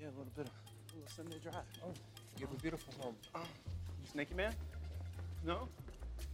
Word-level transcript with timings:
Yeah, 0.00 0.08
a 0.08 0.14
little 0.18 0.32
bit 0.34 0.46
of 0.46 0.52
a 0.52 0.94
little 0.96 1.12
Sunday 1.14 1.38
drive. 1.42 1.66
Oh, 1.84 1.94
you 2.38 2.46
have 2.46 2.54
a 2.54 2.60
beautiful 2.60 2.92
home. 3.00 3.16
Oh, 3.34 3.40
you 3.40 4.08
snaky 4.10 4.34
man? 4.34 4.54
No? 5.44 5.68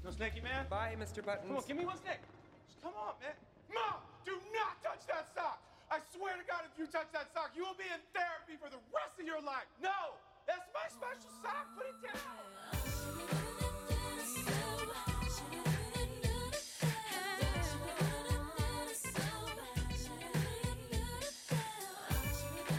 No 0.04 0.10
snaky 0.10 0.40
man? 0.40 0.66
Bye, 0.70 0.96
Mr. 0.98 1.24
Buttons. 1.24 1.46
Come 1.48 1.56
on, 1.56 1.64
give 1.66 1.76
me 1.76 1.84
one 1.84 1.98
snake. 1.98 2.22
Just 2.68 2.82
come 2.82 2.94
on, 2.96 3.14
man. 3.20 3.36
Mom, 3.72 4.00
do 4.24 4.32
not 4.56 4.80
touch 4.82 5.06
that 5.08 5.28
sock. 5.34 5.60
I 5.90 6.00
swear 6.16 6.36
to 6.36 6.44
God, 6.44 6.64
if 6.68 6.78
you 6.78 6.86
touch 6.86 7.08
that 7.12 7.32
sock, 7.32 7.52
you 7.56 7.64
will 7.64 7.76
be 7.76 7.88
in 7.88 8.00
therapy 8.12 8.60
for 8.60 8.68
the 8.68 8.80
rest 8.92 9.16
of 9.20 9.24
your 9.24 9.40
life. 9.40 9.68
No, 9.82 10.16
that's 10.46 10.68
my 10.72 10.88
special 10.88 11.32
sock. 11.42 11.68
Put 11.76 11.88
it 11.88 11.98
down. 12.12 12.77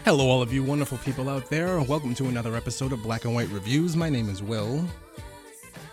Hello, 0.09 0.27
all 0.27 0.41
of 0.41 0.51
you 0.51 0.63
wonderful 0.63 0.97
people 0.97 1.29
out 1.29 1.51
there. 1.51 1.79
Welcome 1.81 2.15
to 2.15 2.29
another 2.29 2.55
episode 2.55 2.93
of 2.93 3.03
Black 3.03 3.25
and 3.25 3.35
White 3.35 3.47
Reviews. 3.49 3.95
My 3.95 4.09
name 4.09 4.27
is 4.27 4.41
Will, 4.41 4.83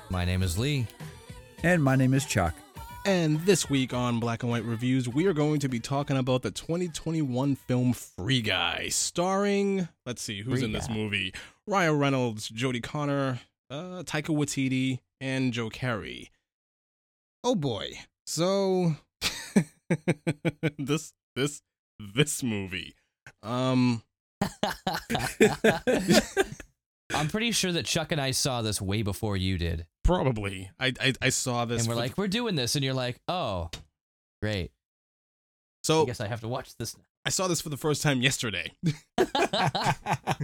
My 0.08 0.24
name 0.24 0.42
is 0.42 0.56
Lee. 0.58 0.86
And 1.62 1.84
my 1.84 1.96
name 1.96 2.14
is 2.14 2.24
Chuck. 2.24 2.54
and 3.04 3.38
this 3.42 3.68
week 3.68 3.92
on 3.92 4.18
Black 4.18 4.42
and 4.42 4.50
White 4.50 4.64
Reviews, 4.64 5.06
we 5.06 5.26
are 5.26 5.34
going 5.34 5.60
to 5.60 5.68
be 5.68 5.80
talking 5.80 6.16
about 6.16 6.40
the 6.40 6.50
2021 6.50 7.56
film 7.56 7.92
Free 7.92 8.40
Guy, 8.40 8.88
starring, 8.88 9.86
let's 10.06 10.22
see, 10.22 10.40
who's 10.40 10.60
Free 10.60 10.64
in 10.64 10.72
this 10.72 10.86
Guy. 10.86 10.94
movie? 10.94 11.34
Ryan 11.66 11.98
Reynolds, 11.98 12.48
Jodie 12.48 12.82
Comer, 12.82 13.40
uh, 13.68 14.02
Taika 14.02 14.34
Waititi, 14.34 15.00
and 15.20 15.52
Joe 15.52 15.68
Keery. 15.68 16.30
Oh 17.44 17.54
boy. 17.54 17.90
So, 18.24 18.96
this, 20.78 21.12
this, 21.34 21.60
this 21.98 22.42
movie. 22.42 22.94
Um, 23.46 24.02
I'm 27.14 27.28
pretty 27.28 27.52
sure 27.52 27.72
that 27.72 27.84
Chuck 27.86 28.12
and 28.12 28.20
I 28.20 28.32
saw 28.32 28.62
this 28.62 28.80
way 28.82 29.02
before 29.02 29.36
you 29.36 29.56
did. 29.58 29.86
probably. 30.02 30.70
I, 30.80 30.92
I, 31.00 31.12
I 31.22 31.28
saw 31.30 31.64
this. 31.64 31.82
and 31.82 31.88
we're 31.88 31.94
for- 31.94 32.00
like, 32.00 32.18
we're 32.18 32.28
doing 32.28 32.56
this. 32.56 32.74
And 32.74 32.84
you're 32.84 32.94
like, 32.94 33.20
oh, 33.28 33.70
great. 34.42 34.72
so 35.84 36.02
I 36.02 36.06
guess 36.06 36.20
I 36.20 36.26
have 36.26 36.40
to 36.40 36.48
watch 36.48 36.76
this 36.76 36.96
I 37.24 37.30
saw 37.30 37.48
this 37.48 37.60
for 37.60 37.68
the 37.70 37.76
first 37.76 38.02
time 38.02 38.20
yesterday. 38.22 38.72
I 39.18 40.36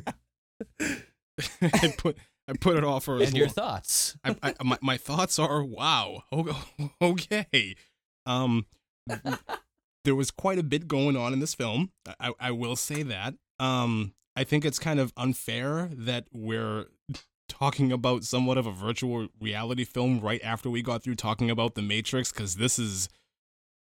put 1.98 2.16
I 2.48 2.54
put 2.60 2.76
it 2.76 2.82
off 2.84 3.04
for 3.04 3.20
as 3.22 3.28
and 3.28 3.36
your 3.36 3.46
long- 3.46 3.54
thoughts. 3.54 4.16
I, 4.24 4.34
I, 4.42 4.54
my 4.64 4.78
my 4.82 4.96
thoughts 4.96 5.38
are 5.38 5.62
wow. 5.62 6.22
o- 6.32 6.62
Okay. 7.00 7.76
Um, 8.26 8.66
there 10.04 10.14
was 10.14 10.30
quite 10.30 10.58
a 10.58 10.62
bit 10.62 10.88
going 10.88 11.16
on 11.16 11.32
in 11.32 11.40
this 11.40 11.54
film. 11.54 11.90
I 12.20 12.32
I 12.40 12.50
will 12.50 12.76
say 12.76 13.02
that. 13.02 13.34
Um, 13.58 14.14
I 14.36 14.44
think 14.44 14.64
it's 14.64 14.78
kind 14.78 14.98
of 14.98 15.12
unfair 15.16 15.88
that 15.92 16.24
we're 16.32 16.86
talking 17.48 17.92
about 17.92 18.24
somewhat 18.24 18.56
of 18.58 18.66
a 18.66 18.72
virtual 18.72 19.28
reality 19.40 19.84
film 19.84 20.20
right 20.20 20.40
after 20.42 20.70
we 20.70 20.82
got 20.82 21.02
through 21.02 21.14
talking 21.16 21.50
about 21.50 21.74
the 21.74 21.82
Matrix 21.82 22.32
because 22.32 22.56
this 22.56 22.78
is 22.78 23.08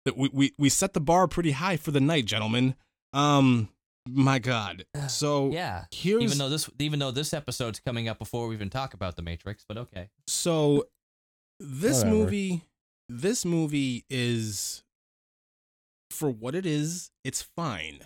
that 0.04 0.16
we, 0.16 0.28
we 0.32 0.52
we 0.58 0.68
set 0.68 0.92
the 0.92 1.00
bar 1.00 1.28
pretty 1.28 1.52
high 1.52 1.76
for 1.76 1.90
the 1.90 2.00
night, 2.00 2.24
gentlemen. 2.26 2.74
Um, 3.12 3.68
my 4.08 4.38
God. 4.38 4.84
So 5.08 5.50
Yeah. 5.52 5.84
here's 5.92 6.22
Even 6.22 6.38
though 6.38 6.48
this, 6.48 6.68
even 6.78 6.98
though 6.98 7.10
this 7.10 7.32
episode's 7.32 7.80
coming 7.80 8.08
up 8.08 8.18
before 8.18 8.48
we 8.48 8.54
even 8.54 8.70
talk 8.70 8.94
about 8.94 9.16
the 9.16 9.22
Matrix, 9.22 9.64
but 9.68 9.76
okay. 9.78 10.08
So 10.26 10.86
this 11.60 11.98
Whatever. 11.98 12.16
movie 12.16 12.62
this 13.08 13.44
movie 13.44 14.04
is 14.08 14.82
for 16.10 16.30
what 16.30 16.54
it 16.54 16.66
is, 16.66 17.10
it's 17.24 17.42
fine. 17.42 18.00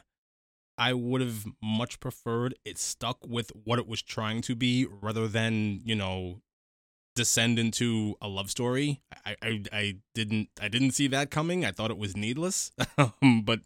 I 0.76 0.92
would 0.92 1.20
have 1.20 1.44
much 1.62 2.00
preferred 2.00 2.54
it 2.64 2.78
stuck 2.78 3.18
with 3.26 3.52
what 3.64 3.78
it 3.78 3.86
was 3.86 4.02
trying 4.02 4.42
to 4.42 4.54
be 4.54 4.86
rather 4.86 5.28
than, 5.28 5.80
you 5.84 5.94
know, 5.94 6.40
descend 7.14 7.58
into 7.58 8.16
a 8.20 8.28
love 8.28 8.50
story. 8.50 9.00
I 9.24 9.36
I, 9.40 9.62
I 9.72 9.96
didn't 10.14 10.48
I 10.60 10.68
didn't 10.68 10.92
see 10.92 11.06
that 11.08 11.30
coming. 11.30 11.64
I 11.64 11.70
thought 11.70 11.90
it 11.90 11.98
was 11.98 12.16
needless. 12.16 12.72
um, 12.98 13.42
but 13.44 13.60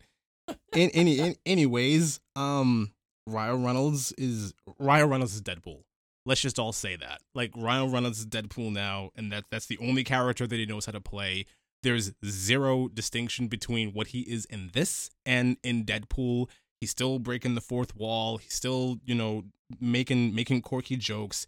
in 0.74 0.90
any 0.90 1.18
in, 1.18 1.36
anyways, 1.46 2.20
um 2.36 2.92
Ryan 3.26 3.64
Reynolds 3.64 4.12
is 4.18 4.54
Ryan 4.78 5.08
Reynolds 5.08 5.34
is 5.34 5.42
Deadpool. 5.42 5.82
Let's 6.26 6.42
just 6.42 6.58
all 6.58 6.72
say 6.72 6.96
that. 6.96 7.22
Like 7.34 7.52
Ryan 7.56 7.90
Reynolds 7.90 8.18
is 8.20 8.26
Deadpool 8.26 8.72
now, 8.72 9.10
and 9.16 9.32
that 9.32 9.44
that's 9.50 9.66
the 9.66 9.78
only 9.78 10.04
character 10.04 10.46
that 10.46 10.56
he 10.56 10.66
knows 10.66 10.84
how 10.86 10.92
to 10.92 11.00
play. 11.00 11.46
There's 11.82 12.12
zero 12.24 12.88
distinction 12.88 13.48
between 13.48 13.92
what 13.92 14.08
he 14.08 14.20
is 14.20 14.44
in 14.46 14.70
this 14.72 15.10
and 15.24 15.56
in 15.62 15.84
Deadpool. 15.84 16.48
He's 16.80 16.90
still 16.90 17.18
breaking 17.18 17.54
the 17.54 17.60
fourth 17.60 17.96
wall. 17.96 18.38
He's 18.38 18.54
still, 18.54 18.98
you 19.04 19.14
know, 19.14 19.44
making 19.80 20.34
making 20.34 20.62
quirky 20.62 20.96
jokes. 20.96 21.46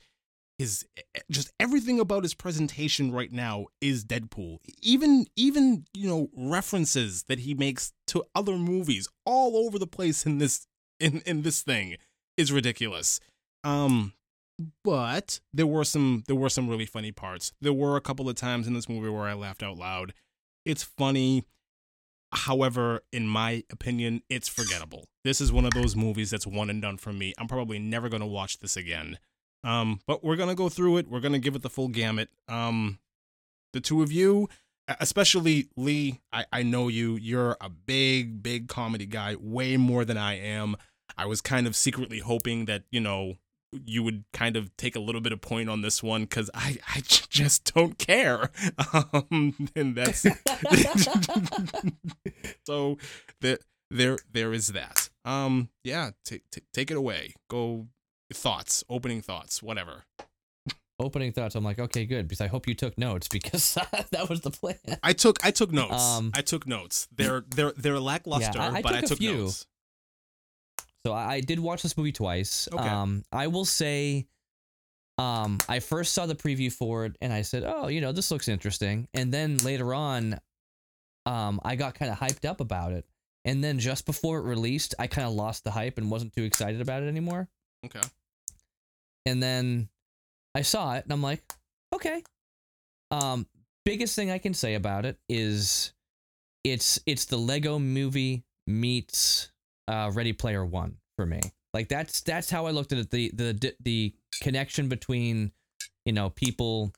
His 0.59 0.85
just 1.31 1.51
everything 1.59 1.99
about 1.99 2.23
his 2.23 2.35
presentation 2.35 3.13
right 3.13 3.33
now 3.33 3.67
is 3.81 4.05
Deadpool. 4.05 4.59
Even 4.83 5.27
even 5.37 5.87
you 5.95 6.09
know 6.09 6.29
references 6.37 7.25
that 7.25 7.41
he 7.41 7.55
makes 7.55 7.93
to 8.09 8.25
other 8.35 8.57
movies 8.57 9.09
all 9.25 9.57
over 9.57 9.79
the 9.79 9.87
place 9.87 10.27
in 10.27 10.39
this 10.39 10.67
in 10.99 11.23
in 11.27 11.43
this 11.43 11.63
thing 11.63 11.97
is 12.37 12.53
ridiculous. 12.53 13.21
Um, 13.65 14.13
but 14.85 15.41
there 15.53 15.67
were 15.67 15.85
some 15.85 16.25
there 16.27 16.37
were 16.37 16.49
some 16.49 16.69
really 16.69 16.87
funny 16.87 17.13
parts. 17.13 17.53
There 17.61 17.73
were 17.73 17.97
a 17.97 18.01
couple 18.01 18.29
of 18.29 18.37
times 18.37 18.67
in 18.67 18.75
this 18.75 18.89
movie 18.89 19.09
where 19.09 19.29
I 19.29 19.35
laughed 19.35 19.63
out 19.63 19.79
loud. 19.79 20.13
It's 20.65 20.83
funny. 20.83 21.45
However, 22.33 23.03
in 23.13 23.27
my 23.27 23.65
opinion, 23.71 24.23
it's 24.29 24.49
forgettable. 24.49 25.09
This 25.25 25.41
is 25.41 25.51
one 25.51 25.65
of 25.65 25.73
those 25.73 25.97
movies 25.97 26.31
that's 26.31 26.47
one 26.47 26.71
and 26.71 26.81
done 26.81 26.97
for 26.97 27.13
me. 27.13 27.35
I'm 27.39 27.49
probably 27.49 27.79
never 27.79 28.09
going 28.09 28.21
to 28.21 28.27
watch 28.27 28.61
this 28.61 28.77
again. 28.77 29.19
Um, 29.65 30.01
but 30.07 30.23
we're 30.23 30.37
going 30.37 30.49
to 30.49 30.55
go 30.55 30.69
through 30.69 30.99
it. 30.99 31.09
We're 31.09 31.21
going 31.21 31.33
to 31.33 31.39
give 31.41 31.57
it 31.57 31.63
the 31.63 31.71
full 31.71 31.89
gamut. 31.89 32.29
Um, 32.49 33.01
the 33.73 33.81
two 33.81 34.03
of 34.03 34.13
you, 34.13 34.49
especially 35.01 35.69
Lee, 35.77 36.21
I, 36.33 36.45
I 36.53 36.63
know 36.63 36.89
you. 36.89 37.17
You're 37.17 37.57
a 37.61 37.69
big, 37.69 38.43
big 38.43 38.69
comedy 38.69 39.07
guy, 39.07 39.35
way 39.35 39.77
more 39.77 40.05
than 40.05 40.17
I 40.17 40.39
am. 40.39 40.77
I 41.17 41.27
was 41.27 41.41
kind 41.41 41.67
of 41.67 41.75
secretly 41.75 42.21
hoping 42.21 42.67
that, 42.67 42.85
you 42.91 43.01
know, 43.01 43.35
you 43.73 44.03
would 44.03 44.25
kind 44.33 44.57
of 44.57 44.77
take 44.77 44.97
a 44.97 45.01
little 45.01 45.21
bit 45.21 45.33
of 45.33 45.41
point 45.41 45.71
on 45.71 45.83
this 45.83 46.03
one 46.03 46.23
because 46.23 46.51
I, 46.55 46.79
I 46.95 47.01
just 47.05 47.73
don't 47.75 47.99
care. 47.99 48.51
Um, 48.93 49.69
and 49.77 49.95
that's 49.95 50.23
so 52.67 52.99
there, 53.41 53.59
there, 53.91 54.19
there 54.33 54.53
is 54.53 54.69
that. 54.69 55.11
Um, 55.25 55.69
yeah, 55.85 56.11
take 56.25 56.43
t- 56.51 56.63
take 56.73 56.91
it 56.91 56.97
away. 56.97 57.35
Go 57.49 57.89
thoughts, 58.33 58.85
opening 58.89 59.21
thoughts, 59.21 59.63
whatever. 59.63 60.05
Opening 60.99 61.33
thoughts. 61.33 61.55
I'm 61.55 61.65
like, 61.65 61.79
okay, 61.79 62.05
good, 62.05 62.29
because 62.29 62.41
I 62.41 62.49
hope 62.49 62.67
you 62.67 62.75
took 62.75 62.99
notes 62.99 63.29
because 63.33 63.77
that 64.11 64.29
was 64.29 64.41
the 64.43 64.51
plan. 64.51 64.77
I 65.03 65.13
took 65.13 65.45
I 65.45 65.51
took 65.51 65.73
notes. 65.73 66.03
Um, 66.03 66.31
I 66.35 66.43
took 66.43 66.67
notes. 66.67 67.09
They're 67.15 67.45
they're 67.55 67.73
they're 67.77 68.01
lackluster, 68.01 68.61
I 68.61 68.83
but 68.83 68.91
took 68.91 68.97
I 68.97 69.01
took 69.03 69.21
notes. 69.21 69.67
So 71.07 71.13
I, 71.13 71.35
I 71.35 71.41
did 71.41 71.59
watch 71.59 71.83
this 71.83 71.97
movie 71.97 72.13
twice. 72.13 72.69
Okay. 72.73 72.89
Um, 72.89 73.25
I 73.33 73.47
will 73.47 73.65
say, 73.65 74.27
um, 75.19 75.59
I 75.69 75.81
first 75.81 76.13
saw 76.13 76.27
the 76.27 76.35
preview 76.35 76.73
for 76.73 77.05
it 77.07 77.17
and 77.21 77.33
I 77.33 77.43
said, 77.43 77.65
"Oh, 77.67 77.89
you 77.89 78.01
know, 78.01 78.13
this 78.13 78.31
looks 78.31 78.49
interesting." 78.49 79.09
And 79.15 79.33
then 79.33 79.59
later 79.59 79.95
on, 79.95 80.39
um, 81.27 81.61
I 81.65 81.77
got 81.77 81.95
kind 81.95 82.11
of 82.11 82.19
hyped 82.19 82.49
up 82.49 82.61
about 82.61 82.93
it. 82.93 83.07
And 83.45 83.65
then 83.65 83.79
just 83.79 84.05
before 84.07 84.39
it 84.39 84.43
released, 84.43 84.95
I 84.99 85.07
kind 85.07 85.27
of 85.27 85.33
lost 85.33 85.65
the 85.65 85.71
hype 85.71 85.99
and 85.99 86.11
wasn't 86.11 86.35
too 86.35 86.43
excited 86.43 86.81
about 86.81 87.03
it 87.03 87.09
anymore. 87.09 87.49
Okay. 87.87 88.01
And 89.27 89.43
then 89.43 89.89
I 90.55 90.63
saw 90.63 90.95
it 90.95 91.05
and 91.05 91.13
I'm 91.13 91.23
like, 91.23 91.43
okay. 91.95 92.23
Um, 93.11 93.47
biggest 93.85 94.15
thing 94.15 94.31
I 94.31 94.39
can 94.39 94.55
say 94.55 94.75
about 94.75 95.07
it 95.07 95.19
is 95.29 95.93
it's 96.65 97.01
it's 97.07 97.25
the 97.25 97.39
Lego 97.39 97.79
movie 97.79 98.45
meets 98.67 99.51
uh 99.89 100.11
Ready 100.13 100.33
Player 100.33 100.65
One 100.65 100.97
for 101.17 101.27
me. 101.27 101.41
Like 101.73 101.89
that's 101.89 102.21
that's 102.23 102.51
how 102.51 102.67
I 102.67 102.71
looked 102.71 102.93
at 102.93 102.99
it. 102.99 103.11
The 103.11 103.31
the 103.31 103.75
the 103.81 104.15
connection 104.43 104.89
between 104.89 105.53
you 106.05 106.13
know 106.13 106.31
people 106.31 106.93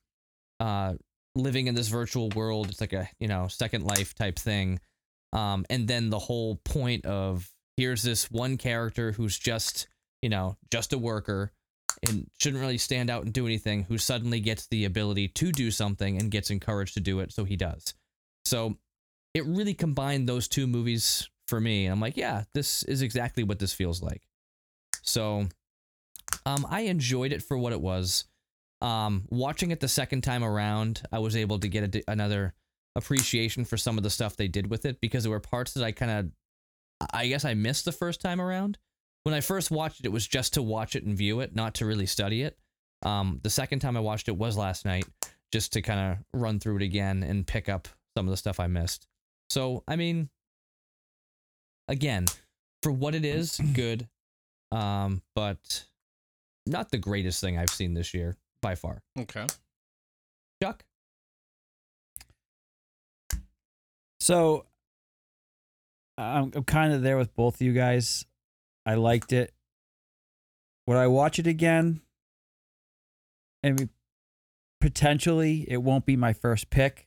uh 0.60 0.94
living 1.34 1.66
in 1.66 1.74
this 1.74 1.88
virtual 1.88 2.28
world. 2.30 2.68
It's 2.70 2.80
like 2.80 2.92
a 2.92 3.08
you 3.18 3.28
know 3.28 3.48
second 3.48 3.84
life 3.84 4.14
type 4.14 4.38
thing. 4.38 4.80
Um, 5.32 5.64
and 5.70 5.88
then 5.88 6.10
the 6.10 6.18
whole 6.18 6.56
point 6.64 7.06
of 7.06 7.50
here's 7.76 8.02
this 8.02 8.30
one 8.30 8.56
character 8.58 9.12
who's 9.12 9.38
just 9.38 9.88
you 10.20 10.28
know 10.28 10.56
just 10.70 10.92
a 10.92 10.98
worker 10.98 11.52
and 12.02 12.26
shouldn't 12.38 12.60
really 12.60 12.78
stand 12.78 13.10
out 13.10 13.24
and 13.24 13.32
do 13.32 13.46
anything 13.46 13.84
who 13.84 13.98
suddenly 13.98 14.40
gets 14.40 14.66
the 14.68 14.84
ability 14.84 15.28
to 15.28 15.52
do 15.52 15.70
something 15.70 16.18
and 16.18 16.30
gets 16.30 16.50
encouraged 16.50 16.94
to 16.94 17.00
do 17.00 17.20
it 17.20 17.32
so 17.32 17.44
he 17.44 17.56
does 17.56 17.94
so 18.44 18.76
it 19.34 19.44
really 19.46 19.74
combined 19.74 20.28
those 20.28 20.48
two 20.48 20.66
movies 20.66 21.28
for 21.52 21.60
me 21.60 21.84
i'm 21.84 22.00
like 22.00 22.16
yeah 22.16 22.44
this 22.54 22.82
is 22.84 23.02
exactly 23.02 23.44
what 23.44 23.58
this 23.58 23.74
feels 23.74 24.02
like 24.02 24.22
so 25.02 25.46
um 26.46 26.66
i 26.70 26.82
enjoyed 26.82 27.30
it 27.32 27.42
for 27.42 27.58
what 27.58 27.74
it 27.74 27.80
was 27.80 28.24
um 28.80 29.24
watching 29.28 29.70
it 29.70 29.80
the 29.80 29.88
second 29.88 30.22
time 30.22 30.42
around 30.42 31.02
i 31.12 31.18
was 31.18 31.36
able 31.36 31.58
to 31.58 31.68
get 31.68 31.94
a 31.94 32.02
another 32.08 32.54
appreciation 32.96 33.66
for 33.66 33.76
some 33.76 33.98
of 33.98 34.02
the 34.02 34.08
stuff 34.08 34.34
they 34.36 34.48
did 34.48 34.70
with 34.70 34.86
it 34.86 34.98
because 35.02 35.24
there 35.24 35.30
were 35.30 35.40
parts 35.40 35.74
that 35.74 35.84
i 35.84 35.92
kind 35.92 36.10
of 36.10 37.06
i 37.12 37.26
guess 37.26 37.44
i 37.44 37.52
missed 37.52 37.84
the 37.84 37.92
first 37.92 38.22
time 38.22 38.40
around 38.40 38.78
when 39.24 39.34
I 39.34 39.40
first 39.40 39.70
watched 39.70 40.00
it, 40.00 40.06
it 40.06 40.12
was 40.12 40.26
just 40.26 40.54
to 40.54 40.62
watch 40.62 40.96
it 40.96 41.04
and 41.04 41.16
view 41.16 41.40
it, 41.40 41.54
not 41.54 41.74
to 41.74 41.86
really 41.86 42.06
study 42.06 42.42
it. 42.42 42.58
Um, 43.02 43.40
the 43.42 43.50
second 43.50 43.80
time 43.80 43.96
I 43.96 44.00
watched 44.00 44.28
it 44.28 44.36
was 44.36 44.56
last 44.56 44.84
night, 44.84 45.04
just 45.52 45.72
to 45.74 45.82
kind 45.82 46.12
of 46.12 46.40
run 46.40 46.58
through 46.58 46.76
it 46.76 46.82
again 46.82 47.22
and 47.22 47.46
pick 47.46 47.68
up 47.68 47.88
some 48.16 48.26
of 48.26 48.30
the 48.30 48.36
stuff 48.36 48.60
I 48.60 48.66
missed. 48.66 49.06
So, 49.50 49.84
I 49.86 49.96
mean, 49.96 50.28
again, 51.92 52.26
for 52.82 52.90
what 52.90 53.14
it 53.14 53.24
is, 53.24 53.60
good. 53.74 54.08
Um, 54.72 55.22
but 55.34 55.84
not 56.66 56.90
the 56.90 56.98
greatest 56.98 57.40
thing 57.40 57.58
I've 57.58 57.70
seen 57.70 57.94
this 57.94 58.14
year 58.14 58.36
by 58.60 58.74
far. 58.74 59.02
Okay. 59.18 59.46
Chuck? 60.62 60.84
So 64.18 64.66
I'm, 66.16 66.52
I'm 66.54 66.64
kind 66.64 66.92
of 66.92 67.02
there 67.02 67.18
with 67.18 67.34
both 67.34 67.56
of 67.56 67.60
you 67.62 67.72
guys. 67.72 68.24
I 68.86 68.94
liked 68.94 69.32
it. 69.32 69.52
Would 70.86 70.96
I 70.96 71.06
watch 71.06 71.38
it 71.38 71.46
again? 71.46 72.00
I 73.64 73.70
mean, 73.72 73.90
potentially 74.80 75.64
it 75.68 75.82
won't 75.82 76.06
be 76.06 76.16
my 76.16 76.32
first 76.32 76.70
pick. 76.70 77.06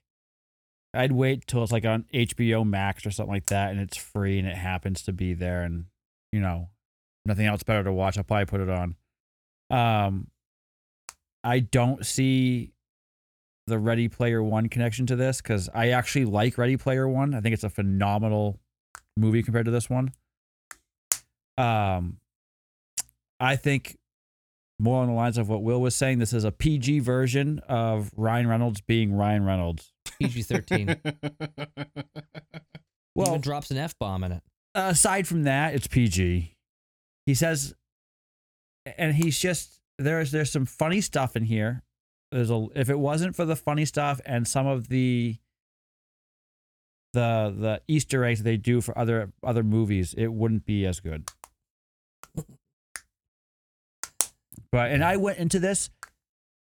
I'd 0.96 1.12
wait 1.12 1.48
till 1.48 1.64
it's 1.64 1.72
like 1.72 1.86
on 1.86 2.06
HBO 2.14 2.68
Max 2.68 3.06
or 3.06 3.12
something 3.12 3.34
like 3.34 3.48
that 3.48 3.72
and 3.72 3.80
it's 3.80 3.98
free 3.98 4.40
and 4.40 4.48
it 4.48 4.58
happens 4.58 5.02
to 5.04 5.14
be 5.14 5.34
there 5.34 5.64
and 5.64 5.86
you 6.32 6.40
know, 6.40 6.70
nothing 7.26 7.46
else 7.46 7.64
better 7.64 7.84
to 7.84 7.94
watch. 7.94 8.18
I'll 8.18 8.24
probably 8.24 8.46
put 8.46 8.62
it 8.62 8.70
on. 8.70 8.96
Um 9.70 10.28
I 11.44 11.60
don't 11.60 12.06
see 12.06 12.72
the 13.68 13.80
Ready 13.80 14.08
Player 14.08 14.44
One 14.44 14.70
connection 14.70 15.06
to 15.08 15.16
this 15.16 15.42
because 15.42 15.70
I 15.74 15.90
actually 15.90 16.26
like 16.26 16.58
Ready 16.58 16.78
Player 16.78 17.08
One. 17.08 17.34
I 17.34 17.42
think 17.42 17.54
it's 17.54 17.64
a 17.64 17.70
phenomenal 17.70 18.60
movie 19.18 19.44
compared 19.44 19.66
to 19.66 19.72
this 19.72 19.90
one. 19.90 20.12
Um, 21.58 22.18
I 23.40 23.56
think 23.56 23.98
more 24.80 25.02
on 25.02 25.08
the 25.08 25.14
lines 25.14 25.38
of 25.38 25.48
what 25.50 25.64
Will 25.64 25.80
was 25.82 25.96
saying. 25.96 26.20
This 26.20 26.34
is 26.34 26.44
a 26.44 26.52
PG 26.52 27.00
version 27.00 27.60
of 27.68 28.12
Ryan 28.16 28.48
Reynolds 28.48 28.82
being 28.82 29.14
Ryan 29.16 29.46
Reynolds. 29.46 29.94
PG 30.20 30.42
13. 30.44 30.96
Well, 33.18 33.30
Even 33.30 33.40
drops 33.42 33.72
an 33.72 33.78
F 33.78 33.98
bomb 33.98 34.26
in 34.26 34.34
it. 34.34 34.44
aside 34.74 35.26
from 35.26 35.44
that, 35.44 35.74
it's 35.74 35.88
PG. 35.88 36.54
He 37.26 37.34
says, 37.34 37.74
and 38.98 39.16
he's 39.16 39.40
just 39.40 39.80
there's 39.98 40.32
there's 40.32 40.52
some 40.52 40.66
funny 40.66 41.00
stuff 41.00 41.38
in 41.38 41.46
here. 41.46 41.84
There's 42.34 42.52
a 42.52 42.68
if 42.76 42.90
it 42.90 43.00
wasn't 43.00 43.34
for 43.38 43.46
the 43.46 43.56
funny 43.56 43.86
stuff 43.86 44.20
and 44.26 44.46
some 44.46 44.68
of 44.68 44.90
the 44.90 45.38
the 47.14 47.56
the 47.58 47.82
Easter 47.88 48.26
eggs 48.26 48.44
they 48.44 48.58
do 48.58 48.82
for 48.82 48.98
other 48.98 49.32
other 49.42 49.64
movies, 49.64 50.14
it 50.18 50.34
wouldn't 50.34 50.66
be 50.66 50.86
as 50.86 51.00
good. 51.00 51.30
But 54.76 54.92
and 54.92 55.06
I 55.06 55.16
went 55.16 55.38
into 55.38 55.58
this. 55.58 55.90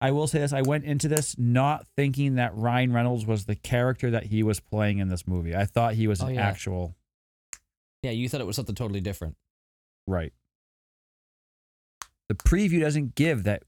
I 0.00 0.10
will 0.12 0.26
say 0.26 0.38
this: 0.38 0.54
I 0.54 0.62
went 0.62 0.84
into 0.84 1.06
this 1.06 1.36
not 1.36 1.86
thinking 1.98 2.36
that 2.36 2.56
Ryan 2.56 2.94
Reynolds 2.94 3.26
was 3.26 3.44
the 3.44 3.54
character 3.54 4.10
that 4.12 4.24
he 4.24 4.42
was 4.42 4.58
playing 4.58 5.00
in 5.00 5.08
this 5.10 5.28
movie. 5.28 5.54
I 5.54 5.66
thought 5.66 5.92
he 5.92 6.06
was 6.06 6.22
Oh, 6.22 6.28
an 6.28 6.36
yeah. 6.36 6.48
actual 6.48 6.96
Yeah, 8.02 8.12
you 8.12 8.30
thought 8.30 8.40
it 8.40 8.46
was 8.46 8.56
something 8.56 8.74
totally 8.74 9.02
different. 9.02 9.36
Right. 10.06 10.32
The 12.30 12.36
preview 12.36 12.80
doesn't 12.80 13.14
give 13.16 13.44
that. 13.44 13.64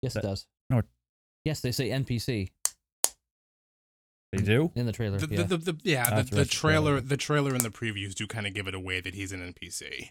Yes, 0.00 0.14
That- 0.14 0.24
it 0.24 0.28
does. 0.28 0.46
no. 0.70 0.80
Yes, 1.44 1.60
they 1.60 1.72
say 1.72 1.90
NPC 1.90 2.48
They 4.32 4.42
do. 4.42 4.72
in 4.74 4.86
the 4.86 4.92
trailer. 4.92 5.18
The, 5.18 5.28
yeah. 5.28 5.42
the, 5.42 5.56
the, 5.58 5.72
the, 5.72 5.80
yeah, 5.84 6.08
That's 6.08 6.30
the, 6.30 6.36
the 6.36 6.44
trailer, 6.46 6.92
Trailer. 6.92 7.00
the 7.02 7.16
trailer 7.18 7.52
and 7.54 7.60
the 7.60 7.70
previews 7.70 8.14
do 8.14 8.26
kind 8.26 8.46
of 8.46 8.54
give 8.54 8.66
it 8.66 8.74
away 8.74 9.02
that 9.02 9.14
he's 9.14 9.32
an 9.32 9.40
NPC. 9.52 10.08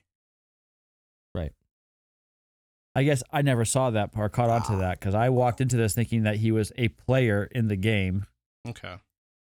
I 2.95 3.03
guess 3.03 3.21
I 3.31 3.41
never 3.41 3.65
saw 3.65 3.89
that 3.91 4.11
part, 4.11 4.31
caught 4.33 4.49
on 4.49 4.63
to 4.63 4.75
that 4.77 4.99
because 4.99 5.13
I 5.15 5.29
walked 5.29 5.61
into 5.61 5.77
this 5.77 5.93
thinking 5.93 6.23
that 6.23 6.37
he 6.37 6.51
was 6.51 6.71
a 6.77 6.87
player 6.89 7.47
in 7.51 7.67
the 7.67 7.75
game, 7.75 8.25
Okay. 8.67 8.95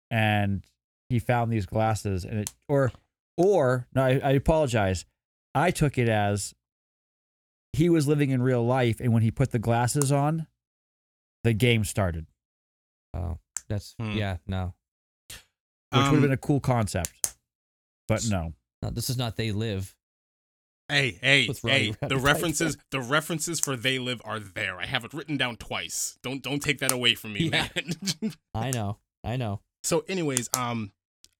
and 0.09 0.65
he 1.09 1.19
found 1.19 1.51
these 1.51 1.65
glasses, 1.65 2.25
and 2.25 2.39
it 2.39 2.53
or 2.67 2.91
or 3.37 3.87
no, 3.93 4.03
I, 4.03 4.19
I 4.23 4.31
apologize. 4.31 5.05
I 5.55 5.71
took 5.71 5.97
it 5.97 6.09
as 6.09 6.53
he 7.73 7.89
was 7.89 8.07
living 8.07 8.31
in 8.31 8.41
real 8.41 8.65
life, 8.65 8.99
and 8.99 9.13
when 9.13 9.21
he 9.23 9.31
put 9.31 9.51
the 9.51 9.59
glasses 9.59 10.11
on, 10.11 10.47
the 11.43 11.53
game 11.53 11.83
started, 11.83 12.25
oh, 13.13 13.37
that's 13.67 13.93
Hmm. 13.99 14.11
yeah. 14.17 14.37
No, 14.47 14.73
which 15.29 15.37
would 15.93 16.03
have 16.05 16.13
Um, 16.15 16.21
been 16.21 16.31
a 16.31 16.37
cool 16.37 16.59
concept. 16.59 17.35
But 18.07 18.25
no, 18.29 18.53
no, 18.81 18.89
this 18.89 19.09
is 19.09 19.17
not. 19.17 19.35
They 19.35 19.51
live. 19.51 19.95
Hey, 20.89 21.17
hey, 21.21 21.49
hey! 21.65 21.91
The 22.01 22.15
right 22.15 22.23
references, 22.23 22.77
the 22.91 23.01
references 23.01 23.59
for 23.59 23.75
"They 23.75 23.99
Live" 23.99 24.21
are 24.23 24.39
there. 24.39 24.79
I 24.79 24.85
have 24.85 25.03
it 25.03 25.13
written 25.13 25.35
down 25.35 25.57
twice. 25.57 26.17
Don't 26.23 26.41
don't 26.41 26.61
take 26.61 26.79
that 26.79 26.91
away 26.93 27.13
from 27.15 27.33
me, 27.33 27.49
Yeah. 27.49 27.67
man. 27.75 28.33
I 28.53 28.71
know. 28.71 28.97
I 29.23 29.35
know. 29.35 29.59
so, 29.83 30.05
anyways, 30.07 30.49
um, 30.55 30.93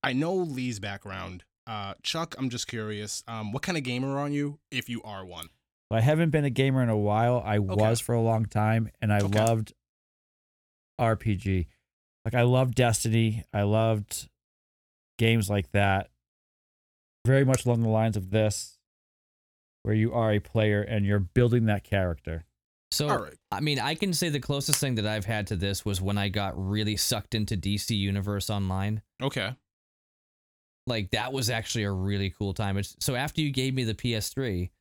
I 0.03 0.11
know 0.13 0.33
Lee's 0.35 0.79
background. 0.81 1.45
Uh, 1.65 1.93
Chuck, 2.03 2.35
I'm 2.37 2.49
just 2.49 2.67
curious. 2.67 3.23
Um, 3.27 3.51
what 3.53 3.61
kind 3.63 3.77
of 3.77 3.83
gamer 3.85 4.17
are 4.17 4.27
you, 4.29 4.59
if 4.69 4.89
you 4.89 5.01
are 5.03 5.25
one? 5.25 5.47
I 5.91 6.01
haven't 6.01 6.31
been 6.31 6.43
a 6.43 6.49
gamer 6.49 6.83
in 6.83 6.89
a 6.89 6.97
while. 6.97 7.41
I 7.45 7.59
was 7.59 8.01
for 8.01 8.13
a 8.15 8.21
long 8.21 8.45
time, 8.45 8.89
and 9.01 9.13
I 9.13 9.19
Okay. 9.21 9.39
loved 9.39 9.73
RPG. 10.99 11.67
Like 12.25 12.33
I 12.35 12.41
loved 12.41 12.75
Destiny. 12.75 13.45
I 13.53 13.61
loved 13.61 14.27
games 15.17 15.49
like 15.49 15.71
that. 15.71 16.09
Very 17.25 17.45
much 17.45 17.65
along 17.65 17.81
the 17.83 17.89
lines 17.89 18.17
of 18.17 18.29
this, 18.31 18.76
where 19.87 19.95
you 19.95 20.11
are 20.11 20.33
a 20.33 20.39
player 20.39 20.81
and 20.81 21.05
you're 21.05 21.17
building 21.17 21.67
that 21.67 21.85
character. 21.85 22.43
So 22.91 23.07
All 23.07 23.19
right. 23.19 23.37
I 23.53 23.61
mean, 23.61 23.79
I 23.79 23.95
can 23.95 24.11
say 24.11 24.27
the 24.27 24.41
closest 24.41 24.81
thing 24.81 24.95
that 24.95 25.07
I've 25.07 25.23
had 25.23 25.47
to 25.47 25.55
this 25.55 25.85
was 25.85 26.01
when 26.01 26.17
I 26.17 26.27
got 26.27 26.53
really 26.57 26.97
sucked 26.97 27.33
into 27.33 27.55
DC 27.55 27.97
Universe 27.97 28.49
Online. 28.49 29.01
Okay. 29.23 29.55
Like 30.87 31.11
that 31.11 31.31
was 31.31 31.49
actually 31.49 31.85
a 31.85 31.91
really 31.91 32.31
cool 32.31 32.53
time. 32.53 32.77
It's, 32.77 32.97
so 32.99 33.15
after 33.15 33.39
you 33.39 33.49
gave 33.49 33.73
me 33.73 33.85
the 33.85 33.93
PS3, 33.93 34.71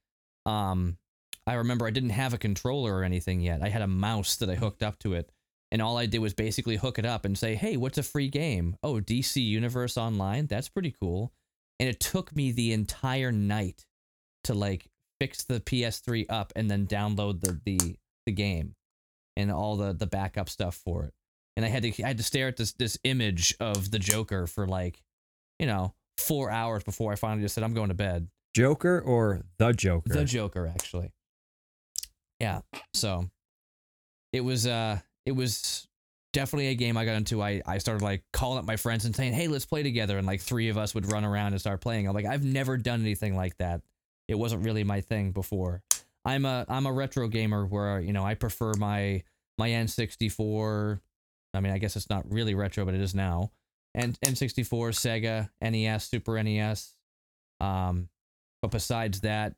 um, 0.45 0.99
I 1.47 1.55
remember 1.55 1.87
I 1.87 1.91
didn't 1.91 2.11
have 2.11 2.35
a 2.35 2.39
controller 2.39 2.93
or 2.93 3.05
anything 3.05 3.41
yet. 3.41 3.63
I 3.63 3.69
had 3.69 3.83
a 3.83 3.87
mouse 3.87 4.35
that 4.39 4.51
I 4.51 4.57
hooked 4.57 4.83
up 4.83 4.99
to 5.01 5.15
it, 5.15 5.31
and 5.71 5.81
all 5.81 5.99
I 5.99 6.07
did 6.07 6.19
was 6.19 6.35
basically 6.35 6.75
hook 6.75 6.99
it 6.99 7.07
up 7.07 7.25
and 7.25 7.39
say, 7.39 7.55
"Hey, 7.55 7.77
what's 7.77 7.99
a 7.99 8.03
free 8.03 8.29
game? 8.29 8.77
Oh, 8.83 8.95
DC 8.95 9.41
Universe 9.41 9.97
Online. 9.97 10.49
That's 10.49 10.69
pretty 10.69 10.91
cool." 10.91 11.33
And 11.79 11.89
it 11.89 12.01
took 12.01 12.35
me 12.35 12.51
the 12.51 12.73
entire 12.73 13.31
night 13.31 13.87
to 14.47 14.55
like 14.55 14.89
fix 15.21 15.45
the 15.45 15.61
PS3 15.61 16.27
up 16.29 16.53
and 16.57 16.71
then 16.71 16.87
download 16.87 17.41
the 17.41 17.61
the 17.65 17.97
the 18.27 18.33
game 18.33 18.75
and 19.37 19.51
all 19.53 19.77
the 19.77 19.93
the 19.93 20.07
backup 20.07 20.49
stuff 20.49 20.75
for 20.75 21.05
it. 21.05 21.15
And 21.57 21.65
I 21.65 21.69
had 21.69 21.83
to 21.83 22.03
I 22.03 22.09
had 22.09 22.19
to 22.19 22.23
stare 22.23 22.49
at 22.49 22.57
this 22.57 22.73
this 22.73 22.99
image 23.05 23.55
of 23.61 23.91
the 23.91 23.99
Joker 23.99 24.47
for 24.47 24.67
like, 24.67 25.03
you 25.59 25.67
know, 25.67 25.95
four 26.19 26.51
hours 26.51 26.85
before 26.85 27.13
I 27.13 27.17
finally 27.17 27.43
just 27.43 27.55
said 27.55 27.65
I'm 27.65 27.75
going 27.75 27.89
to 27.89 27.95
bed. 27.95 28.29
Joker 28.55 29.01
or 29.01 29.43
the 29.59 29.73
Joker? 29.73 30.13
The 30.13 30.25
Joker, 30.25 30.67
actually. 30.67 31.13
Yeah. 32.41 32.61
So 32.95 33.29
it 34.33 34.41
was 34.41 34.67
uh 34.67 34.99
it 35.25 35.33
was 35.33 35.87
definitely 36.33 36.69
a 36.69 36.75
game 36.75 36.99
I 36.99 37.07
got 37.07 37.17
into. 37.17 37.43
I, 37.43 37.63
I 37.67 37.79
started 37.79 38.03
like 38.03 38.23
calling 38.33 38.59
up 38.59 38.67
my 38.67 38.77
friends 38.77 39.07
and 39.07 39.17
saying, 39.17 39.33
Hey, 39.33 39.49
let's 39.49 39.65
play 39.65 39.83
together 39.83 40.19
and 40.19 40.27
like 40.27 40.41
three 40.43 40.69
of 40.69 40.77
us 40.77 40.95
would 40.95 41.11
run 41.11 41.25
around 41.25 41.53
and 41.53 41.61
start 41.61 41.81
playing. 41.81 42.07
I'm 42.07 42.15
like, 42.15 42.27
I've 42.27 42.45
never 42.45 42.77
done 42.77 43.01
anything 43.01 43.37
like 43.37 43.57
that. 43.59 43.81
It 44.29 44.35
wasn't 44.37 44.65
really 44.65 44.85
my 44.85 45.01
thing 45.01 45.33
before. 45.33 45.83
I'm 46.25 46.45
a 46.45 46.67
I'm 46.69 46.87
a 46.87 46.93
retro 46.93 47.29
gamer 47.29 47.65
where, 47.65 48.01
you 48.01 48.13
know, 48.13 48.25
I 48.25 48.35
prefer 48.35 48.73
my 48.79 49.23
my 49.59 49.69
N64. 49.69 51.01
I 51.55 51.61
mean, 51.61 51.73
I 51.73 51.79
guess 51.79 51.97
it's 51.97 52.11
not 52.11 52.31
really 52.31 52.55
retro, 52.55 52.85
but 52.85 52.95
it 52.95 53.01
is 53.01 53.15
now. 53.15 53.53
And 53.95 54.19
N64, 54.21 54.69
Sega, 54.93 55.49
NES, 55.63 56.05
Super 56.05 56.43
NES. 56.43 56.95
Um, 57.61 58.09
but 58.61 58.71
besides 58.71 59.21
that, 59.21 59.55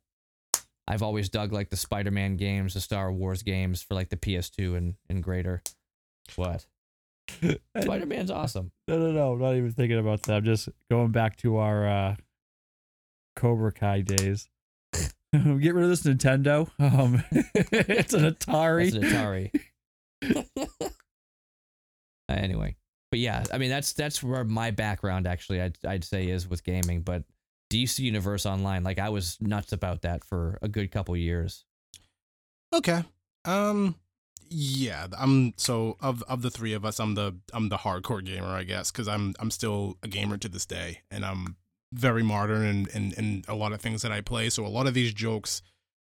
I've 0.87 1.03
always 1.03 1.29
dug 1.29 1.53
like 1.53 1.71
the 1.71 1.77
Spider-Man 1.77 2.37
games, 2.37 2.75
the 2.75 2.81
Star 2.81 3.11
Wars 3.11 3.43
games 3.43 3.83
for 3.83 3.95
like 3.95 4.11
the 4.11 4.17
PS2 4.17 4.77
and 4.77 4.95
and 5.09 5.23
greater. 5.23 5.63
What? 6.37 6.67
Spider-Man's 7.81 8.31
awesome. 8.31 8.73
No, 8.87 8.99
no, 8.99 9.13
no. 9.13 9.33
I'm 9.33 9.41
not 9.41 9.55
even 9.55 9.73
thinking 9.73 9.99
about 9.99 10.23
that. 10.25 10.37
I'm 10.37 10.45
just 10.45 10.69
going 10.91 11.13
back 11.13 11.37
to 11.39 11.57
our 11.57 11.89
uh, 11.89 12.17
Cobra 13.37 13.73
Kai 13.73 14.03
days. 14.03 14.49
Get 15.33 15.75
rid 15.75 15.85
of 15.85 15.91
this 15.91 16.05
Nintendo. 16.05 16.71
Um, 16.79 17.23
it's 17.33 18.15
an 18.15 18.33
Atari. 18.33 18.93
That's 18.93 19.13
an 19.13 19.51
Atari. 20.23 20.81
anyway, 22.31 22.77
but 23.11 23.21
yeah, 23.21 23.45
I 23.53 23.59
mean 23.59 23.69
that's 23.69 23.93
that's 23.93 24.23
where 24.23 24.45
my 24.45 24.71
background 24.71 25.27
actually 25.27 25.61
I'd 25.61 25.77
I'd 25.87 26.05
say 26.05 26.29
is 26.29 26.49
with 26.49 26.65
gaming, 26.65 27.03
but 27.03 27.25
DC 27.71 27.99
Universe 27.99 28.47
Online, 28.47 28.83
like 28.83 28.99
I 28.99 29.11
was 29.11 29.37
nuts 29.41 29.73
about 29.73 30.03
that 30.03 30.25
for 30.25 30.59
a 30.63 30.69
good 30.69 30.91
couple 30.91 31.17
years. 31.17 31.65
Okay. 32.75 33.05
Um. 33.45 33.97
Yeah. 34.49 35.09
I'm 35.19 35.53
so 35.59 35.99
of 36.01 36.23
of 36.23 36.41
the 36.41 36.51
three 36.51 36.73
of 36.73 36.87
us, 36.87 36.99
I'm 37.01 37.15
the 37.15 37.37
I'm 37.53 37.69
the 37.69 37.77
hardcore 37.77 38.25
gamer, 38.25 38.49
I 38.49 38.65
guess, 38.65 38.91
because 38.91 39.09
I'm 39.09 39.35
I'm 39.39 39.51
still 39.51 39.99
a 40.03 40.09
gamer 40.09 40.39
to 40.39 40.49
this 40.49 40.65
day, 40.65 41.01
and 41.11 41.25
I'm 41.25 41.57
very 41.93 42.23
modern 42.23 42.65
and, 42.65 42.89
and 42.95 43.17
and 43.17 43.45
a 43.49 43.55
lot 43.55 43.73
of 43.73 43.81
things 43.81 44.03
that 44.03 44.13
I 44.13 44.21
play. 44.21 44.51
So 44.51 44.67
a 44.67 44.69
lot 44.69 44.87
of 44.87 44.95
these 44.95 45.13
jokes, 45.13 45.63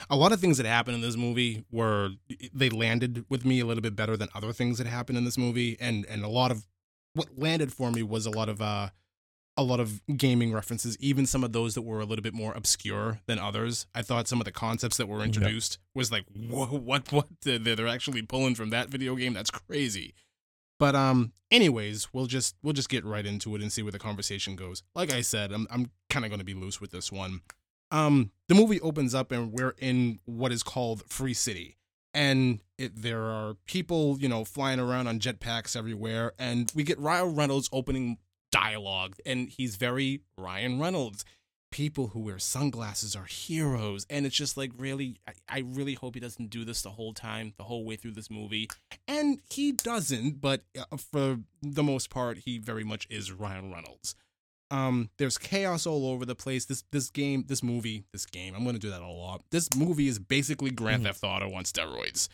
a 0.09 0.17
lot 0.17 0.33
of 0.33 0.41
things 0.41 0.57
that 0.57 0.67
happen 0.67 0.95
in 0.95 1.01
this 1.01 1.17
movie 1.17 1.65
were 1.71 2.11
they 2.53 2.71
landed 2.71 3.25
with 3.29 3.45
me 3.45 3.61
a 3.61 3.67
little 3.67 3.83
bit 3.83 3.97
better 3.97 4.17
than 4.17 4.29
other 4.35 4.53
things 4.53 4.79
that 4.79 4.87
happened 4.87 5.19
in 5.19 5.25
this 5.25 5.39
movie, 5.39 5.77
and 5.81 6.07
and 6.07 6.25
a 6.25 6.29
lot 6.29 6.51
of 6.51 6.67
what 7.15 7.39
landed 7.39 7.73
for 7.73 7.91
me 7.91 8.03
was 8.03 8.27
a 8.27 8.31
lot 8.31 8.49
of 8.49 8.61
uh 8.61 8.91
a 9.57 9.63
lot 9.63 9.81
of 9.81 10.03
gaming 10.17 10.53
references, 10.53 10.97
even 11.01 11.25
some 11.25 11.43
of 11.43 11.53
those 11.53 11.75
that 11.75 11.83
were 11.83 12.01
a 12.01 12.05
little 12.05 12.23
bit 12.23 12.35
more 12.35 12.53
obscure 12.53 13.21
than 13.27 13.39
others. 13.39 13.87
I 13.95 14.03
thought 14.03 14.29
some 14.29 14.41
of 14.41 14.45
the 14.45 14.53
concepts 14.53 14.99
that 14.99 15.09
were 15.09 15.25
introduced 15.25 15.79
was 15.95 16.13
like, 16.13 16.25
whoa, 16.51 16.67
what, 16.67 17.11
what? 17.11 17.27
They're, 17.43 17.59
they're 17.59 17.89
actually 17.89 18.23
pulling 18.23 18.55
from 18.55 18.71
that 18.71 18.91
video 18.91 19.15
game. 19.15 19.33
That's 19.33 19.51
crazy. 19.51 20.13
But 20.79 20.95
um, 20.95 21.33
anyways, 21.51 22.13
we'll 22.13 22.27
just 22.27 22.57
we'll 22.63 22.75
just 22.75 22.89
get 22.89 23.05
right 23.05 23.25
into 23.25 23.55
it 23.55 23.63
and 23.63 23.73
see 23.73 23.83
where 23.83 23.93
the 23.93 23.99
conversation 23.99 24.57
goes. 24.57 24.83
Like 24.95 25.13
I 25.13 25.23
said, 25.23 25.53
I'm 25.53 25.67
I'm 25.71 25.91
kind 26.11 26.25
of 26.25 26.31
going 26.31 26.41
to 26.41 26.45
be 26.45 26.55
loose 26.55 26.81
with 26.81 26.91
this 26.91 27.11
one. 27.11 27.41
Um, 27.91 28.33
the 28.49 28.55
movie 28.55 28.81
opens 28.81 29.15
up 29.15 29.31
and 29.31 29.53
we're 29.53 29.75
in 29.79 30.19
what 30.25 30.53
is 30.53 30.63
called 30.63 31.05
Free 31.09 31.35
City, 31.35 31.77
and 32.13 32.61
it, 32.79 33.01
there 33.01 33.23
are 33.23 33.55
people, 33.67 34.19
you 34.21 34.29
know, 34.29 34.45
flying 34.45 34.81
around 34.81 35.07
on 35.07 35.19
jetpacks 35.21 35.77
everywhere, 35.77 36.33
and 36.39 36.71
we 36.75 36.83
get 36.83 36.99
Ryan 36.99 37.35
Reynolds 37.37 37.69
opening 37.73 38.19
dialogue, 38.51 39.17
and 39.25 39.49
he's 39.49 39.77
very 39.77 40.23
Ryan 40.39 40.81
Reynolds. 40.81 41.25
People 41.73 42.09
who 42.09 42.21
wear 42.21 42.39
sunglasses 42.39 43.15
are 43.15 43.25
heroes, 43.25 44.07
and 44.09 44.25
it's 44.25 44.37
just 44.37 44.57
like 44.57 44.71
really, 44.79 45.17
I, 45.29 45.33
I 45.49 45.59
really 45.67 45.95
hope 45.95 46.15
he 46.15 46.21
doesn't 46.21 46.49
do 46.49 46.65
this 46.65 46.81
the 46.83 46.91
whole 46.91 47.13
time, 47.13 47.53
the 47.59 47.65
whole 47.65 47.85
way 47.85 47.97
through 47.97 48.13
this 48.13 48.31
movie, 48.31 48.69
and 49.07 49.41
he 49.51 49.73
doesn't. 49.73 50.41
But 50.41 50.63
uh, 50.79 50.97
for 50.97 51.39
the 51.63 51.83
most 51.83 52.09
part, 52.09 52.39
he 52.39 52.59
very 52.59 52.85
much 52.85 53.07
is 53.11 53.31
Ryan 53.33 53.73
Reynolds. 53.73 54.15
Um, 54.71 55.11
there's 55.19 55.39
chaos 55.39 55.87
all 55.87 56.09
over 56.09 56.25
the 56.25 56.35
place. 56.35 56.65
This 56.65 56.83
this 56.93 57.11
game, 57.11 57.45
this 57.47 57.63
movie, 57.63 58.05
this 58.13 58.27
game. 58.27 58.55
I'm 58.55 58.65
gonna 58.65 58.79
do 58.79 58.91
that 58.91 59.03
a 59.03 59.07
lot. 59.09 59.43
This 59.51 59.69
movie 59.77 60.09
is 60.09 60.19
basically 60.19 60.71
Grand 60.71 61.03
Mhm. 61.03 61.07
Theft 61.07 61.25
Auto 61.25 61.53
on 61.53 61.65
steroids. 61.65 62.29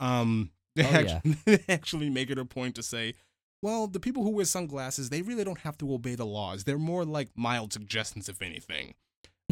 Um, 0.00 0.50
they 0.74 0.84
Oh, 0.86 1.00
yeah. 1.00 1.20
they 1.44 1.62
actually 1.68 2.10
make 2.10 2.30
it 2.30 2.38
a 2.38 2.44
point 2.44 2.74
to 2.76 2.82
say, 2.82 3.14
well, 3.62 3.86
the 3.86 4.00
people 4.00 4.22
who 4.22 4.30
wear 4.30 4.44
sunglasses, 4.44 5.10
they 5.10 5.22
really 5.22 5.44
don't 5.44 5.58
have 5.60 5.78
to 5.78 5.92
obey 5.92 6.14
the 6.14 6.26
laws. 6.26 6.64
They're 6.64 6.78
more 6.78 7.04
like 7.04 7.30
mild 7.36 7.72
suggestions, 7.72 8.28
if 8.28 8.40
anything. 8.40 8.94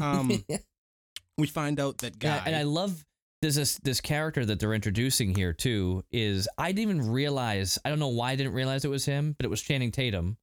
Um, 0.00 0.44
we 1.38 1.46
find 1.46 1.80
out 1.80 1.98
that 1.98 2.18
guy. 2.18 2.36
Yeah, 2.36 2.42
and 2.46 2.56
I 2.56 2.62
love 2.62 3.04
there's 3.42 3.56
this 3.56 3.78
this 3.78 4.00
character 4.00 4.44
that 4.44 4.60
they're 4.60 4.74
introducing 4.74 5.34
here 5.34 5.52
too. 5.52 6.04
Is 6.10 6.48
I 6.56 6.72
didn't 6.72 6.90
even 6.96 7.10
realize. 7.12 7.78
I 7.84 7.90
don't 7.90 7.98
know 7.98 8.08
why 8.08 8.32
I 8.32 8.36
didn't 8.36 8.54
realize 8.54 8.84
it 8.84 8.88
was 8.88 9.04
him, 9.04 9.34
but 9.36 9.44
it 9.44 9.50
was 9.50 9.60
Channing 9.60 9.90
Tatum. 9.90 10.36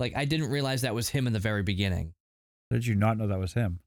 Like 0.00 0.14
I 0.16 0.24
didn't 0.24 0.50
realize 0.50 0.82
that 0.82 0.94
was 0.94 1.08
him 1.08 1.26
in 1.26 1.32
the 1.32 1.38
very 1.38 1.62
beginning. 1.62 2.14
Did 2.70 2.86
you 2.86 2.94
not 2.94 3.18
know 3.18 3.26
that 3.28 3.38
was 3.38 3.52
him? 3.52 3.80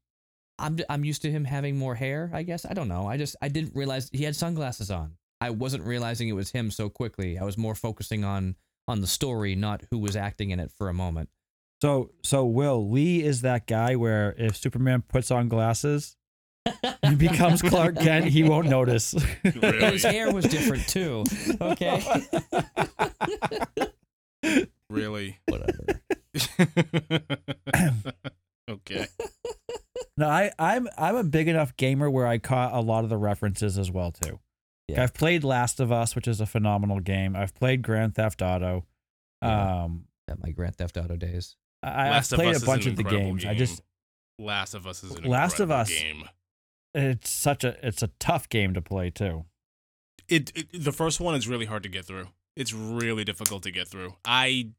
I'm 0.59 0.77
I'm 0.89 1.03
used 1.03 1.23
to 1.23 1.31
him 1.31 1.45
having 1.45 1.77
more 1.77 1.95
hair. 1.95 2.29
I 2.33 2.43
guess 2.43 2.65
I 2.65 2.73
don't 2.73 2.87
know. 2.87 3.07
I 3.07 3.17
just 3.17 3.35
I 3.41 3.47
didn't 3.47 3.75
realize 3.75 4.09
he 4.11 4.23
had 4.23 4.35
sunglasses 4.35 4.91
on. 4.91 5.15
I 5.41 5.49
wasn't 5.49 5.83
realizing 5.83 6.29
it 6.29 6.33
was 6.33 6.51
him 6.51 6.69
so 6.69 6.87
quickly. 6.87 7.39
I 7.39 7.43
was 7.43 7.57
more 7.57 7.73
focusing 7.75 8.23
on 8.23 8.55
on 8.87 9.01
the 9.01 9.07
story, 9.07 9.55
not 9.55 9.83
who 9.89 9.97
was 9.97 10.15
acting 10.15 10.51
in 10.51 10.59
it 10.59 10.71
for 10.71 10.87
a 10.87 10.93
moment. 10.93 11.29
So 11.81 12.11
so 12.23 12.45
Will 12.45 12.89
Lee 12.89 13.23
is 13.23 13.41
that 13.41 13.65
guy 13.65 13.95
where 13.95 14.35
if 14.37 14.55
Superman 14.55 15.01
puts 15.01 15.31
on 15.31 15.49
glasses 15.49 16.15
and 17.01 17.17
becomes 17.17 17.63
Clark 17.63 17.95
Kent, 17.95 18.25
he 18.25 18.43
won't 18.43 18.67
notice. 18.67 19.15
Really? 19.43 19.79
His 19.91 20.03
hair 20.03 20.31
was 20.31 20.45
different 20.45 20.87
too. 20.87 21.23
Okay. 21.59 22.03
really. 24.89 25.39
Whatever. 25.47 25.85
okay. 28.69 29.07
No, 30.17 30.27
I, 30.27 30.51
I'm 30.59 30.87
I'm 30.99 31.15
a 31.15 31.23
big 31.23 31.47
enough 31.47 31.75
gamer 31.77 32.11
where 32.11 32.27
I 32.27 32.37
caught 32.37 32.73
a 32.73 32.79
lot 32.79 33.03
of 33.03 33.09
the 33.09 33.17
references 33.17 33.79
as 33.79 33.89
well 33.89 34.11
too. 34.11 34.39
Yeah. 34.91 35.03
I've 35.03 35.13
played 35.13 35.43
Last 35.43 35.79
of 35.79 35.91
Us, 35.91 36.15
which 36.15 36.27
is 36.27 36.41
a 36.41 36.45
phenomenal 36.45 36.99
game. 36.99 37.35
I've 37.35 37.53
played 37.53 37.81
Grand 37.81 38.15
Theft 38.15 38.41
Auto. 38.41 38.85
Yeah. 39.41 39.83
Um, 39.83 40.05
At 40.27 40.41
my 40.41 40.51
Grand 40.51 40.75
Theft 40.75 40.97
Auto 40.97 41.15
days. 41.15 41.55
I, 41.83 42.09
I've 42.09 42.29
played 42.29 42.55
a 42.55 42.59
bunch 42.59 42.85
of 42.85 42.95
the 42.95 43.01
incredible 43.01 43.25
games. 43.25 43.45
I 43.45 43.53
just 43.53 43.81
Last 44.37 44.73
of 44.73 44.85
Us 44.85 45.03
is 45.03 45.15
an 45.15 45.23
Last 45.23 45.59
of 45.59 45.71
Us. 45.71 45.89
game. 45.89 46.25
it's 46.93 47.29
such 47.29 47.63
a 47.63 47.75
it's 47.85 48.03
a 48.03 48.09
tough 48.19 48.49
game 48.49 48.73
to 48.73 48.81
play 48.81 49.09
too. 49.09 49.45
It, 50.27 50.51
it 50.55 50.83
the 50.83 50.91
first 50.91 51.19
one 51.19 51.35
is 51.35 51.47
really 51.47 51.65
hard 51.65 51.83
to 51.83 51.89
get 51.89 52.05
through. 52.05 52.27
It's 52.55 52.73
really 52.73 53.23
difficult 53.23 53.63
to 53.63 53.71
get 53.71 53.87
through. 53.87 54.15
I 54.25 54.69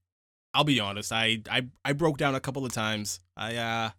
I'll 0.55 0.65
be 0.65 0.79
honest. 0.81 1.13
I 1.13 1.43
I 1.51 1.67
I 1.85 1.93
broke 1.93 2.19
down 2.19 2.35
a 2.35 2.41
couple 2.41 2.65
of 2.65 2.73
times. 2.73 3.21
I 3.37 3.57
uh 3.57 3.91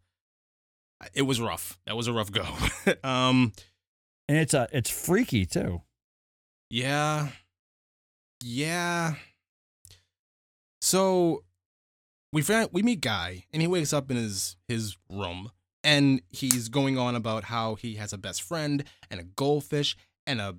it 1.14 1.24
was 1.24 1.42
rough. 1.42 1.78
That 1.86 1.98
was 1.98 2.08
a 2.08 2.14
rough 2.14 2.32
go. 2.32 2.46
um 3.04 3.52
And 4.30 4.38
it's 4.38 4.54
a 4.54 4.68
it's 4.72 4.90
freaky 4.90 5.46
too. 5.46 5.82
Yeah. 6.74 7.28
Yeah. 8.44 9.14
So 10.82 11.44
we 12.32 12.42
find, 12.42 12.68
we 12.72 12.82
meet 12.82 13.00
Guy 13.00 13.46
and 13.54 13.62
he 13.62 13.68
wakes 13.68 13.94
up 13.94 14.10
in 14.10 14.18
his 14.18 14.56
his 14.68 14.98
room 15.08 15.52
and 15.84 16.24
he's 16.30 16.70
going 16.70 16.98
on 16.98 17.16
about 17.16 17.44
how 17.44 17.76
he 17.76 17.94
has 17.98 18.12
a 18.12 18.18
best 18.18 18.42
friend 18.42 18.86
and 19.12 19.20
a 19.20 19.24
goldfish 19.24 19.96
and 20.26 20.42
a 20.42 20.56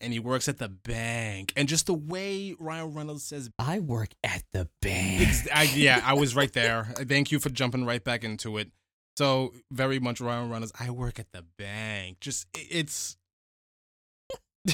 and 0.00 0.12
he 0.12 0.20
works 0.20 0.46
at 0.48 0.58
the 0.58 0.68
bank 0.68 1.52
and 1.56 1.66
just 1.66 1.86
the 1.86 1.94
way 1.94 2.54
Ryan 2.60 2.94
Reynolds 2.94 3.24
says 3.24 3.50
I 3.58 3.80
work 3.80 4.10
at 4.22 4.44
the 4.52 4.68
bank. 4.80 5.26
I, 5.52 5.64
yeah, 5.64 6.02
I 6.04 6.14
was 6.14 6.36
right 6.36 6.52
there. 6.52 6.84
Thank 6.98 7.32
you 7.32 7.40
for 7.40 7.50
jumping 7.50 7.84
right 7.84 8.04
back 8.04 8.22
into 8.22 8.58
it. 8.58 8.70
So 9.16 9.54
very 9.72 9.98
much 9.98 10.20
Ryan 10.20 10.50
Reynolds. 10.50 10.72
I 10.78 10.90
work 10.90 11.18
at 11.18 11.32
the 11.32 11.44
bank. 11.58 12.20
Just 12.20 12.46
it's 12.54 13.17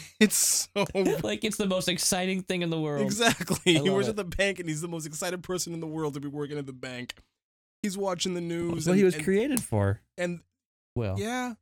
it's 0.20 0.68
so 0.74 0.86
like 1.22 1.44
it's 1.44 1.56
the 1.56 1.66
most 1.66 1.88
exciting 1.88 2.42
thing 2.42 2.62
in 2.62 2.70
the 2.70 2.80
world. 2.80 3.02
exactly. 3.02 3.74
He 3.74 3.90
works 3.90 4.06
it. 4.06 4.10
at 4.10 4.16
the 4.16 4.24
bank, 4.24 4.60
and 4.60 4.68
he's 4.68 4.80
the 4.80 4.88
most 4.88 5.06
excited 5.06 5.42
person 5.42 5.72
in 5.72 5.80
the 5.80 5.86
world 5.86 6.14
to 6.14 6.20
be 6.20 6.28
working 6.28 6.58
at 6.58 6.66
the 6.66 6.72
bank. 6.72 7.14
He's 7.82 7.98
watching 7.98 8.34
the 8.34 8.40
news. 8.40 8.72
That's 8.72 8.86
what 8.86 8.92
and, 8.92 8.98
he 8.98 9.04
was 9.04 9.14
and, 9.14 9.24
created 9.24 9.62
for. 9.62 10.00
and 10.16 10.40
Well, 10.94 11.18
yeah. 11.18 11.54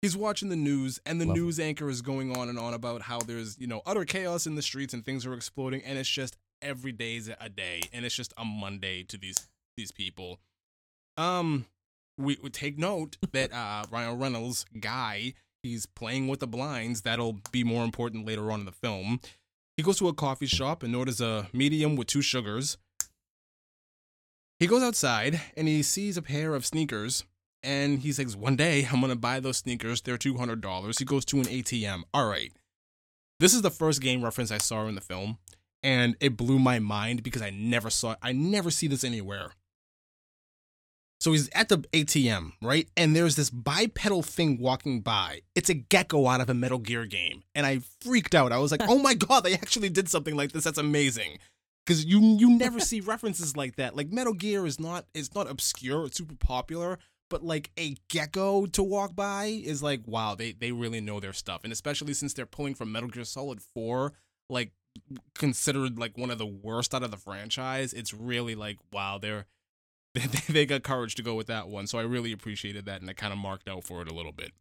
He's 0.00 0.16
watching 0.16 0.48
the 0.48 0.56
news, 0.56 1.00
and 1.04 1.20
the 1.20 1.26
Love 1.26 1.36
it. 1.36 1.40
news 1.40 1.58
anchor 1.58 1.90
is 1.90 2.02
going 2.02 2.36
on 2.36 2.48
and 2.48 2.56
on 2.56 2.72
about 2.72 3.02
how 3.02 3.18
there's, 3.18 3.58
you 3.58 3.66
know, 3.66 3.82
utter 3.84 4.04
chaos 4.04 4.46
in 4.46 4.54
the 4.54 4.62
streets 4.62 4.94
and 4.94 5.04
things 5.04 5.26
are 5.26 5.34
exploding, 5.34 5.82
and 5.82 5.98
it's 5.98 6.08
just 6.08 6.36
every 6.62 6.92
day's 6.92 7.28
a 7.40 7.48
day, 7.48 7.80
and 7.92 8.04
it's 8.04 8.14
just 8.14 8.32
a 8.36 8.44
Monday 8.44 9.02
to 9.04 9.18
these 9.18 9.48
these 9.76 9.90
people. 9.90 10.38
Um, 11.16 11.66
we 12.16 12.38
would 12.42 12.54
take 12.54 12.78
note 12.78 13.16
that 13.32 13.52
uh 13.52 13.84
Ryan 13.90 14.18
Reynolds 14.18 14.64
guy, 14.80 15.34
he's 15.62 15.86
playing 15.86 16.28
with 16.28 16.40
the 16.40 16.46
blinds. 16.46 17.02
That'll 17.02 17.38
be 17.52 17.64
more 17.64 17.84
important 17.84 18.26
later 18.26 18.50
on 18.50 18.60
in 18.60 18.66
the 18.66 18.72
film. 18.72 19.20
He 19.76 19.82
goes 19.82 19.98
to 19.98 20.08
a 20.08 20.14
coffee 20.14 20.46
shop 20.46 20.82
and 20.82 20.94
orders 20.94 21.20
a 21.20 21.48
medium 21.52 21.96
with 21.96 22.08
two 22.08 22.22
sugars. 22.22 22.78
He 24.58 24.66
goes 24.66 24.82
outside 24.82 25.40
and 25.56 25.68
he 25.68 25.82
sees 25.82 26.16
a 26.16 26.22
pair 26.22 26.54
of 26.54 26.66
sneakers 26.66 27.24
and 27.62 28.00
he 28.00 28.12
says, 28.12 28.36
One 28.36 28.56
day 28.56 28.86
I'm 28.90 29.00
going 29.00 29.12
to 29.12 29.18
buy 29.18 29.40
those 29.40 29.58
sneakers. 29.58 30.00
They're 30.00 30.18
$200. 30.18 30.98
He 30.98 31.04
goes 31.04 31.24
to 31.26 31.38
an 31.38 31.44
ATM. 31.44 32.02
All 32.12 32.28
right. 32.28 32.52
This 33.40 33.54
is 33.54 33.62
the 33.62 33.70
first 33.70 34.00
game 34.00 34.22
reference 34.22 34.50
I 34.50 34.58
saw 34.58 34.86
in 34.86 34.96
the 34.96 35.00
film, 35.00 35.38
and 35.84 36.16
it 36.18 36.36
blew 36.36 36.58
my 36.58 36.80
mind 36.80 37.22
because 37.22 37.40
I 37.40 37.50
never 37.50 37.88
saw 37.88 38.16
I 38.20 38.32
never 38.32 38.70
see 38.70 38.88
this 38.88 39.04
anywhere. 39.04 39.52
So 41.20 41.32
he's 41.32 41.50
at 41.52 41.68
the 41.68 41.78
ATM, 41.78 42.52
right? 42.62 42.88
And 42.96 43.14
there's 43.14 43.34
this 43.34 43.50
bipedal 43.50 44.22
thing 44.22 44.58
walking 44.60 45.00
by. 45.00 45.40
It's 45.54 45.68
a 45.68 45.74
Gekko 45.74 46.32
out 46.32 46.40
of 46.40 46.48
a 46.48 46.54
Metal 46.54 46.78
Gear 46.78 47.06
game. 47.06 47.42
And 47.54 47.66
I 47.66 47.80
freaked 48.00 48.34
out. 48.34 48.52
I 48.52 48.58
was 48.58 48.70
like, 48.70 48.82
oh 48.88 48.98
my 48.98 49.14
God, 49.14 49.40
they 49.40 49.54
actually 49.54 49.88
did 49.88 50.08
something 50.08 50.36
like 50.36 50.52
this. 50.52 50.64
That's 50.64 50.78
amazing. 50.78 51.38
Because 51.84 52.04
you 52.04 52.20
you 52.20 52.50
never 52.50 52.80
see 52.80 53.00
references 53.00 53.56
like 53.56 53.76
that. 53.76 53.96
Like 53.96 54.12
Metal 54.12 54.34
Gear 54.34 54.66
is 54.66 54.78
not 54.78 55.06
it's 55.14 55.34
not 55.34 55.50
obscure, 55.50 56.04
it's 56.04 56.18
super 56.18 56.36
popular, 56.36 56.98
but 57.30 57.42
like 57.42 57.70
a 57.78 57.94
Gekko 58.10 58.70
to 58.72 58.82
walk 58.82 59.16
by 59.16 59.46
is 59.46 59.82
like, 59.82 60.02
wow, 60.06 60.34
they, 60.34 60.52
they 60.52 60.72
really 60.72 61.00
know 61.00 61.18
their 61.18 61.32
stuff. 61.32 61.62
And 61.64 61.72
especially 61.72 62.14
since 62.14 62.34
they're 62.34 62.46
pulling 62.46 62.74
from 62.74 62.92
Metal 62.92 63.08
Gear 63.08 63.24
Solid 63.24 63.60
4, 63.60 64.12
like 64.50 64.72
considered 65.34 65.98
like 65.98 66.16
one 66.16 66.30
of 66.30 66.38
the 66.38 66.46
worst 66.46 66.94
out 66.94 67.02
of 67.02 67.10
the 67.10 67.16
franchise, 67.16 67.92
it's 67.92 68.14
really 68.14 68.54
like, 68.54 68.78
wow, 68.92 69.18
they're 69.18 69.46
they, 70.48 70.66
got 70.66 70.82
courage 70.82 71.14
to 71.16 71.22
go 71.22 71.34
with 71.34 71.46
that 71.48 71.68
one. 71.68 71.86
So 71.86 71.98
I 71.98 72.02
really 72.02 72.32
appreciated 72.32 72.86
that 72.86 73.00
and 73.00 73.10
I 73.10 73.12
kind 73.12 73.32
of 73.32 73.38
marked 73.38 73.68
out 73.68 73.84
for 73.84 74.02
it 74.02 74.10
a 74.10 74.14
little 74.14 74.32
bit. 74.32 74.52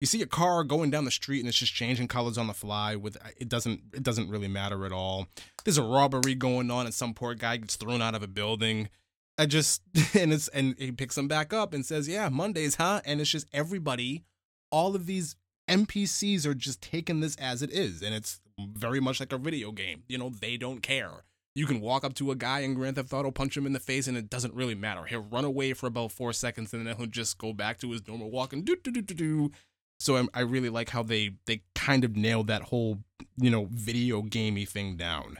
You 0.00 0.06
see 0.06 0.20
a 0.20 0.26
car 0.26 0.62
going 0.62 0.90
down 0.90 1.06
the 1.06 1.10
street 1.10 1.40
and 1.40 1.48
it's 1.48 1.58
just 1.58 1.74
changing 1.74 2.08
colors 2.08 2.36
on 2.36 2.46
the 2.46 2.54
fly 2.54 2.96
with 2.96 3.16
uh, 3.16 3.30
it 3.38 3.48
doesn't 3.48 3.80
it 3.94 4.02
doesn't 4.02 4.28
really 4.28 4.48
matter 4.48 4.84
at 4.84 4.92
all. 4.92 5.26
There's 5.64 5.78
a 5.78 5.82
robbery 5.82 6.34
going 6.34 6.70
on 6.70 6.84
and 6.84 6.94
some 6.94 7.14
poor 7.14 7.34
guy 7.34 7.56
gets 7.56 7.76
thrown 7.76 8.02
out 8.02 8.14
of 8.14 8.22
a 8.22 8.28
building. 8.28 8.90
I 9.38 9.46
just 9.46 9.82
and 10.14 10.34
it's 10.34 10.48
and 10.48 10.74
he 10.78 10.92
picks 10.92 11.16
him 11.16 11.28
back 11.28 11.54
up 11.54 11.72
and 11.72 11.84
says, 11.84 12.08
"Yeah, 12.08 12.28
Mondays, 12.28 12.74
huh?" 12.74 13.00
And 13.06 13.22
it's 13.22 13.30
just 13.30 13.46
everybody 13.54 14.24
all 14.70 14.94
of 14.94 15.06
these 15.06 15.34
NPCs 15.68 16.44
are 16.44 16.54
just 16.54 16.82
taking 16.82 17.20
this 17.20 17.34
as 17.36 17.62
it 17.62 17.70
is 17.70 18.02
and 18.02 18.14
it's 18.14 18.40
very 18.58 19.00
much 19.00 19.18
like 19.18 19.32
a 19.32 19.38
video 19.38 19.72
game. 19.72 20.02
You 20.08 20.18
know, 20.18 20.28
they 20.28 20.58
don't 20.58 20.82
care. 20.82 21.22
You 21.56 21.66
can 21.66 21.80
walk 21.80 22.04
up 22.04 22.12
to 22.14 22.30
a 22.30 22.36
guy 22.36 22.60
in 22.60 22.74
Grand 22.74 22.96
Theft 22.96 23.12
Auto, 23.12 23.30
punch 23.30 23.56
him 23.56 23.64
in 23.66 23.72
the 23.72 23.80
face, 23.80 24.06
and 24.06 24.16
it 24.16 24.28
doesn't 24.30 24.54
really 24.54 24.74
matter. 24.74 25.04
He'll 25.06 25.22
run 25.22 25.44
away 25.44 25.72
for 25.72 25.86
about 25.86 26.12
four 26.12 26.32
seconds, 26.34 26.72
and 26.74 26.86
then 26.86 26.94
he'll 26.96 27.06
just 27.06 27.38
go 27.38 27.52
back 27.54 27.78
to 27.80 27.90
his 27.90 28.06
normal 28.06 28.30
walk 28.30 28.52
and 28.52 28.62
do 28.64 28.76
do 28.76 28.90
do 28.90 29.00
do 29.02 29.14
do. 29.14 29.50
So 29.98 30.16
I'm, 30.16 30.28
I 30.34 30.40
really 30.40 30.68
like 30.68 30.90
how 30.90 31.02
they 31.02 31.30
they 31.46 31.62
kind 31.74 32.04
of 32.04 32.14
nailed 32.14 32.46
that 32.48 32.62
whole 32.64 32.98
you 33.38 33.50
know 33.50 33.68
video 33.72 34.20
gamey 34.22 34.66
thing 34.66 34.96
down. 34.96 35.38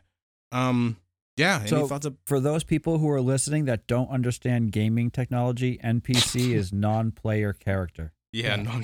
Um, 0.52 0.96
yeah. 1.36 1.58
Any 1.60 1.68
So- 1.68 1.86
thoughts? 1.86 2.06
Of, 2.06 2.16
For 2.26 2.40
those 2.40 2.64
people 2.64 2.96
who 2.96 3.10
are 3.10 3.20
listening 3.20 3.66
that 3.66 3.86
don't 3.86 4.08
understand 4.08 4.72
gaming 4.72 5.10
technology, 5.10 5.78
NPC 5.84 6.52
is 6.54 6.72
non-player 6.72 7.52
character. 7.52 8.14
yeah, 8.32 8.56
Yeah. 8.56 8.62
no, 8.62 8.80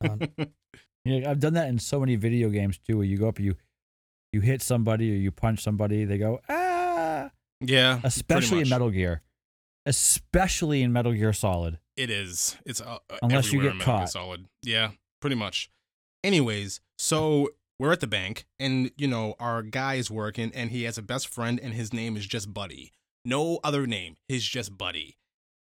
Um, 0.10 0.20
Yeah, 1.04 1.30
I've 1.30 1.40
done 1.40 1.52
that 1.52 1.68
in 1.68 1.78
so 1.78 2.00
many 2.00 2.16
video 2.16 2.48
games 2.48 2.78
too, 2.78 2.96
where 2.96 3.04
you 3.06 3.18
go 3.18 3.28
up, 3.28 3.38
you 3.38 3.56
you 4.34 4.40
hit 4.40 4.60
somebody 4.60 5.12
or 5.12 5.16
you 5.16 5.30
punch 5.30 5.62
somebody, 5.62 6.04
they 6.04 6.18
go 6.18 6.40
ah. 6.48 7.30
yeah. 7.60 8.00
Especially 8.04 8.60
in. 8.60 8.68
Metal 8.68 8.90
Gear, 8.90 9.22
especially 9.86 10.82
in 10.82 10.92
Metal 10.92 11.12
Gear 11.12 11.32
Solid. 11.32 11.78
It 11.96 12.10
is. 12.10 12.56
It's 12.66 12.80
uh, 12.80 12.98
uh, 13.08 13.16
Unless 13.22 13.52
you 13.52 13.62
get 13.62 13.72
in 13.72 13.78
Metal 13.78 13.94
Gear 13.94 14.00
caught. 14.00 14.10
Solid. 14.10 14.46
Yeah, 14.62 14.90
pretty 15.20 15.36
much. 15.36 15.70
Anyways, 16.24 16.80
so 16.98 17.50
we're 17.78 17.92
at 17.92 18.00
the 18.00 18.06
bank, 18.06 18.46
and 18.58 18.90
you 18.96 19.06
know 19.06 19.34
our 19.38 19.62
guy 19.62 19.94
is 19.94 20.10
working, 20.10 20.50
and 20.54 20.70
he 20.70 20.82
has 20.82 20.98
a 20.98 21.02
best 21.02 21.28
friend, 21.28 21.60
and 21.62 21.72
his 21.72 21.92
name 21.92 22.16
is 22.16 22.26
just 22.26 22.52
Buddy. 22.52 22.92
No 23.24 23.60
other 23.64 23.86
name. 23.86 24.16
He's 24.28 24.44
just 24.44 24.76
Buddy. 24.76 25.16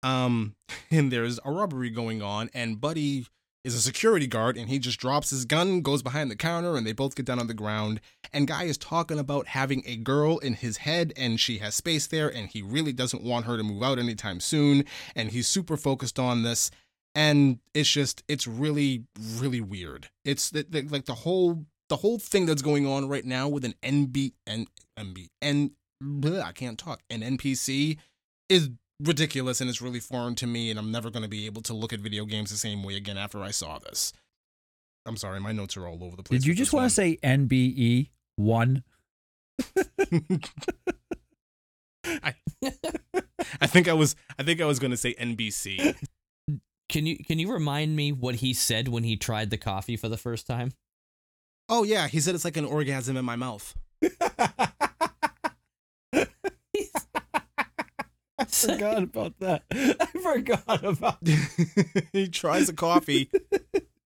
Um, 0.04 0.56
and 0.92 1.12
there's 1.12 1.40
a 1.44 1.52
robbery 1.52 1.90
going 1.90 2.22
on, 2.22 2.50
and 2.54 2.80
Buddy 2.80 3.26
is 3.64 3.76
a 3.76 3.82
security 3.82 4.28
guard, 4.28 4.58
and 4.58 4.70
he 4.70 4.80
just 4.80 5.00
drops 5.00 5.30
his 5.30 5.46
gun, 5.46 5.82
goes 5.82 6.02
behind 6.02 6.32
the 6.32 6.36
counter, 6.36 6.76
and 6.76 6.88
they 6.88 6.94
both 6.94 7.16
get 7.16 7.26
down 7.26 7.40
on 7.40 7.48
the 7.48 7.54
ground. 7.54 8.00
And 8.32 8.48
guy 8.48 8.64
is 8.64 8.78
talking 8.78 9.20
about 9.20 9.48
having 9.48 9.84
a 9.86 9.98
girl 9.98 10.38
in 10.38 10.54
his 10.54 10.78
head, 10.78 11.14
and 11.18 11.40
she 11.40 11.58
has 11.58 11.76
space 11.76 12.08
there, 12.08 12.30
and 12.30 12.48
he 12.48 12.62
really 12.62 12.94
doesn't 12.94 13.24
want 13.24 13.46
her 13.46 13.58
to 13.58 13.64
move 13.64 13.84
out 13.84 14.00
anytime 14.00 14.40
soon. 14.40 14.86
And 15.16 15.32
he's 15.32 15.48
super 15.48 15.78
focused 15.78 16.20
on 16.20 16.44
this. 16.44 16.72
And 17.16 17.60
it's 17.74 17.90
just 17.90 18.24
it's 18.28 18.46
really 18.46 19.06
really 19.18 19.62
weird. 19.62 20.10
It's 20.24 20.54
like 20.54 21.06
the 21.06 21.16
whole 21.16 21.66
the 21.90 21.98
whole 21.98 22.20
thing 22.20 22.46
that's 22.46 22.62
going 22.62 22.88
on 22.88 23.10
right 23.10 23.26
now 23.26 23.50
with 23.50 23.66
an 23.66 23.74
nb 23.84 24.32
and 24.48 24.68
nb 24.98 25.28
and 25.42 25.72
i 26.44 26.52
can't 26.54 26.78
talk 26.78 27.02
an 27.10 27.22
npc 27.22 27.98
is 28.48 28.70
ridiculous 29.02 29.62
and 29.62 29.70
it's 29.70 29.82
really 29.82 30.00
foreign 30.00 30.36
to 30.36 30.46
me 30.46 30.70
and 30.70 30.78
i'm 30.78 30.92
never 30.92 31.10
going 31.10 31.24
to 31.24 31.30
be 31.30 31.46
able 31.46 31.62
to 31.62 31.74
look 31.74 31.94
at 31.94 32.00
video 32.00 32.26
games 32.26 32.50
the 32.52 32.58
same 32.58 32.84
way 32.84 32.96
again 32.96 33.18
after 33.18 33.42
i 33.42 33.50
saw 33.52 33.80
this 33.80 34.12
i'm 35.06 35.16
sorry 35.16 35.40
my 35.40 35.52
notes 35.54 35.78
are 35.78 35.88
all 35.88 36.04
over 36.04 36.18
the 36.18 36.24
place 36.24 36.42
Did 36.42 36.48
you 36.48 36.54
just 36.54 36.74
want 36.74 36.86
to 36.86 36.90
say 36.94 37.18
NBE 37.24 38.10
one? 38.36 38.84
one. 39.78 40.42
I, 42.24 42.34
I 43.62 43.68
think 43.68 43.88
i 43.88 43.94
was 43.94 44.16
i 44.38 44.44
think 44.44 44.62
i 44.62 44.66
was 44.66 44.80
going 44.80 44.92
to 44.92 44.98
say 44.98 45.14
nbc 45.14 45.96
can 46.90 47.06
you 47.06 47.18
can 47.24 47.40
you 47.40 47.52
remind 47.52 47.96
me 47.96 48.12
what 48.12 48.36
he 48.36 48.54
said 48.54 48.88
when 48.88 49.04
he 49.04 49.16
tried 49.16 49.50
the 49.50 49.58
coffee 49.58 49.96
for 49.96 50.10
the 50.10 50.18
first 50.18 50.48
time? 50.48 50.72
oh 51.70 51.84
yeah 51.84 52.08
he 52.08 52.20
said 52.20 52.36
it's 52.36 52.46
like 52.46 52.58
an 52.58 52.66
orgasm 52.66 53.16
in 53.16 53.24
my 53.24 53.36
mouth 53.36 53.76
I 58.40 58.46
forgot 58.46 59.04
about 59.04 59.40
that. 59.40 59.64
I 59.72 60.06
forgot 60.20 60.84
about. 60.84 61.18
he 62.14 62.28
tries 62.30 62.70
a 62.70 62.74
coffee 62.74 63.30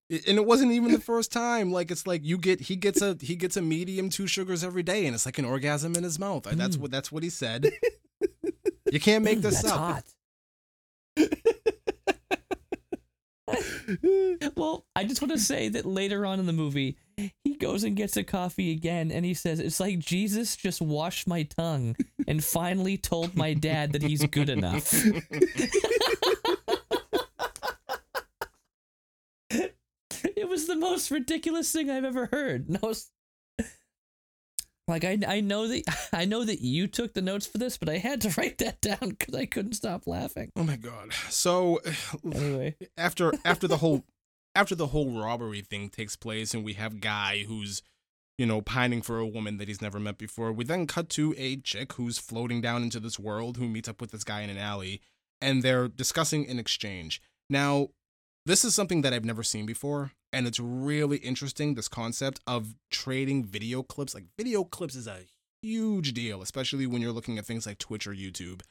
and 0.10 0.38
it 0.38 0.46
wasn't 0.46 0.72
even 0.72 0.92
the 0.92 1.00
first 1.00 1.32
time 1.32 1.72
like 1.72 1.90
it's 1.90 2.06
like 2.06 2.24
you 2.24 2.38
get 2.38 2.62
he 2.62 2.76
gets 2.76 3.02
a 3.02 3.18
he 3.22 3.36
gets 3.36 3.58
a 3.58 3.62
medium 3.62 4.10
two 4.10 4.28
sugars 4.28 4.64
every 4.64 4.84
day 4.84 5.06
and 5.06 5.16
it's 5.16 5.26
like 5.26 5.40
an 5.40 5.46
orgasm 5.46 5.96
in 5.96 6.04
his 6.04 6.20
mouth 6.20 6.44
that's 6.44 6.78
Mm. 6.78 6.82
what 6.82 6.92
that's 6.92 7.12
what 7.12 7.24
he 7.24 7.30
said 7.30 7.72
you 8.92 9.00
can't 9.00 9.24
make 9.24 9.42
this 9.42 9.62
That's 9.64 9.74
up 9.74 9.80
hot. 9.80 10.04
well, 14.56 14.86
I 14.96 15.04
just 15.04 15.22
want 15.22 15.32
to 15.32 15.40
say 15.40 15.70
that 15.70 15.86
later 15.86 16.26
on 16.26 16.40
in 16.40 16.46
the 16.46 16.54
movie, 16.54 16.98
he 17.44 17.56
goes 17.56 17.84
and 17.84 17.96
gets 17.96 18.18
a 18.18 18.24
coffee 18.24 18.72
again, 18.72 19.12
and 19.12 19.26
he 19.26 19.34
says, 19.34 19.60
"It's 19.60 19.80
like 19.80 20.00
Jesus 20.00 20.56
just 20.56 20.82
washed 20.82 21.28
my 21.28 21.44
tongue 21.44 21.96
and 22.28 22.44
finally 22.44 22.98
told 22.98 23.36
my 23.36 23.54
dad 23.54 23.94
that 23.94 24.02
he's 24.02 24.26
good 24.26 24.50
enough." 24.50 24.94
it 29.50 30.50
was 30.50 30.68
the 30.68 30.76
most 30.76 31.12
ridiculous 31.12 31.72
thing 31.72 31.90
I've 31.90 32.06
ever 32.06 32.28
heard. 32.28 32.68
And 32.68 32.80
I 32.82 32.86
was 32.86 33.12
like, 34.88 35.04
I 35.04 35.18
I 35.28 35.40
know 35.40 35.68
that 35.68 35.84
I 36.14 36.26
know 36.26 36.44
that 36.44 36.62
you 36.62 36.88
took 36.88 37.14
the 37.14 37.22
notes 37.22 37.46
for 37.48 37.58
this, 37.58 37.78
but 37.78 37.90
I 37.90 37.98
had 37.98 38.22
to 38.22 38.30
write 38.38 38.58
that 38.60 38.82
down 38.82 39.10
because 39.10 39.36
I 39.36 39.46
couldn't 39.46 39.74
stop 39.74 40.08
laughing. 40.08 40.52
oh 40.56 40.64
my 40.64 40.76
god. 40.76 41.14
So 41.30 41.80
Anyway, 42.34 42.76
after 42.98 43.34
after 43.46 43.68
the 43.68 43.78
whole 43.78 44.04
after 44.56 44.76
the 44.76 44.88
whole 44.88 45.20
robbery 45.20 45.62
thing 45.62 45.90
takes 45.90 46.16
place 46.16 46.54
and 46.54 46.64
we 46.64 46.74
have 46.74 47.00
guy 47.02 47.46
who's 47.48 47.82
you 48.38 48.46
know 48.46 48.62
pining 48.62 49.02
for 49.02 49.20
a 49.20 49.28
woman 49.28 49.58
that 49.58 49.68
he's 49.68 49.82
never 49.82 50.00
met 50.00 50.18
before 50.18 50.52
we 50.52 50.64
then 50.64 50.86
cut 50.88 51.10
to 51.10 51.34
a 51.38 51.56
chick 51.58 51.94
who's 51.94 52.18
floating 52.18 52.62
down 52.62 52.84
into 52.84 53.00
this 53.00 53.20
world 53.20 53.58
who 53.58 53.68
meets 53.68 53.88
up 53.90 54.02
with 54.02 54.12
this 54.12 54.24
guy 54.24 54.42
in 54.42 54.50
an 54.50 54.58
alley 54.58 55.02
and 55.42 55.62
they're 55.62 55.88
discussing 55.88 56.48
an 56.50 56.60
exchange. 56.60 57.22
Now 57.50 57.90
this 58.46 58.66
is 58.66 58.76
something 58.76 59.02
that 59.04 59.14
i've 59.14 59.24
never 59.26 59.44
seen 59.44 59.66
before 59.66 60.12
and 60.34 60.48
it's 60.48 60.60
really 60.60 61.18
interesting 61.18 61.76
this 61.76 61.88
concept 61.88 62.40
of 62.48 62.76
trading 62.92 63.44
video 63.44 63.84
clips 63.84 64.14
like 64.14 64.26
video 64.38 64.64
clips 64.64 64.96
is 64.96 65.08
a 65.08 65.20
huge 65.62 66.14
deal 66.14 66.42
especially 66.42 66.86
when 66.86 67.02
you're 67.02 67.12
looking 67.12 67.38
at 67.38 67.46
things 67.46 67.66
like 67.66 67.78
twitch 67.78 68.06
or 68.08 68.14
youtube 68.14 68.62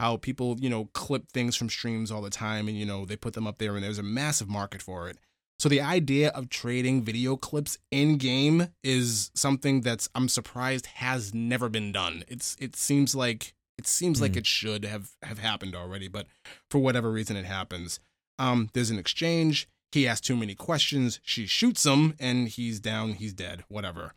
how 0.00 0.16
people, 0.16 0.56
you 0.58 0.68
know, 0.68 0.86
clip 0.94 1.28
things 1.30 1.54
from 1.54 1.68
streams 1.68 2.10
all 2.10 2.22
the 2.22 2.30
time 2.30 2.66
and, 2.66 2.76
you 2.76 2.84
know, 2.84 3.04
they 3.04 3.14
put 3.14 3.34
them 3.34 3.46
up 3.46 3.58
there 3.58 3.76
and 3.76 3.84
there's 3.84 4.00
a 4.00 4.02
massive 4.02 4.48
market 4.48 4.82
for 4.82 5.08
it. 5.08 5.16
So 5.60 5.68
the 5.68 5.80
idea 5.80 6.30
of 6.30 6.48
trading 6.48 7.04
video 7.04 7.36
clips 7.36 7.78
in 7.92 8.16
game 8.16 8.68
is 8.82 9.30
something 9.36 9.82
that's 9.82 10.08
I'm 10.16 10.28
surprised 10.28 10.86
has 10.86 11.32
never 11.32 11.68
been 11.68 11.92
done. 11.92 12.24
It's 12.26 12.56
it 12.58 12.74
seems 12.74 13.14
like 13.14 13.54
it 13.78 13.86
seems 13.86 14.20
like 14.20 14.32
Hmm. 14.32 14.38
it 14.38 14.46
should 14.46 14.84
have 14.84 15.10
have 15.22 15.38
happened 15.38 15.76
already, 15.76 16.08
but 16.08 16.26
for 16.68 16.80
whatever 16.80 17.12
reason 17.12 17.36
it 17.36 17.44
happens. 17.44 18.00
Um 18.40 18.70
there's 18.72 18.90
an 18.90 18.98
exchange, 18.98 19.68
he 19.94 20.06
asks 20.08 20.26
too 20.26 20.36
many 20.36 20.54
questions, 20.54 21.20
she 21.22 21.46
shoots 21.46 21.84
him 21.84 22.14
and 22.18 22.48
he's 22.48 22.80
down, 22.80 23.12
he's 23.14 23.32
dead, 23.34 23.64
whatever. 23.68 24.14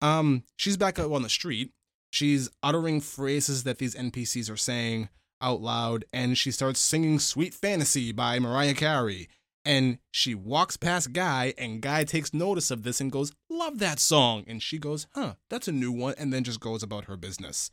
Um 0.00 0.44
she's 0.56 0.76
back 0.76 0.98
up 0.98 1.12
on 1.12 1.22
the 1.22 1.28
street. 1.28 1.72
She's 2.12 2.48
uttering 2.62 3.00
phrases 3.00 3.64
that 3.64 3.78
these 3.78 3.94
NPCs 3.94 4.50
are 4.50 4.56
saying 4.56 5.08
out 5.40 5.60
loud 5.60 6.04
and 6.12 6.38
she 6.38 6.50
starts 6.50 6.80
singing 6.80 7.18
Sweet 7.18 7.52
Fantasy 7.54 8.12
by 8.12 8.38
Mariah 8.38 8.74
Carey. 8.74 9.28
And 9.66 9.98
she 10.10 10.34
walks 10.34 10.76
past 10.76 11.14
Guy, 11.14 11.54
and 11.56 11.80
Guy 11.80 12.04
takes 12.04 12.34
notice 12.34 12.70
of 12.70 12.82
this 12.82 13.00
and 13.00 13.10
goes, 13.10 13.32
Love 13.48 13.78
that 13.78 13.98
song. 13.98 14.44
And 14.46 14.62
she 14.62 14.76
goes, 14.78 15.06
Huh, 15.14 15.36
that's 15.48 15.66
a 15.68 15.72
new 15.72 15.90
one. 15.90 16.12
And 16.18 16.34
then 16.34 16.44
just 16.44 16.60
goes 16.60 16.82
about 16.82 17.06
her 17.06 17.16
business. 17.16 17.70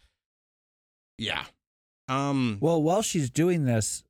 Yeah. 1.17 1.45
Um, 2.07 2.59
Well, 2.61 2.81
while 2.81 3.01
she's 3.01 3.29
doing 3.29 3.65
this, 3.65 4.03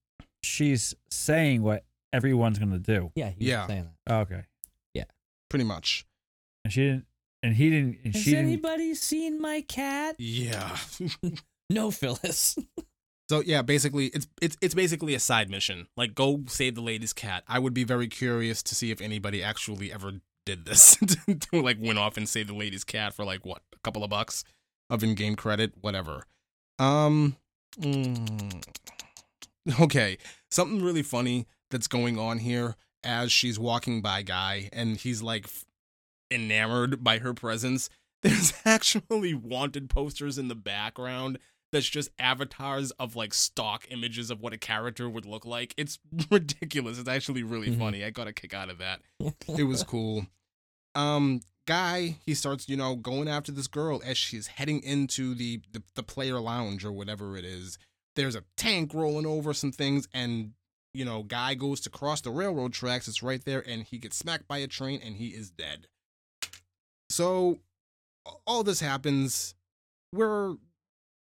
she's 0.43 0.93
saying 1.09 1.63
what 1.63 1.83
everyone's 2.13 2.59
gonna 2.59 2.79
do. 2.79 3.11
yeah, 3.15 3.29
he 3.29 3.45
Yeah. 3.49 3.67
saying 3.67 3.89
Oh, 4.07 4.19
okay, 4.21 4.43
Yeah. 4.93 5.05
pretty 5.49 5.65
much. 5.65 6.05
and 6.63 6.71
she 6.73 6.81
didn't, 6.81 7.05
and 7.43 7.55
he 7.55 7.69
didn't, 7.69 7.97
and. 8.03 8.13
Has 8.13 8.23
she 8.23 8.31
didn't. 8.31 8.45
anybody 8.45 8.93
seen 8.95 9.41
my 9.41 9.61
cat? 9.61 10.15
Yeah. 10.19 10.77
No, 11.69 11.89
Phyllis. 11.89 12.57
so 13.29 13.39
yeah, 13.45 13.61
basically 13.61 14.07
it's 14.07 14.27
it's 14.41 14.57
it's 14.59 14.73
basically 14.75 15.15
a 15.15 15.19
side 15.21 15.49
mission. 15.49 15.87
Like 15.95 16.13
go 16.13 16.43
save 16.47 16.75
the 16.75 16.81
lady's 16.81 17.13
cat. 17.13 17.45
I 17.47 17.59
would 17.59 17.73
be 17.73 17.85
very 17.85 18.07
curious 18.09 18.61
to 18.63 18.75
see 18.75 18.91
if 18.91 18.99
anybody 18.99 19.41
actually 19.41 19.89
ever 19.89 20.19
did 20.45 20.65
this. 20.65 20.97
to 21.51 21.61
like 21.61 21.77
went 21.79 21.97
off 21.97 22.17
and 22.17 22.27
saved 22.27 22.49
the 22.49 22.53
lady's 22.55 22.83
cat 22.83 23.13
for 23.13 23.23
like 23.23 23.45
what, 23.45 23.61
a 23.73 23.79
couple 23.85 24.03
of 24.03 24.09
bucks 24.09 24.43
of 24.89 25.01
in-game 25.01 25.37
credit, 25.37 25.71
whatever. 25.79 26.25
Um 26.77 27.37
mm, 27.79 28.61
Okay, 29.79 30.17
something 30.49 30.83
really 30.83 31.03
funny 31.03 31.47
that's 31.71 31.87
going 31.87 32.19
on 32.19 32.39
here 32.39 32.75
as 33.03 33.31
she's 33.31 33.57
walking 33.57 34.01
by 34.01 34.21
guy 34.21 34.69
and 34.71 34.97
he's 34.97 35.21
like 35.23 35.47
enamored 36.29 37.03
by 37.03 37.19
her 37.19 37.33
presence. 37.33 37.89
There's 38.23 38.53
actually 38.65 39.33
wanted 39.33 39.89
posters 39.89 40.37
in 40.37 40.47
the 40.47 40.55
background 40.55 41.39
that's 41.71 41.89
just 41.89 42.09
avatars 42.19 42.91
of 42.91 43.15
like 43.15 43.33
stock 43.33 43.87
images 43.89 44.29
of 44.29 44.41
what 44.41 44.53
a 44.53 44.57
character 44.57 45.09
would 45.09 45.25
look 45.25 45.45
like. 45.45 45.73
It's 45.77 45.97
ridiculous. 46.29 46.99
It's 46.99 47.09
actually 47.09 47.43
really 47.43 47.69
Mhm. 47.69 47.79
funny. 47.79 48.03
I 48.03 48.09
got 48.11 48.27
a 48.27 48.33
kick 48.33 48.53
out 48.53 48.69
of 48.69 48.77
that. 48.77 49.01
It 49.57 49.63
was 49.63 49.83
cool. 49.83 50.27
Um 50.95 51.41
guy, 51.67 52.17
he 52.25 52.33
starts, 52.33 52.67
you 52.67 52.75
know, 52.75 52.95
going 52.95 53.27
after 53.27 53.51
this 53.51 53.67
girl 53.67 54.01
as 54.05 54.17
she's 54.17 54.47
heading 54.47 54.83
into 54.83 55.33
the 55.33 55.61
the, 55.71 55.81
the 55.95 56.03
player 56.03 56.39
lounge 56.39 56.83
or 56.85 56.91
whatever 56.91 57.37
it 57.37 57.45
is. 57.45 57.77
There's 58.15 58.35
a 58.35 58.43
tank 58.57 58.93
rolling 58.93 59.25
over 59.25 59.53
some 59.53 59.71
things 59.71 60.07
and 60.13 60.51
you 60.93 61.05
know, 61.05 61.23
guy 61.23 61.53
goes 61.53 61.79
to 61.81 61.89
cross 61.89 62.21
the 62.21 62.31
railroad 62.31 62.73
tracks. 62.73 63.07
It's 63.07 63.23
right 63.23 63.43
there 63.43 63.63
and 63.67 63.83
he 63.83 63.97
gets 63.97 64.17
smacked 64.17 64.47
by 64.47 64.57
a 64.59 64.67
train 64.67 65.01
and 65.03 65.15
he 65.15 65.27
is 65.27 65.49
dead. 65.49 65.87
So 67.09 67.59
all 68.45 68.63
this 68.63 68.79
happens. 68.79 69.55
We're 70.13 70.55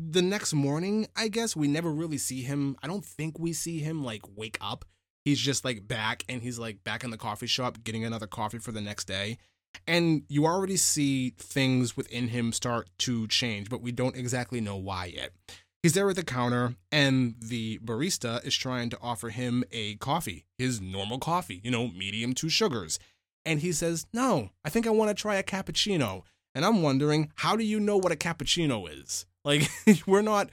the 0.01 0.23
next 0.23 0.55
morning, 0.55 1.09
I 1.17 1.29
guess 1.29 1.57
we 1.57 1.69
never 1.69 1.91
really 1.91 2.19
see 2.19 2.43
him. 2.43 2.77
I 2.83 2.87
don't 2.87 3.05
think 3.05 3.39
we 3.39 3.53
see 3.53 3.81
him 3.81 4.05
like 4.05 4.23
wake 4.37 4.59
up. 4.61 4.85
He's 5.25 5.39
just 5.39 5.65
like 5.65 5.87
back 5.87 6.25
and 6.29 6.41
he's 6.41 6.59
like 6.59 6.85
back 6.85 7.05
in 7.05 7.11
the 7.11 7.19
coffee 7.19 7.47
shop 7.47 7.79
getting 7.85 8.05
another 8.05 8.27
coffee 8.27 8.59
for 8.59 8.73
the 8.73 8.81
next 8.81 9.07
day. 9.07 9.39
And 9.87 10.23
you 10.29 10.47
already 10.47 10.77
see 10.77 11.31
things 11.31 11.97
within 11.97 12.29
him 12.29 12.53
start 12.53 12.89
to 13.01 13.27
change, 13.27 13.69
but 13.69 13.83
we 13.83 13.93
don't 13.93 14.17
exactly 14.17 14.61
know 14.61 14.77
why 14.77 15.07
yet. 15.07 15.33
He's 15.83 15.93
there 15.93 16.11
at 16.11 16.17
the 16.17 16.25
counter, 16.25 16.75
and 16.91 17.37
the 17.41 17.79
barista 17.79 18.45
is 18.45 18.57
trying 18.57 18.91
to 18.91 18.99
offer 19.01 19.29
him 19.31 19.63
a 19.71 19.95
coffee, 19.97 20.45
his 20.59 20.81
normal 20.81 21.19
coffee, 21.19 21.61
you 21.63 21.71
know, 21.71 21.89
medium 21.89 22.35
two 22.35 22.49
sugars. 22.49 22.99
And 23.45 23.61
he 23.61 23.71
says, 23.73 24.07
No, 24.13 24.51
I 24.65 24.71
think 24.71 24.87
I 24.87 24.91
want 24.91 25.11
to 25.17 25.21
try 25.21 25.37
a 25.37 25.43
cappuccino. 25.43 26.23
And 26.55 26.65
I'm 26.65 26.83
wondering, 26.83 27.31
how 27.37 27.55
do 27.55 27.63
you 27.63 27.79
know 27.79 27.97
what 27.97 28.11
a 28.11 28.17
cappuccino 28.17 28.91
is? 28.91 29.27
Like, 29.45 29.69
we're 30.07 30.23
not, 30.23 30.51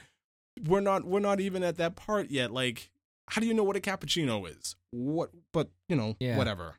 we're 0.68 0.80
not, 0.82 1.04
we're 1.06 1.20
not 1.20 1.40
even 1.40 1.64
at 1.64 1.78
that 1.78 1.96
part 1.96 2.30
yet. 2.30 2.52
Like, 2.52 2.92
how 3.28 3.42
do 3.42 3.48
you 3.48 3.54
know 3.56 3.64
what 3.64 3.76
a 3.76 3.80
cappuccino 3.80 4.48
is? 4.48 4.76
What, 4.92 5.32
but, 5.52 5.70
you 5.90 5.96
know, 5.96 6.16
Yeah. 6.20 6.38
whatever. 6.38 6.76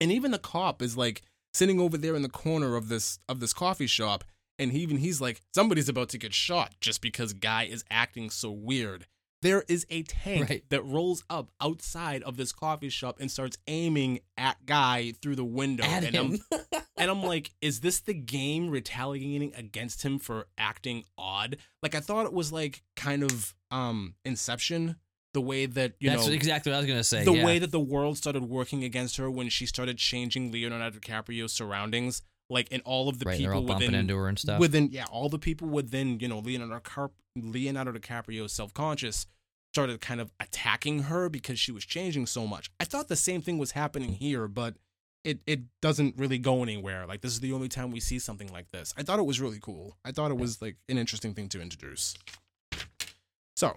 And 0.00 0.10
even 0.10 0.32
the 0.32 0.38
cop 0.38 0.82
is 0.82 0.96
like 0.96 1.22
sitting 1.52 1.78
over 1.78 1.96
there 1.96 2.16
in 2.16 2.22
the 2.22 2.28
corner 2.28 2.74
of 2.74 2.88
this 2.88 3.20
of 3.28 3.38
this 3.38 3.52
coffee 3.52 3.86
shop 3.86 4.24
and 4.58 4.72
he, 4.72 4.80
even 4.80 4.98
he's 4.98 5.20
like 5.20 5.40
somebody's 5.54 5.88
about 5.88 6.08
to 6.10 6.18
get 6.18 6.34
shot 6.34 6.74
just 6.80 7.00
because 7.00 7.32
guy 7.32 7.64
is 7.64 7.84
acting 7.90 8.30
so 8.30 8.50
weird 8.50 9.06
there 9.42 9.62
is 9.68 9.86
a 9.90 10.02
tank 10.04 10.48
Right. 10.48 10.64
that 10.70 10.82
rolls 10.86 11.22
up 11.28 11.50
outside 11.60 12.22
of 12.22 12.38
this 12.38 12.50
coffee 12.50 12.88
shop 12.88 13.18
and 13.20 13.30
starts 13.30 13.58
aiming 13.66 14.20
at 14.38 14.64
guy 14.64 15.12
through 15.20 15.36
the 15.36 15.44
window 15.44 15.84
At 15.84 16.02
and 16.04 16.16
I'm 16.16 16.30
him. 16.32 16.40
and 16.96 17.10
I'm 17.10 17.22
like, 17.22 17.50
is 17.60 17.80
this 17.80 18.00
the 18.00 18.14
game 18.14 18.70
retaliating 18.70 19.52
against 19.54 20.02
him 20.02 20.18
for 20.18 20.46
acting 20.56 21.04
odd? 21.18 21.58
Like 21.82 21.94
I 21.94 22.00
thought 22.00 22.24
it 22.24 22.32
was 22.32 22.52
like 22.52 22.82
kind 22.96 23.22
of 23.22 23.54
um 23.70 24.14
Inception, 24.24 24.96
the 25.34 25.42
way 25.42 25.66
that 25.66 25.92
you 26.00 26.08
That's 26.08 26.26
know 26.26 26.32
exactly 26.32 26.72
what 26.72 26.76
I 26.76 26.80
was 26.80 26.88
gonna 26.88 27.04
say. 27.04 27.24
the 27.24 27.32
yeah. 27.34 27.44
way 27.44 27.58
that 27.58 27.70
the 27.70 27.78
world 27.80 28.16
started 28.16 28.44
working 28.44 28.82
against 28.82 29.18
her 29.18 29.30
when 29.30 29.50
she 29.50 29.66
started 29.66 29.98
changing 29.98 30.52
Leonardo 30.52 30.98
DiCaprio's 30.98 31.52
surroundings, 31.52 32.22
like 32.54 32.68
and 32.70 32.80
all 32.84 33.08
of 33.08 33.18
the 33.18 33.26
right, 33.26 33.38
they're 33.38 33.50
people 33.50 33.66
bumping 33.66 33.88
within 33.88 34.00
into 34.00 34.16
her 34.16 34.28
and 34.28 34.38
stuff. 34.38 34.58
within 34.60 34.88
yeah, 34.90 35.04
all 35.10 35.28
the 35.28 35.38
people 35.38 35.68
within 35.68 36.18
you 36.20 36.28
know 36.28 36.38
Leonardo 36.38 36.80
Car- 36.80 37.10
Leonardo 37.36 37.92
DiCaprio's 37.92 38.52
self 38.52 38.72
conscious 38.72 39.26
started 39.74 40.00
kind 40.00 40.20
of 40.20 40.30
attacking 40.38 41.00
her 41.00 41.28
because 41.28 41.58
she 41.58 41.72
was 41.72 41.84
changing 41.84 42.26
so 42.26 42.46
much. 42.46 42.70
I 42.78 42.84
thought 42.84 43.08
the 43.08 43.16
same 43.16 43.42
thing 43.42 43.58
was 43.58 43.72
happening 43.72 44.12
here, 44.12 44.48
but 44.48 44.76
it 45.24 45.40
it 45.46 45.60
doesn't 45.82 46.16
really 46.16 46.38
go 46.38 46.62
anywhere. 46.62 47.06
Like 47.06 47.20
this 47.20 47.32
is 47.32 47.40
the 47.40 47.52
only 47.52 47.68
time 47.68 47.90
we 47.90 48.00
see 48.00 48.18
something 48.18 48.50
like 48.52 48.70
this. 48.70 48.94
I 48.96 49.02
thought 49.02 49.18
it 49.18 49.26
was 49.26 49.40
really 49.40 49.58
cool. 49.60 49.98
I 50.04 50.12
thought 50.12 50.30
it 50.30 50.38
was 50.38 50.62
like 50.62 50.76
an 50.88 50.96
interesting 50.96 51.34
thing 51.34 51.48
to 51.50 51.60
introduce. 51.60 52.14
So, 53.56 53.76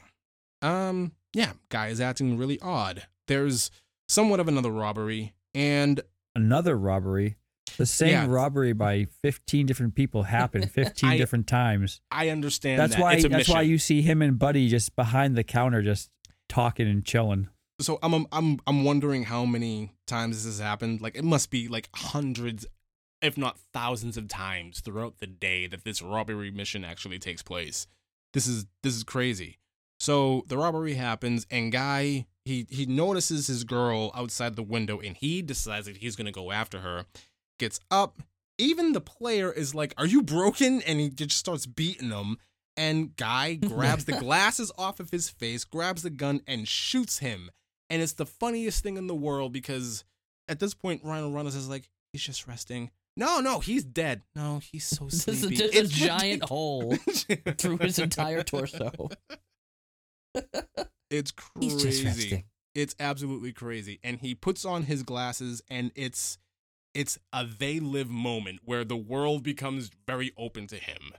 um, 0.62 1.12
yeah, 1.34 1.54
guy 1.70 1.88
is 1.88 2.00
acting 2.00 2.38
really 2.38 2.60
odd. 2.62 3.08
There's 3.28 3.72
somewhat 4.08 4.40
of 4.40 4.48
another 4.48 4.72
robbery, 4.72 5.34
and 5.54 6.02
Another 6.36 6.78
robbery. 6.78 7.36
The 7.78 7.86
same 7.86 8.10
Yeah. 8.10 8.26
robbery 8.28 8.74
by 8.74 9.06
15 9.24 9.66
different 9.66 9.96
people 9.96 10.24
happened 10.24 10.72
15 10.72 11.10
I- 11.10 11.18
different 11.18 11.48
times. 11.48 12.02
I 12.12 12.30
understand 12.30 12.80
That's 12.80 12.96
that. 12.96 13.02
why 13.02 13.22
that's 13.22 13.50
why 13.50 13.62
you 13.62 13.78
see 13.78 14.02
him 14.02 14.22
and 14.22 14.38
Buddy 14.40 14.68
just 14.68 14.96
behind 14.96 15.36
the 15.36 15.44
counter 15.44 15.82
just 15.82 16.10
talking 16.50 16.88
and 16.88 17.06
chilling. 17.06 17.50
so 17.80 18.00
I'm 18.02 18.26
I'm 18.32 18.60
I'm 18.66 18.84
wondering 18.84 19.24
how 19.26 19.46
many 19.46 19.92
times 20.08 20.38
this 20.38 20.46
has 20.46 20.60
happened. 20.64 21.02
Like 21.02 21.16
it 21.16 21.24
must 21.24 21.52
be 21.52 21.68
like 21.68 21.90
hundreds, 21.96 22.66
if 23.22 23.38
not 23.38 23.60
thousands 23.74 24.18
of 24.18 24.28
times 24.28 24.80
throughout 24.80 25.20
the 25.20 25.28
day 25.28 25.68
that 25.68 25.84
this 25.84 26.02
robbery 26.02 26.50
mission 26.52 26.84
actually 26.84 27.20
takes 27.20 27.44
place. 27.44 27.86
This 28.34 28.48
is 28.48 28.66
this 28.84 28.96
is 28.96 29.04
crazy. 29.04 29.60
So 30.00 30.44
the 30.48 30.58
robbery 30.58 30.94
happens 30.96 31.46
and 31.52 31.72
guy 31.72 32.26
he 32.46 32.66
he 32.70 32.86
notices 32.86 33.48
his 33.48 33.64
girl 33.64 34.12
outside 34.16 34.56
the 34.56 34.64
window 34.64 35.00
and 35.00 35.18
he 35.18 35.42
decides 35.42 35.86
that 35.88 35.98
he's 35.98 36.16
going 36.16 36.26
to 36.26 36.32
go 36.32 36.52
after 36.52 36.80
her. 36.80 37.06
Gets 37.60 37.80
up. 37.92 38.22
Even 38.58 38.94
the 38.94 39.02
player 39.02 39.52
is 39.52 39.76
like, 39.76 39.94
"Are 39.98 40.06
you 40.06 40.22
broken?" 40.22 40.82
and 40.82 41.00
he 41.00 41.10
just 41.10 41.38
starts 41.38 41.66
beating 41.66 42.10
him. 42.12 42.38
And 42.76 43.16
guy 43.16 43.56
grabs 43.56 44.06
the 44.06 44.14
glasses 44.14 44.72
off 44.78 45.00
of 45.00 45.10
his 45.12 45.30
face, 45.30 45.64
grabs 45.64 46.04
the 46.04 46.10
gun 46.10 46.42
and 46.48 46.68
shoots 46.68 47.20
him. 47.20 47.50
And 47.90 48.02
it's 48.02 48.14
the 48.14 48.26
funniest 48.26 48.84
thing 48.84 48.98
in 48.98 49.08
the 49.08 49.16
world 49.16 49.52
because 49.54 50.04
at 50.48 50.60
this 50.60 50.74
point, 50.74 51.02
Ryan 51.04 51.34
Reynolds 51.34 51.56
is 51.56 51.70
like, 51.70 51.90
he's 52.14 52.22
just 52.22 52.48
resting. 52.48 52.92
No, 53.16 53.40
no, 53.40 53.60
he's 53.60 53.84
dead. 53.84 54.22
No, 54.36 54.60
he's 54.72 54.86
so 54.86 55.08
sleepy. 55.10 55.56
just 55.56 55.74
a 55.74 55.78
It's 55.80 55.90
giant 55.90 56.44
hole 56.50 56.96
through 57.58 57.78
his 57.78 57.98
entire 57.98 58.44
torso. 58.44 58.92
It's 61.10 61.32
crazy. 61.32 62.46
It's 62.76 62.96
absolutely 63.00 63.54
crazy. 63.54 64.00
And 64.04 64.20
he 64.20 64.36
puts 64.36 64.66
on 64.66 64.84
his 64.84 65.02
glasses 65.04 65.62
and 65.70 65.92
it's 65.96 66.38
it's 66.98 67.20
a 67.32 67.46
they 67.46 67.80
live 67.80 68.10
moment 68.10 68.62
where 68.66 68.84
the 68.84 68.98
world 68.98 69.44
becomes 69.44 69.92
very 70.08 70.32
open 70.36 70.66
to 70.66 70.78
him. 70.78 71.12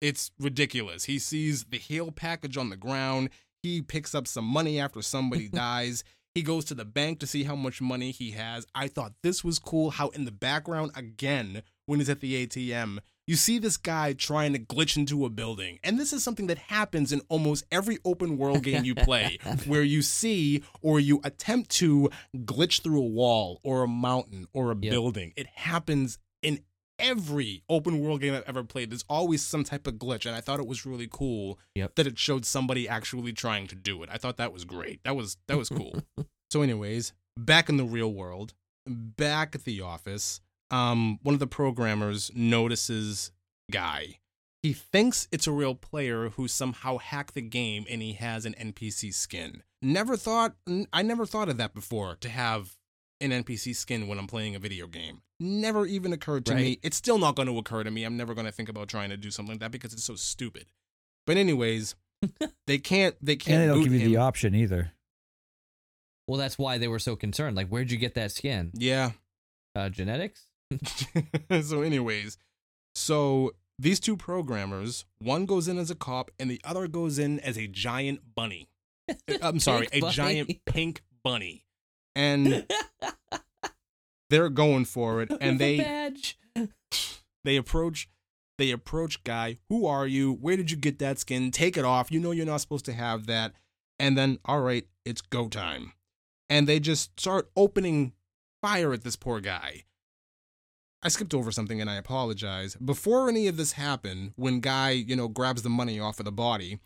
It's 0.00 0.32
ridiculous. 0.36 1.04
He 1.04 1.20
sees 1.20 1.62
the 1.62 1.78
heal 1.78 2.10
package 2.10 2.56
on 2.56 2.70
the 2.70 2.76
ground. 2.76 3.30
He 3.62 3.82
picks 3.82 4.16
up 4.16 4.26
some 4.26 4.44
money 4.44 4.80
after 4.80 5.00
somebody 5.00 5.48
dies. 5.52 6.02
He 6.34 6.42
goes 6.42 6.64
to 6.64 6.74
the 6.74 6.84
bank 6.84 7.20
to 7.20 7.28
see 7.28 7.44
how 7.44 7.54
much 7.54 7.80
money 7.80 8.10
he 8.10 8.32
has. 8.32 8.66
I 8.74 8.88
thought 8.88 9.12
this 9.22 9.44
was 9.44 9.60
cool 9.60 9.90
how 9.90 10.08
in 10.08 10.24
the 10.24 10.32
background 10.32 10.90
again 10.96 11.62
when 11.86 12.00
he's 12.00 12.10
at 12.10 12.18
the 12.18 12.44
ATM, 12.44 12.98
you 13.32 13.36
see 13.36 13.58
this 13.58 13.78
guy 13.78 14.12
trying 14.12 14.52
to 14.52 14.58
glitch 14.58 14.94
into 14.94 15.24
a 15.24 15.30
building. 15.30 15.78
And 15.82 15.98
this 15.98 16.12
is 16.12 16.22
something 16.22 16.48
that 16.48 16.58
happens 16.58 17.12
in 17.12 17.22
almost 17.30 17.64
every 17.72 17.96
open 18.04 18.36
world 18.36 18.62
game 18.62 18.84
you 18.84 18.94
play 18.94 19.38
where 19.66 19.82
you 19.82 20.02
see 20.02 20.62
or 20.82 21.00
you 21.00 21.18
attempt 21.24 21.70
to 21.70 22.10
glitch 22.36 22.82
through 22.82 22.98
a 23.00 23.06
wall 23.06 23.58
or 23.62 23.84
a 23.84 23.88
mountain 23.88 24.46
or 24.52 24.70
a 24.70 24.76
Yep. 24.82 24.90
building. 24.90 25.32
It 25.34 25.46
happens 25.54 26.18
in 26.42 26.60
every 26.98 27.62
open 27.70 28.00
world 28.00 28.20
game 28.20 28.34
I've 28.34 28.42
ever 28.46 28.62
played. 28.64 28.90
There's 28.90 29.04
always 29.08 29.42
some 29.42 29.64
type 29.64 29.86
of 29.86 29.94
glitch, 29.94 30.26
and 30.26 30.36
I 30.36 30.42
thought 30.42 30.60
it 30.60 30.66
was 30.66 30.84
really 30.84 31.08
cool 31.10 31.58
Yep. 31.74 31.94
that 31.94 32.06
it 32.06 32.18
showed 32.18 32.44
somebody 32.44 32.86
actually 32.86 33.32
trying 33.32 33.66
to 33.68 33.74
do 33.74 34.02
it. 34.02 34.10
I 34.12 34.18
thought 34.18 34.36
that 34.36 34.52
was 34.52 34.66
great. 34.66 35.02
That 35.04 35.16
was 35.16 35.38
that 35.46 35.56
was 35.56 35.70
cool. 35.70 36.02
so, 36.50 36.60
anyways, 36.60 37.14
back 37.38 37.70
in 37.70 37.78
the 37.78 37.84
real 37.84 38.12
world, 38.12 38.52
back 38.86 39.54
at 39.54 39.64
the 39.64 39.80
office, 39.80 40.42
um, 40.72 41.18
one 41.22 41.34
of 41.34 41.38
the 41.40 41.46
programmers 41.46 42.30
notices 42.34 43.30
Guy. 43.70 44.18
He 44.62 44.72
thinks 44.72 45.28
it's 45.32 45.46
a 45.46 45.52
real 45.52 45.74
player 45.74 46.30
who 46.30 46.46
somehow 46.46 46.98
hacked 46.98 47.34
the 47.34 47.42
game 47.42 47.84
and 47.90 48.00
he 48.00 48.12
has 48.14 48.44
an 48.46 48.54
NPC 48.58 49.12
skin. 49.12 49.62
Never 49.80 50.16
thought 50.16 50.54
I 50.92 51.02
never 51.02 51.26
thought 51.26 51.48
of 51.48 51.56
that 51.56 51.74
before 51.74 52.16
to 52.20 52.28
have 52.28 52.76
an 53.20 53.30
NPC 53.30 53.74
skin 53.74 54.06
when 54.08 54.18
I'm 54.18 54.26
playing 54.28 54.54
a 54.54 54.60
video 54.60 54.86
game. 54.86 55.22
Never 55.40 55.86
even 55.86 56.12
occurred 56.12 56.46
to 56.46 56.54
me. 56.54 56.78
It's 56.82 56.96
still 56.96 57.18
not 57.18 57.34
going 57.34 57.48
to 57.48 57.58
occur 57.58 57.82
to 57.82 57.90
me. 57.90 58.04
I'm 58.04 58.16
never 58.16 58.34
going 58.34 58.46
to 58.46 58.52
think 58.52 58.68
about 58.68 58.88
trying 58.88 59.10
to 59.10 59.16
do 59.16 59.30
something 59.32 59.54
like 59.54 59.60
that 59.60 59.72
because 59.72 59.92
it's 59.92 60.04
so 60.04 60.14
stupid. 60.14 60.66
But 61.26 61.36
anyways, 61.36 61.96
they 62.68 62.78
can't 62.78 63.16
they 63.20 63.34
can't 63.34 63.62
And 63.62 63.70
they 63.70 63.74
don't 63.74 63.82
give 63.82 63.92
you 63.92 64.00
him. 64.00 64.12
the 64.12 64.16
option 64.18 64.54
either. 64.54 64.92
Well, 66.28 66.38
that's 66.38 66.56
why 66.58 66.78
they 66.78 66.86
were 66.88 67.00
so 67.00 67.16
concerned. 67.16 67.56
Like, 67.56 67.68
where'd 67.68 67.90
you 67.90 67.98
get 67.98 68.14
that 68.14 68.30
skin? 68.30 68.70
Yeah. 68.74 69.10
Uh, 69.74 69.88
genetics? 69.88 70.46
so 71.62 71.82
anyways, 71.82 72.38
so 72.94 73.52
these 73.78 74.00
two 74.00 74.16
programmers, 74.16 75.04
one 75.18 75.46
goes 75.46 75.68
in 75.68 75.78
as 75.78 75.90
a 75.90 75.94
cop 75.94 76.30
and 76.38 76.50
the 76.50 76.60
other 76.64 76.86
goes 76.86 77.18
in 77.18 77.40
as 77.40 77.56
a 77.56 77.66
giant 77.66 78.20
bunny. 78.34 78.68
I'm 79.42 79.58
sorry, 79.58 79.88
a 79.92 80.00
giant 80.10 80.64
pink 80.66 81.02
bunny. 81.24 81.66
And 82.14 82.66
they're 84.30 84.50
going 84.50 84.84
for 84.84 85.22
it 85.22 85.32
and 85.40 85.58
they 85.58 85.78
badge. 85.78 86.38
they 87.44 87.56
approach 87.56 88.08
they 88.58 88.70
approach 88.70 89.24
guy 89.24 89.58
who 89.68 89.86
are 89.86 90.06
you? 90.06 90.34
Where 90.34 90.56
did 90.56 90.70
you 90.70 90.76
get 90.76 90.98
that 90.98 91.18
skin? 91.18 91.50
Take 91.50 91.76
it 91.76 91.84
off. 91.84 92.12
You 92.12 92.20
know 92.20 92.30
you're 92.30 92.46
not 92.46 92.60
supposed 92.60 92.84
to 92.84 92.92
have 92.92 93.26
that. 93.26 93.52
And 93.98 94.16
then 94.16 94.38
all 94.44 94.60
right 94.60 94.86
it's 95.04 95.22
go 95.22 95.48
time. 95.48 95.92
And 96.50 96.68
they 96.68 96.78
just 96.78 97.18
start 97.18 97.50
opening 97.56 98.12
fire 98.60 98.92
at 98.92 99.02
this 99.02 99.16
poor 99.16 99.40
guy 99.40 99.84
i 101.02 101.08
skipped 101.08 101.34
over 101.34 101.50
something 101.52 101.80
and 101.80 101.88
i 101.90 101.96
apologize 101.96 102.74
before 102.76 103.28
any 103.28 103.46
of 103.48 103.56
this 103.56 103.72
happened 103.72 104.32
when 104.36 104.60
guy 104.60 104.90
you 104.90 105.16
know 105.16 105.28
grabs 105.28 105.62
the 105.62 105.68
money 105.70 105.98
off 106.00 106.18
of 106.18 106.24
the 106.24 106.32
body 106.32 106.78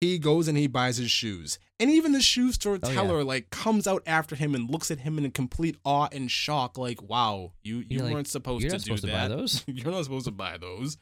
he 0.00 0.18
goes 0.18 0.48
and 0.48 0.58
he 0.58 0.66
buys 0.66 0.96
his 0.96 1.10
shoes 1.12 1.60
and 1.78 1.88
even 1.88 2.10
the 2.12 2.20
shoe 2.20 2.50
store 2.50 2.76
Oh, 2.82 2.88
yeah. 2.88 2.94
teller 2.94 3.22
like 3.22 3.50
comes 3.50 3.86
out 3.86 4.02
after 4.04 4.34
him 4.34 4.52
and 4.54 4.68
looks 4.68 4.90
at 4.90 4.98
him 5.00 5.16
in 5.16 5.30
complete 5.30 5.76
awe 5.84 6.08
and 6.10 6.28
shock 6.30 6.76
like 6.76 7.00
wow 7.02 7.52
you 7.62 7.76
you 7.78 7.84
You're 7.88 8.02
like, 8.06 8.14
weren't 8.14 8.26
supposed 8.28 8.62
You're 8.64 8.70
to 8.70 8.76
not 8.78 8.84
do 8.84 8.96
supposed 8.96 9.04
that 9.04 9.22
to 9.28 9.28
buy 9.28 9.36
those. 9.36 9.64
you're 9.68 9.92
not 9.92 10.02
supposed 10.04 10.24
to 10.24 10.32
buy 10.32 10.56
those. 10.58 10.96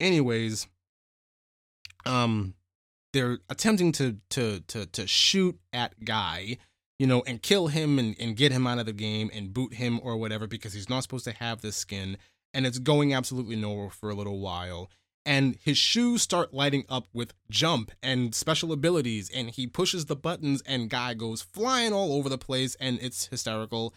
Anyways, 0.00 0.68
um, 2.06 2.54
they're 3.12 3.38
attempting 3.48 3.92
to 3.92 4.18
to 4.30 4.60
to 4.68 4.86
to 4.86 5.06
shoot 5.06 5.58
at 5.72 6.04
Guy, 6.04 6.58
you 6.98 7.06
know, 7.06 7.22
and 7.26 7.42
kill 7.42 7.68
him 7.68 7.98
and, 7.98 8.14
and 8.20 8.36
get 8.36 8.52
him 8.52 8.66
out 8.66 8.78
of 8.78 8.86
the 8.86 8.92
game 8.92 9.30
and 9.34 9.52
boot 9.54 9.74
him 9.74 10.00
or 10.02 10.16
whatever 10.16 10.46
because 10.46 10.72
he's 10.72 10.88
not 10.88 11.02
supposed 11.02 11.24
to 11.24 11.32
have 11.32 11.60
this 11.60 11.76
skin. 11.76 12.16
And 12.52 12.66
it's 12.66 12.78
going 12.78 13.12
absolutely 13.12 13.56
nowhere 13.56 13.90
for 13.90 14.10
a 14.10 14.14
little 14.14 14.38
while. 14.40 14.90
and 15.26 15.56
his 15.62 15.78
shoes 15.78 16.22
start 16.22 16.52
lighting 16.52 16.84
up 16.88 17.08
with 17.12 17.32
jump 17.50 17.90
and 18.02 18.34
special 18.34 18.72
abilities 18.72 19.30
and 19.34 19.50
he 19.50 19.66
pushes 19.66 20.06
the 20.06 20.16
buttons 20.16 20.62
and 20.66 20.90
guy 20.90 21.14
goes 21.14 21.42
flying 21.42 21.92
all 21.92 22.12
over 22.14 22.28
the 22.28 22.38
place 22.38 22.76
and 22.80 22.98
it's 23.00 23.26
hysterical 23.26 23.94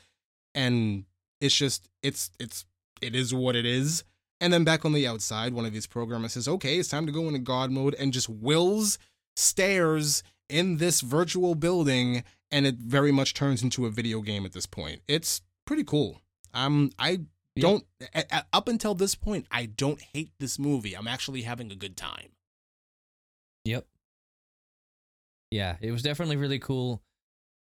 and 0.56 1.06
it's 1.42 1.56
just 1.56 1.90
it's 2.02 2.32
it's 2.40 2.66
it 3.02 3.16
is 3.16 3.34
what 3.34 3.56
it 3.56 3.66
is 3.66 4.04
and 4.40 4.54
then 4.54 4.64
back 4.64 4.86
on 4.86 4.94
the 4.94 5.08
outside 5.08 5.54
one 5.54 5.66
of 5.66 5.74
these 5.74 5.88
programmers 5.88 6.34
says 6.34 6.48
okay 6.48 6.78
it's 6.78 6.90
time 6.90 7.06
to 7.06 7.12
go 7.12 7.28
into 7.28 7.40
god 7.40 7.72
mode 7.72 7.96
and 8.00 8.14
just 8.14 8.30
wills 8.30 8.98
stairs 9.36 10.24
in 10.50 10.78
this 10.78 11.02
virtual 11.02 11.56
building 11.56 12.24
and 12.52 12.66
it 12.66 12.76
very 12.76 13.12
much 13.12 13.34
turns 13.34 13.62
into 13.64 13.86
a 13.86 13.90
video 13.90 14.22
game 14.22 14.46
at 14.46 14.54
this 14.54 14.66
point 14.66 15.02
it's 15.08 15.42
pretty 15.66 15.84
cool 15.84 16.22
um 16.54 16.90
i 17.00 17.20
don't 17.58 17.84
a- 18.16 18.26
a- 18.32 18.46
up 18.54 18.68
until 18.68 18.94
this 18.96 19.16
point 19.16 19.46
i 19.52 19.66
don't 19.66 20.02
hate 20.14 20.32
this 20.40 20.58
movie 20.60 20.94
i'm 20.96 21.08
actually 21.08 21.42
having 21.42 21.72
a 21.72 21.76
good 21.76 21.98
time 21.98 22.30
Yep. 23.66 23.86
Yeah, 25.52 25.76
it 25.82 25.92
was 25.92 26.02
definitely 26.04 26.38
really 26.38 26.60
cool. 26.60 27.02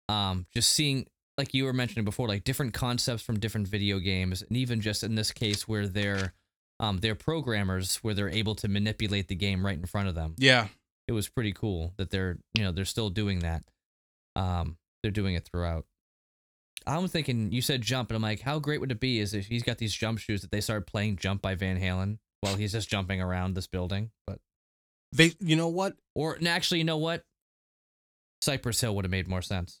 Um, 0.08 0.46
just 0.52 0.70
seeing, 0.70 1.06
like 1.38 1.54
you 1.54 1.64
were 1.64 1.72
mentioning 1.72 2.04
before, 2.04 2.26
like 2.28 2.44
different 2.44 2.74
concepts 2.74 3.22
from 3.22 3.38
different 3.38 3.68
video 3.68 3.98
games, 3.98 4.42
and 4.42 4.56
even 4.56 4.80
just 4.80 5.02
in 5.02 5.14
this 5.14 5.30
case 5.30 5.68
where 5.68 5.86
they're, 5.86 6.32
um, 6.78 6.98
they're 6.98 7.14
programmers 7.14 7.96
where 7.96 8.14
they're 8.14 8.28
able 8.30 8.54
to 8.56 8.68
manipulate 8.68 9.28
the 9.28 9.34
game 9.34 9.64
right 9.64 9.78
in 9.78 9.84
front 9.86 10.08
of 10.08 10.14
them. 10.14 10.34
yeah 10.38 10.68
It 11.06 11.12
was 11.12 11.28
pretty 11.28 11.52
cool 11.52 11.92
that 11.96 12.10
they're, 12.10 12.38
you 12.54 12.62
know, 12.64 12.72
they're 12.72 12.84
still 12.84 13.10
doing 13.10 13.40
that. 13.40 13.62
Um, 14.40 14.76
they're 15.02 15.10
doing 15.12 15.34
it 15.34 15.44
throughout. 15.44 15.84
I'm 16.86 17.06
thinking 17.08 17.52
you 17.52 17.60
said 17.60 17.82
jump, 17.82 18.10
and 18.10 18.16
I'm 18.16 18.22
like, 18.22 18.40
how 18.40 18.58
great 18.58 18.80
would 18.80 18.90
it 18.90 19.00
be 19.00 19.18
is 19.18 19.34
if 19.34 19.46
he's 19.46 19.62
got 19.62 19.78
these 19.78 19.94
jump 19.94 20.18
shoes 20.18 20.40
that 20.42 20.50
they 20.50 20.60
started 20.62 20.86
playing 20.86 21.16
Jump 21.16 21.42
by 21.42 21.54
Van 21.54 21.78
Halen 21.78 22.18
while 22.40 22.56
he's 22.56 22.72
just 22.72 22.88
jumping 22.88 23.20
around 23.20 23.54
this 23.54 23.66
building, 23.66 24.10
but 24.26 24.38
they 25.12 25.32
you 25.40 25.56
know 25.56 25.68
what 25.68 25.96
or 26.14 26.34
and 26.34 26.48
actually, 26.48 26.78
you 26.78 26.84
know 26.84 26.96
what? 26.96 27.24
Cypress 28.42 28.80
Hill 28.80 28.94
would 28.96 29.04
have 29.04 29.10
made 29.10 29.28
more 29.28 29.42
sense. 29.42 29.80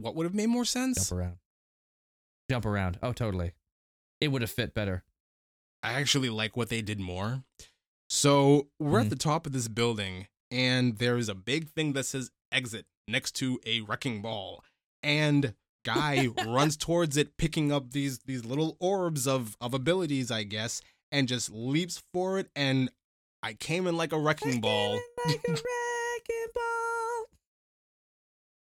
what 0.00 0.14
would 0.14 0.24
have 0.24 0.34
made 0.34 0.48
more 0.48 0.64
sense 0.64 1.08
Jump 1.08 1.18
around. 1.18 1.36
Jump 2.50 2.66
around. 2.66 2.98
Oh, 3.02 3.12
totally. 3.12 3.52
It 4.20 4.28
would 4.28 4.42
have 4.42 4.50
fit 4.50 4.72
better. 4.74 5.02
I 5.82 5.94
actually 5.94 6.28
like 6.28 6.56
what 6.56 6.68
they 6.68 6.82
did 6.82 7.00
more. 7.00 7.42
So 8.10 8.68
we're 8.78 9.00
Mhm. 9.00 9.04
at 9.04 9.10
the 9.10 9.16
top 9.16 9.46
of 9.46 9.52
this 9.52 9.68
building, 9.68 10.28
and 10.50 10.98
there's 10.98 11.28
a 11.28 11.34
big 11.34 11.70
thing 11.70 11.94
that 11.94 12.04
says 12.04 12.30
exit 12.52 12.86
next 13.08 13.32
to 13.36 13.58
a 13.66 13.80
wrecking 13.80 14.22
ball. 14.22 14.64
And 15.02 15.54
guy 15.84 16.28
runs 16.46 16.76
towards 16.76 17.16
it, 17.16 17.36
picking 17.36 17.72
up 17.72 17.92
these 17.92 18.18
these 18.20 18.44
little 18.44 18.76
orbs 18.80 19.26
of 19.26 19.56
of 19.60 19.74
abilities, 19.74 20.30
I 20.30 20.42
guess, 20.44 20.82
and 21.10 21.28
just 21.28 21.50
leaps 21.50 22.02
for 22.12 22.38
it. 22.38 22.50
And 22.54 22.90
I 23.42 23.54
came 23.54 23.86
in 23.86 23.96
like 23.96 24.12
a 24.12 24.18
wrecking 24.18 24.60
ball. 24.60 24.98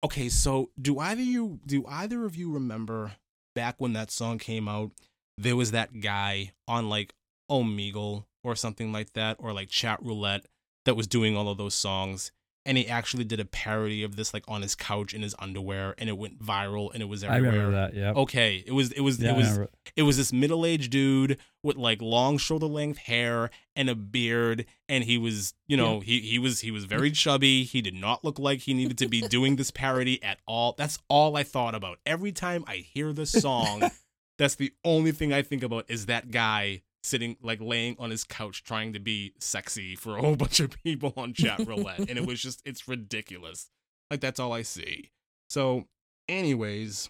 Okay, 0.01 0.29
so 0.29 0.69
do 0.81 0.97
either 0.99 1.21
you 1.21 1.59
do 1.65 1.85
either 1.87 2.23
of 2.25 2.35
you 2.35 2.53
remember 2.53 3.11
back 3.53 3.75
when 3.79 3.93
that 3.93 4.11
song 4.11 4.37
came 4.37 4.67
out? 4.67 4.91
There 5.37 5.55
was 5.55 5.71
that 5.71 5.99
guy 5.99 6.53
on 6.67 6.89
like 6.89 7.13
Omegle 7.51 8.25
or 8.43 8.55
something 8.55 8.93
like 8.93 9.13
that, 9.13 9.37
or 9.39 9.51
like 9.51 9.69
Chat 9.69 9.99
Roulette 10.01 10.45
that 10.85 10.95
was 10.95 11.07
doing 11.07 11.35
all 11.35 11.49
of 11.49 11.57
those 11.57 11.75
songs, 11.75 12.31
and 12.65 12.77
he 12.77 12.87
actually 12.87 13.23
did 13.23 13.39
a 13.39 13.45
parody 13.45 14.03
of 14.03 14.15
this 14.15 14.33
like 14.33 14.43
on 14.47 14.61
his 14.61 14.75
couch 14.75 15.13
in 15.13 15.21
his 15.21 15.33
underwear, 15.39 15.95
and 15.97 16.09
it 16.09 16.17
went 16.17 16.43
viral, 16.43 16.93
and 16.93 17.01
it 17.01 17.07
was 17.07 17.23
everywhere. 17.23 17.51
I 17.51 17.55
remember 17.55 17.75
that. 17.77 17.93
Yeah. 17.93 18.11
Okay, 18.13 18.63
it 18.65 18.71
was 18.71 18.91
it 18.91 19.01
was 19.01 19.19
yeah, 19.19 19.31
it 19.31 19.37
was 19.37 19.59
it 19.95 20.03
was 20.03 20.17
this 20.17 20.33
middle 20.33 20.65
aged 20.65 20.91
dude 20.91 21.37
with 21.63 21.77
like 21.77 22.01
long 22.01 22.37
shoulder 22.37 22.65
length 22.65 22.99
hair 22.99 23.49
and 23.75 23.89
a 23.89 23.95
beard, 23.95 24.65
and 24.87 25.03
he 25.03 25.17
was, 25.17 25.53
you 25.67 25.77
know, 25.77 25.99
he 25.99 26.19
he 26.19 26.37
was 26.37 26.59
he 26.59 26.71
was 26.71 26.85
very 26.85 27.11
chubby. 27.23 27.63
He 27.63 27.81
did 27.81 27.95
not 27.95 28.23
look 28.23 28.39
like 28.39 28.59
he 28.59 28.73
needed 28.73 28.97
to 28.99 29.07
be 29.07 29.21
doing 29.21 29.55
this 29.55 29.71
parody 29.71 30.21
at 30.21 30.39
all. 30.45 30.75
That's 30.77 30.99
all 31.07 31.37
I 31.37 31.43
thought 31.43 31.75
about 31.75 31.99
every 32.05 32.31
time 32.31 32.63
I 32.67 32.77
hear 32.77 33.13
this 33.13 33.31
song. 33.31 33.89
that's 34.37 34.55
the 34.55 34.71
only 34.83 35.11
thing 35.11 35.33
I 35.33 35.41
think 35.41 35.63
about 35.63 35.85
is 35.89 36.05
that 36.07 36.31
guy 36.31 36.81
sitting 37.03 37.37
like 37.41 37.59
laying 37.61 37.95
on 37.99 38.09
his 38.11 38.23
couch 38.23 38.63
trying 38.63 38.93
to 38.93 38.99
be 38.99 39.33
sexy 39.39 39.95
for 39.95 40.17
a 40.17 40.21
whole 40.21 40.35
bunch 40.37 40.59
of 40.59 40.71
people 40.83 41.13
on 41.17 41.33
chat 41.33 41.65
roulette, 41.65 41.99
and 41.99 42.17
it 42.17 42.25
was 42.25 42.41
just 42.41 42.61
it's 42.65 42.87
ridiculous. 42.87 43.69
Like 44.11 44.19
that's 44.21 44.39
all 44.39 44.53
I 44.53 44.63
see. 44.63 45.11
So, 45.49 45.85
anyways, 46.27 47.09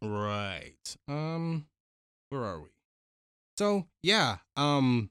Right. 0.00 0.96
Um 1.08 1.66
where 2.30 2.42
are 2.44 2.60
we? 2.60 2.68
So, 3.56 3.86
yeah, 4.02 4.38
um 4.56 5.10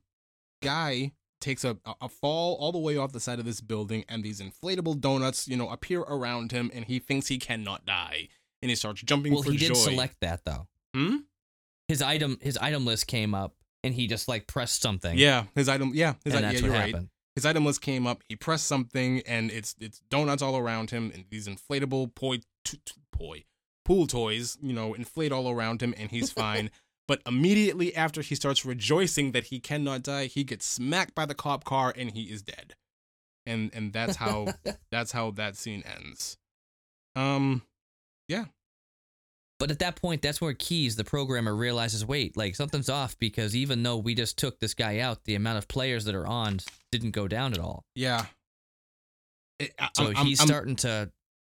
guy 0.63 1.13
takes 1.39 1.63
a 1.63 1.77
a- 2.01 2.09
fall 2.09 2.55
all 2.59 2.71
the 2.71 2.77
way 2.79 2.97
off 2.97 3.13
the 3.13 3.19
side 3.19 3.39
of 3.39 3.45
this 3.45 3.61
building 3.61 4.03
and 4.09 4.23
these 4.23 4.41
inflatable 4.41 4.99
donuts, 4.99 5.47
you 5.47 5.55
know, 5.57 5.69
appear 5.69 6.01
around 6.01 6.51
him 6.51 6.69
and 6.73 6.85
he 6.85 6.99
thinks 6.99 7.27
he 7.27 7.37
cannot 7.37 7.85
die. 7.85 8.27
And 8.61 8.69
he 8.69 8.75
starts 8.75 9.01
jumping 9.01 9.33
Well, 9.33 9.43
for 9.43 9.51
he 9.51 9.57
did 9.57 9.75
select 9.75 10.17
that 10.21 10.41
though. 10.45 10.67
Hmm? 10.93 11.17
His 11.91 12.01
item 12.01 12.37
his 12.39 12.55
item 12.55 12.85
list 12.85 13.07
came 13.07 13.35
up 13.35 13.53
and 13.83 13.93
he 13.93 14.07
just 14.07 14.29
like 14.29 14.47
pressed 14.47 14.81
something. 14.81 15.17
Yeah, 15.17 15.43
his 15.55 15.67
item 15.67 15.91
yeah, 15.93 16.13
his 16.23 16.33
item, 16.33 16.43
that's 16.43 16.61
yeah, 16.61 16.61
what 16.61 16.71
you're 16.71 16.79
right. 16.79 16.91
happened. 16.93 17.09
His 17.35 17.45
item 17.45 17.65
list 17.65 17.81
came 17.81 18.07
up, 18.07 18.23
he 18.29 18.37
pressed 18.37 18.65
something 18.65 19.21
and 19.27 19.51
it's 19.51 19.75
it's 19.77 19.99
donuts 20.09 20.41
all 20.41 20.55
around 20.57 20.91
him 20.91 21.11
and 21.13 21.25
these 21.29 21.49
inflatable 21.49 22.15
poi 22.15 22.37
t- 22.63 22.79
t- 22.85 22.93
poi 23.11 23.43
pool 23.83 24.07
toys, 24.07 24.57
you 24.61 24.71
know, 24.71 24.93
inflate 24.93 25.33
all 25.33 25.49
around 25.49 25.83
him 25.83 25.93
and 25.97 26.11
he's 26.11 26.31
fine. 26.31 26.71
But 27.09 27.21
immediately 27.25 27.93
after 27.93 28.21
he 28.21 28.35
starts 28.35 28.65
rejoicing 28.65 29.33
that 29.33 29.45
he 29.45 29.59
cannot 29.59 30.01
die, 30.01 30.27
he 30.27 30.45
gets 30.45 30.65
smacked 30.65 31.13
by 31.13 31.25
the 31.25 31.35
cop 31.35 31.65
car 31.65 31.93
and 31.93 32.11
he 32.11 32.31
is 32.31 32.41
dead. 32.41 32.75
And 33.45 33.69
and 33.73 33.91
that's 33.91 34.15
how 34.15 34.47
that's 34.91 35.11
how 35.11 35.31
that 35.31 35.57
scene 35.57 35.83
ends. 35.85 36.37
Um 37.17 37.63
But 39.61 39.71
at 39.71 39.79
that 39.79 39.95
point, 39.95 40.21
that's 40.21 40.41
where 40.41 40.53
Keys, 40.53 40.95
the 40.97 41.03
programmer, 41.05 41.55
realizes 41.55 42.05
wait, 42.05 42.35
like 42.35 42.55
something's 42.55 42.89
off 42.89 43.17
because 43.19 43.55
even 43.55 43.83
though 43.83 43.95
we 43.97 44.13
just 44.15 44.37
took 44.37 44.59
this 44.59 44.73
guy 44.73 44.99
out, 44.99 45.23
the 45.25 45.35
amount 45.35 45.57
of 45.59 45.67
players 45.69 46.03
that 46.05 46.15
are 46.15 46.27
on 46.27 46.59
didn't 46.91 47.11
go 47.11 47.27
down 47.27 47.53
at 47.53 47.59
all. 47.59 47.85
yeah. 47.95 48.25
It- 49.59 49.73
I- 49.79 49.89
So 49.95 50.07
I'm- 50.11 50.25
he's 50.25 50.39
I'm- 50.39 50.47
starting 50.47 50.75
to 50.77 51.11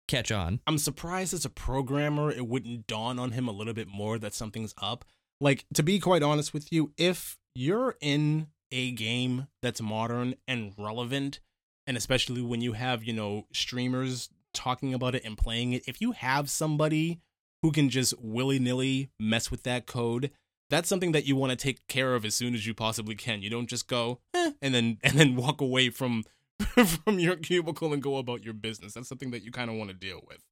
catch 0.08 0.32
on. 0.32 0.60
I'm 0.66 0.78
surprised 0.78 1.34
as 1.34 1.44
a 1.44 1.50
programmer 1.50 2.30
it 2.30 2.46
wouldn't 2.46 2.86
dawn 2.86 3.18
on 3.18 3.32
him 3.32 3.46
a 3.48 3.52
little 3.52 3.74
bit 3.74 3.88
more 3.88 4.18
that 4.18 4.32
something's 4.34 4.72
up. 4.78 5.04
Like 5.40 5.66
to 5.74 5.82
be 5.82 6.00
quite 6.00 6.22
honest 6.22 6.54
with 6.54 6.72
you, 6.72 6.92
if 6.96 7.36
you're 7.54 7.96
in 8.00 8.48
a 8.72 8.92
game 8.92 9.48
that's 9.62 9.82
modern 9.82 10.34
and 10.46 10.72
relevant, 10.78 11.40
and 11.86 11.96
especially 11.96 12.40
when 12.40 12.62
you 12.62 12.72
have, 12.72 13.04
you 13.04 13.12
know, 13.12 13.46
streamers 13.52 14.30
talking 14.54 14.94
about 14.94 15.14
it 15.14 15.24
and 15.26 15.36
playing 15.36 15.74
it, 15.74 15.82
if 15.86 16.00
you 16.00 16.12
have 16.12 16.48
somebody 16.48 17.20
who 17.62 17.72
can 17.72 17.88
just 17.88 18.14
willy-nilly 18.20 19.10
mess 19.18 19.50
with 19.50 19.62
that 19.64 19.86
code, 19.86 20.30
that's 20.70 20.88
something 20.88 21.12
that 21.12 21.26
you 21.26 21.36
want 21.36 21.50
to 21.50 21.56
take 21.56 21.86
care 21.88 22.14
of 22.14 22.24
as 22.24 22.34
soon 22.34 22.54
as 22.54 22.66
you 22.66 22.74
possibly 22.74 23.14
can. 23.14 23.42
You 23.42 23.50
don't 23.50 23.68
just 23.68 23.88
go 23.88 24.20
eh, 24.34 24.52
and 24.60 24.74
then 24.74 24.98
and 25.02 25.18
then 25.18 25.36
walk 25.36 25.60
away 25.60 25.90
from 25.90 26.24
from 27.04 27.18
your 27.18 27.36
cubicle 27.36 27.92
and 27.92 28.02
go 28.02 28.16
about 28.16 28.44
your 28.44 28.54
business. 28.54 28.94
That's 28.94 29.08
something 29.08 29.30
that 29.30 29.42
you 29.42 29.50
kind 29.50 29.70
of 29.70 29.76
want 29.76 29.90
to 29.90 29.96
deal 29.96 30.20
with. 30.28 30.44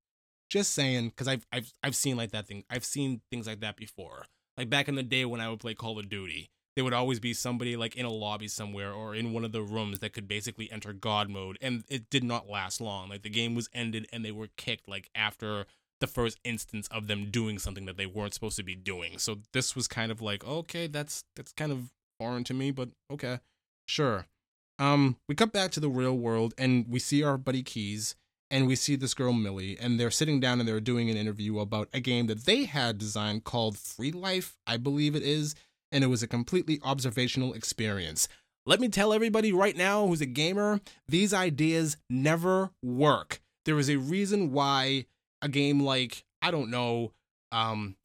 Just 0.49 0.73
saying, 0.73 1.09
because 1.11 1.29
I've 1.29 1.47
I've 1.53 1.73
I've 1.83 1.97
seen 1.97 2.17
like 2.17 2.33
that 2.33 2.47
thing. 2.47 2.65
I've 2.71 2.85
seen 2.85 3.21
things 3.31 3.47
like 3.47 3.61
that 3.61 3.77
before. 3.77 4.27
Like 4.57 4.71
back 4.71 4.89
in 4.89 4.95
the 4.95 5.03
day 5.03 5.25
when 5.25 5.41
I 5.41 5.51
would 5.51 5.61
play 5.61 5.75
Call 5.75 5.99
of 5.99 6.09
Duty, 6.09 6.51
there 6.77 6.85
would 6.85 6.95
always 6.95 7.21
be 7.21 7.35
somebody 7.35 7.77
like 7.77 7.97
in 7.97 8.07
a 8.07 8.11
lobby 8.11 8.49
somewhere 8.49 8.93
or 8.93 9.15
in 9.15 9.33
one 9.33 9.45
of 9.45 9.53
the 9.53 9.63
rooms 9.63 9.99
that 9.99 10.13
could 10.13 10.29
basically 10.29 10.71
enter 10.71 10.93
God 10.93 11.29
mode, 11.29 11.59
and 11.61 11.85
it 11.89 12.09
did 12.09 12.25
not 12.25 12.49
last 12.49 12.81
long. 12.81 13.09
Like 13.09 13.23
the 13.23 13.29
game 13.29 13.55
was 13.55 13.69
ended 13.75 14.07
and 14.13 14.25
they 14.25 14.33
were 14.33 14.49
kicked 14.57 14.89
like 14.89 15.11
after 15.15 15.67
the 16.01 16.07
first 16.07 16.39
instance 16.45 16.89
of 16.89 17.07
them 17.07 17.31
doing 17.31 17.59
something 17.59 17.87
that 17.87 17.97
they 17.97 18.07
weren't 18.07 18.35
supposed 18.35 18.57
to 18.57 18.63
be 18.63 18.75
doing. 18.75 19.19
So 19.19 19.39
this 19.53 19.75
was 19.75 19.89
kind 19.89 20.13
of 20.13 20.21
like, 20.21 20.47
okay, 20.47 20.87
that's 20.87 21.25
that's 21.35 21.53
kind 21.53 21.73
of 21.73 21.91
foreign 22.19 22.45
to 22.45 22.55
me, 22.55 22.71
but 22.71 22.91
okay, 23.11 23.41
sure. 23.87 24.27
Um, 24.79 25.17
we 25.29 25.35
cut 25.35 25.53
back 25.53 25.71
to 25.73 25.81
the 25.81 25.89
real 25.89 26.17
world 26.17 26.53
and 26.59 26.87
we 26.89 26.99
see 26.99 27.23
our 27.23 27.39
buddy 27.39 27.63
Keys 27.63 28.15
and 28.51 28.67
we 28.67 28.77
see 28.77 28.95
this 28.95 29.15
girl 29.15 29.33
Millie 29.33 29.79
and 29.79 29.99
they're 29.99 30.11
sitting 30.11 30.39
down 30.39 30.61
and 30.61 30.69
they're 30.69 30.81
doing 30.81 31.09
an 31.09 31.17
interview 31.17 31.59
about 31.59 31.89
a 31.95 32.01
game 32.01 32.27
that 32.27 32.45
they 32.45 32.65
had 32.65 32.99
designed 32.99 33.45
called 33.45 33.79
Free 33.79 34.13
Life, 34.13 34.57
I 34.67 34.77
believe 34.77 35.17
it 35.17 35.23
is, 35.23 35.55
and 35.91 36.05
it 36.05 36.09
was 36.09 36.23
a 36.23 36.29
completely 36.29 36.79
observational 36.83 37.55
experience. 37.55 38.29
Let 38.67 38.81
me 38.81 38.89
tell 38.89 39.13
everybody 39.13 39.53
right 39.53 39.77
now 39.77 40.07
who's 40.07 40.21
a 40.21 40.27
gamer, 40.27 40.81
these 41.09 41.33
ideas 41.33 41.97
never 42.11 42.71
work. 42.83 43.41
There 43.65 43.79
is 43.79 43.89
a 43.89 43.97
reason 43.97 44.53
why 44.53 45.07
a 45.43 45.49
game 45.49 45.81
like, 45.81 46.25
I 46.43 46.51
don't 46.51 46.71
know, 46.71 47.13
um, 47.53 47.97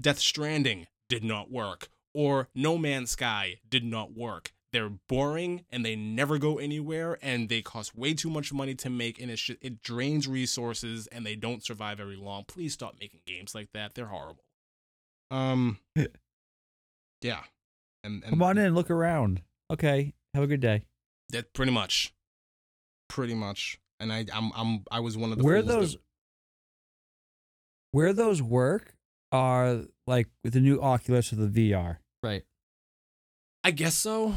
Death 0.00 0.18
Stranding 0.18 0.86
did 1.08 1.24
not 1.24 1.50
work, 1.50 1.88
or 2.14 2.48
No 2.54 2.78
Man's 2.78 3.10
Sky 3.10 3.60
did 3.68 3.84
not 3.84 4.12
work. 4.16 4.52
They're 4.72 4.88
boring 5.08 5.66
and 5.70 5.84
they 5.84 5.94
never 5.96 6.38
go 6.38 6.58
anywhere, 6.58 7.18
and 7.20 7.48
they 7.50 7.60
cost 7.60 7.94
way 7.94 8.14
too 8.14 8.30
much 8.30 8.52
money 8.54 8.74
to 8.76 8.88
make, 8.88 9.20
and 9.20 9.30
it 9.30 9.38
sh- 9.38 9.50
it 9.60 9.82
drains 9.82 10.26
resources, 10.26 11.06
and 11.08 11.26
they 11.26 11.36
don't 11.36 11.62
survive 11.62 11.98
very 11.98 12.16
long. 12.16 12.44
Please 12.48 12.72
stop 12.72 12.94
making 12.98 13.20
games 13.26 13.54
like 13.54 13.68
that. 13.74 13.94
They're 13.94 14.06
horrible. 14.06 14.44
Um, 15.30 15.78
yeah. 17.20 17.40
And, 18.04 18.22
and 18.22 18.30
Come 18.30 18.42
on 18.42 18.56
in, 18.56 18.74
look 18.74 18.90
around. 18.90 19.42
Okay, 19.70 20.14
have 20.34 20.42
a 20.42 20.46
good 20.46 20.60
day. 20.60 20.84
That 21.30 21.52
pretty 21.52 21.72
much, 21.72 22.12
pretty 23.08 23.34
much. 23.34 23.78
And 24.00 24.12
I, 24.12 24.24
I'm, 24.34 24.52
I'm, 24.56 24.84
I 24.90 25.00
was 25.00 25.16
one 25.18 25.32
of 25.32 25.38
the 25.38 25.44
Where 25.44 25.56
fools 25.62 25.66
that- 25.68 25.72
those 25.80 25.96
where 27.92 28.12
those 28.12 28.42
work 28.42 28.94
are 29.30 29.82
like 30.06 30.28
with 30.44 30.52
the 30.54 30.60
new 30.60 30.80
Oculus 30.80 31.32
or 31.32 31.36
the 31.36 31.72
VR. 31.72 31.98
Right. 32.22 32.42
I 33.64 33.70
guess 33.70 33.94
so. 33.94 34.34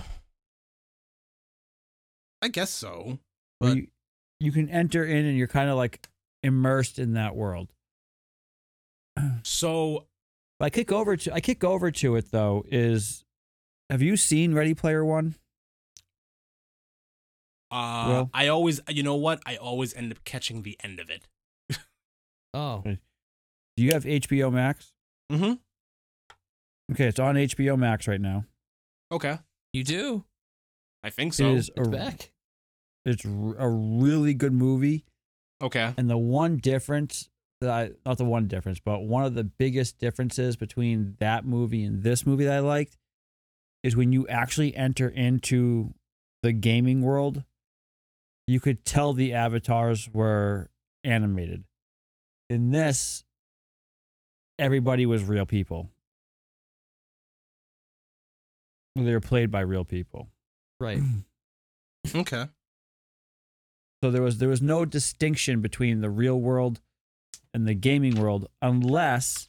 I 2.41 2.48
guess 2.50 2.70
so. 2.70 3.20
But- 3.60 3.78
you, 3.78 3.88
you 4.39 4.52
can 4.52 4.70
enter 4.70 5.04
in 5.04 5.26
and 5.26 5.38
you're 5.38 5.48
kind 5.48 5.70
of 5.70 5.78
like 5.78 6.08
immersed 6.44 7.00
in 7.00 7.13
that 7.13 7.36
world. 7.36 7.70
So 9.44 10.06
I 10.60 10.70
kick 10.70 10.91
over 10.91 11.15
to 11.18 11.34
I 11.34 11.39
kick 11.39 11.63
over 11.63 11.89
to 11.91 12.15
it 12.15 12.32
though 12.32 12.63
is 12.70 13.24
have 13.89 14.02
you 14.02 14.18
seen 14.18 14.54
Ready 14.54 14.74
Player 14.74 15.04
One? 15.06 15.36
uh, 17.72 18.06
Well- 18.08 18.30
I 18.34 18.48
always, 18.48 18.80
you 18.89 19.04
know 19.04 19.15
what? 19.15 19.41
I 19.46 19.56
always 19.58 19.94
end 19.94 20.12
up 20.12 20.24
catching 20.24 20.62
the 20.63 20.78
end 20.84 21.00
of 21.00 21.10
it. 21.10 21.28
Oh. 22.54 22.84
Okay. 23.77 23.81
Do 23.81 23.83
you 23.83 23.91
have 23.93 24.03
HBO 24.05 24.51
Max? 24.51 24.93
Mm-hmm. 25.31 25.53
Okay, 26.93 27.05
it's 27.07 27.19
on 27.19 27.35
HBO 27.35 27.77
Max 27.77 28.07
right 28.07 28.21
now. 28.21 28.45
Okay. 29.11 29.39
You 29.73 29.83
do? 29.83 30.23
I 31.03 31.09
think 31.09 31.33
so. 31.33 31.47
is 31.53 31.69
It's 31.75 31.88
a, 31.88 31.91
back. 31.91 32.31
it's 33.05 33.25
r- 33.25 33.55
a 33.57 33.69
really 33.69 34.33
good 34.33 34.53
movie. 34.53 35.03
Okay. 35.61 35.93
And 35.97 36.09
the 36.09 36.17
one 36.17 36.57
difference 36.57 37.29
that 37.61 37.69
I 37.69 37.91
not 38.05 38.17
the 38.17 38.25
one 38.25 38.47
difference, 38.47 38.79
but 38.79 39.01
one 39.01 39.23
of 39.25 39.33
the 39.33 39.43
biggest 39.43 39.97
differences 39.99 40.55
between 40.55 41.15
that 41.19 41.45
movie 41.45 41.83
and 41.83 42.03
this 42.03 42.25
movie 42.25 42.45
that 42.45 42.53
I 42.55 42.59
liked 42.59 42.97
is 43.83 43.95
when 43.95 44.11
you 44.11 44.27
actually 44.27 44.75
enter 44.75 45.07
into 45.07 45.93
the 46.43 46.51
gaming 46.51 47.01
world, 47.01 47.43
you 48.47 48.59
could 48.59 48.83
tell 48.85 49.13
the 49.13 49.33
avatars 49.33 50.09
were 50.11 50.69
animated. 51.03 51.63
In 52.49 52.71
this, 52.71 53.23
everybody 54.58 55.06
was 55.06 55.24
real 55.24 55.46
people. 55.46 55.89
They 58.96 59.12
were 59.12 59.20
played 59.20 59.52
by 59.52 59.62
real 59.62 59.86
people. 59.86 60.30
Right. 60.80 61.02
Okay. 62.13 62.46
So 64.04 64.12
there 64.12 64.22
was 64.22 64.38
there 64.38 64.50
was 64.50 64.62
no 64.62 64.86
distinction 64.86 65.60
between 65.60 66.02
the 66.02 66.10
real 66.12 66.39
world 66.39 66.80
and 67.52 67.68
the 67.68 67.74
gaming 67.74 68.22
world 68.22 68.46
unless 68.62 69.48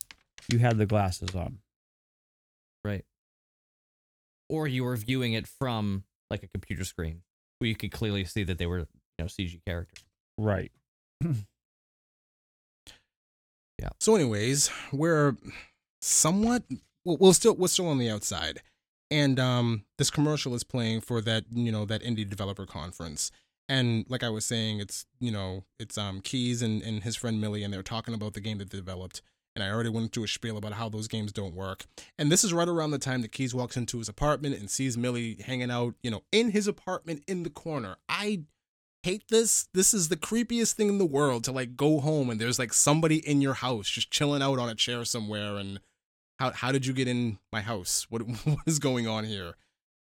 you 0.49 0.59
had 0.59 0.79
the 0.79 0.87
glasses 0.87 1.35
on. 1.35 1.59
Right. 2.83 3.05
Or 4.49 4.67
you 4.67 4.85
were 4.85 4.97
viewing 4.97 5.35
it 5.35 5.47
from 5.47 6.05
like 6.31 6.43
a 6.43 6.49
computer 6.49 6.85
screen 6.85 7.21
where 7.59 7.69
you 7.69 7.77
could 7.77 7.93
clearly 7.93 8.25
see 8.25 8.45
that 8.45 8.57
they 8.57 8.65
were, 8.65 8.79
you 8.79 8.87
know, 9.19 9.27
CG 9.27 9.61
characters. 9.67 10.03
Right. 10.39 10.73
So, 13.99 14.15
anyways, 14.15 14.71
we're 14.93 15.37
somewhat 16.01 16.63
well, 17.05 17.33
still 17.33 17.55
we're 17.55 17.69
still 17.69 17.89
on 17.89 17.99
the 17.99 18.11
outside, 18.11 18.61
and 19.11 19.39
um, 19.39 19.85
this 19.99 20.11
commercial 20.11 20.55
is 20.55 20.65
playing 20.65 21.03
for 21.03 21.21
that 21.23 21.45
you 21.53 21.71
know 21.71 21.85
that 21.85 22.03
indie 22.03 22.29
developer 22.29 22.67
conference, 22.67 23.31
and 23.69 24.05
like 24.09 24.23
I 24.23 24.29
was 24.29 24.45
saying, 24.45 24.81
it's 24.81 25.07
you 25.21 25.31
know 25.31 25.65
it's 25.79 25.97
um 25.99 26.21
Keys 26.21 26.63
and 26.63 26.83
and 26.83 27.03
his 27.03 27.17
friend 27.17 27.41
Millie, 27.41 27.63
and 27.63 27.73
they're 27.73 27.83
talking 27.83 28.15
about 28.15 28.35
the 28.35 28.41
game 28.41 28.59
that 28.59 28.71
they 28.71 28.79
developed. 28.79 29.23
And 29.55 29.63
I 29.63 29.71
already 29.71 29.89
went 29.89 30.05
into 30.05 30.23
a 30.23 30.29
spiel 30.29 30.59
about 30.59 30.75
how 30.75 30.91
those 30.91 31.09
games 31.09 31.33
don't 31.33 31.55
work. 31.55 31.87
And 32.19 32.31
this 32.31 32.45
is 32.45 32.53
right 32.53 32.69
around 32.69 32.91
the 32.91 32.99
time 32.99 33.23
that 33.23 33.33
Keys 33.33 33.55
walks 33.55 33.75
into 33.75 33.97
his 33.97 34.07
apartment 34.07 34.55
and 34.55 34.69
sees 34.69 34.99
Millie 34.99 35.39
hanging 35.47 35.71
out, 35.71 35.95
you 36.03 36.11
know, 36.11 36.25
in 36.31 36.51
his 36.51 36.69
apartment 36.69 37.23
in 37.27 37.43
the 37.43 37.49
corner. 37.49 37.97
I 38.07 38.43
hate 39.07 39.29
this. 39.29 39.69
This 39.73 39.95
is 39.95 40.09
the 40.09 40.17
creepiest 40.17 40.73
thing 40.75 40.89
in 40.89 40.99
the 40.99 41.07
world 41.07 41.45
to 41.45 41.53
like 41.53 41.77
go 41.77 42.01
home 42.01 42.29
and 42.29 42.41
there's 42.41 42.59
like 42.59 42.73
somebody 42.73 43.17
in 43.27 43.41
your 43.41 43.55
house 43.55 43.89
just 43.89 44.11
chilling 44.11 44.43
out 44.43 44.59
on 44.59 44.69
a 44.69 44.75
chair 44.75 45.05
somewhere 45.05 45.57
and 45.57 45.79
how 46.41 46.51
how 46.51 46.73
did 46.73 46.85
you 46.87 46.93
get 46.93 47.09
in 47.09 47.39
my 47.53 47.61
house? 47.61 48.07
What 48.11 48.23
what 48.45 48.59
is 48.67 48.79
going 48.79 49.07
on 49.07 49.25
here? 49.25 49.55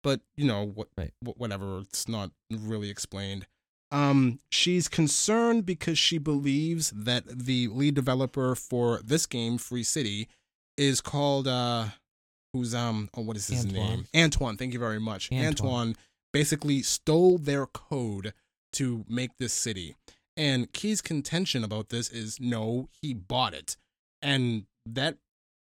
But 0.03 0.21
you 0.35 0.45
know 0.47 0.65
what 0.65 0.87
Right. 0.97 1.13
whatever, 1.21 1.79
it's 1.79 2.07
not 2.07 2.31
really 2.49 2.89
explained. 2.89 3.45
Um 3.91 4.39
she's 4.49 4.87
concerned 4.87 5.65
because 5.65 5.99
she 5.99 6.17
believes 6.17 6.91
that 6.95 7.23
the 7.27 7.67
lead 7.67 7.93
developer 7.95 8.55
for 8.55 9.01
this 9.03 9.25
game 9.25 9.57
Free 9.57 9.83
City 9.83 10.29
is 10.77 11.01
called 11.01 11.47
uh 11.47 11.87
who's 12.53 12.73
um 12.73 13.09
oh 13.15 13.21
what 13.21 13.35
is 13.37 13.47
his 13.47 13.65
Antoine. 13.65 13.89
name? 13.89 14.05
Antoine, 14.15 14.57
thank 14.57 14.71
you 14.73 14.79
very 14.79 14.99
much. 14.99 15.29
Antoine. 15.31 15.47
Antoine 15.47 15.95
basically 16.31 16.81
stole 16.81 17.37
their 17.37 17.65
code 17.67 18.33
to 18.73 19.05
make 19.07 19.31
this 19.37 19.53
city. 19.53 19.95
And 20.35 20.71
Key's 20.73 21.01
contention 21.01 21.63
about 21.63 21.89
this 21.89 22.09
is 22.09 22.39
no, 22.39 22.89
he 23.01 23.13
bought 23.13 23.53
it. 23.53 23.77
And 24.21 24.65
that, 24.85 25.17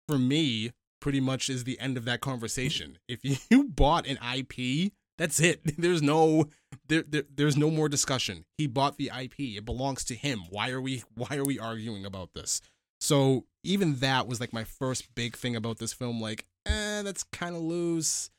for 0.07 0.17
me, 0.17 0.71
pretty 1.01 1.19
much 1.19 1.49
is 1.49 1.65
the 1.65 1.79
end 1.79 1.97
of 1.97 2.05
that 2.05 2.21
conversation. 2.21 2.97
If 3.07 3.19
you 3.51 3.65
bought 3.65 4.07
an 4.07 4.17
IP, 4.35 4.93
that's 5.17 5.39
it. 5.39 5.61
There's 5.77 6.01
no 6.01 6.45
there, 6.87 7.03
there 7.07 7.23
there's 7.35 7.57
no 7.57 7.69
more 7.69 7.89
discussion. 7.89 8.45
He 8.57 8.65
bought 8.67 8.97
the 8.97 9.11
IP. 9.15 9.39
It 9.39 9.65
belongs 9.65 10.03
to 10.05 10.15
him. 10.15 10.43
Why 10.49 10.69
are 10.69 10.81
we 10.81 11.03
why 11.15 11.35
are 11.35 11.45
we 11.45 11.59
arguing 11.59 12.05
about 12.05 12.33
this? 12.33 12.61
So 12.99 13.45
even 13.63 13.95
that 13.97 14.27
was 14.27 14.39
like 14.39 14.53
my 14.53 14.63
first 14.63 15.13
big 15.15 15.35
thing 15.35 15.55
about 15.55 15.79
this 15.79 15.93
film. 15.93 16.21
Like, 16.21 16.45
eh, 16.65 17.01
that's 17.01 17.23
kind 17.23 17.55
of 17.55 17.61
loose. 17.61 18.29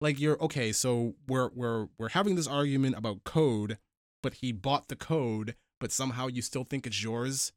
Like 0.00 0.20
you're 0.20 0.40
okay. 0.42 0.72
So 0.72 1.14
we're 1.26 1.50
we're 1.54 1.88
we're 1.98 2.10
having 2.10 2.36
this 2.36 2.46
argument 2.46 2.96
about 2.96 3.24
code, 3.24 3.78
but 4.22 4.34
he 4.34 4.52
bought 4.52 4.88
the 4.88 4.96
code, 4.96 5.54
but 5.80 5.92
somehow 5.92 6.26
you 6.26 6.42
still 6.42 6.64
think 6.64 6.86
it's 6.86 7.02
yours. 7.02 7.52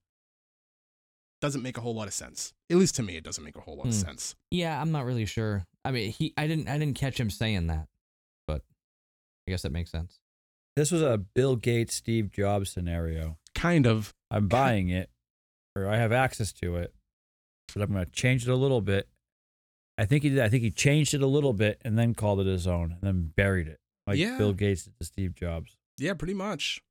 Doesn't 1.41 1.61
make 1.61 1.77
a 1.77 1.81
whole 1.81 1.93
lot 1.95 2.07
of 2.07 2.13
sense. 2.13 2.53
At 2.69 2.77
least 2.77 2.95
to 2.95 3.03
me, 3.03 3.17
it 3.17 3.23
doesn't 3.23 3.43
make 3.43 3.57
a 3.57 3.61
whole 3.61 3.75
lot 3.77 3.87
of 3.87 3.93
Hmm. 3.93 3.99
sense. 3.99 4.35
Yeah, 4.49 4.79
I'm 4.81 4.91
not 4.91 5.05
really 5.05 5.25
sure. 5.25 5.67
I 5.83 5.91
mean, 5.91 6.11
he 6.11 6.33
I 6.37 6.47
didn't 6.47 6.69
I 6.69 6.77
didn't 6.77 6.97
catch 6.97 7.19
him 7.19 7.29
saying 7.29 7.67
that. 7.67 7.87
But 8.47 8.61
I 9.47 9.51
guess 9.51 9.63
that 9.63 9.71
makes 9.73 9.91
sense. 9.91 10.19
This 10.77 10.89
was 10.91 11.01
a 11.01 11.17
Bill 11.17 11.55
Gates, 11.57 11.95
Steve 11.95 12.31
Jobs 12.31 12.71
scenario. 12.71 13.37
Kind 13.53 13.85
of. 13.85 14.13
I'm 14.31 14.47
buying 14.47 14.89
it, 14.89 15.09
or 15.75 15.87
I 15.87 15.97
have 15.97 16.11
access 16.11 16.51
to 16.53 16.77
it, 16.77 16.95
but 17.73 17.83
I'm 17.83 17.91
going 17.91 18.03
to 18.05 18.11
change 18.11 18.47
it 18.47 18.49
a 18.51 18.55
little 18.55 18.81
bit. 18.81 19.07
I 19.97 20.05
think 20.05 20.23
he 20.23 20.29
did. 20.29 20.39
I 20.39 20.49
think 20.49 20.63
he 20.63 20.71
changed 20.71 21.13
it 21.13 21.21
a 21.21 21.27
little 21.27 21.53
bit 21.53 21.79
and 21.85 21.99
then 21.99 22.15
called 22.15 22.39
it 22.39 22.47
his 22.47 22.65
own, 22.65 22.93
and 22.93 23.01
then 23.01 23.33
buried 23.35 23.67
it 23.67 23.79
like 24.07 24.17
Yeah. 24.17 24.37
Bill 24.37 24.53
Gates 24.53 24.85
did 24.85 24.97
to 24.97 25.05
Steve 25.05 25.35
Jobs. 25.35 25.77
Yeah, 25.97 26.13
pretty 26.13 26.33
much. 26.33 26.81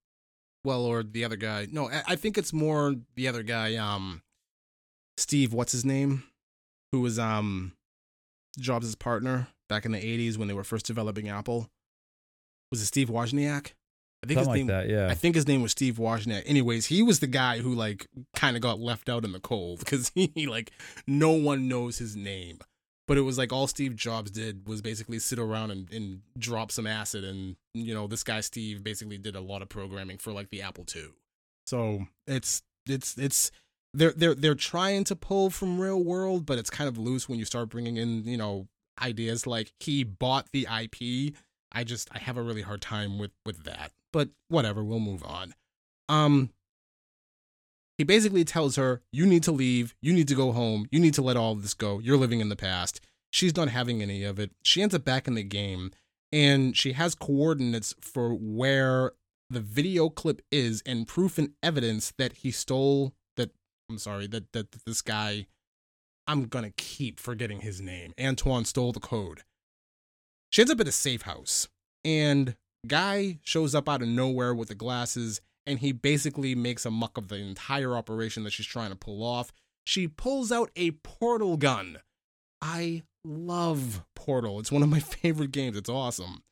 Well, 0.65 0.85
or 0.85 1.03
the 1.03 1.25
other 1.25 1.37
guy. 1.37 1.67
No, 1.71 1.91
I, 2.07 2.15
think 2.17 2.39
it's 2.39 2.53
more 2.53 2.95
the 3.17 3.27
other 3.27 3.43
guy. 3.43 3.75
Um, 3.77 4.23
Steve, 5.17 5.53
what's 5.53 5.73
his 5.73 5.85
name? 5.85 6.23
Who 6.93 7.01
was 7.01 7.19
um, 7.19 7.73
Jobs' 8.61 8.95
partner 8.95 9.49
back 9.69 9.85
in 9.85 9.93
the 9.93 9.99
'80s 9.99 10.37
when 10.37 10.47
they 10.47 10.55
were 10.55 10.63
first 10.63 10.87
developing 10.87 11.29
Apple? 11.29 11.69
Was 12.71 12.81
it 12.81 12.87
Steve 12.87 13.09
Wozniak? 13.09 13.73
I 14.25 14.29
think 14.29 14.39
Something 14.39 14.39
his 14.39 14.47
like 14.47 14.57
name. 14.59 14.67
that. 14.69 14.89
Yeah. 14.89 15.09
I 15.09 15.15
think 15.15 15.35
his 15.35 15.49
name 15.49 15.63
was 15.63 15.73
Steve 15.73 15.97
Wozniak. 15.97 16.45
Anyways, 16.47 16.87
he 16.87 17.03
was 17.03 17.19
the 17.19 17.27
guy 17.27 17.59
who 17.59 17.75
like 17.75 18.07
kind 18.37 18.55
of 18.55 18.63
got 18.63 18.79
left 18.79 19.09
out 19.09 19.25
in 19.25 19.33
the 19.33 19.41
cold 19.41 19.81
because 19.81 20.13
he 20.15 20.47
like 20.47 20.71
no 21.09 21.33
one 21.33 21.67
knows 21.67 21.99
his 21.99 22.15
name. 22.15 22.61
But 23.13 23.19
it 23.19 23.25
was 23.25 23.37
like 23.37 23.53
all 23.53 23.67
Steve 23.67 23.95
Jobs 23.95 24.31
did 24.31 24.67
was 24.67 24.81
basically 24.81 25.19
sit 25.19 25.39
around 25.39 25.71
and, 25.71 25.93
and 25.93 26.23
drop 26.39 26.73
some 26.73 26.87
acid, 26.87 27.25
and 27.25 27.57
you 27.75 27.93
know 27.93 28.07
this 28.07 28.23
guy 28.23 28.41
Steve 28.41 28.83
basically 28.83 29.19
did 29.19 29.37
a 29.37 29.41
lot 29.43 29.61
of 29.61 29.69
programming 29.69 30.17
for 30.17 30.33
like 30.33 30.49
the 30.49 30.63
Apple 30.63 30.87
II. 30.97 31.09
So 31.67 32.07
it's 32.27 32.63
it's 32.89 33.19
it's 33.19 33.51
they're 33.93 34.15
they're 34.17 34.35
they're 34.35 34.55
trying 34.55 35.05
to 35.05 35.15
pull 35.15 35.51
from 35.51 35.79
real 35.79 36.03
world, 36.03 36.47
but 36.47 36.57
it's 36.57 36.71
kind 36.71 36.89
of 36.89 36.97
loose 36.97 37.29
when 37.29 37.39
you 37.39 37.45
start 37.45 37.69
bringing 37.69 37.99
in 37.99 38.25
you 38.25 38.39
know 38.39 38.69
ideas 39.03 39.47
like 39.47 39.75
he 39.79 40.05
bought 40.05 40.47
the 40.55 40.67
IP. 40.67 41.35
I 41.71 41.85
just 41.85 42.09
I 42.13 42.19
have 42.19 42.39
a 42.39 42.43
really 42.43 42.63
hard 42.63 42.81
time 42.81 43.19
with 43.19 43.33
with 43.45 43.65
that. 43.65 43.93
But 44.11 44.31
whatever, 44.49 44.83
we'll 44.83 45.01
move 45.01 45.23
on. 45.23 45.53
Um 46.09 46.49
he 47.99 48.05
basically 48.05 48.45
tells 48.45 48.77
her, 48.77 49.03
"You 49.13 49.27
need 49.27 49.43
to 49.45 49.53
leave. 49.53 49.95
You 50.01 50.13
need 50.13 50.29
to 50.29 50.35
go 50.35 50.53
home. 50.53 50.87
You 50.91 51.01
need 51.01 51.15
to 51.15 51.23
let 51.23 51.37
all 51.37 51.53
of 51.53 51.63
this 51.63 51.75
go. 51.75 51.99
You're 51.99 52.17
living 52.17 52.41
in 52.41 52.49
the 52.49 52.57
past." 52.57 53.01
She's 53.33 53.57
not 53.57 53.69
having 53.69 54.03
any 54.03 54.25
of 54.25 54.39
it. 54.39 54.53
She 54.63 54.83
ends 54.83 54.95
up 54.95 55.05
back 55.05 55.27
in 55.27 55.35
the 55.35 55.43
game 55.43 55.91
and 56.31 56.77
she 56.77 56.93
has 56.93 57.15
coordinates 57.15 57.95
for 58.01 58.35
where 58.35 59.13
the 59.49 59.61
video 59.61 60.11
clip 60.11 60.43
is 60.51 60.83
and 60.85 61.09
proof 61.09 61.39
and 61.39 61.53
evidence 61.63 62.13
that 62.19 62.35
he 62.35 62.51
stole 62.51 63.15
that 63.37 63.51
I'm 63.91 63.99
sorry, 63.99 64.27
that 64.29 64.53
that, 64.53 64.73
that 64.73 64.85
this 64.85 65.01
guy 65.01 65.47
I'm 66.27 66.45
going 66.45 66.65
to 66.65 66.71
keep 66.71 67.19
forgetting 67.19 67.61
his 67.61 67.81
name. 67.81 68.13
Antoine 68.21 68.65
stole 68.65 68.93
the 68.93 69.01
code. 69.01 69.43
She 70.51 70.63
ends 70.63 70.71
up 70.71 70.81
at 70.81 70.89
a 70.89 70.93
safe 70.93 71.23
house 71.23 71.69
and 72.05 72.55
guy 72.87 73.39
shows 73.43 73.75
up 73.75 73.89
out 73.89 74.03
of 74.03 74.09
nowhere 74.09 74.55
with 74.55 74.69
the 74.69 74.75
glasses 74.75 75.41
and 75.67 75.79
he 75.79 75.93
basically 75.93 76.55
makes 76.55 76.85
a 76.85 76.91
muck 76.91 77.17
of 77.17 77.29
the 77.29 77.37
entire 77.37 77.95
operation 77.97 78.45
that 78.45 78.53
she's 78.53 78.67
trying 78.67 78.91
to 78.91 78.97
pull 78.97 79.23
off. 79.23 79.53
She 79.85 80.09
pulls 80.09 80.53
out 80.53 80.71
a 80.77 80.93
portal 80.93 81.57
gun. 81.57 81.99
I 82.61 83.03
love 83.25 84.05
Portal. 84.15 84.61
It's 84.61 84.73
one 84.73 84.83
of 84.83 84.89
my 84.89 85.01
favorite 85.01 85.53
games. 85.53 85.77
It's 85.77 85.89
awesome. 85.89 86.43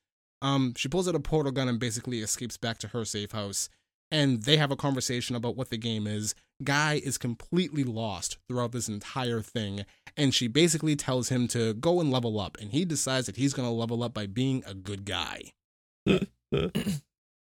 Um, 0.42 0.74
she 0.76 0.88
pulls 0.88 1.06
out 1.06 1.14
a 1.14 1.20
portal 1.20 1.52
gun 1.52 1.68
and 1.68 1.78
basically 1.78 2.20
escapes 2.20 2.56
back 2.56 2.78
to 2.78 2.88
her 2.88 3.04
safe 3.04 3.32
house. 3.32 3.68
And 4.10 4.42
they 4.42 4.56
have 4.56 4.72
a 4.72 4.76
conversation 4.76 5.36
about 5.36 5.54
what 5.54 5.70
the 5.70 5.76
game 5.76 6.08
is. 6.08 6.34
Guy 6.64 7.00
is 7.04 7.16
completely 7.16 7.84
lost 7.84 8.38
throughout 8.48 8.72
this 8.72 8.88
entire 8.88 9.40
thing. 9.40 9.84
And 10.16 10.34
she 10.34 10.48
basically 10.48 10.96
tells 10.96 11.28
him 11.28 11.46
to 11.48 11.74
go 11.74 12.00
and 12.00 12.10
level 12.10 12.40
up. 12.40 12.56
And 12.60 12.72
he 12.72 12.84
decides 12.84 13.26
that 13.26 13.36
he's 13.36 13.54
going 13.54 13.68
to 13.68 13.72
level 13.72 14.02
up 14.02 14.12
by 14.12 14.26
being 14.26 14.64
a 14.66 14.74
good 14.74 15.04
guy. 15.04 15.52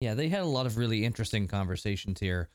Yeah, 0.01 0.15
they 0.15 0.29
had 0.29 0.41
a 0.41 0.47
lot 0.47 0.67
of 0.67 0.79
really 0.79 1.05
interesting 1.05 1.47
conversations 1.47 2.21
here. 2.21 2.49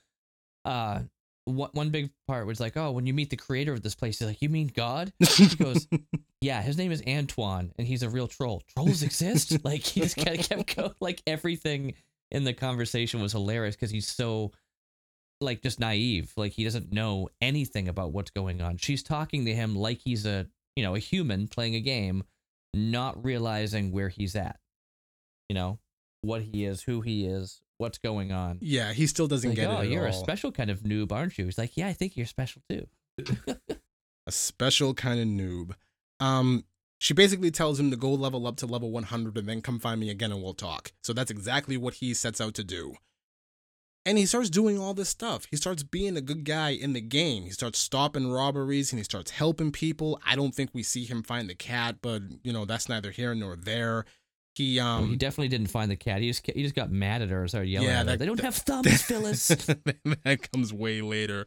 Uh, 0.64 1.02
one 1.46 1.70
one 1.74 1.89
big 1.91 2.10
part 2.28 2.48
was 2.48 2.60
like, 2.60 2.76
oh, 2.76 2.91
when 2.91 3.06
you 3.06 3.14
meet 3.14 3.30
the 3.30 3.36
creator 3.36 3.72
of 3.72 3.84
this 3.84 3.93
place, 3.96 4.20
he's 4.20 4.28
like, 4.28 4.41
you 4.41 4.50
mean 4.50 4.72
God? 4.74 5.14
He 5.20 5.56
goes, 5.56 5.88
yeah, 6.41 6.62
his 6.62 6.78
name 6.78 6.91
is 6.91 7.04
Antoine, 7.08 7.72
and 7.78 7.88
he's 7.88 8.02
a 8.02 8.10
real 8.10 8.28
troll. 8.28 8.64
Trolls 8.74 9.04
exist? 9.04 9.58
like 9.64 9.82
he 9.82 10.02
just 10.02 10.18
kind 10.18 10.39
of 10.39 10.50
kept 10.50 10.76
going. 10.76 10.96
Like 11.00 11.22
everything 11.28 11.93
in 12.32 12.43
the 12.43 12.54
conversation 12.54 13.22
was 13.22 13.32
hilarious 13.32 13.76
because 13.76 13.91
he's 13.91 14.08
so 14.08 14.52
like 15.39 15.62
just 15.62 15.80
naive. 15.80 16.34
Like 16.36 16.54
he 16.54 16.64
doesn't 16.64 16.91
know 16.91 17.30
anything 17.41 17.88
about 17.88 18.12
what's 18.12 18.32
going 18.32 18.62
on. 18.62 18.78
She's 18.78 19.04
talking 19.04 19.46
to 19.46 19.54
him 19.54 19.76
like 19.76 20.00
he's 20.00 20.26
a 20.26 20.48
you 20.76 20.84
know 20.84 20.96
a 20.96 21.00
human 21.00 21.48
playing 21.48 21.76
a 21.76 21.82
game, 21.82 22.24
not 22.74 23.24
realizing 23.24 23.91
where 23.91 24.10
he's 24.10 24.36
at. 24.36 24.60
You 25.48 25.54
know 25.54 25.80
what 26.26 26.41
he 26.41 26.65
is, 26.65 26.84
who 26.84 27.01
he 27.01 27.26
is, 27.26 27.61
what's 27.78 27.97
going 27.97 28.32
on. 28.32 28.57
yeah, 28.61 28.93
he 28.93 29.07
still 29.07 29.28
doesn't 29.28 29.49
Like, 29.51 29.57
get 29.57 29.69
oh, 29.69 29.82
it. 29.82 29.89
you're 29.89 30.05
a 30.05 30.13
special 30.13 30.51
kind 30.51 30.69
of 30.69 30.82
noob, 30.82 31.11
aren't 31.11 31.38
you? 31.38 31.45
He's 31.45 31.57
like, 31.57 31.76
yeah, 31.78 31.88
I 31.88 31.93
think 31.93 32.15
you're 32.17 32.26
special 32.26 32.61
too. 32.69 32.88
a 34.28 34.32
special 34.32 34.93
kind 34.93 35.19
of 35.19 35.28
noob. 35.28 35.73
Um, 36.19 36.65
she 36.97 37.13
basically 37.13 37.51
tells 37.51 37.80
him 37.80 37.91
to 37.91 37.97
go 37.97 38.11
level 38.11 38.47
up 38.47 38.55
to 38.57 38.65
level 38.65 38.91
100 38.91 39.38
and 39.38 39.47
then 39.49 39.61
come 39.61 39.80
find 39.80 39.99
me 39.99 40.09
again 40.09 40.32
and 40.32 40.41
we'll 40.41 40.53
talk. 40.53 40.93
So 41.03 41.13
that's 41.13 41.30
exactly 41.32 41.78
what 41.78 41.95
he 41.95 42.13
sets 42.13 42.39
out 42.41 42.53
to 42.55 42.63
do. 42.63 42.95
And 44.07 44.17
he 44.19 44.26
starts 44.28 44.51
doing 44.51 44.78
all 44.80 44.93
this 44.93 45.09
stuff. 45.09 45.47
He 45.49 45.57
starts 45.57 45.82
being 45.82 46.15
a 46.15 46.21
good 46.21 46.45
guy 46.45 46.69
in 46.69 46.93
the 46.93 47.01
game. 47.01 47.43
He 47.43 47.49
starts 47.49 47.80
stopping 47.80 48.32
robberies 48.32 48.91
and 48.91 48.99
he 48.99 49.03
starts 49.03 49.32
helping 49.32 49.71
people. 49.71 50.21
I 50.26 50.36
don't 50.36 50.53
think 50.53 50.69
we 50.73 50.84
see 50.84 51.05
him 51.05 51.23
find 51.23 51.49
the 51.49 51.55
cat, 51.55 51.97
but 52.01 52.21
you 52.43 52.53
know, 52.53 52.65
that's 52.65 52.88
neither 52.88 53.09
here 53.11 53.34
nor 53.34 53.55
there. 53.55 54.05
He 54.56 54.78
Well, 54.78 54.88
um 54.88 55.10
he 55.12 55.16
definitely 55.18 55.49
didn't 55.49 55.68
find 55.68 55.91
the 55.91 55.95
cat. 55.95 56.22
He 56.22 56.28
just 56.30 56.45
he 56.49 56.64
just 56.64 56.76
got 56.76 56.91
mad 56.91 57.22
at 57.22 57.30
her 57.30 57.41
and 57.41 57.49
started 57.49 57.68
yelling 57.70 57.88
Yeah, 57.89 57.93
at 57.93 57.97
her. 57.99 58.12
that- 58.12 58.20
they 58.20 58.26
don't 58.26 58.38
that- 58.38 58.45
have 58.45 58.56
thumbs, 58.56 59.01
Phyllis. 59.03 59.47
that 60.24 60.49
comes 60.51 60.74
way 60.74 61.01
later. 61.01 61.45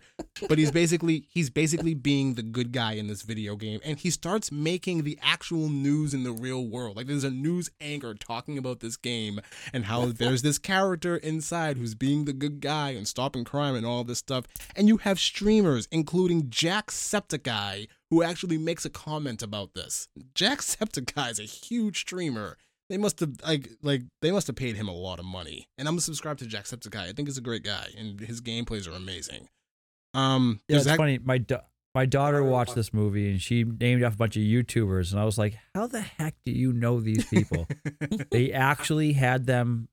But 0.49 0.59
he's 0.59 0.71
basically 0.71 1.27
he's 1.31 1.51
basically 1.51 1.95
being 1.95 2.35
the 2.35 2.43
good 2.43 2.73
guy 2.73 2.93
in 2.93 3.07
this 3.07 3.23
video 3.23 3.57
game 3.57 3.81
and 3.85 3.99
he 3.99 4.11
starts 4.11 4.53
making 4.53 5.03
the 5.05 5.19
actual 5.23 5.69
news 5.69 6.15
in 6.15 6.23
the 6.25 6.33
real 6.33 6.67
world. 6.67 6.97
Like 6.97 7.07
there's 7.07 7.25
a 7.25 7.31
news 7.31 7.71
anchor 7.81 8.15
talking 8.15 8.59
about 8.59 8.81
this 8.81 8.97
game 8.97 9.41
and 9.73 9.87
how 9.87 10.07
there's 10.07 10.43
this 10.43 10.59
character 10.59 11.17
inside 11.17 11.77
who's 11.77 11.95
being 11.95 12.25
the 12.25 12.33
good 12.33 12.61
guy 12.61 12.91
and 12.91 13.07
stopping 13.09 13.45
crime 13.45 13.75
and 13.75 13.85
all 13.87 14.05
this 14.05 14.19
stuff. 14.19 14.45
And 14.77 14.89
you 14.89 14.99
have 14.99 15.19
streamers 15.19 15.89
including 15.91 16.51
Jack 16.51 16.69
Jacksepticeye 16.89 17.89
who 18.11 18.23
actually 18.23 18.59
makes 18.59 18.85
a 18.85 18.91
comment 18.91 19.43
about 19.43 19.75
this. 19.75 20.09
Jack 20.35 20.59
Jacksepticeye 20.61 21.31
is 21.33 21.39
a 21.41 21.45
huge 21.45 22.01
streamer. 22.01 22.57
They 22.89 22.97
must 22.97 23.21
have 23.21 23.33
like 23.47 23.69
like 23.83 24.03
they 24.23 24.31
must 24.31 24.47
have 24.47 24.57
paid 24.57 24.77
him 24.77 24.89
a 24.89 24.95
lot 24.95 25.19
of 25.19 25.25
money. 25.25 25.69
And 25.77 25.87
I'm 25.87 26.01
subscribed 26.01 26.41
to 26.41 26.47
Jacksepticeye. 26.47 26.97
I 27.09 27.13
think 27.13 27.29
he's 27.29 27.39
a 27.39 27.43
great 27.43 27.63
guy, 27.63 27.89
and 27.97 28.19
his 28.21 28.41
gameplays 28.41 28.89
are 28.89 28.97
amazing. 28.97 29.49
Um, 30.15 30.61
Yeah, 30.69 30.77
it's 30.77 30.87
that- 30.87 30.97
funny. 30.97 31.19
My 31.19 31.45
my 31.95 32.07
daughter 32.07 32.43
watched 32.45 32.75
this 32.75 32.93
movie 32.95 33.31
and 33.31 33.43
she 33.43 33.65
named 33.65 34.03
off 34.05 34.15
a 34.15 34.17
bunch 34.17 34.37
of 34.37 34.43
YouTubers, 34.43 35.11
and 35.13 35.21
I 35.21 35.25
was 35.25 35.37
like, 35.39 35.59
"How 35.75 35.87
the 35.87 36.01
heck 36.01 36.35
do 36.45 36.53
you 36.53 36.73
know 36.73 37.01
these 37.01 37.25
people?" 37.27 37.67
they 38.31 38.53
actually 38.53 39.13
had 39.15 39.47
them 39.47 39.89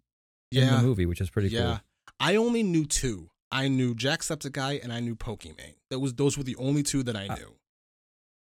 in 0.51 0.63
yeah, 0.63 0.75
the 0.77 0.81
movie, 0.83 1.05
which 1.05 1.19
is 1.21 1.29
pretty 1.29 1.49
cool. 1.49 1.59
yeah. 1.59 1.79
I 2.19 2.35
only 2.35 2.63
knew 2.63 2.85
two. 2.85 3.29
I 3.51 3.67
knew 3.67 3.95
Jacksepticeye 3.95 4.83
and 4.83 4.93
I 4.93 4.99
knew 4.99 5.15
Pokimane. 5.15 5.75
That 5.89 5.99
was 5.99 6.13
those 6.13 6.37
were 6.37 6.43
the 6.43 6.55
only 6.57 6.83
two 6.83 7.03
that 7.03 7.15
I 7.15 7.27
knew. 7.27 7.55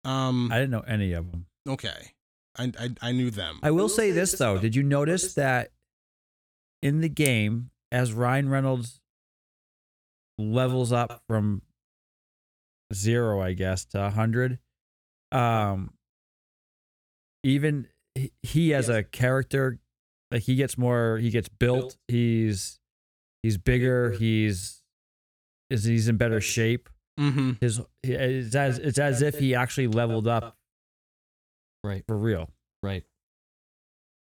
Um. 0.05 0.51
I 0.53 0.57
didn't 0.59 0.71
know 0.73 0.81
any 0.87 1.13
of 1.13 1.31
them. 1.31 1.47
okay, 1.69 2.13
I, 2.57 2.73
I 2.79 2.91
I 3.01 3.13
knew 3.13 3.31
them. 3.31 3.59
I 3.63 3.71
will 3.71 3.89
say 3.89 4.11
this 4.11 4.33
though: 4.33 4.59
Did 4.59 4.75
you 4.77 4.83
notice 4.83 5.35
that 5.35 5.71
in 6.83 7.01
the 7.01 7.09
game, 7.09 7.71
as 7.91 8.13
Ryan 8.13 8.49
Reynolds 8.49 9.01
levels 10.39 10.93
up 10.93 11.23
from 11.29 11.63
zero, 12.93 13.41
I 13.41 13.53
guess, 13.55 13.85
to 13.87 14.11
hundred, 14.11 14.59
um, 15.31 15.93
even 17.43 17.89
he- 18.15 18.33
he 18.43 18.75
as 18.75 18.89
a 18.89 19.03
character, 19.03 19.79
like 20.31 20.43
he 20.43 20.55
gets 20.55 20.77
more, 20.77 21.19
he 21.19 21.31
gets 21.31 21.49
built. 21.49 21.97
He's 22.09 22.79
he's 23.43 23.59
bigger. 23.59 24.13
He's 24.13 24.83
is 25.71 25.85
he's 25.85 26.09
in 26.09 26.17
better 26.19 26.41
shape. 26.41 26.89
mm-hmm. 27.19 27.53
His 27.61 27.81
it's 28.03 28.55
as 28.55 28.79
it's 28.79 28.99
as 28.99 29.23
if 29.23 29.39
he 29.39 29.55
actually 29.55 29.87
leveled 29.89 30.27
up 30.29 30.57
right, 31.85 32.05
for 32.07 32.17
real. 32.17 32.51
right. 32.83 33.05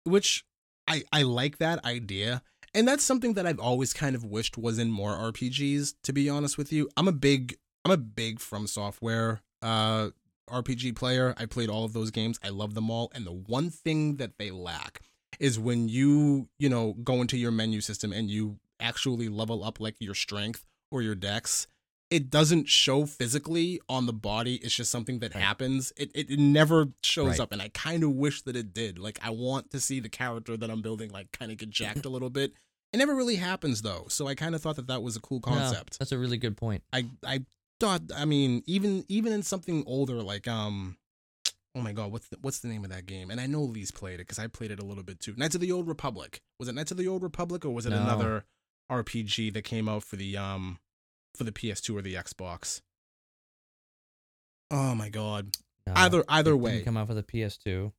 which 0.04 0.44
I 0.86 1.02
I 1.12 1.22
like 1.22 1.58
that 1.58 1.84
idea. 1.84 2.42
And 2.74 2.88
that's 2.88 3.04
something 3.04 3.34
that 3.34 3.46
I've 3.46 3.60
always 3.60 3.92
kind 3.92 4.16
of 4.16 4.24
wished 4.24 4.56
was 4.56 4.78
in 4.78 4.90
more 4.90 5.12
RPGs 5.14 5.94
to 6.02 6.12
be 6.12 6.28
honest 6.28 6.56
with 6.56 6.72
you. 6.72 6.88
I'm 6.96 7.08
a 7.08 7.12
big 7.12 7.56
I'm 7.84 7.92
a 7.92 7.96
big 7.96 8.38
FromSoftware 8.38 9.40
uh 9.60 10.10
RPG 10.50 10.96
player. 10.96 11.34
I 11.38 11.46
played 11.46 11.68
all 11.70 11.84
of 11.84 11.92
those 11.92 12.10
games. 12.10 12.38
I 12.42 12.48
love 12.48 12.74
them 12.74 12.90
all 12.90 13.10
and 13.14 13.26
the 13.26 13.32
one 13.32 13.70
thing 13.70 14.16
that 14.16 14.38
they 14.38 14.50
lack 14.50 15.00
is 15.38 15.58
when 15.58 15.88
you, 15.88 16.48
you 16.58 16.68
know, 16.68 16.94
go 17.04 17.20
into 17.20 17.36
your 17.36 17.50
menu 17.50 17.80
system 17.80 18.12
and 18.12 18.30
you 18.30 18.58
actually 18.80 19.28
level 19.28 19.64
up 19.64 19.80
like 19.80 19.96
your 19.98 20.14
strength 20.14 20.64
or 20.90 21.02
your 21.02 21.14
dex, 21.14 21.66
it 22.12 22.30
doesn't 22.30 22.68
show 22.68 23.06
physically 23.06 23.80
on 23.88 24.06
the 24.06 24.12
body. 24.12 24.56
It's 24.56 24.74
just 24.74 24.90
something 24.90 25.18
that 25.20 25.34
Right. 25.34 25.42
happens. 25.42 25.92
It, 25.96 26.10
it 26.14 26.30
it 26.30 26.38
never 26.38 26.92
shows 27.02 27.30
Right. 27.30 27.40
up, 27.40 27.52
and 27.52 27.62
I 27.62 27.68
kind 27.70 28.04
of 28.04 28.10
wish 28.12 28.42
that 28.42 28.54
it 28.54 28.72
did. 28.74 28.98
Like 28.98 29.18
I 29.22 29.30
want 29.30 29.70
to 29.70 29.80
see 29.80 29.98
the 30.00 30.08
character 30.08 30.56
that 30.56 30.70
I'm 30.70 30.82
building 30.82 31.10
like 31.10 31.32
kind 31.32 31.50
of 31.50 31.58
get 31.58 31.70
jacked 31.70 32.04
a 32.04 32.08
little 32.10 32.30
bit. 32.30 32.52
It 32.92 32.98
never 32.98 33.14
really 33.14 33.36
happens 33.36 33.80
though, 33.82 34.04
so 34.08 34.26
I 34.28 34.34
kind 34.34 34.54
of 34.54 34.60
thought 34.62 34.76
that 34.76 34.86
that 34.88 35.02
was 35.02 35.16
a 35.16 35.20
cool 35.20 35.40
concept. 35.40 35.98
that's 35.98 36.12
a 36.12 36.18
really 36.18 36.36
good 36.36 36.56
point. 36.56 36.82
I 36.92 37.06
I 37.26 37.44
thought 37.80 38.02
I 38.14 38.24
mean 38.26 38.62
even 38.66 39.04
even 39.08 39.32
in 39.32 39.42
something 39.42 39.82
older 39.86 40.22
like 40.22 40.46
um 40.46 40.98
oh 41.74 41.80
my 41.80 41.92
god 41.92 42.12
what's 42.12 42.28
the, 42.28 42.36
what's 42.42 42.58
the 42.60 42.68
name 42.68 42.84
of 42.84 42.90
that 42.90 43.06
game 43.06 43.30
and 43.30 43.40
I 43.40 43.46
know 43.46 43.62
Lee's 43.62 43.90
played 43.90 44.16
it 44.16 44.18
because 44.28 44.38
I 44.38 44.46
played 44.46 44.70
it 44.70 44.78
a 44.78 44.84
little 44.84 45.02
bit 45.02 45.18
too 45.18 45.34
Knights 45.36 45.54
of 45.56 45.60
the 45.62 45.72
Old 45.72 45.88
Republic 45.88 46.42
was 46.60 46.68
it 46.68 46.74
Knights 46.76 46.90
of 46.92 46.96
the 46.98 47.08
Old 47.08 47.22
Republic 47.24 47.64
or 47.64 47.70
was 47.70 47.86
it 47.86 47.90
No. 47.90 47.96
another 48.02 48.44
RPG 48.90 49.52
that 49.54 49.62
came 49.62 49.88
out 49.88 50.04
for 50.04 50.16
the 50.16 50.36
um 50.36 50.78
for 51.36 51.44
the 51.44 51.52
PS2 51.52 51.96
or 51.96 52.02
the 52.02 52.14
Xbox. 52.14 52.80
Oh 54.70 54.94
my 54.94 55.08
god. 55.08 55.56
No, 55.86 55.92
either 55.96 56.24
either 56.28 56.52
it 56.52 56.56
way. 56.56 56.72
didn't 56.72 56.84
come 56.86 56.96
out 56.96 57.08
for 57.08 57.14
the 57.14 57.22
PS2. 57.22 57.92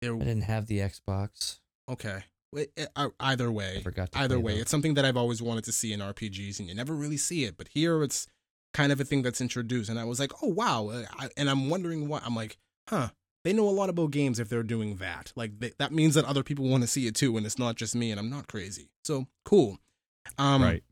there- 0.00 0.14
I 0.14 0.18
didn't 0.18 0.42
have 0.42 0.66
the 0.66 0.78
Xbox. 0.78 1.58
okay. 1.88 2.24
Wait, 2.54 2.70
eh, 2.76 2.84
uh, 2.96 3.08
either 3.18 3.46
I 3.46 3.50
way 3.50 3.80
forgot 3.82 4.12
to 4.12 4.18
either 4.18 4.38
way 4.38 4.52
those. 4.52 4.62
it's 4.62 4.70
something 4.70 4.92
that 4.94 5.06
i've 5.06 5.16
always 5.16 5.40
wanted 5.40 5.64
to 5.64 5.72
see 5.72 5.90
in 5.94 6.00
rpgs 6.00 6.58
and 6.58 6.68
you 6.68 6.74
never 6.74 6.92
really 6.92 7.16
see 7.16 7.44
it 7.44 7.56
but 7.56 7.68
here 7.68 8.02
it's 8.02 8.26
kind 8.74 8.92
of 8.92 9.00
a 9.00 9.04
thing 9.04 9.22
that's 9.22 9.40
introduced 9.40 9.88
and 9.88 9.98
i 9.98 10.04
was 10.04 10.20
like 10.20 10.32
oh 10.42 10.48
wow. 10.48 10.88
Uh, 10.90 11.04
I, 11.18 11.30
and 11.38 11.48
i'm 11.48 11.70
wondering 11.70 12.08
why 12.08 12.20
i'm 12.22 12.36
like 12.36 12.58
huh 12.90 13.08
they 13.42 13.54
know 13.54 13.66
a 13.66 13.70
lot 13.70 13.88
about 13.88 14.10
games 14.10 14.38
if 14.38 14.48
they're 14.50 14.62
doing 14.62 14.96
that. 14.96 15.32
Like 15.34 15.58
they, 15.58 15.72
that 15.78 15.90
means 15.92 16.14
that 16.14 16.26
other 16.26 16.42
people 16.44 16.68
want 16.68 16.82
to 16.82 16.86
see 16.86 17.06
it 17.06 17.14
too 17.16 17.38
and 17.38 17.46
it's 17.46 17.58
not 17.58 17.76
just 17.76 17.94
me 17.96 18.10
and 18.10 18.20
i'm 18.20 18.28
not 18.28 18.48
crazy. 18.48 18.90
So 19.02 19.28
cool. 19.46 19.78
Um 20.36 20.62
right. 20.62 20.84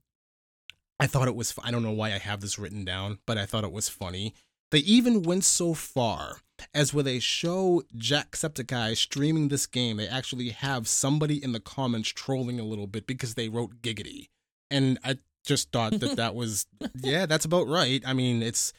I 1.00 1.06
thought 1.06 1.28
it 1.28 1.34
was. 1.34 1.54
I 1.62 1.70
don't 1.70 1.82
know 1.82 1.90
why 1.90 2.08
I 2.08 2.18
have 2.18 2.40
this 2.40 2.58
written 2.58 2.84
down, 2.84 3.18
but 3.26 3.38
I 3.38 3.46
thought 3.46 3.64
it 3.64 3.72
was 3.72 3.88
funny. 3.88 4.34
They 4.70 4.78
even 4.80 5.22
went 5.22 5.44
so 5.44 5.74
far 5.74 6.36
as 6.74 6.92
where 6.94 7.02
they 7.02 7.18
show 7.18 7.82
Jacksepticeye 7.96 8.96
streaming 8.96 9.48
this 9.48 9.66
game, 9.66 9.96
they 9.96 10.06
actually 10.06 10.50
have 10.50 10.86
somebody 10.88 11.42
in 11.42 11.52
the 11.52 11.60
comments 11.60 12.10
trolling 12.10 12.60
a 12.60 12.64
little 12.64 12.86
bit 12.86 13.06
because 13.06 13.34
they 13.34 13.48
wrote 13.48 13.82
giggity, 13.82 14.28
and 14.70 14.98
I 15.04 15.16
just 15.44 15.72
thought 15.72 15.98
that 16.00 16.16
that 16.16 16.34
was 16.34 16.66
yeah, 17.02 17.26
that's 17.26 17.44
about 17.44 17.66
right. 17.66 18.02
I 18.06 18.12
mean, 18.12 18.42
it's 18.42 18.72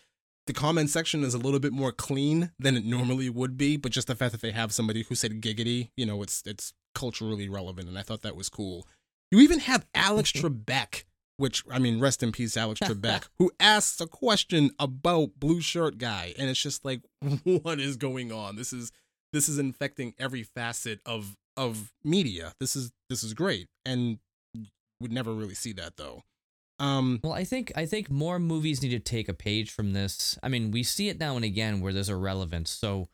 the 0.48 0.54
comment 0.54 0.90
section 0.90 1.24
is 1.24 1.34
a 1.34 1.40
little 1.40 1.60
bit 1.60 1.74
more 1.74 1.92
clean 1.92 2.52
than 2.60 2.76
it 2.76 2.86
normally 2.86 3.30
would 3.30 3.58
be, 3.58 3.78
but 3.78 3.92
just 3.92 4.08
the 4.08 4.16
fact 4.16 4.32
that 4.32 4.42
they 4.42 4.52
have 4.52 4.72
somebody 4.72 5.04
who 5.04 5.16
said 5.16 5.42
giggity, 5.42 5.90
you 5.96 6.06
know, 6.06 6.22
it's 6.22 6.44
it's 6.46 6.74
culturally 6.94 7.50
relevant, 7.50 7.88
and 7.88 7.98
I 7.98 8.04
thought 8.04 8.22
that 8.22 8.36
was 8.36 8.50
cool. 8.50 8.88
You 9.32 9.40
even 9.40 9.60
have 9.60 9.86
Alex 9.96 10.32
Trebek, 10.32 11.06
which 11.42 11.64
I 11.72 11.80
mean, 11.80 12.00
rest 12.00 12.22
in 12.22 12.32
peace, 12.32 12.56
Alex 12.56 12.80
Trebek, 12.84 13.28
who 13.40 13.52
asks 13.60 14.00
a 14.00 14.06
question 14.06 14.70
about 14.80 15.32
Blue 15.40 15.60
Shirt 15.60 15.98
Guy, 15.98 16.36
and 16.38 16.50
it's 16.50 16.62
just 16.62 16.86
like, 16.86 17.02
what 17.44 17.80
is 17.80 17.98
going 17.98 18.32
on? 18.32 18.56
This 18.56 18.72
is 18.72 18.92
this 19.34 19.50
is 19.50 19.58
infecting 19.58 20.14
every 20.20 20.44
facet 20.44 21.00
of 21.06 21.36
of 21.58 21.92
media. 22.04 22.54
This 22.60 22.76
is 22.76 22.92
this 23.10 23.24
is 23.24 23.34
great, 23.34 23.68
and 23.84 24.20
would 25.02 25.12
never 25.12 25.34
really 25.34 25.56
see 25.56 25.74
that 25.74 25.98
though. 25.98 26.22
Um, 26.80 27.20
Well, 27.24 27.34
I 27.34 27.44
think 27.44 27.72
I 27.76 27.88
think 27.88 28.12
more 28.12 28.38
movies 28.38 28.84
need 28.84 28.90
to 28.90 29.00
take 29.00 29.28
a 29.28 29.34
page 29.34 29.72
from 29.72 29.94
this. 29.94 30.38
I 30.44 30.50
mean, 30.50 30.70
we 30.70 30.84
see 30.84 31.10
it 31.10 31.20
now 31.20 31.36
and 31.36 31.44
again 31.44 31.82
where 31.82 31.92
there's 31.92 32.10
a 32.10 32.16
relevance. 32.16 32.70
So 32.70 33.10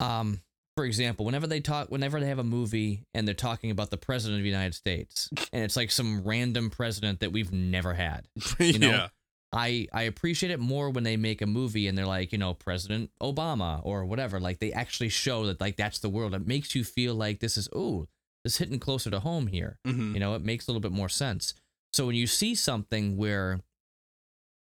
um, 0.00 0.42
for 0.76 0.84
example, 0.84 1.26
whenever 1.26 1.46
they 1.46 1.60
talk, 1.60 1.90
whenever 1.90 2.18
they 2.18 2.26
have 2.26 2.38
a 2.38 2.44
movie 2.44 3.04
and 3.12 3.26
they're 3.26 3.34
talking 3.34 3.70
about 3.70 3.90
the 3.90 3.96
president 3.98 4.40
of 4.40 4.42
the 4.42 4.48
United 4.48 4.74
States, 4.74 5.28
and 5.52 5.62
it's 5.62 5.76
like 5.76 5.90
some 5.90 6.22
random 6.24 6.70
president 6.70 7.20
that 7.20 7.32
we've 7.32 7.52
never 7.52 7.94
had. 7.94 8.26
You 8.58 8.78
know, 8.78 8.90
yeah. 8.90 9.08
I 9.52 9.86
I 9.92 10.02
appreciate 10.04 10.50
it 10.50 10.60
more 10.60 10.88
when 10.88 11.04
they 11.04 11.18
make 11.18 11.42
a 11.42 11.46
movie 11.46 11.86
and 11.88 11.96
they're 11.98 12.06
like, 12.06 12.32
you 12.32 12.38
know, 12.38 12.54
President 12.54 13.10
Obama 13.22 13.80
or 13.84 14.06
whatever. 14.06 14.40
Like 14.40 14.60
they 14.60 14.72
actually 14.72 15.10
show 15.10 15.46
that 15.46 15.60
like 15.60 15.76
that's 15.76 15.98
the 15.98 16.08
world. 16.08 16.34
It 16.34 16.46
makes 16.46 16.74
you 16.74 16.84
feel 16.84 17.14
like 17.14 17.40
this 17.40 17.58
is 17.58 17.68
oh, 17.74 18.08
this 18.44 18.54
is 18.54 18.58
hitting 18.58 18.78
closer 18.78 19.10
to 19.10 19.20
home 19.20 19.48
here. 19.48 19.78
Mhm. 19.86 20.14
You 20.14 20.20
know, 20.20 20.34
it 20.36 20.42
makes 20.42 20.66
a 20.66 20.70
little 20.70 20.80
bit 20.80 20.92
more 20.92 21.10
sense. 21.10 21.52
So 21.92 22.06
when 22.06 22.14
you 22.16 22.26
see 22.26 22.54
something 22.54 23.18
where, 23.18 23.60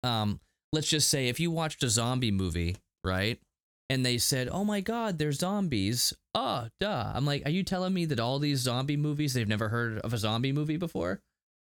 um, 0.02 0.40
let's 0.72 0.88
just 0.88 1.08
say 1.08 1.28
if 1.28 1.38
you 1.38 1.50
watched 1.50 1.82
a 1.82 1.90
zombie 1.90 2.30
movie, 2.30 2.76
right? 3.04 3.38
And 3.90 4.06
they 4.06 4.18
said, 4.18 4.48
"Oh 4.50 4.64
my 4.64 4.80
God, 4.80 5.18
there's 5.18 5.38
zombies." 5.40 6.14
Oh, 6.34 6.68
duh. 6.78 7.12
I'm 7.12 7.26
like, 7.26 7.42
are 7.44 7.50
you 7.50 7.64
telling 7.64 7.92
me 7.92 8.04
that 8.06 8.20
all 8.20 8.38
these 8.38 8.60
zombie 8.60 8.96
movies 8.96 9.34
they've 9.34 9.48
never 9.48 9.68
heard 9.68 9.98
of 9.98 10.12
a 10.14 10.18
zombie 10.18 10.52
movie 10.52 10.76
before? 10.76 11.20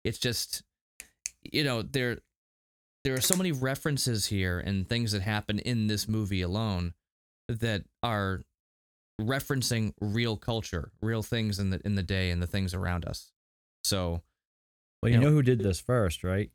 It's 0.03 0.19
just, 0.19 0.61
you 1.41 1.63
know, 1.63 1.81
there, 1.81 2.19
there 3.03 3.15
are 3.15 3.21
so 3.21 3.35
many 3.35 3.51
references 3.51 4.27
here 4.27 4.59
and 4.59 4.87
things 4.87 5.13
that 5.13 5.23
happen 5.23 5.57
in 5.57 5.87
this 5.87 6.07
movie 6.07 6.43
alone 6.43 6.93
that 7.49 7.85
are 8.03 8.43
referencing 9.19 9.93
real 9.99 10.37
culture, 10.37 10.91
real 11.01 11.23
things 11.23 11.57
in 11.59 11.71
the 11.71 11.81
in 11.83 11.95
the 11.95 12.03
day 12.03 12.29
and 12.31 12.41
the 12.41 12.47
things 12.47 12.73
around 12.75 13.05
us. 13.05 13.31
So 13.83 14.21
Well, 15.01 15.09
you 15.09 15.15
You 15.15 15.21
know- 15.21 15.29
know 15.29 15.33
who 15.33 15.41
did 15.41 15.59
this 15.59 15.79
first, 15.81 16.23
right? 16.23 16.51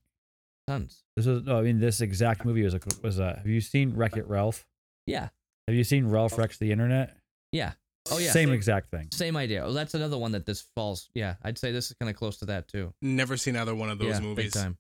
tons. 0.69 1.03
This 1.17 1.27
was 1.27 1.43
no, 1.45 1.57
oh, 1.57 1.59
I 1.59 1.63
mean 1.63 1.79
this 1.81 2.01
exact 2.01 2.45
movie 2.45 2.63
was 2.63 2.75
a 2.75 2.81
was 3.03 3.19
a. 3.19 3.35
Have 3.37 3.47
you 3.47 3.61
seen 3.61 3.95
Wreck 3.95 4.17
It 4.17 4.27
Ralph? 4.29 4.65
Yeah. 5.07 5.29
Have 5.67 5.75
you 5.77 5.85
seen 5.85 6.07
Ralph 6.07 6.35
oh. 6.35 6.39
Wrecks 6.39 6.59
the 6.59 6.71
Internet? 6.71 7.17
Yeah. 7.53 7.73
Oh 8.11 8.19
yeah. 8.19 8.31
Same 8.31 8.53
exact 8.53 8.91
thing. 8.91 9.09
Same 9.13 9.37
idea. 9.37 9.65
Oh, 9.65 9.73
that's 9.73 9.95
another 9.95 10.17
one 10.19 10.33
that 10.33 10.47
this 10.47 10.65
falls. 10.77 11.09
Yeah, 11.15 11.35
I'd 11.43 11.59
say 11.59 11.73
this 11.73 11.91
is 11.91 11.97
kind 12.01 12.09
of 12.09 12.17
close 12.17 12.39
to 12.39 12.45
that 12.47 12.69
too. 12.69 12.93
Never 13.03 13.37
seen 13.37 13.57
either 13.57 13.75
one 13.75 13.91
of 13.91 13.99
those 13.99 14.15
yeah, 14.15 14.21
movies. 14.21 14.53
Big 14.53 14.63
time. 14.63 14.79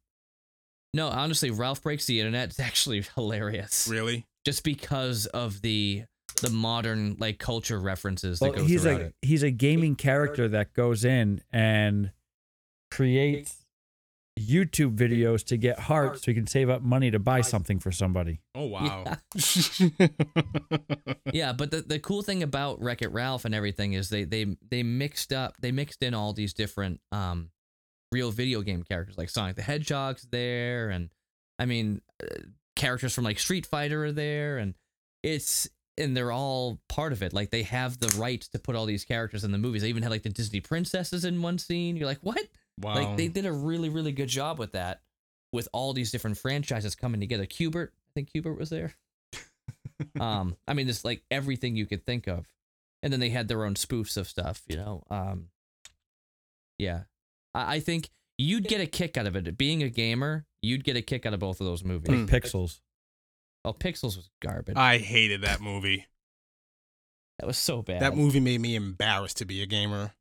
No, 0.94 1.08
honestly, 1.08 1.50
Ralph 1.50 1.82
breaks 1.82 2.06
the 2.06 2.20
internet. 2.20 2.50
is 2.50 2.60
actually 2.60 3.04
hilarious. 3.14 3.88
Really? 3.90 4.26
Just 4.44 4.62
because 4.62 5.26
of 5.26 5.60
the 5.62 6.04
the 6.42 6.50
modern 6.50 7.16
like 7.18 7.38
culture 7.38 7.80
references 7.80 8.40
Well, 8.40 8.52
that 8.52 8.58
go 8.58 8.64
he's 8.64 8.82
throughout 8.82 9.00
a 9.00 9.04
it. 9.06 9.14
he's 9.22 9.42
a 9.42 9.50
gaming 9.50 9.96
character 9.96 10.48
that 10.48 10.74
goes 10.74 11.04
in 11.04 11.40
and 11.50 12.12
creates 12.90 13.64
YouTube 14.38 14.96
videos 14.96 15.44
to 15.46 15.56
get 15.56 15.78
hearts 15.78 16.22
so 16.22 16.30
he 16.30 16.34
can 16.34 16.46
save 16.46 16.68
up 16.68 16.82
money 16.82 17.10
to 17.10 17.18
buy 17.18 17.40
something 17.40 17.78
for 17.78 17.90
somebody. 17.90 18.40
Oh 18.54 18.66
wow. 18.66 19.04
yeah, 21.32 21.52
but 21.52 21.70
the, 21.70 21.82
the 21.86 21.98
cool 21.98 22.22
thing 22.22 22.42
about 22.42 22.80
Wreck 22.82 23.00
It 23.02 23.12
Ralph 23.12 23.44
and 23.44 23.54
everything 23.54 23.94
is 23.94 24.10
they 24.10 24.24
they 24.24 24.56
they 24.68 24.82
mixed 24.82 25.32
up 25.32 25.56
they 25.60 25.72
mixed 25.72 26.02
in 26.02 26.12
all 26.12 26.32
these 26.32 26.52
different 26.52 27.00
um 27.12 27.50
real 28.12 28.30
video 28.30 28.60
game 28.60 28.82
characters 28.82 29.16
like 29.16 29.30
Sonic 29.30 29.56
the 29.56 29.62
Hedgehog's 29.62 30.28
there 30.30 30.90
and 30.90 31.08
I 31.58 31.64
mean 31.64 32.02
uh, 32.22 32.26
characters 32.76 33.14
from 33.14 33.24
like 33.24 33.38
Street 33.38 33.64
Fighter 33.64 34.04
are 34.04 34.12
there 34.12 34.58
and 34.58 34.74
it's 35.22 35.68
and 35.98 36.14
they're 36.14 36.32
all 36.32 36.78
part 36.90 37.12
of 37.12 37.22
it 37.22 37.32
like 37.32 37.50
they 37.50 37.62
have 37.62 37.98
the 37.98 38.14
rights 38.18 38.48
to 38.48 38.58
put 38.58 38.76
all 38.76 38.84
these 38.84 39.04
characters 39.04 39.44
in 39.44 39.52
the 39.52 39.58
movies. 39.58 39.82
They 39.82 39.88
even 39.88 40.02
had 40.02 40.12
like 40.12 40.24
the 40.24 40.28
Disney 40.28 40.60
princesses 40.60 41.24
in 41.24 41.40
one 41.40 41.58
scene. 41.58 41.96
You're 41.96 42.06
like, 42.06 42.20
"What?" 42.20 42.46
Wow. 42.80 42.94
Like 42.94 43.16
they 43.16 43.28
did 43.28 43.46
a 43.46 43.52
really 43.52 43.88
really 43.88 44.12
good 44.12 44.28
job 44.28 44.58
with 44.58 44.72
that 44.72 45.00
with 45.52 45.68
all 45.72 45.92
these 45.92 46.10
different 46.10 46.36
franchises 46.38 46.94
coming 46.94 47.20
together. 47.20 47.46
Q*bert, 47.46 47.92
I 47.96 48.10
think 48.14 48.30
Q*bert 48.32 48.58
was 48.58 48.68
there. 48.70 48.94
um, 50.20 50.56
I 50.68 50.74
mean, 50.74 50.88
it's 50.88 51.04
like 51.04 51.22
everything 51.30 51.76
you 51.76 51.86
could 51.86 52.04
think 52.04 52.26
of, 52.26 52.46
and 53.02 53.12
then 53.12 53.20
they 53.20 53.30
had 53.30 53.48
their 53.48 53.64
own 53.64 53.74
spoofs 53.74 54.16
of 54.16 54.28
stuff. 54.28 54.62
You 54.66 54.76
know, 54.76 55.04
um, 55.10 55.48
yeah, 56.78 57.02
I, 57.54 57.76
I 57.76 57.80
think 57.80 58.10
you'd 58.36 58.68
get 58.68 58.80
a 58.80 58.86
kick 58.86 59.16
out 59.16 59.26
of 59.26 59.36
it. 59.36 59.56
Being 59.56 59.82
a 59.82 59.88
gamer, 59.88 60.44
you'd 60.62 60.84
get 60.84 60.96
a 60.96 61.02
kick 61.02 61.24
out 61.24 61.32
of 61.32 61.40
both 61.40 61.60
of 61.60 61.66
those 61.66 61.82
movies. 61.84 62.08
Like 62.08 62.18
Mm. 62.18 62.28
Pixels. 62.28 62.80
Oh, 63.64 63.72
Pixels 63.72 64.16
was 64.16 64.28
garbage. 64.42 64.76
I 64.76 64.98
hated 64.98 65.40
that 65.42 65.60
movie. 65.60 66.06
that 67.38 67.46
was 67.46 67.56
so 67.58 67.82
bad. 67.82 68.00
That 68.00 68.16
movie 68.16 68.40
made 68.40 68.60
me 68.60 68.74
embarrassed 68.76 69.38
to 69.38 69.44
be 69.44 69.62
a 69.62 69.66
gamer. 69.66 70.12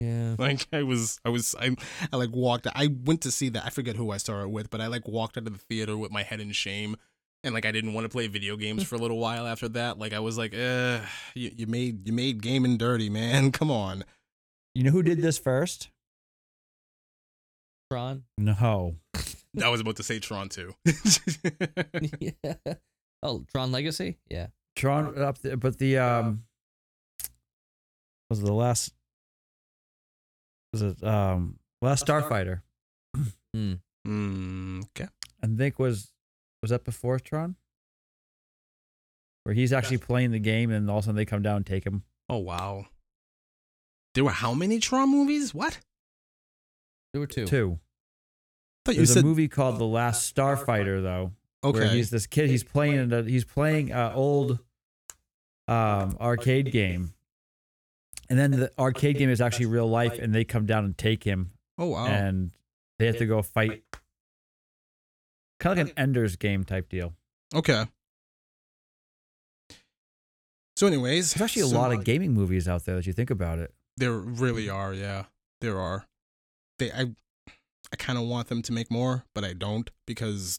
Yeah. 0.00 0.36
Like 0.38 0.66
I 0.72 0.82
was, 0.82 1.20
I 1.24 1.28
was, 1.28 1.54
I, 1.58 1.74
I 2.12 2.16
like 2.16 2.30
walked. 2.32 2.66
I 2.66 2.88
went 3.04 3.22
to 3.22 3.30
see 3.30 3.48
that. 3.50 3.64
I 3.64 3.70
forget 3.70 3.96
who 3.96 4.10
I 4.10 4.16
saw 4.16 4.42
it 4.42 4.50
with, 4.50 4.70
but 4.70 4.80
I 4.80 4.88
like 4.88 5.06
walked 5.08 5.38
out 5.38 5.46
of 5.46 5.52
the 5.52 5.58
theater 5.58 5.96
with 5.96 6.10
my 6.10 6.22
head 6.22 6.40
in 6.40 6.52
shame, 6.52 6.96
and 7.42 7.54
like 7.54 7.64
I 7.64 7.72
didn't 7.72 7.92
want 7.94 8.04
to 8.04 8.08
play 8.08 8.26
video 8.26 8.56
games 8.56 8.82
for 8.84 8.96
a 8.96 8.98
little 8.98 9.18
while 9.18 9.46
after 9.46 9.68
that. 9.70 9.98
Like 9.98 10.12
I 10.12 10.20
was 10.20 10.36
like, 10.36 10.54
uh, 10.54 11.00
you, 11.34 11.50
you 11.56 11.66
made 11.66 12.06
you 12.06 12.12
made 12.12 12.42
gaming 12.42 12.76
dirty, 12.76 13.08
man. 13.08 13.52
Come 13.52 13.70
on. 13.70 14.04
You 14.74 14.82
know 14.84 14.90
who 14.90 15.02
did 15.02 15.22
this 15.22 15.38
first? 15.38 15.90
Tron. 17.90 18.24
No. 18.38 18.96
I 19.62 19.68
was 19.68 19.80
about 19.80 19.96
to 19.96 20.02
say 20.02 20.18
Tron 20.18 20.48
too. 20.48 20.74
yeah. 22.18 22.54
Oh, 23.22 23.44
Tron 23.52 23.70
Legacy. 23.70 24.18
Yeah. 24.28 24.48
Tron 24.74 25.16
up 25.16 25.38
there, 25.38 25.56
but 25.56 25.78
the 25.78 25.98
um 25.98 26.44
was 28.28 28.40
the 28.40 28.52
last 28.52 28.92
was 30.74 30.82
it 30.82 31.04
um 31.04 31.56
last 31.80 32.06
Starfighter 32.06 32.62
Hmm. 33.54 33.74
mm, 34.06 34.82
okay. 34.86 35.08
I 35.42 35.46
think 35.46 35.78
was 35.78 36.10
was 36.60 36.70
that 36.70 36.84
before 36.84 37.20
Tron? 37.20 37.54
Where 39.44 39.54
he's 39.54 39.72
actually 39.72 39.98
playing 39.98 40.32
the 40.32 40.40
game 40.40 40.72
and 40.72 40.90
all 40.90 40.98
of 40.98 41.04
a 41.04 41.06
sudden 41.06 41.16
they 41.16 41.24
come 41.24 41.42
down 41.42 41.58
and 41.58 41.66
take 41.66 41.86
him. 41.86 42.02
Oh 42.28 42.38
wow. 42.38 42.86
There 44.14 44.24
were 44.24 44.30
how 44.30 44.54
many 44.54 44.80
Tron 44.80 45.10
movies? 45.10 45.54
What? 45.54 45.78
There 47.12 47.20
were 47.20 47.28
two. 47.28 47.46
Two. 47.46 47.78
I 47.78 48.90
thought 48.90 48.94
you 48.94 49.00
There's 49.00 49.10
a 49.10 49.14
said 49.14 49.24
movie 49.24 49.46
called 49.46 49.78
The 49.78 49.84
Last 49.84 50.34
Starfighter 50.34 51.00
though. 51.02 51.32
Where 51.60 51.84
okay. 51.84 51.96
he's 51.96 52.10
this 52.10 52.26
kid, 52.26 52.50
he's 52.50 52.64
playing 52.64 53.12
a, 53.12 53.22
he's 53.22 53.44
playing 53.44 53.92
a 53.92 54.12
old 54.14 54.58
um 55.68 56.16
arcade 56.20 56.72
game. 56.72 57.13
And 58.30 58.38
then 58.38 58.50
the 58.52 58.70
arcade 58.78 59.18
game 59.18 59.30
is 59.30 59.40
actually 59.40 59.66
real 59.66 59.88
life 59.88 60.18
and 60.18 60.34
they 60.34 60.44
come 60.44 60.66
down 60.66 60.84
and 60.84 60.96
take 60.96 61.24
him 61.24 61.50
oh 61.78 61.86
wow. 61.88 62.06
and 62.06 62.52
they 62.98 63.06
have 63.06 63.18
to 63.18 63.26
go 63.26 63.42
fight 63.42 63.82
kind 65.60 65.78
of 65.78 65.86
like 65.86 65.92
an 65.96 66.02
Ender's 66.02 66.36
game 66.36 66.64
type 66.64 66.88
deal. 66.88 67.12
okay. 67.54 67.84
So, 70.76 70.88
anyways, 70.88 71.34
There's 71.34 71.42
actually 71.42 71.62
a 71.62 71.66
so- 71.66 71.76
lot 71.78 71.92
of 71.92 72.04
gaming 72.04 72.32
movies 72.32 72.66
out 72.68 72.84
there 72.84 72.96
that 72.96 73.06
you 73.06 73.12
think 73.12 73.30
about 73.30 73.58
it. 73.58 73.72
There 73.96 74.12
really 74.12 74.68
are, 74.68 74.92
yeah. 74.92 75.24
There 75.60 75.78
are. 75.78 76.06
They 76.80 76.90
I 76.90 77.14
I 77.92 77.96
kind 77.96 78.18
of 78.18 78.24
want 78.24 78.48
them 78.48 78.60
to 78.62 78.72
make 78.72 78.90
more, 78.90 79.24
but 79.36 79.44
I 79.44 79.52
don't 79.52 79.88
because 80.04 80.58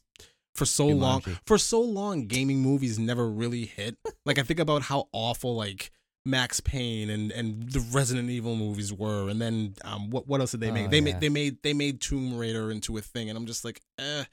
for 0.55 0.65
so 0.65 0.87
long 0.87 1.21
for 1.45 1.57
so 1.57 1.81
long 1.81 2.27
gaming 2.27 2.59
movies 2.59 2.97
never 2.97 3.29
really 3.29 3.65
hit. 3.65 3.97
like 4.25 4.39
I 4.39 4.43
think 4.43 4.59
about 4.61 4.83
how 4.83 5.09
awful 5.11 5.53
like 5.53 5.91
Max 6.25 6.59
Payne 6.59 7.09
and 7.09 7.31
and 7.31 7.69
the 7.71 7.79
Resident 7.91 8.29
Evil 8.29 8.55
movies 8.55 8.91
were 8.91 9.29
and 9.29 9.39
then 9.41 9.75
um 9.83 10.09
what 10.09 10.27
what 10.27 10.41
else 10.41 10.51
did 10.51 10.59
they 10.61 10.71
make? 10.71 10.87
Oh, 10.87 10.89
they 10.89 10.97
yeah. 10.97 11.03
made 11.03 11.19
they 11.19 11.29
made 11.29 11.57
they 11.63 11.73
made 11.73 12.01
Tomb 12.01 12.37
Raider 12.37 12.71
into 12.71 12.97
a 12.97 13.01
thing 13.01 13.29
and 13.29 13.37
I'm 13.37 13.45
just 13.45 13.63
like, 13.63 13.81
eh. 13.99 14.23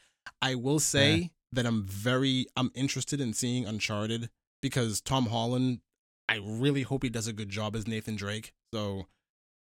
I 0.40 0.54
will 0.54 0.78
say 0.80 1.14
Yeah. 1.16 1.26
that 1.52 1.66
I'm 1.66 1.82
very 1.84 2.46
I'm 2.56 2.70
interested 2.74 3.20
in 3.20 3.34
seeing 3.34 3.66
Uncharted 3.66 4.30
because 4.62 5.00
Tom 5.00 5.26
Holland 5.26 5.80
I 6.28 6.38
really 6.42 6.82
hope 6.82 7.02
he 7.02 7.10
does 7.10 7.26
a 7.26 7.32
good 7.32 7.50
job 7.50 7.76
as 7.76 7.86
Nathan 7.86 8.16
Drake. 8.16 8.52
So 8.72 9.06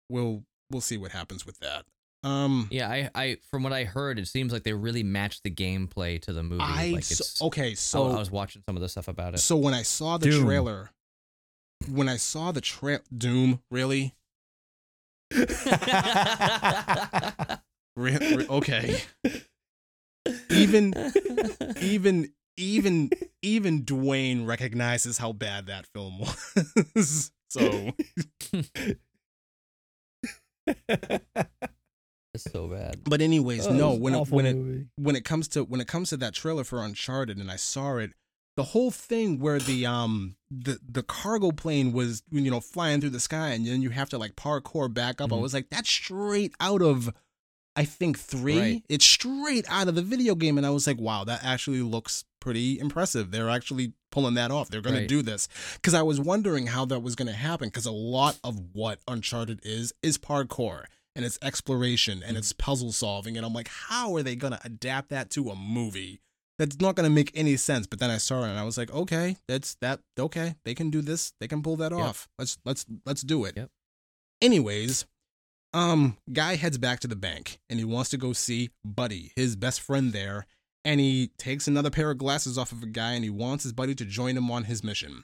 we'll 0.09 0.43
we'll 0.71 0.81
see 0.81 0.97
what 0.97 1.11
happens 1.11 1.45
with 1.45 1.59
that. 1.59 1.85
Um 2.23 2.67
Yeah, 2.71 2.89
I, 2.89 3.09
I 3.13 3.37
from 3.51 3.61
what 3.61 3.71
I 3.73 3.83
heard, 3.83 4.17
it 4.17 4.27
seems 4.27 4.51
like 4.51 4.63
they 4.63 4.73
really 4.73 5.03
matched 5.03 5.43
the 5.43 5.51
gameplay 5.51 6.19
to 6.23 6.33
the 6.33 6.41
movie. 6.41 6.63
I 6.63 6.87
like 6.89 7.03
so- 7.03 7.13
it's, 7.21 7.41
okay, 7.43 7.71
I- 7.71 7.73
so 7.75 8.07
I 8.07 8.17
was 8.17 8.31
watching 8.31 8.63
some 8.65 8.75
of 8.75 8.81
the 8.81 8.89
stuff 8.89 9.07
about 9.07 9.35
it. 9.35 9.39
so 9.39 9.55
when 9.57 9.75
I 9.75 9.83
saw 9.83 10.17
the 10.17 10.31
Doom. 10.31 10.45
trailer 10.45 10.89
when 11.89 12.09
I 12.09 12.17
saw 12.17 12.51
the 12.51 12.61
trail 12.61 12.99
Doom, 13.15 13.61
really? 13.71 14.13
Re- 17.97 18.17
re- 18.17 18.47
okay. 18.49 19.01
Even 20.49 20.93
even 21.81 22.33
even 22.57 23.09
even 23.41 23.83
Dwayne 23.83 24.45
recognizes 24.47 25.17
how 25.17 25.31
bad 25.31 25.67
that 25.67 25.87
film 25.87 26.19
was. 26.19 27.31
so 27.49 27.91
it's 32.33 32.51
so 32.51 32.67
bad. 32.67 33.03
but 33.03 33.21
anyways, 33.21 33.67
no, 33.67 33.93
when 33.93 34.15
it, 34.15 34.29
when 34.29 34.45
it 34.45 34.55
movie. 34.55 34.85
when 34.95 35.15
it 35.15 35.23
comes 35.25 35.47
to 35.49 35.63
when 35.63 35.79
it 35.79 35.87
comes 35.87 36.09
to 36.09 36.17
that 36.17 36.33
trailer 36.33 36.63
for 36.63 36.83
Uncharted 36.83 37.37
and 37.37 37.49
I 37.51 37.55
saw 37.55 37.97
it, 37.97 38.11
the 38.55 38.63
whole 38.63 38.91
thing 38.91 39.39
where 39.39 39.59
the 39.59 39.85
um 39.85 40.35
the 40.49 40.79
the 40.87 41.03
cargo 41.03 41.51
plane 41.51 41.91
was 41.91 42.23
you 42.31 42.49
know 42.51 42.59
flying 42.61 43.01
through 43.01 43.09
the 43.09 43.19
sky 43.19 43.49
and 43.49 43.65
then 43.65 43.81
you 43.81 43.89
have 43.89 44.09
to 44.09 44.17
like 44.17 44.35
parkour 44.35 44.93
back 44.93 45.19
up. 45.21 45.31
I 45.31 45.35
Mhm. 45.35 45.41
was 45.41 45.53
like, 45.53 45.69
that's 45.69 45.89
straight 45.89 46.53
out 46.59 46.81
of 46.81 47.13
I 47.77 47.83
think 47.83 48.17
three. 48.17 48.57
Right. 48.57 48.83
It's 48.87 49.05
straight 49.05 49.65
out 49.67 49.89
of 49.89 49.95
the 49.95 50.01
video 50.01 50.33
game, 50.33 50.57
and 50.57 50.65
I 50.65 50.69
was 50.69 50.87
like, 50.87 50.97
wow, 50.97 51.25
that 51.25 51.43
actually 51.43 51.81
looks 51.81 52.23
pretty 52.39 52.79
impressive. 52.79 53.31
They're 53.31 53.49
actually 53.49 53.91
pulling 54.11 54.35
that 54.35 54.49
off. 54.49 54.69
They're 54.69 54.79
going 54.79 54.95
Right. 54.95 55.01
to 55.01 55.07
do 55.07 55.21
this 55.21 55.49
because 55.73 55.93
I 55.93 56.01
was 56.01 56.17
wondering 56.17 56.67
how 56.67 56.85
that 56.85 57.01
was 57.01 57.15
going 57.15 57.27
to 57.27 57.33
happen 57.33 57.67
because 57.67 57.85
a 57.85 57.91
lot 57.91 58.39
of 58.45 58.61
what 58.71 58.99
Uncharted 59.09 59.59
is 59.63 59.93
is 60.01 60.17
parkour 60.17 60.85
and 61.17 61.25
it's 61.25 61.37
exploration 61.41 62.23
and 62.25 62.37
it's 62.37 62.53
puzzle 62.53 62.93
solving 62.93 63.35
and 63.35 63.45
I'm 63.45 63.51
like, 63.53 63.67
how 63.67 64.15
are 64.15 64.23
they 64.23 64.37
going 64.37 64.53
to 64.53 64.59
adapt 64.63 65.09
that 65.09 65.29
to 65.31 65.49
a 65.49 65.55
movie? 65.55 66.21
That's 66.57 66.79
not 66.79 66.95
going 66.95 67.09
to 67.09 67.13
make 67.13 67.31
any 67.35 67.57
sense. 67.57 67.85
But 67.85 67.99
then 67.99 68.09
I 68.09 68.17
saw 68.17 68.43
it 68.43 68.49
and 68.49 68.57
I 68.59 68.63
was 68.63 68.77
like, 68.77 68.91
okay, 68.93 69.37
that's 69.47 69.75
that. 69.81 69.99
Okay, 70.17 70.55
they 70.63 70.73
can 70.73 70.89
do 70.89 71.01
this. 71.01 71.33
They 71.39 71.47
can 71.47 71.61
pull 71.61 71.75
that 71.77 71.91
Yep. 71.91 71.99
off. 72.01 72.27
Let's 72.39 72.57
let's 72.65 72.85
let's 73.05 73.21
do 73.21 73.43
it. 73.45 73.55
Yep. 73.57 73.69
Anyways, 74.41 75.05
um, 75.73 76.17
guy 76.31 76.55
heads 76.55 76.77
back 76.77 76.99
to 77.01 77.07
the 77.07 77.15
bank 77.15 77.59
and 77.69 77.79
he 77.79 77.85
wants 77.85 78.09
to 78.11 78.17
go 78.17 78.33
see 78.33 78.69
Buddy, 78.83 79.31
his 79.35 79.55
best 79.55 79.81
friend 79.81 80.13
there, 80.13 80.45
and 80.85 80.99
he 80.99 81.31
takes 81.37 81.67
another 81.67 81.89
pair 81.89 82.11
of 82.11 82.17
glasses 82.17 82.57
off 82.57 82.71
of 82.71 82.83
a 82.83 82.87
guy 82.87 83.13
and 83.13 83.23
he 83.23 83.29
wants 83.29 83.63
his 83.63 83.73
buddy 83.73 83.95
to 83.95 84.05
join 84.05 84.37
him 84.37 84.49
on 84.51 84.65
his 84.65 84.83
mission. 84.83 85.23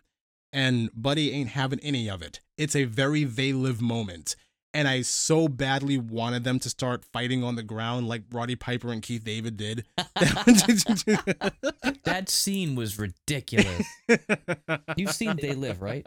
And 0.51 0.89
Buddy 0.93 1.31
ain't 1.31 1.49
having 1.49 1.79
any 1.79 2.09
of 2.09 2.21
it. 2.21 2.41
It's 2.57 2.75
a 2.75 2.83
very 2.83 3.23
they 3.23 3.53
live 3.53 3.81
moment. 3.81 4.35
And 4.73 4.87
I 4.87 5.01
so 5.01 5.49
badly 5.49 5.97
wanted 5.97 6.45
them 6.45 6.57
to 6.59 6.69
start 6.69 7.03
fighting 7.03 7.43
on 7.43 7.55
the 7.55 7.63
ground 7.63 8.07
like 8.07 8.23
Roddy 8.31 8.55
Piper 8.55 8.93
and 8.93 9.01
Keith 9.01 9.23
David 9.23 9.57
did. 9.57 9.85
That 12.03 12.29
scene 12.29 12.75
was 12.75 12.97
ridiculous. 12.97 13.85
You've 14.97 15.11
seen 15.13 15.37
They 15.41 15.53
Live, 15.53 15.81
right? 15.81 16.05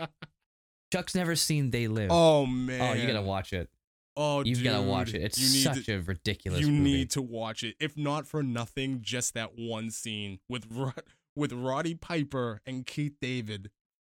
Chuck's 0.93 1.15
never 1.15 1.37
seen 1.37 1.71
They 1.71 1.89
Live. 1.89 2.11
Oh, 2.11 2.43
oh 2.43 2.47
man. 2.47 2.81
Oh, 2.81 2.95
you 3.01 3.07
gotta 3.07 3.23
watch 3.23 3.53
it. 3.53 3.69
Oh, 4.17 4.45
You've 4.45 4.63
gotta 4.63 4.83
watch 4.83 5.15
it. 5.15 5.23
It's 5.23 5.63
such 5.63 5.87
to- 5.87 5.95
a 5.97 6.01
ridiculous 6.01 6.61
you 6.61 6.69
movie. 6.69 6.81
need 6.83 7.11
to 7.11 7.23
watch 7.23 7.63
it 7.65 7.75
if 7.81 7.97
not 7.97 8.27
for 8.27 8.43
nothing 8.43 9.01
just 9.03 9.35
that 9.35 9.53
one 9.59 9.91
scene 9.91 10.39
with 10.49 10.67
Rod- 10.71 11.03
with 11.37 11.53
roddy 11.53 11.97
piper 11.97 12.61
and 12.65 12.87
keith 12.87 13.15
david 13.21 13.69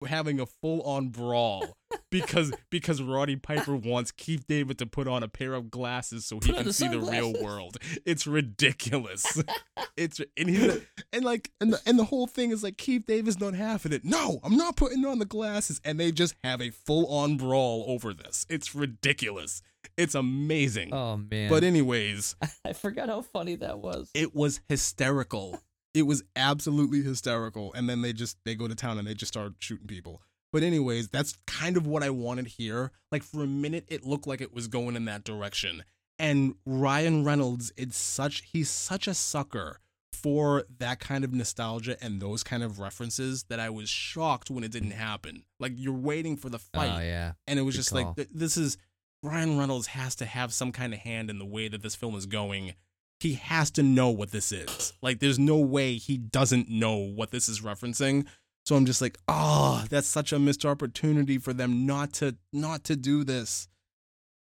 having 0.09 0.41
a 0.41 0.47
full-on 0.47 1.09
brawl 1.11 1.77
because 2.11 2.53
because 2.71 3.03
roddy 3.03 3.37
piper 3.37 3.75
wants 3.77 4.11
keith 4.13 4.45
david 4.49 4.79
to 4.79 4.87
put 4.87 5.07
on 5.07 5.23
a 5.23 5.29
pair 5.29 5.55
of 5.55 5.71
glasses 5.71 6.25
so 6.27 6.37
he 6.37 6.49
Put 6.49 6.57
can 6.57 6.67
the 6.67 6.73
see 6.73 6.89
the 6.89 7.01
real 7.01 7.33
world. 7.43 7.77
It's 8.07 8.27
ridiculous. 8.27 9.43
It's 9.97 10.21
and 10.39 10.49
he's 10.49 10.81
and 11.13 11.25
like 11.25 11.51
and 11.61 11.73
the, 11.75 11.81
and 11.85 11.99
the 11.99 12.05
whole 12.05 12.27
thing 12.27 12.53
is 12.53 12.63
like 12.63 12.79
keith 12.79 13.05
david's 13.07 13.39
not 13.41 13.55
having 13.55 13.93
it. 13.93 14.05
No 14.05 14.41
i'm 14.43 14.57
not 14.57 14.77
putting 14.77 15.05
on 15.05 15.19
the 15.19 15.25
glasses. 15.27 15.81
And 15.85 15.99
they 16.01 16.11
just 16.13 16.35
have 16.45 16.63
a 16.63 16.71
full-on 16.71 17.37
brawl 17.37 17.85
over 17.89 18.15
this. 18.15 18.47
It's 18.49 18.75
ridiculous. 18.75 19.63
It's 19.97 20.15
amazing. 20.15 20.95
Oh 20.95 21.17
man. 21.19 21.51
but 21.51 21.65
anyways. 21.65 22.37
I 22.65 22.73
forgot 22.73 23.09
how 23.09 23.23
funny 23.23 23.57
that 23.57 23.79
was. 23.79 24.11
it 24.15 24.35
was 24.35 24.61
hysterical. 24.69 25.61
It 25.95 26.03
was 26.03 26.23
absolutely 26.37 27.03
hysterical. 27.03 27.73
And 27.75 27.89
then 27.89 28.03
they 28.03 28.13
just 28.13 28.37
they 28.45 28.55
go 28.55 28.69
to 28.69 28.75
town 28.75 28.99
and 28.99 29.07
they 29.07 29.15
just 29.15 29.33
start 29.33 29.55
shooting 29.59 29.87
people. 29.87 30.23
But 30.53 30.63
anyways, 30.63 31.09
that's 31.09 31.37
kind 31.47 31.77
of 31.77 31.87
what 31.87 32.03
I 32.03 32.11
wanted 32.11 32.47
here. 32.47 32.91
Like 33.13 33.23
for 33.23 33.43
a 33.43 33.47
minute 33.47 33.85
it 33.89 34.05
looked 34.05 34.27
like 34.27 34.41
it 34.41 34.55
was 34.55 34.69
going 34.69 34.97
in 34.97 35.05
that 35.07 35.25
direction. 35.25 35.85
And 36.19 36.55
Ryan 36.67 37.25
Reynolds, 37.25 37.73
it's 37.77 37.97
such 37.97 38.43
he's 38.53 38.69
such 38.69 39.09
a 39.09 39.15
sucker 39.15 39.81
for 40.13 40.65
that 40.79 41.01
kind 41.01 41.25
of 41.25 41.33
nostalgia 41.33 41.97
and 42.03 42.21
those 42.21 42.43
kind 42.43 42.63
of 42.63 42.79
references 42.79 43.45
that 43.45 43.59
I 43.59 43.71
was 43.71 43.89
shocked 43.89 44.51
when 44.51 44.65
it 44.65 44.71
didn't 44.71 44.91
happen. 44.91 45.45
Like 45.59 45.73
you're 45.77 45.95
waiting 45.95 46.37
for 46.37 46.51
the 46.51 46.59
oh, 46.59 46.79
fight 46.79 46.93
Oh 46.95 47.01
yeah. 47.01 47.33
and 47.47 47.59
it 47.59 47.63
was 47.63 47.75
Good 47.75 47.79
just 47.79 47.93
call. 47.93 48.05
like 48.05 48.17
th- 48.17 48.29
this 48.35 48.57
is 48.57 48.77
Ryan 49.23 49.59
Reynolds 49.59 49.89
has 49.89 50.15
to 50.17 50.27
have 50.27 50.53
some 50.53 50.73
kind 50.73 50.93
of 50.93 51.01
hand 51.01 51.31
in 51.31 51.39
the 51.39 51.45
way 51.47 51.69
that 51.69 51.83
this 51.83 51.95
film 51.95 52.15
is 52.17 52.27
going. 52.27 52.75
He 53.21 53.35
has 53.35 53.71
to 53.73 53.83
know 53.83 54.09
what 54.11 54.31
this 54.31 54.51
is. 54.51 54.93
Like 55.03 55.21
there's 55.21 55.39
no 55.39 55.59
way 55.59 55.97
he 55.97 56.17
doesn't 56.17 56.69
know 56.69 56.97
what 56.97 57.31
this 57.31 57.49
is 57.49 57.61
referencing. 57.61 58.27
So 58.67 58.77
I'm 58.77 58.87
just 58.87 59.01
like, 59.01 59.19
"Oh, 59.29 59.85
that's 59.91 60.09
such 60.09 60.33
a 60.33 60.39
missed 60.39 60.65
opportunity 60.65 61.39
for 61.39 61.53
them 61.53 61.87
not 61.87 62.13
to 62.15 62.37
not 62.53 62.85
to 62.85 62.97
do 62.97 63.25
this." 63.25 63.69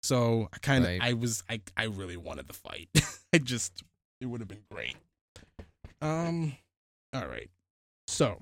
So 0.03 0.49
I 0.53 0.57
kind 0.59 0.83
of 0.83 0.89
Right. 0.89 1.01
I 1.01 1.13
was 1.13 1.43
I 1.49 1.61
I 1.75 1.85
really 1.85 2.17
wanted 2.17 2.47
the 2.47 2.53
fight. 2.53 2.89
I 3.33 3.39
just 3.39 3.83
it 4.21 4.27
would 4.27 4.41
have 4.41 4.47
been 4.47 4.63
great. 4.71 4.95
Um 6.01 6.53
all 7.13 7.27
right. 7.27 7.49
So, 8.07 8.41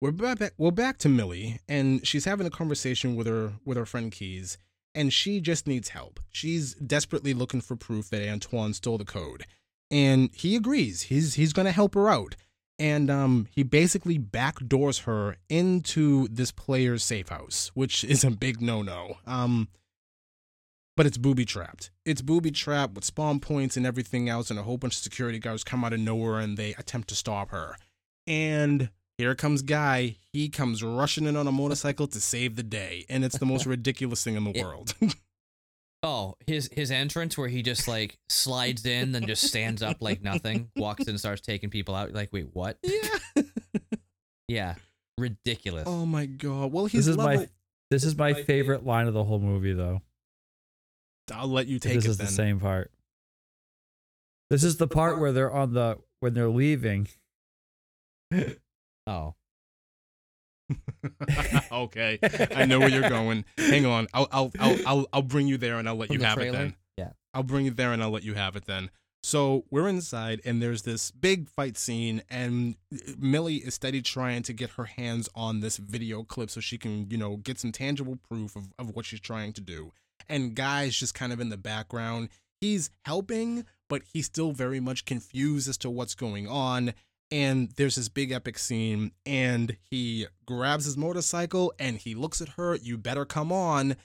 we're 0.00 0.10
back, 0.10 0.52
we're 0.58 0.70
back 0.70 0.98
to 0.98 1.08
Millie, 1.08 1.60
and 1.68 2.06
she's 2.06 2.24
having 2.26 2.46
a 2.46 2.50
conversation 2.50 3.16
with 3.16 3.26
her 3.26 3.54
with 3.64 3.76
her 3.78 3.86
friend 3.86 4.12
Keys, 4.12 4.58
and 4.94 5.12
she 5.12 5.40
just 5.40 5.66
needs 5.66 5.88
help. 5.88 6.20
She's 6.30 6.74
desperately 6.74 7.34
looking 7.34 7.60
for 7.60 7.76
proof 7.76 8.10
that 8.10 8.28
Antoine 8.28 8.74
stole 8.74 8.98
the 8.98 9.04
code, 9.04 9.44
and 9.90 10.30
he 10.34 10.56
agrees. 10.56 11.02
He's 11.02 11.34
he's 11.34 11.52
gonna 11.52 11.72
help 11.72 11.94
her 11.94 12.08
out, 12.08 12.36
and 12.78 13.10
um 13.10 13.46
he 13.50 13.62
basically 13.62 14.18
backdoors 14.18 15.02
her 15.04 15.36
into 15.48 16.28
this 16.28 16.52
player's 16.52 17.04
safe 17.04 17.28
house, 17.28 17.70
which 17.74 18.04
is 18.04 18.24
a 18.24 18.30
big 18.30 18.60
no 18.60 18.82
no. 18.82 19.18
Um. 19.26 19.68
But 20.96 21.06
it's 21.06 21.18
booby 21.18 21.44
trapped. 21.44 21.90
It's 22.04 22.22
booby 22.22 22.52
trapped 22.52 22.94
with 22.94 23.04
spawn 23.04 23.40
points 23.40 23.76
and 23.76 23.84
everything 23.84 24.28
else, 24.28 24.48
and 24.48 24.60
a 24.60 24.62
whole 24.62 24.78
bunch 24.78 24.94
of 24.94 25.02
security 25.02 25.40
guards 25.40 25.64
come 25.64 25.84
out 25.84 25.92
of 25.92 25.98
nowhere 25.98 26.38
and 26.38 26.56
they 26.56 26.72
attempt 26.74 27.08
to 27.08 27.16
stop 27.16 27.50
her. 27.50 27.76
And 28.28 28.90
here 29.18 29.34
comes 29.34 29.62
Guy. 29.62 30.16
He 30.32 30.48
comes 30.48 30.82
rushing 30.82 31.26
in 31.26 31.36
on 31.36 31.46
a 31.46 31.52
motorcycle 31.52 32.06
to 32.08 32.20
save 32.20 32.56
the 32.56 32.62
day, 32.62 33.04
and 33.08 33.24
it's 33.24 33.38
the 33.38 33.46
most 33.46 33.66
ridiculous 33.76 34.22
thing 34.24 34.34
in 34.36 34.44
the 34.44 34.50
It- 34.58 34.64
world. 34.64 34.94
Oh, 36.06 36.36
his 36.46 36.68
his 36.70 36.90
entrance 36.90 37.38
where 37.38 37.48
he 37.48 37.62
just 37.62 37.88
like 37.88 38.18
slides 38.28 38.84
in, 38.84 39.12
then 39.12 39.24
just 39.26 39.42
stands 39.42 39.82
up 39.82 40.02
like 40.02 40.20
nothing, 40.20 40.68
walks 40.76 41.04
in, 41.04 41.08
and 41.08 41.18
starts 41.18 41.40
taking 41.40 41.70
people 41.70 41.94
out. 41.94 42.12
Like, 42.12 42.30
wait, 42.30 42.48
what? 42.52 42.76
yeah. 42.82 43.42
Yeah, 44.46 44.74
ridiculous. 45.16 45.84
Oh 45.86 46.04
my 46.04 46.26
god. 46.26 46.72
Well, 46.72 46.84
he's 46.84 47.06
This 47.06 47.12
is 47.12 47.16
my 47.16 47.48
this 47.90 48.04
is 48.04 48.18
my 48.18 48.34
favorite 48.34 48.84
line 48.84 49.06
of 49.06 49.14
the 49.14 49.24
whole 49.24 49.38
movie, 49.38 49.72
though. 49.72 50.02
I'll 51.32 51.48
let 51.48 51.68
you 51.68 51.78
take 51.78 51.94
this 51.94 52.04
is 52.04 52.18
then. 52.18 52.26
the 52.26 52.32
same 52.34 52.60
part. 52.60 52.92
This 54.50 54.62
is 54.62 54.76
the 54.76 54.86
part 54.86 55.18
where 55.18 55.32
they're 55.32 55.50
on 55.50 55.72
the 55.72 55.96
when 56.20 56.34
they're 56.34 56.50
leaving. 56.50 57.08
Oh, 59.06 59.34
okay, 61.72 62.18
I 62.54 62.64
know 62.64 62.78
where 62.78 62.88
you're 62.88 63.08
going. 63.08 63.44
Hang 63.58 63.86
on. 63.86 64.06
I'll 64.14 64.28
I'll 64.32 64.52
I'll 64.58 64.78
I'll, 64.86 65.06
I'll 65.12 65.22
bring 65.22 65.46
you 65.46 65.58
there 65.58 65.78
and 65.78 65.88
I'll 65.88 65.96
let 65.96 66.08
From 66.08 66.14
you 66.14 66.20
the 66.20 66.26
have 66.26 66.38
it 66.38 66.52
then. 66.52 66.76
Yeah. 66.96 67.10
I'll 67.32 67.42
bring 67.42 67.66
you 67.66 67.70
there 67.70 67.92
and 67.92 68.02
I'll 68.02 68.10
let 68.10 68.22
you 68.22 68.34
have 68.34 68.56
it 68.56 68.64
then. 68.66 68.90
So 69.22 69.64
we're 69.70 69.88
inside 69.88 70.42
and 70.44 70.60
there's 70.60 70.82
this 70.82 71.10
big 71.10 71.48
fight 71.48 71.78
scene 71.78 72.22
and 72.28 72.76
uh, 72.92 73.12
Millie 73.18 73.56
is 73.56 73.74
steady 73.74 74.02
trying 74.02 74.42
to 74.42 74.52
get 74.52 74.70
her 74.70 74.84
hands 74.84 75.30
on 75.34 75.60
this 75.60 75.78
video 75.78 76.22
clip 76.24 76.50
so 76.50 76.60
she 76.60 76.76
can, 76.76 77.10
you 77.10 77.16
know, 77.16 77.38
get 77.38 77.58
some 77.58 77.72
tangible 77.72 78.18
proof 78.28 78.54
of, 78.54 78.72
of 78.78 78.94
what 78.94 79.06
she's 79.06 79.20
trying 79.20 79.54
to 79.54 79.62
do. 79.62 79.92
And 80.28 80.54
Guy's 80.54 80.96
just 80.96 81.14
kind 81.14 81.32
of 81.32 81.40
in 81.40 81.48
the 81.48 81.56
background. 81.56 82.28
He's 82.60 82.90
helping, 83.06 83.64
but 83.88 84.02
he's 84.12 84.26
still 84.26 84.52
very 84.52 84.80
much 84.80 85.06
confused 85.06 85.68
as 85.68 85.78
to 85.78 85.90
what's 85.90 86.14
going 86.14 86.46
on. 86.46 86.92
And 87.34 87.70
there's 87.76 87.96
this 87.96 88.08
big 88.08 88.30
epic 88.30 88.60
scene, 88.60 89.10
and 89.26 89.76
he 89.90 90.28
grabs 90.46 90.84
his 90.84 90.96
motorcycle 90.96 91.74
and 91.80 91.96
he 91.98 92.14
looks 92.14 92.40
at 92.40 92.50
her, 92.50 92.76
you 92.76 92.96
better 92.96 93.24
come 93.24 93.50
on. 93.50 93.96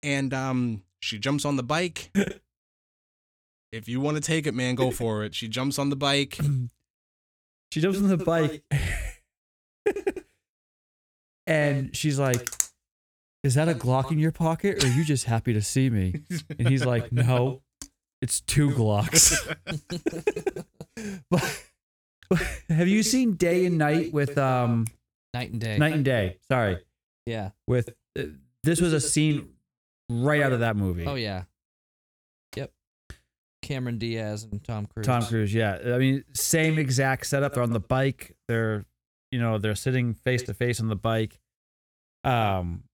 And 0.00 0.32
um 0.32 0.84
she 1.00 1.18
jumps 1.18 1.44
on 1.44 1.56
the 1.56 1.64
bike. 1.64 2.12
if 3.72 3.88
you 3.88 4.00
want 4.00 4.16
to 4.16 4.20
take 4.20 4.46
it, 4.46 4.54
man, 4.54 4.76
go 4.76 4.92
for 4.92 5.24
it. 5.24 5.34
She 5.34 5.48
jumps 5.48 5.76
on 5.76 5.90
the 5.90 5.96
bike. 5.96 6.38
She 7.70 7.82
jumps 7.82 7.98
on 7.98 8.08
the 8.08 8.16
bike, 8.16 8.64
and 11.46 11.94
she's 11.94 12.18
like, 12.18 12.48
"Is 13.44 13.56
that 13.56 13.68
a 13.68 13.74
Glock 13.74 14.10
in 14.10 14.18
your 14.18 14.32
pocket, 14.32 14.82
or 14.82 14.86
are 14.86 14.90
you 14.90 15.04
just 15.04 15.26
happy 15.26 15.52
to 15.52 15.60
see 15.60 15.90
me?" 15.90 16.14
And 16.58 16.66
he's 16.66 16.86
like, 16.86 17.12
"No, 17.12 17.60
it's 18.22 18.40
two 18.40 18.70
Glocks." 18.70 19.36
but, 21.28 21.28
but 21.30 21.62
have 22.68 22.88
you 22.88 23.02
seen 23.02 23.34
Day 23.34 23.66
and 23.66 23.78
Night 23.78 24.12
with 24.12 24.36
um 24.38 24.86
night 25.34 25.50
and 25.50 25.60
day. 25.60 25.78
Knight 25.78 25.92
and 25.94 26.04
Day? 26.04 26.38
Sorry, 26.50 26.78
Yeah. 27.26 27.50
with 27.66 27.90
uh, 28.18 28.22
this 28.64 28.80
was 28.80 28.92
a 28.92 29.00
scene 29.00 29.50
right 30.10 30.42
out 30.42 30.52
of 30.52 30.60
that 30.60 30.76
movie. 30.76 31.06
Oh 31.06 31.14
yeah. 31.14 31.44
Yep. 32.56 32.72
Cameron 33.62 33.98
Diaz 33.98 34.46
and 34.50 34.62
Tom 34.64 34.86
Cruise. 34.86 35.06
Tom 35.06 35.22
Cruise, 35.24 35.52
yeah. 35.54 35.78
I 35.94 35.98
mean, 35.98 36.24
same 36.34 36.78
exact 36.78 37.26
setup. 37.26 37.54
They're 37.54 37.62
on 37.62 37.72
the 37.72 37.80
bike. 37.80 38.36
They're, 38.48 38.84
you 39.30 39.38
know, 39.40 39.58
they're 39.58 39.74
sitting 39.74 40.14
face 40.14 40.42
to 40.44 40.54
face 40.54 40.80
on 40.80 40.88
the 40.88 40.96
bike. 40.96 41.38
Um, 42.24 42.84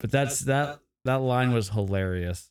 but 0.00 0.10
that's 0.10 0.40
that. 0.40 0.80
That 1.06 1.20
line 1.20 1.52
was 1.52 1.68
hilarious. 1.70 2.50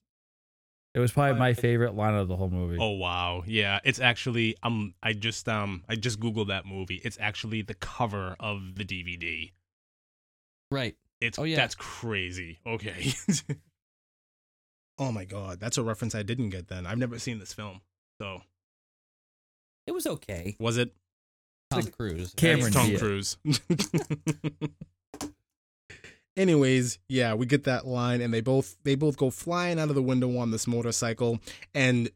It 0.96 1.00
was 1.00 1.12
probably 1.12 1.40
my 1.40 1.54
favorite 1.56 1.96
line 1.96 2.14
of 2.14 2.28
the 2.28 2.36
whole 2.36 2.50
movie. 2.52 2.78
Oh 2.80 2.92
wow, 2.92 3.44
yeah. 3.48 3.80
It's 3.84 4.00
actually 4.00 4.56
um 4.62 4.94
I 5.02 5.14
just 5.14 5.50
um 5.50 5.84
I 5.90 5.96
just 5.96 6.20
googled 6.20 6.50
that 6.50 6.66
movie. 6.68 7.02
It's 7.04 7.18
actually 7.20 7.64
the 7.64 7.74
cover 7.74 8.36
of 8.40 8.76
the 8.76 8.86
DVD. 8.86 9.52
Right. 10.70 10.96
It's 11.20 11.40
Oh, 11.40 11.44
yeah. 11.44 11.56
that's 11.56 11.74
crazy. 11.76 12.60
Okay. 12.66 13.14
oh 15.00 15.12
my 15.12 15.26
god, 15.26 15.60
that's 15.60 15.78
a 15.80 15.84
reference 15.84 16.14
I 16.14 16.22
didn't 16.24 16.50
get 16.50 16.68
then. 16.68 16.86
I've 16.86 16.98
never 17.00 17.18
seen 17.18 17.40
this 17.40 17.54
film. 17.54 17.82
So, 18.22 18.42
It 19.88 19.94
was 19.94 20.06
okay. 20.06 20.56
was 20.60 20.78
it 20.78 20.94
Tom 21.72 21.84
Cruise. 21.88 22.34
Cameron 22.36 22.72
Tom 22.72 22.96
Cruise. 22.98 23.38
Anyways, 26.36 27.00
yeah, 27.08 27.34
we 27.34 27.46
get 27.46 27.64
that 27.66 27.86
line, 27.86 28.22
and 28.22 28.34
they 28.34 28.42
both 28.42 28.78
they 28.84 28.96
both 28.96 29.18
go 29.18 29.30
flying 29.30 29.80
out 29.80 29.90
of 29.90 29.96
the 29.96 30.02
window 30.02 30.38
on 30.38 30.52
this 30.52 30.68
motorcycle, 30.68 31.40
and 31.74 32.10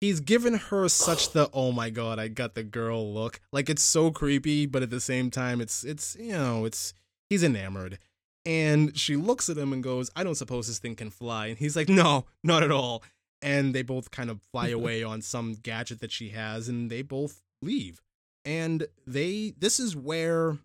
he's 0.00 0.20
given 0.20 0.54
her 0.54 0.88
such 0.88 1.32
the 1.32 1.50
oh 1.54 1.72
my 1.72 1.90
god, 1.90 2.18
I 2.18 2.28
got 2.28 2.54
the 2.54 2.62
girl 2.62 3.12
look. 3.12 3.40
Like 3.52 3.68
it's 3.68 3.82
so 3.82 4.10
creepy, 4.10 4.66
but 4.66 4.82
at 4.82 4.90
the 4.90 5.00
same 5.00 5.30
time, 5.30 5.60
it's 5.60 5.84
it's 5.84 6.16
you 6.18 6.32
know 6.32 6.64
it's 6.64 6.94
he's 7.28 7.42
enamored, 7.42 7.98
and 8.46 8.96
she 8.96 9.16
looks 9.16 9.48
at 9.48 9.58
him 9.58 9.72
and 9.72 9.82
goes, 9.82 10.10
I 10.14 10.24
don't 10.24 10.36
suppose 10.36 10.68
this 10.68 10.78
thing 10.78 10.94
can 10.94 11.10
fly, 11.10 11.48
and 11.48 11.58
he's 11.58 11.76
like, 11.76 11.88
No, 11.88 12.26
not 12.44 12.62
at 12.62 12.70
all. 12.70 13.02
And 13.40 13.72
they 13.72 13.82
both 13.82 14.10
kind 14.10 14.30
of 14.30 14.40
fly 14.52 14.68
away 14.70 15.02
on 15.02 15.22
some 15.22 15.54
gadget 15.54 16.00
that 16.00 16.12
she 16.12 16.30
has, 16.30 16.68
and 16.68 16.90
they 16.90 17.02
both 17.02 17.40
leave 17.60 18.00
and 18.48 18.86
they 19.06 19.52
this 19.58 19.78
is 19.78 19.94
where 19.94 20.56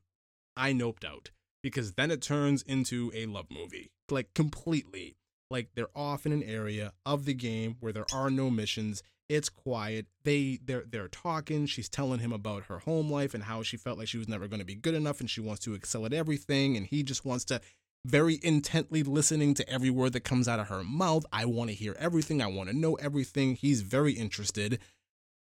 I 0.56 0.72
noped 0.72 1.04
out 1.04 1.32
because 1.64 1.94
then 1.94 2.12
it 2.12 2.22
turns 2.22 2.62
into 2.62 3.12
a 3.16 3.26
love 3.26 3.48
movie. 3.50 3.90
Like 4.12 4.34
completely. 4.36 5.16
Like 5.50 5.70
they're 5.76 5.88
off 5.96 6.26
in 6.26 6.32
an 6.32 6.44
area 6.44 6.94
of 7.06 7.26
the 7.26 7.34
game 7.34 7.78
where 7.80 7.94
there 7.94 8.06
are 8.14 8.30
no 8.30 8.50
missions. 8.50 9.02
It's 9.30 9.50
quiet. 9.50 10.06
They 10.24 10.60
they're 10.64 10.84
they're 10.88 11.08
talking. 11.08 11.66
She's 11.66 11.90
telling 11.90 12.20
him 12.20 12.34
about 12.34 12.64
her 12.66 12.80
home 12.80 13.10
life 13.10 13.34
and 13.34 13.46
how 13.46 13.64
she 13.64 13.78
felt 13.78 13.98
like 13.98 14.10
she 14.10 14.18
was 14.18 14.28
never 14.28 14.48
going 14.48 14.60
to 14.60 14.66
be 14.66 14.76
good 14.76 14.94
enough 14.94 15.22
and 15.22 15.30
she 15.30 15.42
wants 15.42 15.64
to 15.64 15.74
excel 15.74 16.06
at 16.06 16.14
everything 16.14 16.76
and 16.76 16.86
he 16.86 17.02
just 17.02 17.26
wants 17.26 17.46
to 17.46 17.62
very 18.06 18.40
intently 18.44 19.02
listening 19.02 19.54
to 19.54 19.70
every 19.70 19.90
word 19.90 20.12
that 20.12 20.26
comes 20.26 20.48
out 20.48 20.60
of 20.60 20.68
her 20.68 20.84
mouth. 20.84 21.26
I 21.32 21.46
want 21.46 21.70
to 21.70 21.76
hear 21.76 21.96
everything. 21.98 22.42
I 22.42 22.48
want 22.48 22.70
to 22.70 22.76
know 22.76 22.96
everything. 22.96 23.56
He's 23.56 23.82
very 23.82 24.12
interested. 24.12 24.80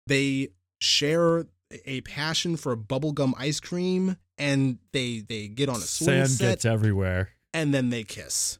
They 0.05 0.49
share 0.79 1.45
a 1.85 2.01
passion 2.01 2.57
for 2.57 2.75
bubblegum 2.75 3.33
ice 3.37 3.59
cream 3.59 4.17
and 4.41 4.79
they 4.91 5.19
they 5.19 5.47
get 5.47 5.69
on 5.69 5.75
a 5.75 5.79
swing 5.79 6.07
Sand 6.25 6.29
set 6.29 6.49
gets 6.49 6.65
everywhere. 6.65 7.29
and 7.53 7.73
then 7.73 7.89
they 7.91 8.03
kiss. 8.03 8.57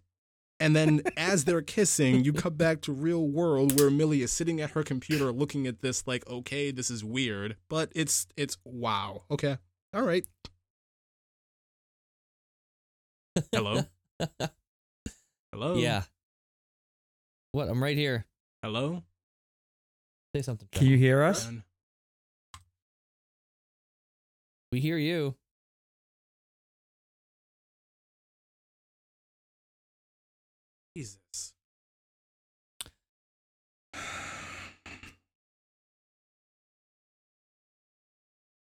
And 0.59 0.75
then 0.75 1.01
as 1.17 1.43
they're 1.45 1.63
kissing, 1.63 2.23
you 2.23 2.33
come 2.33 2.53
back 2.53 2.81
to 2.81 2.93
real 2.93 3.27
world 3.27 3.79
where 3.79 3.89
Millie 3.89 4.21
is 4.21 4.31
sitting 4.31 4.61
at 4.61 4.71
her 4.71 4.83
computer 4.83 5.31
looking 5.31 5.65
at 5.65 5.81
this 5.81 6.05
like, 6.05 6.25
okay, 6.29 6.69
this 6.69 6.91
is 6.91 7.03
weird, 7.03 7.57
but 7.67 7.91
it's 7.95 8.27
it's 8.37 8.57
wow. 8.63 9.23
Okay. 9.31 9.57
All 9.93 10.03
right. 10.03 10.25
Hello. 13.51 13.81
Hello. 15.51 15.75
Yeah. 15.75 16.03
What? 17.53 17.67
I'm 17.69 17.81
right 17.81 17.97
here. 17.97 18.25
Hello. 18.61 19.03
Say 20.35 20.43
something. 20.43 20.67
Can 20.71 20.87
you 20.87 20.97
hear 20.97 21.23
us? 21.23 21.49
We 24.71 24.79
hear 24.79 24.97
you. 24.97 25.35
Jesus. 30.95 31.53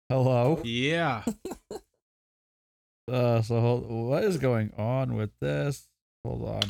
Hello. 0.09 0.61
Yeah. 0.63 1.23
Uh, 3.11 3.41
so 3.41 3.59
hold, 3.59 3.89
what 3.91 4.23
is 4.23 4.37
going 4.37 4.71
on 4.77 5.15
with 5.15 5.31
this? 5.41 5.89
Hold 6.23 6.47
on. 6.47 6.61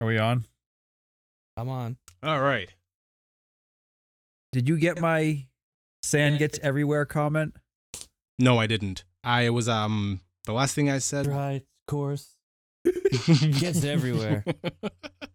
Are 0.00 0.06
we 0.06 0.16
on? 0.16 0.46
I'm 1.56 1.68
on. 1.68 1.96
All 2.22 2.40
right. 2.40 2.72
Did 4.56 4.70
you 4.70 4.78
get 4.78 5.02
my 5.02 5.44
sand 6.02 6.38
gets 6.38 6.58
everywhere 6.62 7.04
comment? 7.04 7.54
No, 8.38 8.58
I 8.58 8.66
didn't. 8.66 9.04
I 9.22 9.50
was 9.50 9.68
um 9.68 10.22
the 10.46 10.54
last 10.54 10.74
thing 10.74 10.88
I 10.88 10.96
said. 10.96 11.26
Right. 11.26 11.56
Of 11.56 11.86
course. 11.86 12.36
Gets 13.26 13.84
everywhere. 13.84 14.46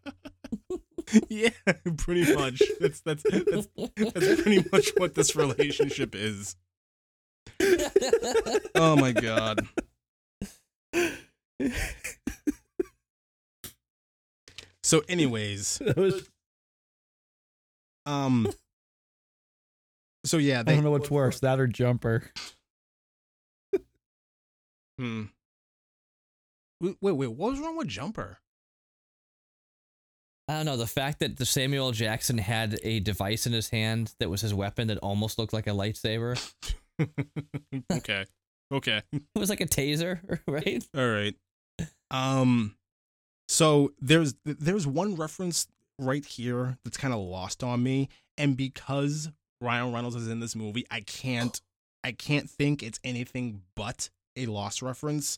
yeah, 1.30 1.49
pretty 1.97 2.34
much. 2.34 2.63
That's 2.80 3.01
that's 3.01 3.22
that's 3.22 3.67
that's 3.95 4.41
pretty 4.41 4.65
much 4.74 4.89
what 4.97 5.13
this 5.13 5.36
relationship 5.36 6.15
is. 6.15 6.55
Oh 8.74 8.95
my 8.95 9.11
god. 9.11 9.67
So 14.82 15.03
anyways, 15.07 15.80
um 18.07 18.47
so 20.26 20.38
yeah, 20.38 20.59
I 20.59 20.63
don't 20.63 20.84
know 20.84 20.91
what's 20.91 21.11
worse, 21.11 21.39
that 21.41 21.59
or 21.59 21.67
jumper. 21.67 22.32
hmm. 24.97 25.24
Wait, 26.82 26.95
wait, 26.99 27.11
wait, 27.11 27.28
what 27.28 27.51
was 27.51 27.59
wrong 27.59 27.78
with 27.78 27.88
Jumper? 27.88 28.39
I 30.47 30.57
don't 30.57 30.65
know. 30.65 30.78
The 30.78 30.88
fact 30.88 31.19
that 31.19 31.38
the 31.38 31.45
Samuel 31.45 31.88
L. 31.88 31.91
Jackson 31.91 32.39
had 32.39 32.80
a 32.84 32.99
device 32.99 33.45
in 33.45 33.53
his 33.53 33.69
hand 33.69 34.13
that 34.19 34.30
was 34.30 34.41
his 34.41 34.53
weapon 34.53 34.88
that 34.88 34.97
almost 34.97 35.38
looked 35.38 35.53
like 35.53 35.67
a 35.67 35.72
lightsaber. 35.72 36.38
okay. 37.93 38.26
Okay. 38.74 39.01
It 39.13 39.22
was 39.36 39.49
like 39.49 39.61
a 39.61 39.67
taser, 39.67 40.39
right? 40.47 40.84
All 40.97 41.07
right. 41.07 41.36
Um 42.09 42.76
so 43.47 43.93
there's 44.01 44.34
there's 44.43 44.88
one 44.88 45.15
reference 45.15 45.67
right 45.99 46.26
here 46.26 46.78
that's 46.84 46.97
kind 46.97 47.13
of 47.13 47.19
lost 47.19 47.63
on 47.63 47.84
me 47.84 48.09
and 48.38 48.57
because 48.57 49.30
Ryan 49.62 49.93
Reynolds 49.93 50.16
is 50.16 50.28
in 50.28 50.39
this 50.39 50.55
movie, 50.55 50.86
I 50.91 51.01
can't 51.01 51.59
I 52.03 52.12
can't 52.12 52.49
think 52.49 52.82
it's 52.82 52.99
anything 53.03 53.62
but 53.76 54.09
a 54.36 54.47
lost 54.47 54.82
reference 54.82 55.38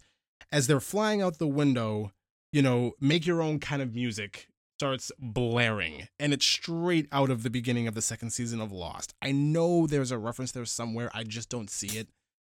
as 0.52 0.68
they're 0.68 0.80
flying 0.80 1.22
out 1.22 1.40
the 1.40 1.48
window, 1.48 2.12
you 2.52 2.62
know, 2.62 2.94
make 3.02 3.26
your 3.26 3.42
own 3.42 3.60
kind 3.60 3.82
of 3.82 3.94
music 3.94 4.48
starts 4.80 5.12
blaring 5.20 6.08
and 6.20 6.34
it's 6.34 6.46
straight 6.46 7.08
out 7.12 7.30
of 7.30 7.44
the 7.44 7.50
beginning 7.50 7.88
of 7.88 7.96
the 7.96 8.02
second 8.02 8.32
season 8.32 8.60
of 8.62 8.72
Lost. 8.72 9.14
I 9.22 9.32
know 9.32 9.88
there's 9.88 10.12
a 10.12 10.18
reference 10.18 10.52
there 10.52 10.66
somewhere, 10.66 11.12
I 11.14 11.24
just 11.24 11.50
don't 11.50 11.70
see 11.70 11.98
it. 11.98 12.08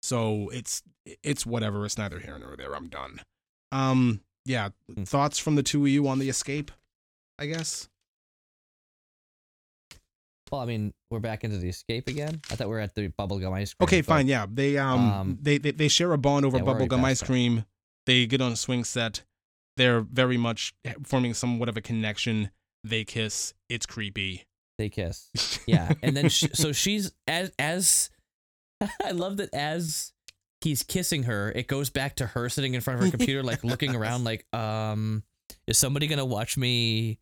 So 0.03 0.49
it's 0.53 0.83
it's 1.23 1.45
whatever. 1.45 1.85
It's 1.85 1.99
neither 1.99 2.19
here 2.19 2.39
nor 2.39 2.57
there. 2.57 2.75
I'm 2.75 2.89
done. 2.89 3.21
Um, 3.73 4.21
yeah. 4.45 4.71
Hmm. 4.95 5.05
Thoughts 5.05 5.39
from 5.39 5.57
the 5.57 5.63
two 5.63 5.83
of 5.83 5.89
you 5.89 6.07
on 6.09 6.19
the 6.19 6.29
escape? 6.29 6.71
I 7.39 7.47
guess. 7.47 7.89
Well, 10.51 10.61
I 10.61 10.67
mean, 10.67 10.95
we're 11.11 11.21
back 11.21 11.45
into 11.45 11.59
the 11.59 11.69
escape 11.69 12.09
again. 12.09 12.41
I 12.51 12.55
thought 12.55 12.69
we 12.69 12.75
were 12.75 12.81
at 12.81 12.95
the 12.95 13.09
bubblegum 13.09 13.53
ice 13.53 13.75
cream. 13.75 13.87
Okay, 13.87 14.03
fine. 14.03 14.27
Yeah, 14.29 14.47
they 14.51 14.79
um, 14.79 15.11
Um, 15.11 15.39
they, 15.41 15.59
they 15.59 15.73
they 15.73 15.89
share 15.89 16.13
a 16.13 16.19
bond 16.19 16.45
over 16.47 16.59
yeah, 16.59 16.65
bubblegum 16.65 17.05
ice 17.05 17.21
that. 17.21 17.27
cream. 17.27 17.65
They 18.07 18.27
get 18.27 18.41
on 18.41 18.53
a 18.53 18.57
swing 18.57 18.85
set. 18.85 19.25
They're 19.77 20.01
very 20.01 20.37
much 20.37 20.75
forming 21.05 21.35
somewhat 21.35 21.69
of 21.69 21.77
a 21.77 21.81
connection. 21.81 22.51
They 22.83 23.05
kiss. 23.05 23.55
It's 23.69 23.87
creepy. 23.87 24.47
They 24.79 24.89
kiss. 24.89 25.31
Yeah, 25.67 25.93
and 26.03 26.17
then 26.17 26.31
sh 26.31 26.47
so 26.55 26.73
she's 26.73 27.13
as 27.27 27.53
as 27.59 28.09
I 29.05 29.11
love 29.11 29.37
that 29.37 29.53
as 29.53 30.13
he's 30.63 30.83
kissing 30.83 31.25
her, 31.25 31.53
it 31.55 31.67
goes 31.67 31.91
back 31.91 32.17
to 32.17 32.27
her 32.27 32.49
sitting 32.49 32.73
in 32.75 32.81
front 32.81 32.99
of 33.01 33.05
her 33.05 33.11
computer, 33.17 33.43
like 33.43 33.65
looking 33.65 33.95
around, 33.95 34.25
like, 34.25 34.47
um, 34.55 35.23
is 35.67 35.77
somebody 35.77 36.07
gonna 36.07 36.25
watch 36.25 36.57
me 36.57 37.19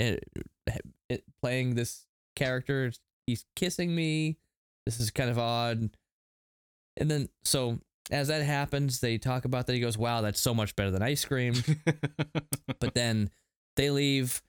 uh, 0.00 0.12
uh, 0.70 1.16
playing 1.42 1.74
this 1.74 2.04
character? 2.38 2.92
He's 3.26 3.44
kissing 3.56 3.94
me. 3.94 4.38
This 4.86 5.00
is 5.00 5.10
kind 5.10 5.28
of 5.28 5.38
odd. 5.38 5.90
And 6.96 7.10
then 7.10 7.28
so 7.44 7.80
as 8.10 8.28
that 8.28 8.42
happens, 8.42 9.00
they 9.00 9.18
talk 9.18 9.44
about 9.44 9.66
that. 9.66 9.74
He 9.74 9.80
goes, 9.80 9.98
"Wow, 9.98 10.22
that's 10.22 10.40
so 10.40 10.54
much 10.54 10.74
better 10.76 10.90
than 10.90 11.02
ice 11.02 11.24
cream." 11.24 11.54
but 12.80 12.94
then 12.94 13.30
they 13.76 13.90
leave. 13.90 14.42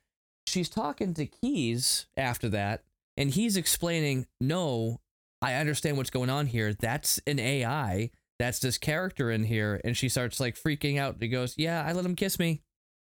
She's 0.46 0.68
talking 0.68 1.14
to 1.14 1.26
Keys 1.26 2.06
after 2.16 2.48
that, 2.50 2.84
and 3.16 3.30
he's 3.30 3.56
explaining, 3.56 4.26
"No, 4.40 5.00
I 5.42 5.54
understand 5.54 5.96
what's 5.96 6.10
going 6.10 6.30
on 6.30 6.46
here. 6.46 6.72
That's 6.72 7.20
an 7.26 7.38
AI. 7.38 8.10
That's 8.38 8.60
this 8.60 8.78
character 8.78 9.30
in 9.30 9.44
here." 9.44 9.80
And 9.84 9.96
she 9.96 10.08
starts 10.08 10.40
like 10.40 10.56
freaking 10.56 10.98
out. 10.98 11.16
He 11.20 11.28
goes, 11.28 11.54
"Yeah, 11.58 11.84
I 11.86 11.92
let 11.92 12.04
him 12.04 12.16
kiss 12.16 12.38
me." 12.38 12.62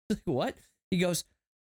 Like, 0.08 0.20
what? 0.24 0.56
He 0.90 0.98
goes, 0.98 1.24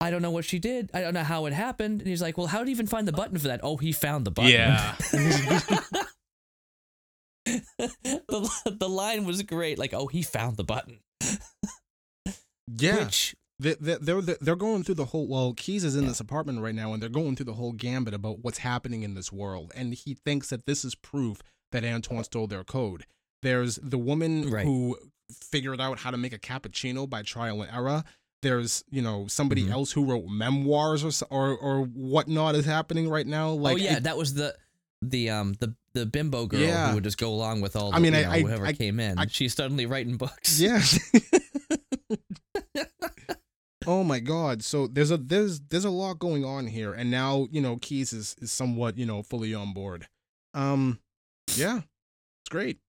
"I 0.01 0.09
don't 0.11 0.21
know 0.21 0.31
what 0.31 0.45
she 0.45 0.59
did. 0.59 0.89
I 0.93 1.01
don't 1.01 1.13
know 1.13 1.23
how 1.23 1.45
it 1.45 1.53
happened." 1.53 2.01
And 2.01 2.07
he's 2.09 2.21
like, 2.21 2.37
"Well, 2.37 2.47
how 2.47 2.59
did 2.59 2.67
he 2.67 2.71
even 2.71 2.87
find 2.87 3.07
the 3.07 3.11
button 3.11 3.37
for 3.37 3.47
that?" 3.47 3.59
Oh, 3.63 3.77
he 3.77 3.91
found 3.91 4.25
the 4.25 4.31
button. 4.31 4.51
yeah. 4.51 4.95
the 7.45 8.75
the 8.79 8.89
line 8.89 9.25
was 9.25 9.41
great. 9.43 9.77
Like, 9.79 9.93
oh, 9.93 10.07
he 10.07 10.21
found 10.21 10.57
the 10.57 10.63
button. 10.63 10.99
yeah. 12.67 13.03
Which 13.05 13.35
They- 13.59 13.75
they- 13.75 13.97
They're 13.97 14.21
they're 14.21 14.55
going 14.55 14.83
through 14.83 14.95
the 14.95 15.05
whole. 15.05 15.27
Well, 15.27 15.53
Keys 15.53 15.83
is 15.83 15.95
in 15.95 16.07
this 16.07 16.19
apartment 16.19 16.61
right 16.61 16.75
now, 16.75 16.93
and 16.93 17.01
they're 17.01 17.09
going 17.09 17.35
through 17.35 17.47
the 17.47 17.53
whole 17.55 17.73
gambit 17.73 18.13
about 18.13 18.39
what's 18.39 18.59
happening 18.59 19.03
in 19.03 19.15
this 19.15 19.31
world, 19.31 19.71
and 19.75 19.93
he 19.93 20.13
thinks 20.13 20.49
that 20.49 20.65
this 20.65 20.85
is 20.85 20.95
proof 20.95 21.41
that 21.71 21.83
Antoine 21.83 22.23
stole 22.23 22.47
their 22.47 22.63
code. 22.63 23.05
There's 23.41 23.75
the 23.77 23.97
woman 23.97 24.49
Right. 24.49 24.65
who 24.65 24.97
figured 25.31 25.79
out 25.81 25.99
how 25.99 26.11
to 26.11 26.17
make 26.17 26.33
a 26.33 26.39
cappuccino 26.39 27.07
by 27.09 27.21
trial 27.21 27.61
and 27.61 27.71
error. 27.71 28.03
There's, 28.41 28.83
you 28.89 29.01
know, 29.01 29.27
somebody 29.27 29.65
Mhm. 29.65 29.71
else 29.71 29.91
who 29.91 30.05
wrote 30.05 30.25
memoirs 30.27 31.03
or 31.03 31.11
or 31.29 31.57
or 31.57 31.83
whatnot 31.85 32.55
is 32.55 32.65
happening 32.65 33.09
right 33.09 33.27
now. 33.27 33.51
Like, 33.51 33.73
oh 33.73 33.77
yeah, 33.77 33.97
it- 33.97 34.03
that 34.03 34.17
was 34.17 34.33
the 34.33 34.55
the 35.01 35.29
um 35.29 35.53
the 35.59 35.75
the 35.93 36.05
bimbo 36.05 36.45
girl 36.45 36.59
Yeah. 36.61 36.89
who 36.89 36.95
would 36.95 37.03
just 37.03 37.17
go 37.17 37.29
along 37.33 37.61
with 37.61 37.75
all. 37.75 37.91
The, 37.91 37.97
I 37.97 37.99
mean, 37.99 38.13
you 38.13 38.19
I- 38.19 38.23
know, 38.23 38.31
I- 38.31 38.41
whoever 38.41 38.65
I- 38.67 38.73
came 38.73 38.99
in. 38.99 39.17
I- 39.17 39.27
She's 39.27 39.53
suddenly 39.53 39.85
writing 39.85 40.17
books. 40.17 40.59
Yeah. 40.59 40.81
oh 43.87 44.03
my 44.03 44.19
god. 44.19 44.63
So 44.63 44.87
there's 44.87 45.11
a 45.11 45.17
there's 45.17 45.59
there's 45.61 45.85
a 45.85 45.89
lot 45.89 46.19
going 46.19 46.45
on 46.45 46.67
here 46.67 46.93
and 46.93 47.09
now, 47.11 47.47
you 47.51 47.61
know, 47.61 47.77
Keys 47.77 48.13
is 48.13 48.35
is 48.39 48.51
somewhat, 48.51 48.97
you 48.97 49.05
know, 49.05 49.23
fully 49.23 49.53
on 49.53 49.73
board. 49.73 50.07
Um 50.53 50.99
yeah. 51.55 51.77
It's 52.43 52.49
great. 52.49 52.79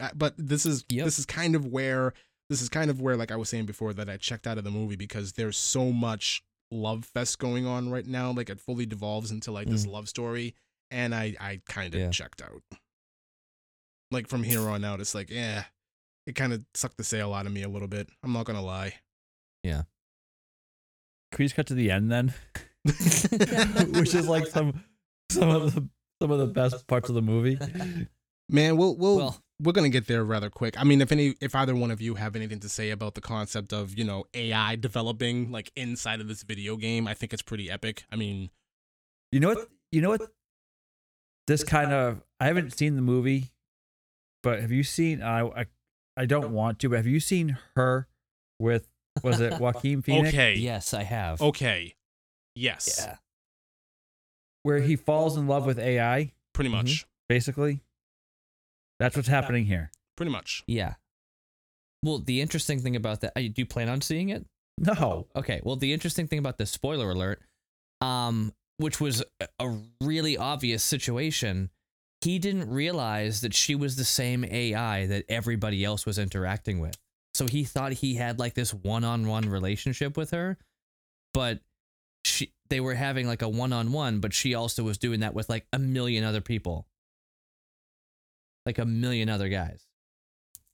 Uh, 0.00 0.10
but 0.14 0.34
this 0.38 0.66
is 0.66 0.84
Yep. 0.88 1.04
this 1.04 1.18
is 1.18 1.26
kind 1.26 1.54
of 1.54 1.66
where 1.66 2.12
this 2.52 2.60
is 2.60 2.68
kind 2.68 2.90
of 2.90 3.00
where 3.00 3.16
like 3.16 3.32
I 3.32 3.36
was 3.36 3.48
saying 3.48 3.64
before 3.64 3.94
that 3.94 4.10
I 4.10 4.18
checked 4.18 4.46
out 4.46 4.58
of 4.58 4.64
the 4.64 4.70
movie 4.70 4.94
because 4.94 5.32
there's 5.32 5.56
so 5.56 5.90
much 5.90 6.42
love 6.70 7.06
fest 7.06 7.38
going 7.38 7.66
on 7.66 7.90
right 7.90 8.06
now 8.06 8.30
like 8.30 8.50
it 8.50 8.60
fully 8.60 8.84
devolves 8.84 9.30
into 9.30 9.50
like 9.50 9.68
this 9.68 9.86
mm. 9.86 9.92
love 9.92 10.06
story 10.06 10.54
and 10.90 11.14
I 11.14 11.34
I 11.40 11.62
kind 11.66 11.94
of 11.94 12.00
Yeah. 12.00 12.10
checked 12.10 12.42
out. 12.42 12.62
Like 14.10 14.28
from 14.28 14.42
here 14.42 14.60
on 14.68 14.84
out 14.84 15.00
it's 15.00 15.14
like, 15.14 15.30
yeah, 15.30 15.64
it 16.26 16.34
kind 16.34 16.52
of 16.52 16.62
sucked 16.74 16.98
the 16.98 17.04
sail 17.04 17.32
out 17.32 17.46
of 17.46 17.52
me 17.52 17.62
a 17.62 17.70
little 17.70 17.88
bit. 17.88 18.10
I'm 18.22 18.34
not 18.34 18.44
gonna 18.44 18.62
lie. 18.62 18.96
Yeah. 19.62 19.84
Can 21.30 21.38
we 21.38 21.46
just 21.46 21.56
cut 21.56 21.68
to 21.68 21.74
the 21.74 21.90
end 21.90 22.12
then? 22.12 22.34
Which 22.84 24.14
is 24.14 24.28
like 24.28 24.46
some 24.46 24.84
some 25.30 25.48
of 25.48 25.74
the 25.74 25.88
some 26.20 26.30
of 26.30 26.38
the 26.38 26.48
best 26.48 26.86
parts 26.86 27.08
of 27.08 27.14
the 27.14 27.22
movie. 27.22 27.58
Man, 28.50 28.76
we'll 28.76 28.94
we'll 28.94 29.16
Well, 29.16 29.41
we're 29.62 29.72
gonna 29.72 29.88
get 29.88 30.06
there 30.06 30.24
rather 30.24 30.50
quick. 30.50 30.78
I 30.80 30.84
mean, 30.84 31.00
if 31.00 31.12
any, 31.12 31.34
if 31.40 31.54
either 31.54 31.74
one 31.74 31.90
of 31.90 32.00
you 32.00 32.16
have 32.16 32.34
anything 32.36 32.60
to 32.60 32.68
say 32.68 32.90
about 32.90 33.14
the 33.14 33.20
concept 33.20 33.72
of 33.72 33.96
you 33.98 34.04
know 34.04 34.24
AI 34.34 34.76
developing 34.76 35.50
like 35.50 35.70
inside 35.76 36.20
of 36.20 36.28
this 36.28 36.42
video 36.42 36.76
game, 36.76 37.06
I 37.08 37.14
think 37.14 37.32
it's 37.32 37.42
pretty 37.42 37.70
epic. 37.70 38.04
I 38.10 38.16
mean, 38.16 38.50
You 39.30 39.40
know 39.40 39.48
what? 39.54 39.68
You 39.90 40.00
know 40.02 40.10
what? 40.10 40.22
This 41.46 41.64
kind 41.64 41.92
of 41.92 42.22
I 42.40 42.46
haven't 42.46 42.76
seen 42.76 42.96
the 42.96 43.02
movie, 43.02 43.50
but 44.42 44.60
have 44.60 44.70
you 44.72 44.82
seen? 44.82 45.22
I 45.22 45.46
I, 45.46 45.66
I 46.16 46.26
don't 46.26 46.52
want 46.52 46.78
to, 46.80 46.88
but 46.90 46.96
have 46.96 47.06
you 47.06 47.20
seen 47.20 47.56
her 47.76 48.06
with 48.58 48.88
was 49.22 49.40
it 49.40 49.58
Joaquin 49.60 50.02
Phoenix? 50.02 50.28
okay, 50.28 50.54
yes, 50.54 50.94
I 50.94 51.02
have. 51.02 51.40
okay, 51.40 51.94
yes, 52.54 52.96
Yeah. 53.04 53.16
Where 54.62 54.78
he 54.80 54.94
falls 54.96 55.36
in 55.36 55.46
love 55.48 55.66
with 55.66 55.78
AI, 55.78 56.32
pretty 56.52 56.70
Mm-hmm. 56.70 56.76
much, 56.78 57.06
basically. 57.28 57.80
That's 58.98 59.16
what's 59.16 59.28
happening 59.28 59.64
here. 59.66 59.90
pretty 60.16 60.30
much. 60.32 60.62
Yeah. 60.66 60.94
Well, 62.04 62.18
the 62.18 62.40
interesting 62.40 62.80
thing 62.80 62.96
about 62.96 63.20
that, 63.22 63.32
uh, 63.36 63.40
do 63.40 63.52
you 63.56 63.66
plan 63.66 63.88
on 63.88 64.00
seeing 64.02 64.28
it? 64.28 64.44
No. 64.78 65.26
Okay. 65.34 65.60
Well, 65.64 65.76
the 65.76 65.92
interesting 65.92 66.26
thing 66.26 66.38
about 66.38 66.58
this 66.58 66.70
spoiler 66.70 67.10
alert, 67.10 67.40
um, 68.00 68.52
which 68.76 69.00
was 69.00 69.22
a- 69.40 69.48
a 69.58 69.80
really 70.02 70.36
obvious 70.36 70.82
situation, 70.84 71.70
he 72.20 72.38
didn't 72.38 72.68
realize 72.70 73.40
that 73.40 73.54
she 73.54 73.74
was 73.74 73.96
the 73.96 74.04
same 74.04 74.44
AI 74.44 75.06
that 75.06 75.24
everybody 75.28 75.84
else 75.84 76.04
was 76.06 76.18
interacting 76.18 76.78
with. 76.78 76.96
So 77.34 77.46
he 77.46 77.64
thought 77.64 77.92
he 77.94 78.16
had 78.16 78.38
like 78.38 78.54
this 78.54 78.74
one-on-one 78.74 79.48
relationship 79.48 80.16
with 80.16 80.30
her, 80.32 80.58
but 81.32 81.60
she 82.24 82.52
they 82.68 82.80
were 82.80 82.94
having 82.94 83.26
like 83.26 83.42
a 83.42 83.48
one-on-one, 83.48 84.20
but 84.20 84.32
she 84.34 84.54
also 84.54 84.82
was 84.82 84.98
doing 84.98 85.20
that 85.20 85.34
with 85.34 85.48
like 85.48 85.66
a 85.72 85.78
million 85.78 86.22
other 86.24 86.40
people. 86.40 86.86
Like 88.64 88.78
a 88.78 88.84
million 88.84 89.28
other 89.28 89.48
guys 89.48 89.86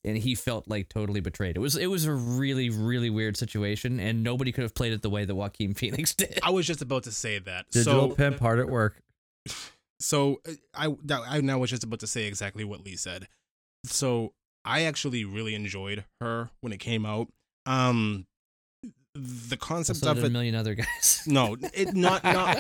and 0.05 0.17
he 0.17 0.35
felt 0.35 0.69
like 0.69 0.89
totally 0.89 1.21
betrayed. 1.21 1.57
It 1.57 1.61
was 1.61 1.77
it 1.77 1.87
was 1.87 2.05
a 2.05 2.13
really 2.13 2.71
really 2.71 3.11
weird 3.11 3.37
situation, 3.37 4.01
and 4.01 4.23
nobody 4.23 4.53
could 4.53 4.63
have 4.63 4.75
played 4.75 4.93
it 4.93 5.03
the 5.03 5.11
way 5.11 5.25
that 5.25 5.35
Joaquin 5.35 5.75
Phoenix 5.75 6.15
did. 6.15 6.39
I 6.43 6.51
was 6.51 6.67
just 6.67 6.83
about 6.83 7.05
to 7.05 7.13
say 7.13 7.39
that. 7.39 7.71
Digital 7.71 8.11
so, 8.11 8.15
pimp 8.17 8.41
hard 8.41 8.59
at 8.59 8.69
work. 8.69 8.97
so 10.01 10.41
uh, 10.49 10.53
I 10.75 10.95
I 11.27 11.41
now 11.41 11.59
was 11.59 11.71
just 11.71 11.85
about 11.85 12.01
to 12.01 12.07
say 12.07 12.27
exactly 12.27 12.65
what 12.65 12.85
Lee 12.85 12.97
said. 12.97 13.29
So 13.85 14.33
I 14.65 14.83
actually 14.83 15.25
really 15.25 15.55
enjoyed 15.55 16.05
her 16.21 16.51
when 16.61 16.73
it 16.73 16.79
came 16.79 17.07
out. 17.07 17.29
Um, 17.67 18.27
the 19.19 19.57
concept 19.57 20.01
So 20.01 20.11
of 20.11 20.23
a 20.23 20.31
million 20.31 20.55
other 20.55 20.75
guys. 20.75 21.23
No, 21.27 21.57
it 21.75 21.95
not 21.95 22.25
not 22.25 22.57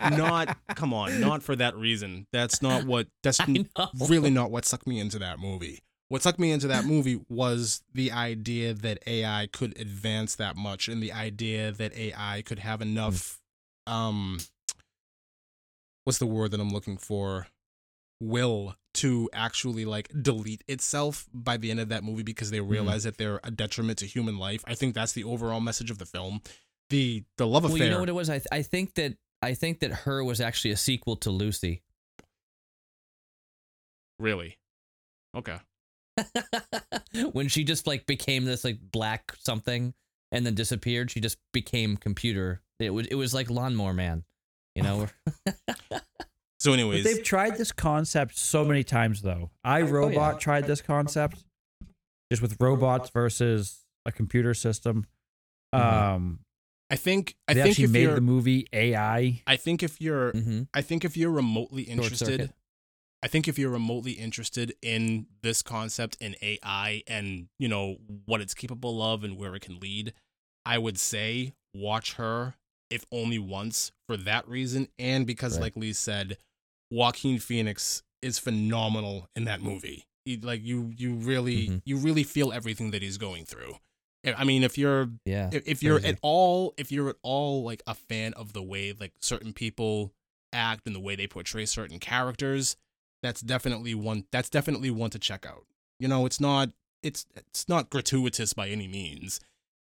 not 0.16 0.56
come 0.74 0.92
on, 0.94 1.20
not 1.20 1.42
for 1.42 1.54
that 1.56 1.76
reason. 1.76 2.26
That's 2.32 2.62
not 2.62 2.84
what 2.84 3.06
that's 3.22 3.38
really 4.08 4.30
not 4.30 4.50
what 4.50 4.64
sucked 4.64 4.86
me 4.86 4.98
into 4.98 5.18
that 5.20 5.38
movie. 5.38 5.80
What 6.08 6.22
sucked 6.22 6.38
me 6.38 6.52
into 6.52 6.68
that 6.68 6.84
movie 6.86 7.20
was 7.28 7.82
the 7.92 8.10
idea 8.12 8.72
that 8.72 8.98
AI 9.06 9.48
could 9.52 9.78
advance 9.78 10.36
that 10.36 10.56
much 10.56 10.88
and 10.88 11.02
the 11.02 11.12
idea 11.12 11.70
that 11.72 11.94
AI 11.96 12.42
could 12.44 12.60
have 12.60 12.80
enough 12.80 13.38
um 13.86 14.38
what's 16.04 16.18
the 16.18 16.26
word 16.26 16.50
that 16.52 16.60
I'm 16.60 16.70
looking 16.70 16.96
for? 16.96 17.46
Will 18.20 18.74
to 18.94 19.30
actually 19.32 19.84
like 19.84 20.10
delete 20.22 20.64
itself 20.66 21.28
by 21.32 21.56
the 21.56 21.70
end 21.70 21.78
of 21.78 21.88
that 21.88 22.02
movie 22.02 22.22
because 22.22 22.50
they 22.50 22.58
hmm. 22.58 22.68
realize 22.68 23.04
that 23.04 23.16
they're 23.18 23.40
a 23.44 23.50
detriment 23.50 23.98
to 23.98 24.06
human 24.06 24.38
life. 24.38 24.64
I 24.66 24.74
think 24.74 24.94
that's 24.94 25.12
the 25.12 25.24
overall 25.24 25.60
message 25.60 25.90
of 25.90 25.98
the 25.98 26.06
film. 26.06 26.40
The 26.90 27.24
the 27.36 27.46
love 27.46 27.64
Well, 27.64 27.74
affair. 27.74 27.86
you 27.86 27.92
know 27.92 28.00
what 28.00 28.08
it 28.08 28.12
was. 28.12 28.30
I 28.30 28.38
th- 28.38 28.48
I 28.50 28.62
think 28.62 28.94
that 28.94 29.16
I 29.42 29.54
think 29.54 29.80
that 29.80 29.92
her 29.92 30.24
was 30.24 30.40
actually 30.40 30.72
a 30.72 30.76
sequel 30.76 31.16
to 31.16 31.30
Lucy. 31.30 31.82
really? 34.18 34.58
Okay. 35.36 35.58
when 37.32 37.46
she 37.48 37.62
just 37.62 37.86
like 37.86 38.06
became 38.06 38.44
this 38.44 38.64
like 38.64 38.78
black 38.90 39.32
something 39.38 39.94
and 40.32 40.44
then 40.44 40.54
disappeared, 40.54 41.10
she 41.10 41.20
just 41.20 41.38
became 41.52 41.96
computer. 41.96 42.62
It 42.80 42.90
was 42.90 43.06
it 43.06 43.14
was 43.14 43.32
like 43.34 43.50
Lawnmower 43.50 43.94
Man, 43.94 44.24
you 44.74 44.82
know. 44.82 45.08
So, 46.76 46.92
But 46.92 47.04
they've 47.04 47.22
tried 47.22 47.56
this 47.56 47.72
concept 47.72 48.36
so 48.36 48.64
many 48.64 48.84
times, 48.84 49.22
though. 49.22 49.50
I 49.64 49.82
Robot 49.82 50.40
tried 50.40 50.66
this 50.66 50.80
concept, 50.80 51.44
just 52.30 52.42
with 52.42 52.56
robots 52.60 53.10
versus 53.10 53.84
a 54.04 54.12
computer 54.12 54.54
system. 54.54 55.06
Um, 55.72 56.40
I 56.90 56.96
think 56.96 57.36
I 57.46 57.54
they 57.54 57.62
think 57.62 57.72
actually 57.72 57.84
if 57.84 57.90
made 57.90 58.16
the 58.16 58.20
movie 58.20 58.66
AI. 58.72 59.42
I 59.46 59.56
think 59.56 59.82
if 59.82 60.00
you're 60.00 60.32
hmm 60.32 60.62
I 60.74 60.82
think 60.82 61.04
if 61.04 61.16
you're 61.16 61.30
remotely 61.30 61.84
interested. 61.84 62.52
I 63.20 63.26
think 63.26 63.48
if 63.48 63.58
you're 63.58 63.70
remotely 63.70 64.12
interested 64.12 64.74
in 64.80 65.26
this 65.42 65.60
concept 65.60 66.16
in 66.20 66.36
AI 66.40 67.02
and 67.08 67.48
you 67.58 67.66
know 67.66 67.96
what 68.26 68.40
it's 68.40 68.54
capable 68.54 69.02
of 69.02 69.24
and 69.24 69.36
where 69.36 69.56
it 69.56 69.62
can 69.62 69.80
lead, 69.80 70.12
I 70.64 70.78
would 70.78 70.98
say 70.98 71.54
watch 71.74 72.14
her 72.14 72.54
if 72.90 73.04
only 73.10 73.38
once 73.38 73.90
for 74.06 74.16
that 74.16 74.48
reason 74.48 74.88
and 74.98 75.26
because 75.26 75.54
Right. 75.54 75.62
like 75.62 75.76
Lee 75.76 75.92
said, 75.92 76.38
Joaquin 76.90 77.38
Phoenix 77.38 78.02
is 78.22 78.38
phenomenal 78.38 79.28
in 79.36 79.44
that 79.44 79.60
movie. 79.62 80.06
He, 80.24 80.36
like 80.36 80.62
you 80.62 80.92
you 80.96 81.14
really 81.14 81.68
Mhm. 81.68 81.82
you 81.84 81.96
really 81.96 82.24
feel 82.24 82.52
everything 82.52 82.90
that 82.90 83.02
he's 83.02 83.18
going 83.18 83.44
through. 83.44 83.76
I 84.36 84.44
mean, 84.44 84.62
if 84.62 84.76
you're 84.76 85.10
Yeah. 85.24 85.48
if, 85.52 85.66
if 85.66 85.82
you're 85.82 86.00
at 86.04 86.18
all 86.22 86.74
if 86.76 86.92
you're 86.92 87.08
at 87.08 87.16
all 87.22 87.62
like 87.62 87.82
a 87.86 87.94
fan 87.94 88.34
of 88.34 88.52
the 88.52 88.62
way 88.62 88.92
like 88.92 89.12
certain 89.20 89.52
people 89.52 90.12
act 90.52 90.86
and 90.86 90.94
the 90.94 91.00
way 91.00 91.14
they 91.16 91.26
portray 91.26 91.64
certain 91.66 91.98
characters 91.98 92.76
that's 93.22 93.40
definitely 93.42 93.94
one 93.94 94.24
that's 94.30 94.48
definitely 94.48 94.90
one 94.90 95.10
to 95.10 95.18
check 95.18 95.44
out 95.46 95.66
you 96.00 96.08
know 96.08 96.24
it's 96.24 96.40
not 96.40 96.70
it's 97.02 97.26
it's 97.36 97.68
not 97.68 97.90
gratuitous 97.90 98.54
by 98.54 98.68
any 98.68 98.88
means 98.88 99.40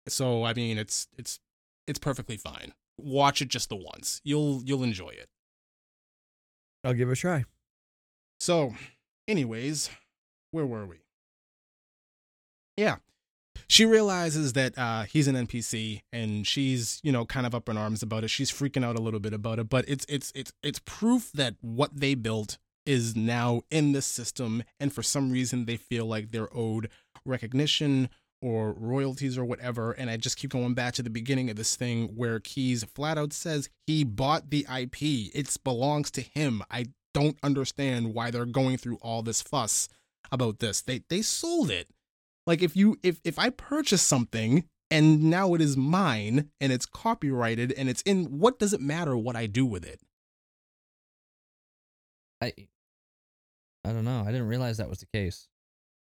so 0.07 0.43
i 0.45 0.53
mean 0.53 0.77
it's 0.77 1.07
it's 1.17 1.39
it's 1.87 1.99
perfectly 1.99 2.37
fine 2.37 2.73
watch 2.97 3.41
it 3.41 3.49
just 3.49 3.67
the 3.67 3.75
once 3.75 4.21
you'll 4.23 4.61
you'll 4.63 4.83
enjoy 4.83 5.09
it 5.09 5.27
I'll 6.85 6.93
give 6.93 7.09
it 7.09 7.13
a 7.13 7.15
try. 7.15 7.45
so 8.39 8.73
anyways 9.27 9.89
where 10.51 10.65
were 10.65 10.85
we? 10.85 10.97
Yeah. 12.77 12.97
She 13.67 13.85
realizes 13.85 14.53
that 14.53 14.77
uh, 14.77 15.03
he's 15.03 15.27
an 15.27 15.35
npc 15.35 16.01
and 16.13 16.45
she's 16.45 16.99
you 17.03 17.11
know 17.11 17.25
kind 17.25 17.45
of 17.45 17.55
up 17.55 17.67
in 17.67 17.77
arms 17.77 18.03
about 18.03 18.23
it. 18.23 18.29
She's 18.29 18.51
freaking 18.51 18.85
out 18.85 18.97
a 18.97 19.01
little 19.01 19.19
bit 19.19 19.33
about 19.33 19.59
it 19.59 19.69
but 19.69 19.83
it's 19.87 20.05
it's 20.07 20.31
it's 20.35 20.53
it's 20.61 20.79
proof 20.85 21.31
that 21.33 21.55
what 21.61 21.99
they 21.99 22.15
built 22.15 22.57
is 22.85 23.15
now 23.15 23.61
in 23.71 23.93
the 23.93 24.01
system 24.01 24.63
and 24.79 24.93
for 24.93 25.01
some 25.01 25.31
reason 25.31 25.65
they 25.65 25.77
feel 25.77 26.05
like 26.05 26.31
they're 26.31 26.55
owed 26.55 26.89
recognition 27.25 28.09
or 28.45 28.73
royalties 28.73 29.37
or 29.37 29.43
whatever 29.43 29.91
and 29.93 30.09
i 30.09 30.17
just 30.17 30.37
keep 30.37 30.51
going 30.51 30.75
back 30.75 30.93
to 30.93 31.01
the 31.01 31.09
beginning 31.09 31.49
of 31.49 31.55
this 31.55 31.75
thing 31.75 32.09
where 32.15 32.39
keys 32.39 32.83
flat 32.83 33.17
out 33.17 33.33
says 33.33 33.69
he 33.87 34.03
bought 34.03 34.51
the 34.51 34.65
ip 34.79 35.01
it 35.01 35.57
belongs 35.63 36.11
to 36.11 36.21
him. 36.21 36.61
I 36.69 36.87
don't 37.13 37.37
understand 37.43 38.13
why 38.13 38.31
they're 38.31 38.45
going 38.45 38.77
through 38.77 38.97
all 39.01 39.21
this 39.21 39.41
fuss 39.41 39.89
about 40.31 40.59
this. 40.59 40.81
They 40.81 41.03
they 41.09 41.21
sold 41.21 41.71
it. 41.71 41.89
Like 42.47 42.61
if 42.61 42.75
you 42.75 42.97
if 43.03 43.19
if 43.23 43.39
i 43.39 43.49
purchase 43.49 44.01
something 44.01 44.65
and 44.91 45.23
now 45.23 45.53
it 45.55 45.61
is 45.61 45.75
mine 45.75 46.51
and 46.61 46.71
it's 46.71 46.85
copyrighted 46.85 47.71
and 47.73 47.89
it's 47.89 48.01
in 48.03 48.39
what 48.39 48.59
does 48.59 48.73
it 48.73 48.81
matter 48.81 49.17
what 49.17 49.35
i 49.35 49.45
do 49.45 49.65
with 49.65 49.85
it? 49.85 49.99
I 52.41 52.53
I 53.83 53.91
don't 53.91 54.05
know. 54.05 54.21
I 54.21 54.31
didn't 54.31 54.47
realize 54.47 54.77
that 54.77 54.89
was 54.89 54.99
the 54.99 55.07
case. 55.13 55.47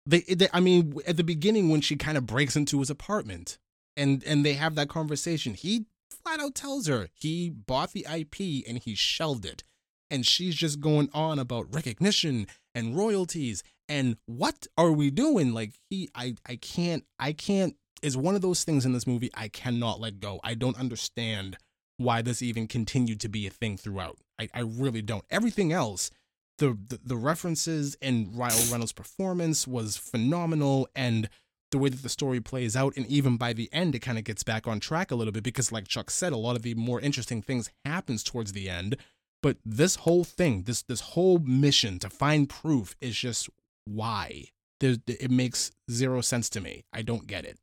They, 0.06 0.22
they 0.22 0.48
I 0.54 0.60
mean 0.60 0.96
at 1.08 1.18
the 1.18 1.24
beginning 1.24 1.70
when 1.70 1.82
she 1.82 1.96
kind 1.96 2.18
of 2.18 2.26
breaks 2.26 2.56
into 2.56 2.80
his 2.80 2.90
apartment 2.90 3.58
and 3.98 4.24
and 4.24 4.46
they 4.46 4.54
have 4.54 4.76
that 4.76 4.90
conversation, 4.90 5.54
he 5.54 5.86
flat 6.10 6.40
out 6.40 6.56
tells 6.56 6.88
her 6.88 7.10
he 7.14 7.50
bought 7.50 7.92
the 7.92 8.06
IP 8.12 8.68
and 8.68 8.80
he 8.80 8.96
shelved 8.96 9.46
it. 9.46 9.64
And 10.12 10.26
she's 10.26 10.56
just 10.56 10.80
going 10.80 11.10
on 11.14 11.40
about 11.40 11.74
recognition 11.74 12.48
and 12.76 12.96
royalties 12.96 13.64
and 13.90 14.18
what 14.26 14.68
are 14.78 14.92
we 14.92 15.12
doing? 15.12 15.54
Like 15.54 15.74
he 15.90 16.10
I 16.16 16.36
I 16.48 16.56
can't 16.58 17.04
I 17.20 17.34
can't 17.34 17.76
is 18.02 18.16
one 18.16 18.36
of 18.36 18.42
those 18.42 18.64
things 18.64 18.86
in 18.86 18.94
this 18.94 19.08
movie 19.08 19.32
I 19.34 19.48
cannot 19.48 20.00
let 20.00 20.20
go. 20.20 20.40
I 20.44 20.54
don't 20.54 20.80
understand 20.80 21.58
why 21.98 22.22
this 22.22 22.42
even 22.42 22.68
continued 22.68 23.20
to 23.22 23.30
be 23.30 23.48
a 23.48 23.50
thing 23.50 23.78
throughout. 23.78 24.18
I, 24.40 24.50
I 24.54 24.60
really 24.62 25.02
don't. 25.02 25.24
Everything 25.30 25.72
else, 25.72 26.12
the, 26.58 26.78
the 27.04 27.18
references 27.18 27.98
and 28.02 28.38
Ryan 28.38 28.72
Reynolds' 28.72 28.94
performance 28.94 29.68
was 29.68 29.98
phenomenal 29.98 30.88
and 30.96 31.30
the 31.72 31.78
way 31.78 31.90
that 31.90 32.04
the 32.04 32.10
story 32.10 32.40
plays 32.40 32.76
out 32.76 32.94
and 32.96 33.06
even 33.08 33.38
by 33.38 33.52
the 33.52 33.70
end 33.74 33.96
it 33.96 34.00
kind 34.00 34.18
of 34.18 34.24
gets 34.24 34.44
back 34.44 34.68
on 34.68 34.80
track 34.80 35.12
a 35.12 35.16
little 35.16 35.34
bit 35.34 35.44
because 35.44 35.72
like 35.72 35.88
Chuck 35.88 36.10
said 36.10 36.32
a 36.32 36.38
lot 36.38 36.56
of 36.56 36.62
the 36.62 36.74
more 36.76 37.02
interesting 37.02 37.42
things 37.42 37.70
happens 37.84 38.24
towards 38.24 38.54
the 38.54 38.70
end. 38.70 38.98
But 39.44 39.58
this 39.66 39.98
whole 39.98 40.24
thing 40.24 40.64
this 40.64 40.84
this 40.84 41.02
whole 41.02 41.40
mission 41.40 42.00
to 42.00 42.10
find 42.10 42.48
proof 42.48 42.96
is 43.02 43.16
just 43.16 43.50
why. 43.86 44.46
There's, 44.80 45.00
it 45.08 45.32
makes 45.32 45.72
zero 45.90 46.22
sense 46.22 46.50
to 46.52 46.62
me. 46.62 46.84
I 46.94 47.02
don't 47.02 47.28
get 47.28 47.46
it. 47.46 47.58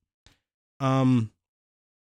Um 0.81 1.33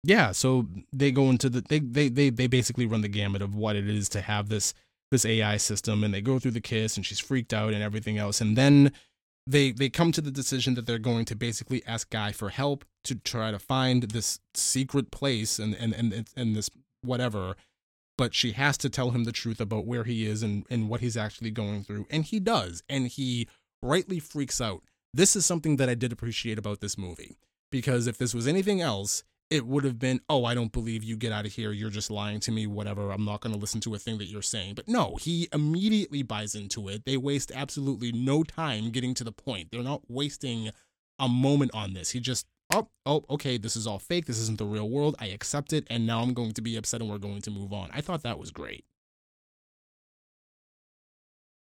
yeah 0.03 0.33
so 0.33 0.67
they 0.93 1.11
go 1.11 1.31
into 1.31 1.49
the 1.49 1.63
they, 1.63 1.79
they 1.79 2.09
they 2.09 2.29
they 2.29 2.47
basically 2.47 2.85
run 2.85 3.01
the 3.01 3.09
gamut 3.09 3.41
of 3.41 3.55
what 3.55 3.77
it 3.77 3.89
is 3.89 4.11
to 4.11 4.21
have 4.21 4.51
this 4.51 4.75
this 5.11 5.25
ai 5.25 5.57
system 5.57 6.03
and 6.03 6.13
they 6.13 6.21
go 6.21 6.39
through 6.39 6.51
the 6.51 6.61
kiss 6.61 6.97
and 6.97 7.07
she's 7.07 7.21
freaked 7.21 7.53
out 7.53 7.73
and 7.73 7.83
everything 7.83 8.19
else 8.19 8.41
and 8.41 8.57
then 8.57 8.93
they 9.47 9.73
they 9.73 9.89
come 9.89 10.13
to 10.13 10.21
the 10.21 10.31
decision 10.31 10.75
that 10.75 10.87
they're 10.87 10.99
going 10.99 11.25
to 11.25 11.37
basically 11.37 11.83
ask 11.87 12.11
guy 12.11 12.33
for 12.33 12.49
help 12.49 12.85
to 13.05 13.15
try 13.15 13.51
to 13.51 13.59
find 13.59 14.05
this 14.05 14.41
secret 14.55 15.11
place 15.11 15.59
and 15.59 15.75
and 15.75 15.95
and, 15.95 16.29
and 16.37 16.57
this 16.57 16.71
whatever 17.03 17.55
but 18.17 18.35
she 18.35 18.53
has 18.53 18.79
to 18.79 18.89
tell 18.89 19.11
him 19.11 19.25
the 19.25 19.33
truth 19.33 19.61
about 19.61 19.87
where 19.87 20.05
he 20.05 20.25
is 20.25 20.43
and, 20.43 20.65
and 20.71 20.89
what 20.89 21.01
he's 21.01 21.17
actually 21.17 21.51
going 21.51 21.83
through 21.83 22.07
and 22.11 22.25
he 22.25 22.41
does 22.41 22.83
and 22.89 23.09
he 23.09 23.49
rightly 23.83 24.19
freaks 24.19 24.61
out. 24.61 24.83
This 25.13 25.37
is 25.37 25.45
something 25.45 25.77
that 25.77 25.89
i 25.89 25.95
did 25.95 26.13
appreciate 26.13 26.59
about 26.59 26.81
this 26.81 26.97
movie 26.99 27.37
because 27.71 28.07
if 28.07 28.19
this 28.19 28.35
was 28.35 28.47
anything 28.47 28.81
else 28.81 29.25
it 29.55 29.67
would 29.67 29.85
have 29.85 29.99
been, 29.99 30.21
oh, 30.29 30.45
I 30.45 30.55
don't 30.55 30.73
believe 30.73 31.05
you, 31.05 31.17
get 31.17 31.33
out 31.33 31.47
of 31.47 31.53
here, 31.53 31.73
you're 31.73 31.89
just 31.89 32.11
lying 32.11 32.41
to 32.41 32.51
me, 32.51 32.67
whatever, 32.67 33.13
I'm 33.13 33.25
not 33.25 33.41
going 33.41 33.55
to 33.55 33.61
listen 33.61 33.81
to 33.83 33.95
a 33.95 33.99
thing 33.99 34.19
that 34.19 34.27
you're 34.27 34.43
saying. 34.43 34.75
But 34.75 34.89
no, 34.89 35.17
he 35.21 35.49
immediately 35.53 36.23
buys 36.23 36.55
into 36.55 36.89
it. 36.89 37.05
They 37.05 37.17
waste 37.17 37.53
absolutely 37.55 38.13
no 38.13 38.43
time 38.43 38.91
getting 38.91 39.15
to 39.15 39.25
the 39.25 39.33
point. 39.33 39.69
They're 39.71 39.83
not 39.83 40.03
wasting 40.09 40.71
a 41.19 41.29
moment 41.29 41.71
on 41.73 41.95
this. 41.95 42.11
He 42.11 42.21
just, 42.21 42.47
oh, 42.73 42.89
oh, 43.07 43.25
okay, 43.31 43.57
this 43.57 43.77
is 43.77 43.87
all 43.87 44.01
fake, 44.01 44.27
this 44.27 44.39
isn't 44.41 44.59
the 44.59 44.67
real 44.67 44.89
world, 44.89 45.15
I 45.21 45.27
accept 45.27 45.73
it, 45.73 45.87
and 45.89 46.07
now 46.07 46.21
I'm 46.21 46.35
going 46.35 46.53
to 46.53 46.63
be 46.63 46.77
upset 46.77 47.01
and 47.01 47.09
we're 47.09 47.19
going 47.19 47.43
to 47.43 47.51
move 47.51 47.73
on. 47.73 47.91
I 47.93 48.01
thought 48.01 48.25
that 48.25 48.39
was 48.39 48.51
great. 48.51 48.85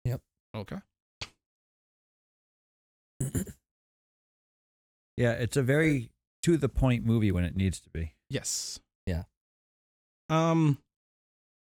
Yep. 0.05 0.21
Okay. 0.55 0.77
Yeah, 5.15 5.33
it's 5.33 5.57
a 5.57 5.61
very 5.63 6.09
to 6.43 6.57
the 6.57 6.69
point 6.69 7.05
movie 7.05 7.31
when 7.31 7.43
it 7.43 7.55
needs 7.55 7.79
to 7.81 7.89
be. 7.89 8.13
Yes. 8.29 8.79
Yeah. 9.05 9.23
Um 10.29 10.77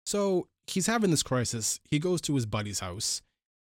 so 0.05 0.47
he's 0.67 0.87
having 0.87 1.11
this 1.11 1.23
crisis. 1.23 1.79
He 1.89 1.99
goes 1.99 2.21
to 2.21 2.35
his 2.35 2.45
buddy's 2.45 2.79
house 2.79 3.21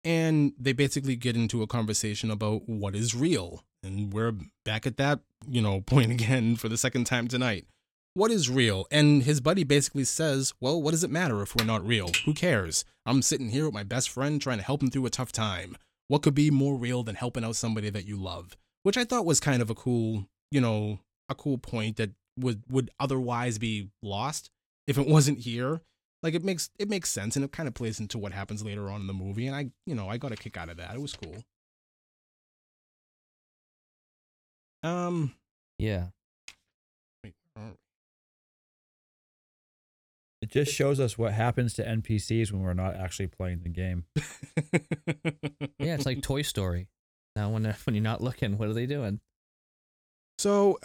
and 0.04 0.52
they 0.58 0.72
basically 0.72 1.16
get 1.16 1.34
into 1.34 1.62
a 1.62 1.66
conversation 1.66 2.30
about 2.30 2.68
what 2.68 2.94
is 2.94 3.14
real. 3.14 3.64
And 3.82 4.12
we're 4.12 4.34
back 4.64 4.86
at 4.86 4.96
that, 4.98 5.20
you 5.48 5.60
know, 5.60 5.80
point 5.86 6.12
again 6.12 6.56
for 6.56 6.68
the 6.68 6.76
second 6.76 7.04
time 7.04 7.28
tonight. 7.28 7.66
What 8.14 8.30
is 8.30 8.48
real? 8.48 8.86
And 8.90 9.24
his 9.24 9.40
buddy 9.40 9.62
basically 9.62 10.04
says, 10.04 10.54
Well, 10.60 10.80
what 10.80 10.92
does 10.92 11.04
it 11.04 11.10
matter 11.10 11.42
if 11.42 11.54
we're 11.54 11.66
not 11.66 11.86
real? 11.86 12.10
Who 12.24 12.32
cares? 12.32 12.84
I'm 13.04 13.20
sitting 13.20 13.50
here 13.50 13.66
with 13.66 13.74
my 13.74 13.82
best 13.82 14.08
friend 14.08 14.40
trying 14.40 14.58
to 14.58 14.64
help 14.64 14.82
him 14.82 14.90
through 14.90 15.06
a 15.06 15.10
tough 15.10 15.32
time. 15.32 15.76
What 16.08 16.22
could 16.22 16.34
be 16.34 16.50
more 16.50 16.76
real 16.76 17.02
than 17.02 17.16
helping 17.16 17.44
out 17.44 17.56
somebody 17.56 17.90
that 17.90 18.06
you 18.06 18.16
love? 18.16 18.56
Which 18.84 18.96
I 18.96 19.04
thought 19.04 19.26
was 19.26 19.38
kind 19.40 19.60
of 19.60 19.68
a 19.68 19.74
cool 19.74 20.28
you 20.50 20.60
know, 20.60 21.00
a 21.28 21.34
cool 21.34 21.58
point 21.58 21.96
that 21.96 22.10
would 22.38 22.62
would 22.70 22.90
otherwise 23.00 23.58
be 23.58 23.90
lost 24.02 24.50
if 24.86 24.98
it 24.98 25.06
wasn't 25.06 25.38
here. 25.38 25.80
Like 26.22 26.34
it 26.34 26.44
makes 26.44 26.70
it 26.78 26.88
makes 26.88 27.10
sense 27.10 27.36
and 27.36 27.44
it 27.44 27.52
kind 27.52 27.68
of 27.68 27.74
plays 27.74 28.00
into 28.00 28.18
what 28.18 28.32
happens 28.32 28.64
later 28.64 28.90
on 28.90 29.00
in 29.00 29.06
the 29.06 29.12
movie. 29.12 29.46
And 29.46 29.56
I, 29.56 29.70
you 29.86 29.94
know, 29.94 30.08
I 30.08 30.16
got 30.16 30.32
a 30.32 30.36
kick 30.36 30.56
out 30.56 30.68
of 30.68 30.76
that. 30.78 30.94
It 30.94 31.00
was 31.00 31.14
cool. 31.14 31.44
Um. 34.82 35.34
Yeah. 35.78 36.06
Wait, 37.24 37.34
It 40.42 40.50
just 40.50 40.72
shows 40.72 41.00
us 41.00 41.18
what 41.18 41.32
happens 41.32 41.74
to 41.74 41.84
NPCs 41.84 42.52
when 42.52 42.62
we're 42.62 42.74
not 42.74 42.94
actually 42.94 43.26
playing 43.26 43.62
the 43.62 43.68
game. 43.68 44.04
Yeah, 45.78 45.94
it's 45.94 46.06
like 46.06 46.22
Toy 46.22 46.42
Story. 46.42 46.88
Now 47.36 47.50
when 47.50 47.62
when 47.84 47.94
you're 47.94 48.02
not 48.02 48.20
looking, 48.20 48.58
what 48.58 48.68
are 48.68 48.72
they 48.72 48.86
doing? 48.86 49.20
So 50.46 50.78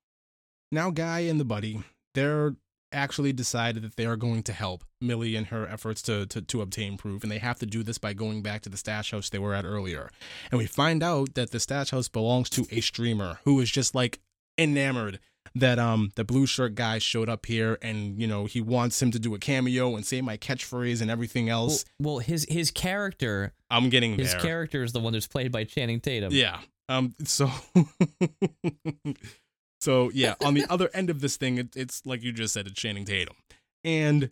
now 0.72 0.90
Guy 0.90 1.20
and 1.20 1.40
the 1.40 1.44
buddy, 1.44 1.82
they're 2.14 2.54
actually 2.92 3.32
decided 3.32 3.82
that 3.82 3.96
they 3.96 4.06
are 4.06 4.14
going 4.16 4.44
to 4.44 4.52
help 4.52 4.84
Millie 5.00 5.34
in 5.34 5.46
her 5.46 5.66
efforts 5.66 6.00
to, 6.02 6.24
to 6.26 6.40
to 6.40 6.60
obtain 6.62 6.96
proof, 6.96 7.24
and 7.24 7.32
they 7.32 7.38
have 7.38 7.58
to 7.58 7.66
do 7.66 7.82
this 7.82 7.98
by 7.98 8.12
going 8.12 8.42
back 8.42 8.62
to 8.62 8.68
the 8.68 8.76
stash 8.76 9.10
house 9.10 9.28
they 9.28 9.40
were 9.40 9.54
at 9.54 9.64
earlier. 9.64 10.08
And 10.52 10.58
we 10.58 10.66
find 10.66 11.02
out 11.02 11.34
that 11.34 11.50
the 11.50 11.58
stash 11.58 11.90
house 11.90 12.08
belongs 12.08 12.48
to 12.50 12.64
a 12.70 12.80
streamer 12.80 13.40
who 13.44 13.58
is 13.60 13.70
just 13.72 13.92
like 13.94 14.20
enamored 14.56 15.18
that 15.56 15.78
um 15.80 16.10
the 16.14 16.24
blue 16.24 16.46
shirt 16.46 16.74
guy 16.76 16.98
showed 16.98 17.28
up 17.28 17.46
here 17.46 17.78
and 17.82 18.20
you 18.20 18.26
know 18.26 18.46
he 18.46 18.60
wants 18.60 19.00
him 19.02 19.10
to 19.10 19.18
do 19.18 19.34
a 19.34 19.38
cameo 19.38 19.94
and 19.96 20.06
say 20.06 20.20
my 20.20 20.36
catchphrase 20.36 21.00
and 21.02 21.10
everything 21.10 21.46
Well, 21.46 21.62
else. 21.64 21.84
well, 22.00 22.18
his 22.18 22.46
his 22.48 22.70
character, 22.70 23.52
I'm 23.68 23.88
getting 23.90 24.16
his 24.16 24.30
there. 24.32 24.40
character 24.40 24.82
is 24.84 24.92
the 24.92 25.00
one 25.00 25.12
that's 25.12 25.26
played 25.26 25.50
by 25.50 25.64
Channing 25.64 25.98
Tatum. 26.00 26.32
Yeah. 26.32 26.60
Um. 26.88 27.14
So. 27.24 27.50
so 29.80 30.10
yeah, 30.12 30.34
on 30.44 30.54
the 30.54 30.64
other 30.70 30.90
end 30.94 31.10
of 31.10 31.20
this 31.20 31.36
thing, 31.36 31.58
it, 31.58 31.76
it's 31.76 32.04
like 32.06 32.22
you 32.22 32.32
just 32.32 32.54
said, 32.54 32.66
it's 32.66 32.80
Channing 32.80 33.04
Tatum, 33.04 33.36
and 33.84 34.30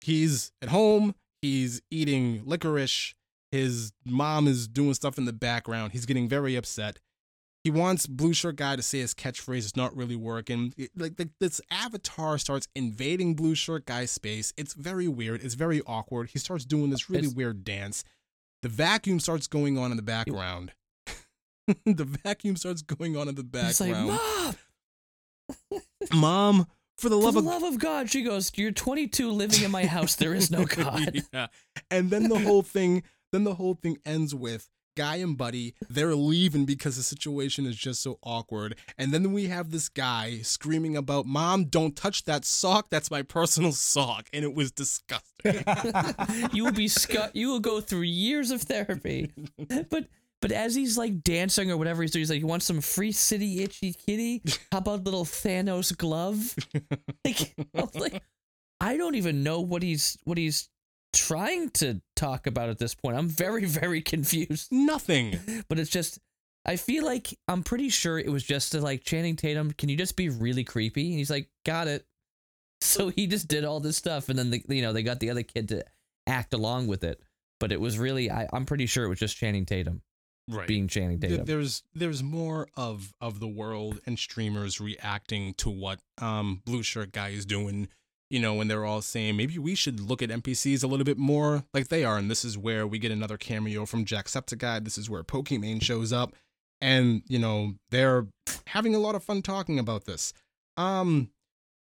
he's 0.00 0.52
at 0.60 0.68
home. 0.68 1.14
He's 1.40 1.82
eating 1.90 2.42
licorice. 2.44 3.14
His 3.50 3.92
mom 4.06 4.46
is 4.48 4.66
doing 4.68 4.94
stuff 4.94 5.18
in 5.18 5.24
the 5.24 5.32
background. 5.32 5.92
He's 5.92 6.06
getting 6.06 6.28
very 6.28 6.56
upset. 6.56 6.98
He 7.64 7.70
wants 7.70 8.06
blue 8.06 8.32
shirt 8.32 8.56
guy 8.56 8.76
to 8.76 8.82
say 8.82 9.00
his 9.00 9.14
catchphrase 9.14 9.58
is 9.58 9.76
not 9.76 9.94
really 9.96 10.16
working. 10.16 10.72
It- 10.76 10.90
like, 10.96 11.18
like 11.18 11.28
this 11.38 11.60
avatar 11.70 12.38
starts 12.38 12.66
invading 12.74 13.34
blue 13.34 13.54
shirt 13.54 13.86
guy's 13.86 14.10
space. 14.10 14.52
It's 14.56 14.74
very 14.74 15.06
weird. 15.06 15.42
It's 15.44 15.54
very 15.54 15.80
awkward. 15.86 16.30
He 16.30 16.38
starts 16.38 16.64
doing 16.64 16.90
this 16.90 17.08
really 17.10 17.24
It's- 17.26 17.34
weird 17.36 17.64
dance. 17.64 18.04
The 18.62 18.68
vacuum 18.68 19.20
starts 19.20 19.46
going 19.48 19.76
on 19.78 19.90
in 19.90 19.96
the 19.96 20.02
background. 20.02 20.72
the 21.86 22.04
vacuum 22.04 22.56
starts 22.56 22.82
going 22.82 23.16
on 23.16 23.28
in 23.28 23.34
the 23.34 23.46
It's 23.54 23.80
like, 23.80 23.92
background. 23.92 24.56
Mom, 25.70 25.80
Mom, 26.12 26.66
for 26.98 27.08
the 27.08 27.16
for 27.16 27.22
love 27.24 27.34
the 27.34 27.40
of 27.40 27.44
love 27.46 27.62
of 27.62 27.78
God, 27.78 28.10
she 28.10 28.22
goes, 28.22 28.50
"You're 28.56 28.72
22, 28.72 29.30
living 29.30 29.62
in 29.62 29.70
my 29.70 29.86
house. 29.86 30.14
There 30.16 30.34
is 30.34 30.50
no 30.50 30.64
God." 30.66 31.22
yeah. 31.32 31.46
And 31.90 32.10
then 32.10 32.28
the 32.28 32.38
whole 32.38 32.62
thing, 32.62 33.02
then 33.32 33.44
the 33.44 33.54
whole 33.54 33.74
thing 33.74 33.98
ends 34.04 34.34
with 34.34 34.68
Guy 34.96 35.16
and 35.16 35.38
Buddy, 35.38 35.74
they're 35.88 36.14
leaving 36.14 36.64
because 36.66 36.96
the 36.96 37.02
situation 37.02 37.64
is 37.66 37.76
just 37.76 38.02
so 38.02 38.18
awkward. 38.22 38.76
And 38.98 39.10
then 39.12 39.32
we 39.32 39.46
have 39.46 39.70
this 39.70 39.88
guy 39.88 40.40
screaming 40.42 40.96
about, 40.96 41.24
Mom, 41.24 41.64
don't 41.64 41.96
touch 41.96 42.24
that 42.24 42.44
sock. 42.44 42.90
That's 42.90 43.10
my 43.10 43.22
personal 43.22 43.72
sock. 43.72 44.28
And 44.34 44.44
it 44.44 44.54
was 44.54 44.70
disgusting. 44.70 45.64
you 46.52 46.64
will 46.64 46.72
be 46.72 46.88
scu- 46.88 47.30
You 47.32 47.48
will 47.48 47.60
go 47.60 47.80
through 47.80 48.02
years 48.02 48.50
of 48.50 48.62
therapy. 48.62 49.32
But 49.88 50.08
but 50.42 50.50
as 50.50 50.74
he's 50.74 50.98
like 50.98 51.22
dancing 51.22 51.70
or 51.70 51.76
whatever 51.76 52.02
he's 52.02 52.10
doing, 52.10 52.20
he's 52.20 52.30
like, 52.30 52.40
"You 52.40 52.48
want 52.48 52.64
some 52.64 52.80
free 52.80 53.12
city 53.12 53.62
itchy 53.62 53.92
kitty? 53.92 54.42
How 54.72 54.78
about 54.78 55.04
little 55.04 55.24
Thanos 55.24 55.96
glove?" 55.96 56.54
Like, 57.24 57.54
I'm 57.74 57.88
like, 57.94 58.20
I 58.80 58.96
don't 58.96 59.14
even 59.14 59.44
know 59.44 59.60
what 59.60 59.84
he's 59.84 60.18
what 60.24 60.36
he's 60.36 60.68
trying 61.12 61.70
to 61.70 62.02
talk 62.16 62.48
about 62.48 62.68
at 62.68 62.78
this 62.78 62.96
point. 62.96 63.16
I'm 63.16 63.28
very 63.28 63.64
very 63.64 64.02
confused. 64.02 64.68
Nothing. 64.70 65.38
But 65.68 65.78
it's 65.78 65.90
just. 65.90 66.18
I 66.64 66.76
feel 66.76 67.04
like 67.04 67.36
I'm 67.48 67.64
pretty 67.64 67.88
sure 67.88 68.20
it 68.20 68.30
was 68.30 68.44
just 68.44 68.70
to 68.72 68.80
like 68.80 69.02
Channing 69.02 69.34
Tatum. 69.34 69.72
Can 69.72 69.88
you 69.88 69.96
just 69.96 70.16
be 70.16 70.28
really 70.28 70.62
creepy? 70.62 71.10
And 71.10 71.18
he's 71.18 71.30
like, 71.30 71.48
got 71.66 71.88
it. 71.88 72.06
So 72.80 73.08
he 73.08 73.26
just 73.26 73.48
did 73.48 73.64
all 73.64 73.80
this 73.80 73.96
stuff, 73.96 74.28
and 74.28 74.38
then 74.38 74.50
the, 74.50 74.62
you 74.68 74.82
know 74.82 74.92
they 74.92 75.02
got 75.02 75.20
the 75.20 75.30
other 75.30 75.42
kid 75.42 75.68
to 75.68 75.84
act 76.26 76.52
along 76.52 76.88
with 76.88 77.04
it. 77.04 77.20
But 77.60 77.70
it 77.70 77.80
was 77.80 77.98
really, 77.98 78.30
I, 78.30 78.48
I'm 78.52 78.66
pretty 78.66 78.86
sure 78.86 79.04
it 79.04 79.08
was 79.08 79.20
just 79.20 79.36
Channing 79.36 79.66
Tatum 79.66 80.02
Right. 80.48 80.66
being 80.66 80.88
Channing 80.88 81.20
Tatum. 81.20 81.44
there's 81.44 81.82
there's 81.94 82.22
more 82.22 82.68
of 82.76 83.14
of 83.20 83.38
the 83.40 83.46
world 83.46 84.00
and 84.06 84.18
streamers 84.18 84.80
reacting 84.80 85.54
to 85.54 85.70
what 85.70 86.00
um 86.18 86.62
blue 86.64 86.82
shirt 86.82 87.12
guy 87.12 87.28
is 87.28 87.46
doing 87.46 87.88
you 88.28 88.40
know 88.40 88.54
when 88.54 88.66
they're 88.66 88.84
all 88.84 89.02
saying 89.02 89.36
maybe 89.36 89.56
we 89.58 89.74
should 89.76 90.00
look 90.00 90.20
at 90.20 90.30
npcs 90.30 90.82
a 90.82 90.86
little 90.88 91.04
bit 91.04 91.16
more 91.16 91.64
like 91.72 91.88
they 91.88 92.04
are 92.04 92.18
and 92.18 92.28
this 92.30 92.44
is 92.44 92.58
where 92.58 92.86
we 92.86 92.98
get 92.98 93.12
another 93.12 93.36
cameo 93.36 93.86
from 93.86 94.04
jacksepticeye 94.04 94.82
this 94.82 94.98
is 94.98 95.08
where 95.08 95.22
pokimane 95.22 95.80
shows 95.80 96.12
up 96.12 96.34
and 96.82 97.22
you 97.28 97.38
know 97.38 97.74
they're 97.90 98.26
having 98.66 98.94
a 98.94 98.98
lot 98.98 99.14
of 99.14 99.22
fun 99.22 99.40
talking 99.40 99.78
about 99.78 100.04
this. 100.04 100.32
Um, 100.76 101.30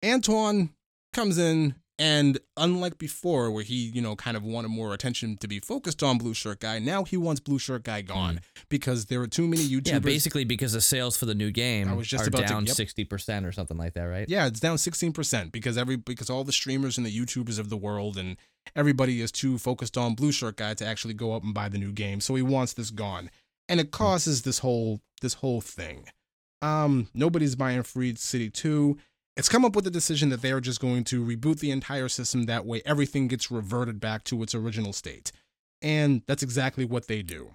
Antoine 0.03 0.69
comes 1.13 1.37
in 1.37 1.75
and 1.97 2.39
unlike 2.57 2.97
before, 2.97 3.51
where 3.51 3.63
he, 3.63 3.75
you 3.93 4.01
know, 4.01 4.15
kind 4.15 4.35
of 4.35 4.43
wanted 4.43 4.67
more 4.67 4.93
attention 4.93 5.37
to 5.37 5.47
be 5.47 5.59
focused 5.59 6.03
on 6.03 6.17
Blue 6.17 6.33
Shirt 6.33 6.59
Guy, 6.59 6.79
now 6.79 7.05
he 7.05 7.15
wants 7.15 7.39
Blue 7.39 7.57
Shirt 7.57 7.83
Guy 7.83 8.01
gone 8.01 8.41
because 8.67 9.05
there 9.05 9.21
are 9.21 9.27
too 9.27 9.47
many 9.47 9.63
YouTubers. 9.63 9.87
Yeah, 9.87 9.99
basically 9.99 10.43
because 10.43 10.73
the 10.73 10.81
sales 10.81 11.15
for 11.15 11.25
the 11.25 11.35
new 11.35 11.51
game 11.51 11.87
I 11.87 11.93
was 11.93 12.07
just 12.07 12.25
are 12.25 12.27
about 12.27 12.47
down 12.47 12.65
yep. 12.65 12.75
sixty 12.75 13.05
percent 13.05 13.45
or 13.45 13.53
something 13.53 13.77
like 13.77 13.93
that, 13.93 14.03
right? 14.03 14.27
Yeah, 14.27 14.47
it's 14.47 14.59
down 14.59 14.75
16% 14.77 15.51
because 15.51 15.77
every 15.77 15.95
because 15.95 16.29
all 16.29 16.43
the 16.43 16.51
streamers 16.51 16.97
and 16.97 17.05
the 17.05 17.17
YouTubers 17.17 17.59
of 17.59 17.69
the 17.69 17.77
world 17.77 18.17
and 18.17 18.37
everybody 18.75 19.21
is 19.21 19.31
too 19.31 19.57
focused 19.57 19.97
on 19.97 20.15
Blue 20.15 20.31
Shirt 20.31 20.57
Guy 20.57 20.73
to 20.73 20.85
actually 20.85 21.13
go 21.13 21.33
up 21.33 21.43
and 21.43 21.53
buy 21.53 21.69
the 21.69 21.77
new 21.77 21.91
game. 21.91 22.19
So 22.19 22.35
he 22.35 22.41
wants 22.41 22.73
this 22.73 22.91
gone. 22.91 23.29
And 23.69 23.79
it 23.79 23.91
causes 23.91 24.41
this 24.41 24.59
whole 24.59 24.99
this 25.21 25.35
whole 25.35 25.61
thing. 25.61 26.09
Um 26.61 27.07
nobody's 27.13 27.55
buying 27.55 27.83
Free 27.83 28.15
City 28.15 28.49
2. 28.49 28.97
It's 29.37 29.49
come 29.49 29.65
up 29.65 29.75
with 29.75 29.83
the 29.83 29.91
decision 29.91 30.29
that 30.29 30.41
they 30.41 30.51
are 30.51 30.61
just 30.61 30.79
going 30.79 31.03
to 31.05 31.23
reboot 31.23 31.59
the 31.59 31.71
entire 31.71 32.07
system 32.07 32.43
that 32.45 32.65
way 32.65 32.81
everything 32.85 33.27
gets 33.27 33.51
reverted 33.51 33.99
back 33.99 34.23
to 34.25 34.41
its 34.43 34.55
original 34.55 34.93
state. 34.93 35.31
And 35.81 36.21
that's 36.25 36.43
exactly 36.43 36.85
what 36.85 37.07
they 37.07 37.21
do. 37.21 37.51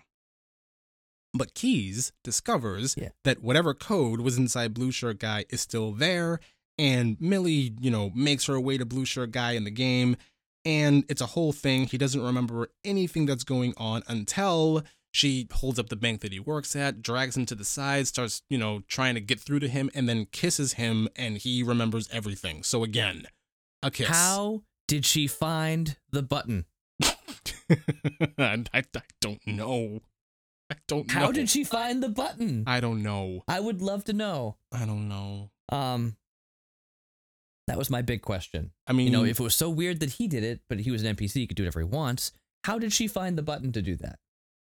But 1.33 1.55
Keys 1.55 2.13
discovers 2.25 2.97
Yeah. 2.99 3.11
that 3.25 3.43
whatever 3.43 3.73
code 3.73 4.21
was 4.21 4.37
inside 4.37 4.75
Blue 4.75 4.91
Shirt 4.91 5.19
Guy 5.21 5.45
is 5.49 5.61
still 5.61 5.93
there, 5.93 6.41
and 6.77 7.17
Millie, 7.21 7.75
you 7.81 7.91
know, 7.91 8.11
makes 8.15 8.47
her 8.47 8.61
way 8.61 8.77
to 8.77 8.85
Blue 8.85 9.05
Shirt 9.05 9.31
Guy 9.31 9.53
in 9.53 9.65
the 9.65 9.71
game, 9.71 10.17
and 10.65 11.05
it's 11.09 11.21
a 11.21 11.27
whole 11.27 11.53
thing. 11.53 11.87
He 11.87 11.97
doesn't 11.99 12.21
remember 12.21 12.69
anything 12.85 13.27
that's 13.27 13.45
going 13.45 13.75
on 13.77 14.03
until 14.09 14.83
she 15.13 15.49
holds 15.53 15.79
up 15.79 15.89
the 15.89 15.97
bank 15.97 16.21
that 16.21 16.33
he 16.33 16.41
works 16.41 16.77
at, 16.77 17.03
drags 17.03 17.37
him 17.37 17.47
to 17.47 17.55
the 17.55 17.65
side, 17.65 18.07
starts, 18.07 18.43
you 18.49 18.59
know, 18.59 18.83
trying 18.87 19.15
to 19.15 19.21
get 19.21 19.41
through 19.41 19.61
to 19.61 19.69
him, 19.69 19.91
and 19.95 20.09
then 20.09 20.27
kisses 20.27 20.75
him, 20.75 21.09
and 21.17 21.39
he 21.39 21.63
remembers 21.63 22.09
everything. 22.13 22.63
So 22.63 22.85
again, 22.85 23.27
a 23.83 23.91
kiss. 23.91 24.09
How 24.09 24.63
did 24.87 25.05
she 25.05 25.27
find 25.27 25.97
the 26.11 26.23
button? 26.23 26.67
I, 28.39 28.65
I, 28.73 28.85
don't 29.21 29.45
know. 29.47 30.01
I 30.71 30.77
don't 30.87 31.09
know. 31.09 31.21
How 31.21 31.33
did 31.33 31.49
she 31.51 31.65
find 31.65 32.03
the 32.03 32.09
button? 32.09 32.65
I 32.67 32.81
don't 32.81 33.03
know. 33.03 33.43
I 33.49 33.61
would 33.61 33.83
love 33.83 34.05
to 34.05 34.13
know. 34.13 34.57
I 34.73 34.85
don't 34.85 35.09
know. 35.09 35.51
Um, 35.71 36.17
that 37.67 37.79
was 37.79 37.91
my 37.91 38.03
big 38.03 38.23
question. 38.23 38.73
I 38.87 38.93
mean, 38.93 39.07
You 39.07 39.13
know, 39.13 39.25
if 39.25 39.41
it 39.41 39.43
was 39.43 39.55
so 39.55 39.71
weird 39.71 40.01
that 40.01 40.11
he 40.11 40.29
did 40.29 40.45
it, 40.45 40.61
but 40.69 40.81
he 40.81 40.91
was 40.91 41.03
an 41.03 41.17
NPC, 41.17 41.35
he 41.35 41.47
could 41.47 41.57
do 41.57 41.65
whatever 41.65 41.81
he 41.81 41.85
wants. 41.85 42.33
How 42.65 42.79
did 42.79 42.93
she 42.93 43.09
find 43.09 43.39
the 43.39 43.43
button 43.43 43.73
to 43.73 43.83
do 43.83 43.97
that? 43.97 44.19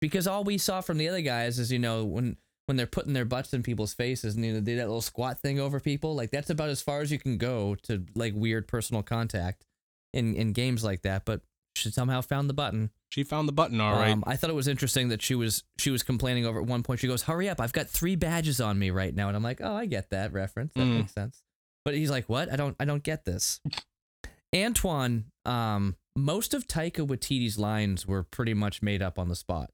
Because 0.01 0.25
all 0.27 0.43
we 0.43 0.57
saw 0.57 0.81
from 0.81 0.97
the 0.97 1.07
other 1.07 1.21
guys 1.21 1.59
is, 1.59 1.71
you 1.71 1.79
know, 1.79 2.03
when 2.03 2.37
when 2.67 2.75
they're 2.77 2.87
putting 2.87 3.13
their 3.13 3.25
butts 3.25 3.53
in 3.53 3.63
people's 3.63 3.93
faces 3.93 4.35
and 4.35 4.43
you 4.45 4.53
know, 4.53 4.59
they 4.59 4.71
do 4.73 4.77
that 4.77 4.87
little 4.87 5.01
squat 5.01 5.39
thing 5.41 5.59
over 5.59 5.79
people, 5.79 6.15
like 6.15 6.31
that's 6.31 6.49
about 6.49 6.69
as 6.69 6.81
far 6.81 7.01
as 7.01 7.11
you 7.11 7.19
can 7.19 7.37
go 7.37 7.75
to 7.83 8.05
like 8.15 8.33
weird 8.35 8.67
personal 8.67 9.03
contact 9.03 9.65
in 10.13 10.35
in 10.35 10.53
games 10.53 10.83
like 10.83 11.01
that. 11.03 11.23
But 11.25 11.41
she 11.75 11.89
somehow 11.91 12.21
found 12.21 12.49
the 12.49 12.53
button. 12.53 12.89
she 13.09 13.23
found 13.23 13.47
the 13.47 13.53
button, 13.53 13.79
all 13.79 13.93
right. 13.93 14.11
Um, 14.11 14.23
I 14.27 14.35
thought 14.35 14.49
it 14.49 14.55
was 14.55 14.67
interesting 14.67 15.09
that 15.09 15.21
she 15.21 15.35
was 15.35 15.63
she 15.77 15.89
was 15.91 16.01
complaining 16.03 16.45
over 16.45 16.59
at 16.59 16.65
one 16.67 16.81
point. 16.83 16.99
She 16.99 17.07
goes, 17.07 17.23
"Hurry 17.23 17.47
up! 17.49 17.61
I've 17.61 17.73
got 17.73 17.87
three 17.87 18.15
badges 18.15 18.59
on 18.59 18.77
me 18.79 18.89
right 18.89 19.13
now," 19.15 19.27
and 19.27 19.37
I'm 19.37 19.43
like, 19.43 19.61
"Oh, 19.61 19.73
I 19.75 19.85
get 19.85 20.09
that 20.09 20.33
reference. 20.33 20.73
That 20.73 20.85
Mm. 20.87 20.97
makes 20.97 21.13
sense." 21.13 21.43
But 21.85 21.93
he's 21.95 22.09
like, 22.11 22.27
"What? 22.29 22.51
I 22.51 22.55
don't 22.55 22.75
I 22.79 22.85
don't 22.85 23.03
get 23.03 23.25
this." 23.25 23.59
Antoine, 24.55 25.25
um, 25.45 25.95
most 26.15 26.53
of 26.53 26.67
Taika 26.67 27.07
Waititi's 27.07 27.57
lines 27.57 28.05
were 28.05 28.23
pretty 28.23 28.53
much 28.53 28.81
made 28.81 29.01
up 29.01 29.17
on 29.17 29.29
the 29.29 29.35
spot. 29.35 29.71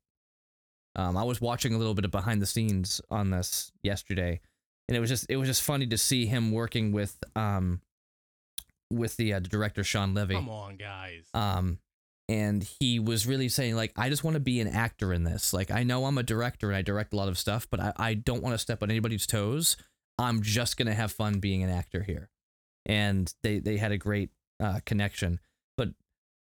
Um, 0.97 1.15
I 1.15 1.23
was 1.23 1.39
watching 1.39 1.73
a 1.73 1.77
little 1.77 1.93
bit 1.93 2.05
of 2.05 2.11
behind 2.11 2.41
the 2.41 2.45
scenes 2.47 2.99
on 3.11 3.29
this 3.29 3.71
yesterday, 3.83 4.39
and 4.87 4.97
it 4.97 4.99
was 4.99 5.09
just 5.09 5.27
it 5.29 5.37
was 5.37 5.47
just 5.47 5.61
funny 5.61 5.87
to 5.87 5.97
see 5.97 6.25
him 6.25 6.51
working 6.51 6.91
with 6.91 7.23
um 7.35 7.81
with 8.91 9.17
the, 9.17 9.33
uh, 9.33 9.39
director 9.39 9.83
Shawn 9.83 10.13
Levy. 10.13 10.35
Come 10.35 10.49
on, 10.49 10.75
guys. 10.77 11.27
um 11.33 11.79
and 12.29 12.67
he 12.81 12.99
was 12.99 13.25
really 13.25 13.47
saying 13.47 13.73
like 13.77 13.93
i 13.95 14.09
just 14.09 14.21
want 14.21 14.33
to 14.33 14.41
be 14.41 14.59
an 14.59 14.67
actor 14.67 15.13
in 15.13 15.23
this. 15.23 15.53
Like 15.53 15.71
i 15.71 15.83
know 15.83 16.05
i'm 16.05 16.17
a 16.17 16.23
director 16.23 16.67
and 16.67 16.75
i 16.75 16.81
direct 16.81 17.13
a 17.13 17.15
lot 17.15 17.29
of 17.29 17.37
stuff 17.37 17.67
but 17.69 17.79
i, 17.79 17.93
I 17.97 18.13
don't 18.15 18.43
want 18.43 18.53
to 18.53 18.57
step 18.57 18.83
on 18.83 18.89
anybody's 18.91 19.25
toes. 19.27 19.77
I'm 20.19 20.41
just 20.41 20.75
going 20.77 20.87
to 20.87 20.93
have 20.93 21.11
fun 21.11 21.39
being 21.39 21.63
an 21.63 21.69
actor 21.69 22.01
here. 22.03 22.29
And 22.85 23.31
they 23.43 23.59
they 23.59 23.77
had 23.77 23.91
a 23.91 23.97
great 23.97 24.31
uh, 24.59 24.79
connection. 24.85 25.39
But 25.77 25.89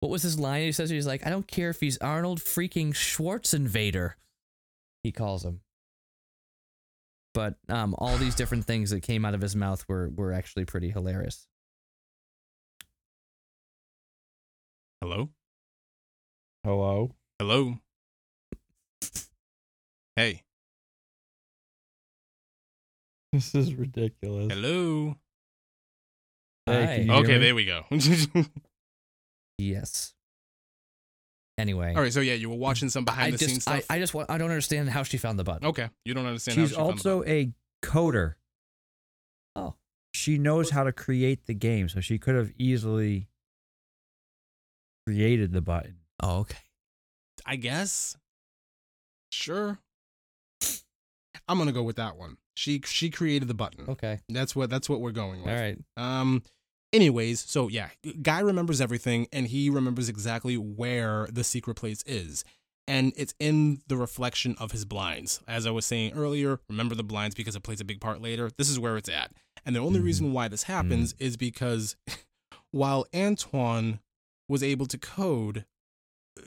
what 0.00 0.10
was 0.10 0.22
his 0.22 0.38
line? 0.38 0.62
He 0.62 0.72
says 0.72 0.88
he's 0.90 1.06
like 1.06 1.26
i 1.26 1.30
don't 1.30 1.48
care 1.48 1.70
if 1.70 1.80
he's 1.80 1.98
arnold 1.98 2.40
freaking 2.40 2.92
schwarzenegger 2.94 4.12
he 5.02 5.12
calls 5.12 5.44
him 5.44 5.60
but 7.34 7.54
um 7.68 7.94
all 7.98 8.16
these 8.16 8.34
different 8.34 8.64
things 8.64 8.90
that 8.90 9.02
came 9.02 9.24
out 9.24 9.34
of 9.34 9.40
his 9.40 9.54
mouth 9.56 9.84
were 9.88 10.08
were 10.10 10.32
actually 10.32 10.64
pretty 10.64 10.90
hilarious 10.90 11.46
Hello? 15.00 15.30
Hello. 16.64 17.14
Hello? 17.38 17.78
Hey. 20.16 20.42
This 23.32 23.54
is 23.54 23.74
ridiculous. 23.74 24.52
Hello? 24.52 25.14
Hey, 26.66 26.84
Hi. 26.86 26.94
can 26.96 27.06
you 27.06 27.12
hear 27.12 27.22
Okay, 27.22 27.38
there 27.38 27.54
we 27.54 27.64
go. 27.64 27.84
yes 29.58 30.14
anyway 31.58 31.94
All 31.94 32.00
right, 32.00 32.12
so 32.12 32.20
yeah, 32.20 32.34
you 32.34 32.48
were 32.48 32.56
watching 32.56 32.88
some 32.88 33.04
behind 33.04 33.28
I 33.28 33.30
the 33.32 33.38
scenes 33.38 33.52
just, 33.56 33.68
I, 33.68 33.78
stuff. 33.80 33.90
I 33.90 33.98
just 33.98 34.14
want, 34.14 34.30
I 34.30 34.38
don't 34.38 34.50
understand 34.50 34.88
how 34.88 35.02
she 35.02 35.18
found 35.18 35.38
the 35.38 35.44
button. 35.44 35.68
okay, 35.68 35.90
you 36.04 36.14
don't 36.14 36.26
understand. 36.26 36.56
how 36.56 36.64
She's 36.64 36.70
she 36.70 36.76
found 36.76 36.88
the 36.88 36.92
also 36.92 37.24
a 37.24 37.52
coder. 37.82 38.34
Oh. 39.54 39.74
She 40.14 40.38
knows 40.38 40.70
how 40.70 40.84
to 40.84 40.92
create 40.92 41.46
the 41.46 41.54
game, 41.54 41.88
so 41.88 42.00
she 42.00 42.18
could 42.18 42.34
have 42.34 42.52
easily 42.56 43.28
created 45.06 45.52
the 45.52 45.60
button. 45.60 45.96
Oh, 46.22 46.38
okay. 46.40 46.58
I 47.46 47.56
guess. 47.56 48.16
Sure. 49.30 49.78
I'm 51.48 51.58
gonna 51.58 51.72
go 51.72 51.82
with 51.82 51.96
that 51.96 52.16
one. 52.16 52.36
She 52.54 52.82
she 52.84 53.10
created 53.10 53.48
the 53.48 53.54
button. 53.54 53.86
Okay. 53.88 54.18
That's 54.28 54.54
what 54.54 54.68
that's 54.68 54.88
what 54.88 55.00
we're 55.00 55.12
going 55.12 55.42
with. 55.42 55.50
All 55.50 55.60
right. 55.60 55.78
Um. 55.96 56.42
Anyways, 56.92 57.40
so 57.40 57.68
yeah, 57.68 57.90
guy 58.22 58.40
remembers 58.40 58.80
everything, 58.80 59.26
and 59.32 59.46
he 59.48 59.68
remembers 59.68 60.08
exactly 60.08 60.56
where 60.56 61.28
the 61.30 61.44
secret 61.44 61.74
place 61.74 62.02
is, 62.06 62.44
and 62.86 63.12
it's 63.16 63.34
in 63.38 63.82
the 63.88 63.96
reflection 63.98 64.56
of 64.58 64.72
his 64.72 64.86
blinds. 64.86 65.40
As 65.46 65.66
I 65.66 65.70
was 65.70 65.84
saying 65.84 66.14
earlier, 66.14 66.60
remember 66.68 66.94
the 66.94 67.02
blinds 67.04 67.34
because 67.34 67.54
it 67.54 67.62
plays 67.62 67.80
a 67.82 67.84
big 67.84 68.00
part 68.00 68.22
later. 68.22 68.50
This 68.56 68.70
is 68.70 68.78
where 68.78 68.96
it's 68.96 69.08
at, 69.10 69.32
and 69.66 69.76
the 69.76 69.80
only 69.80 70.00
Mhm. 70.00 70.04
reason 70.04 70.32
why 70.32 70.48
this 70.48 70.62
happens 70.62 71.14
is 71.18 71.36
because 71.36 71.96
while 72.70 73.06
Antoine 73.14 74.00
was 74.48 74.62
able 74.62 74.86
to 74.86 74.96
code 74.96 75.66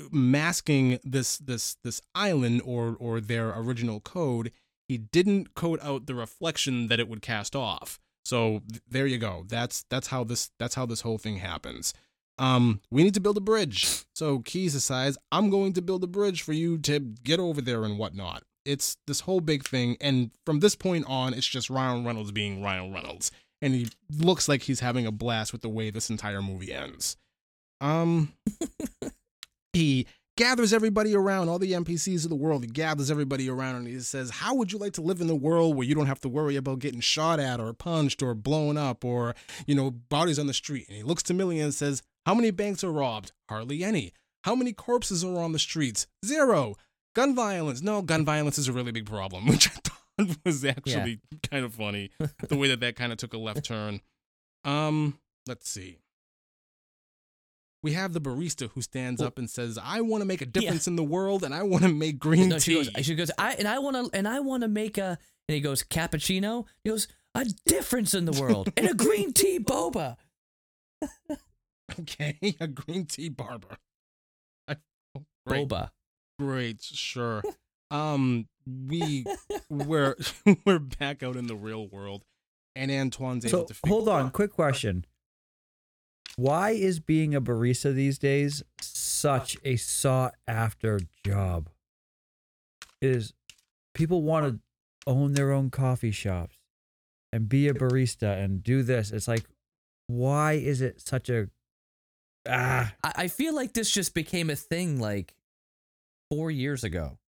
masking 0.09 0.99
this 1.03 1.37
this 1.37 1.75
this 1.83 2.01
island 2.15 2.61
or 2.65 2.95
or 2.99 3.19
their 3.19 3.49
original 3.59 3.99
code 3.99 4.51
he 4.87 4.97
didn't 4.97 5.53
code 5.53 5.79
out 5.81 6.05
the 6.05 6.15
reflection 6.15 6.87
that 6.87 6.99
it 6.99 7.07
would 7.09 7.21
cast 7.21 7.55
off 7.55 7.99
so 8.23 8.61
th- 8.69 8.81
there 8.89 9.07
you 9.07 9.17
go. 9.17 9.45
That's 9.47 9.83
that's 9.89 10.07
how 10.07 10.23
this 10.23 10.51
that's 10.59 10.75
how 10.75 10.85
this 10.85 11.01
whole 11.01 11.17
thing 11.17 11.37
happens. 11.37 11.93
Um 12.37 12.81
we 12.89 13.03
need 13.03 13.13
to 13.15 13.19
build 13.19 13.37
a 13.37 13.41
bridge. 13.41 14.05
So 14.13 14.39
keys 14.39 14.73
decides 14.73 15.17
i'm 15.31 15.49
going 15.49 15.73
to 15.73 15.81
build 15.81 16.03
a 16.03 16.07
bridge 16.07 16.41
for 16.41 16.53
you 16.53 16.77
to 16.79 16.99
get 16.99 17.39
over 17.39 17.61
there 17.61 17.83
and 17.83 17.97
whatnot. 17.97 18.43
It's 18.65 18.97
this 19.07 19.21
whole 19.21 19.41
big 19.41 19.63
thing 19.67 19.97
and 19.99 20.31
from 20.45 20.59
this 20.59 20.75
point 20.75 21.05
on 21.07 21.33
it's 21.33 21.47
just 21.47 21.69
ryan 21.69 22.05
reynolds 22.05 22.31
being 22.31 22.61
ryan 22.61 22.93
reynolds 22.93 23.31
and 23.61 23.73
he 23.73 23.89
looks 24.09 24.47
like 24.47 24.63
he's 24.63 24.79
having 24.79 25.05
a 25.05 25.11
blast 25.11 25.51
with 25.51 25.61
the 25.61 25.69
way 25.69 25.89
this 25.89 26.09
entire 26.09 26.41
movie 26.41 26.73
ends. 26.73 27.17
Um 27.79 28.33
he 29.73 30.07
gathers 30.41 30.73
everybody 30.73 31.15
around, 31.15 31.49
all 31.49 31.59
the 31.59 31.73
NPCs 31.73 32.23
of 32.23 32.31
the 32.31 32.35
world. 32.35 32.63
He 32.63 32.67
gathers 32.67 33.11
everybody 33.11 33.47
around 33.47 33.75
and 33.75 33.87
he 33.87 33.99
says, 33.99 34.31
How 34.31 34.55
would 34.55 34.71
you 34.71 34.79
like 34.79 34.93
to 34.93 35.01
live 35.01 35.21
in 35.21 35.27
the 35.27 35.35
world 35.35 35.75
where 35.75 35.85
you 35.85 35.93
don't 35.93 36.07
have 36.07 36.19
to 36.21 36.29
worry 36.29 36.55
about 36.55 36.79
getting 36.79 36.99
shot 36.99 37.39
at 37.39 37.59
or 37.59 37.73
punched 37.73 38.23
or 38.23 38.33
blown 38.33 38.75
up 38.75 39.05
or, 39.05 39.35
you 39.67 39.75
know, 39.75 39.91
bodies 39.91 40.39
on 40.39 40.47
the 40.47 40.53
street? 40.55 40.87
And 40.87 40.97
he 40.97 41.03
looks 41.03 41.21
to 41.23 41.35
Millie 41.35 41.59
and 41.59 41.71
says, 41.71 42.01
How 42.25 42.33
many 42.33 42.49
banks 42.49 42.83
are 42.83 42.91
robbed? 42.91 43.33
Hardly 43.49 43.83
any. 43.83 44.13
How 44.43 44.55
many 44.55 44.73
corpses 44.73 45.23
are 45.23 45.37
on 45.37 45.51
the 45.51 45.59
streets? 45.59 46.07
Zero. 46.25 46.73
Gun 47.15 47.35
violence. 47.35 47.83
No, 47.83 48.01
gun 48.01 48.25
violence 48.25 48.57
is 48.57 48.67
a 48.67 48.73
really 48.73 48.91
big 48.91 49.05
problem, 49.05 49.45
which 49.47 49.67
I 49.67 49.73
thought 49.83 50.37
was 50.43 50.65
actually 50.65 51.19
kind 51.51 51.63
of 51.63 51.75
funny. 51.75 52.09
the 52.49 52.57
way 52.57 52.67
that 52.69 52.79
that 52.79 52.95
kind 52.95 53.11
of 53.11 53.19
took 53.19 53.35
a 53.35 53.37
left 53.37 53.63
turn. 53.63 54.01
Um, 54.65 55.19
let's 55.45 55.69
see. 55.69 55.99
We 57.83 57.93
have 57.93 58.13
the 58.13 58.21
barista 58.21 58.69
who 58.71 58.81
stands 58.81 59.19
Well- 59.21 59.27
up 59.27 59.37
and 59.39 59.49
says, 59.49 59.77
"I 59.81 60.01
want 60.01 60.21
to 60.21 60.25
make 60.25 60.41
a 60.41 60.45
difference 60.45 60.87
in 60.87 60.95
the 60.95 61.03
world, 61.03 61.43
and 61.43 61.53
I 61.53 61.63
want 61.63 61.83
to 61.83 61.89
make 61.93 62.19
green 62.19 62.49
no, 62.49 62.59
she 62.59 62.83
tea." 62.83 62.91
goes. 62.91 63.05
She 63.05 63.15
goes. 63.15 63.31
I 63.37 63.53
and 63.53 63.67
I 63.67 63.79
want 63.79 63.95
to 64.11 64.17
and 64.17 64.27
I 64.27 64.39
want 64.39 64.61
to 64.61 64.67
make 64.67 64.97
a. 64.97 65.17
And 65.49 65.55
he 65.55 65.61
goes 65.61 65.83
cappuccino. 65.83 66.65
He 66.83 66.89
goes 66.91 67.07
a 67.33 67.45
difference 67.65 68.13
in 68.13 68.25
the 68.25 68.39
world 68.39 68.71
and 68.77 68.87
a 68.89 68.93
green 68.93 69.33
tea 69.33 69.59
boba. 69.59 70.17
okay, 71.99 72.37
a 72.59 72.67
green 72.67 73.05
tea 73.05 73.29
barber. 73.29 73.77
I, 74.67 74.75
oh, 75.17 75.23
great, 75.47 75.67
Boba. 75.67 75.89
great, 76.39 76.81
sure. 76.81 77.41
um, 77.89 78.47
we 78.67 79.25
we're 79.69 80.15
we're 80.65 80.79
back 80.79 81.23
out 81.23 81.35
in 81.35 81.47
the 81.47 81.55
real 81.55 81.87
world, 81.87 82.23
and 82.75 82.91
Antoine's 82.91 83.45
able 83.45 83.67
So 83.67 83.73
to. 83.73 83.75
Hold 83.87 84.07
on, 84.09 84.29
quick 84.31 84.51
question. 84.51 85.05
Why 86.41 86.71
is 86.71 86.99
being 86.99 87.35
a 87.35 87.39
barista 87.41 87.93
these 87.93 88.17
days 88.17 88.63
such 88.81 89.57
a 89.63 89.75
sought 89.75 90.33
after 90.47 90.99
job? 91.23 91.69
Is 92.99 93.33
people 93.93 94.23
want 94.23 94.47
to 94.47 94.59
own 95.05 95.33
their 95.33 95.51
own 95.51 95.69
coffee 95.69 96.09
shops 96.09 96.57
and 97.31 97.47
be 97.47 97.67
a 97.67 97.75
barista 97.75 98.43
and 98.43 98.63
do 98.63 98.81
this? 98.81 99.11
It's 99.11 99.27
like, 99.27 99.45
why 100.07 100.53
is 100.53 100.81
it 100.81 100.99
such 100.99 101.29
a 101.29 101.47
ah? 102.49 102.91
I, 103.03 103.11
I 103.15 103.27
feel 103.27 103.53
like 103.53 103.73
this 103.73 103.91
just 103.91 104.15
became 104.15 104.49
a 104.49 104.55
thing 104.55 104.99
like 104.99 105.35
four 106.31 106.49
years 106.49 106.83
ago, 106.83 107.19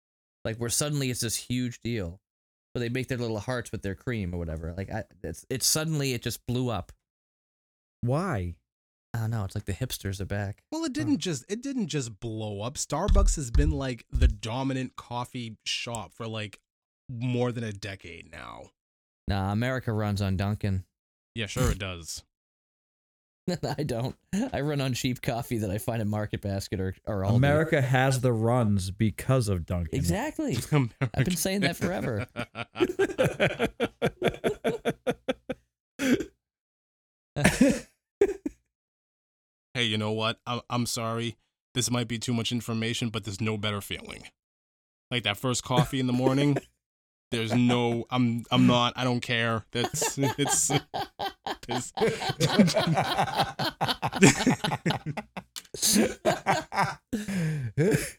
like 0.43 0.56
where 0.56 0.70
suddenly 0.70 1.10
it's 1.10 1.20
this 1.20 1.36
huge 1.36 1.80
deal, 1.80 2.18
where 2.72 2.80
they 2.80 2.89
make 2.89 3.09
their 3.09 3.18
little 3.18 3.40
hearts 3.40 3.72
with 3.72 3.82
their 3.82 3.94
cream 3.94 4.34
or 4.34 4.39
whatever. 4.39 4.72
Like 4.74 4.90
I, 4.90 5.05
it's 5.22 5.44
it's 5.51 5.66
suddenly 5.66 6.14
it 6.14 6.22
just 6.22 6.47
blew 6.47 6.70
up. 6.70 6.93
Why? 8.01 8.55
I 9.14 9.18
don't 9.18 9.30
know. 9.30 9.44
It's 9.44 9.55
like 9.55 9.66
the 9.66 9.74
hipsters 9.74 10.20
are 10.20 10.26
back. 10.26 10.62
Well, 10.70 10.84
it 10.84 10.93
didn't 10.94 11.18
just 11.18 11.44
it 11.51 11.62
didn't 11.62 11.89
just 11.89 12.18
blow 12.18 12.62
up. 12.62 12.74
Starbucks 12.74 13.36
has 13.36 13.51
been 13.51 13.70
like 13.70 14.06
the 14.10 14.28
dominant 14.28 14.97
coffee 14.97 15.59
shop 15.64 16.14
for 16.14 16.26
like 16.26 16.60
more 17.10 17.52
than 17.52 17.62
a 17.64 17.72
decade 17.72 18.30
now. 18.32 18.70
Nah, 19.28 19.52
America 19.52 19.93
runs 19.93 20.22
on 20.22 20.36
Dunkin'. 20.36 20.84
Yeah, 21.34 21.47
sure 21.47 21.70
it 21.70 21.78
does. 21.78 22.22
I 23.76 23.82
don't. 23.82 24.16
I 24.52 24.60
run 24.60 24.80
on 24.80 24.94
cheap 24.94 25.20
coffee 25.20 25.59
that 25.59 25.70
I 25.70 25.78
find 25.78 26.01
at 26.01 26.06
Market 26.06 26.40
Basket 26.40 26.80
or 26.80 26.94
or 27.06 27.22
Aldi. 27.22 27.36
America 27.36 27.82
has 27.82 28.20
the 28.20 28.32
runs 28.32 28.90
because 28.90 29.48
of 29.48 29.66
Dunkin'. 29.66 29.98
Exactly. 29.98 30.56
I've 31.14 31.24
been 31.24 31.36
saying 31.36 31.60
that 31.60 31.76
forever. 31.76 32.26
hey, 39.82 39.88
you 39.88 39.98
know 39.98 40.12
what? 40.12 40.38
I'm 40.46 40.60
I'm 40.70 40.86
sorry. 40.86 41.36
This 41.74 41.90
might 41.90 42.06
be 42.06 42.18
too 42.18 42.32
much 42.32 42.52
information, 42.52 43.09
but 43.09 43.24
there's 43.24 43.40
no 43.40 43.56
better 43.56 43.80
feeling. 43.80 44.24
Like 45.10 45.24
that 45.24 45.36
first 45.36 45.64
coffee 45.64 45.98
in 46.00 46.06
the 46.06 46.12
morning. 46.12 46.56
There's 47.30 47.52
no. 47.54 48.04
I'm. 48.10 48.44
I'm 48.50 48.66
not. 48.66 48.92
I 48.94 49.04
don't 49.04 49.20
care. 49.20 49.64
That's. 49.72 50.18
It's. 50.18 50.70
it's 51.68 51.92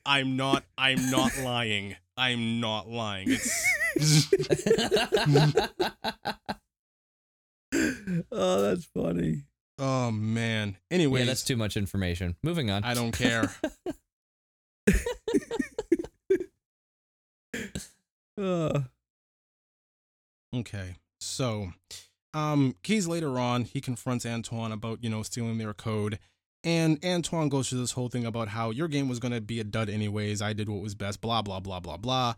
I'm 0.06 0.36
not. 0.36 0.64
I'm 0.78 1.12
not 1.12 1.38
lying. 1.38 1.96
I'm 2.18 2.60
not 2.60 2.90
lying. 2.90 3.28
It's. 3.30 4.34
oh, 8.32 8.62
that's 8.62 8.86
funny. 8.86 9.44
Oh 9.84 10.12
man. 10.12 10.78
Anyway, 10.90 11.22
yeah, 11.22 11.26
that's 11.26 11.44
too 11.44 11.58
much 11.58 11.78
information. 11.78 12.36
Moving 12.42 12.70
on. 12.72 12.84
I 12.84 12.94
don't 12.94 13.12
care. 13.12 13.52
Uh, 18.38 18.80
Okay. 20.56 20.96
So, 21.20 21.74
um, 22.34 22.76
Keys 22.84 23.08
later 23.08 23.40
on, 23.40 23.64
he 23.64 23.82
confronts 23.82 24.26
Antoine 24.26 24.72
about, 24.72 25.04
you 25.04 25.10
know, 25.10 25.24
stealing 25.24 25.58
their 25.58 25.74
code. 25.74 26.20
And 26.64 27.04
Antoine 27.04 27.50
goes 27.50 27.70
through 27.70 27.80
this 27.80 27.92
whole 27.94 28.08
thing 28.08 28.26
about 28.26 28.50
how 28.50 28.70
your 28.70 28.88
game 28.88 29.10
was 29.10 29.20
going 29.20 29.34
to 29.34 29.42
be 29.42 29.60
a 29.60 29.64
dud 29.64 29.90
anyways. 29.90 30.42
I 30.42 30.54
did 30.54 30.70
what 30.70 30.82
was 30.82 30.96
best, 30.96 31.22
blah, 31.22 31.42
blah, 31.42 31.60
blah, 31.60 31.80
blah, 31.80 31.98
blah. 31.98 32.36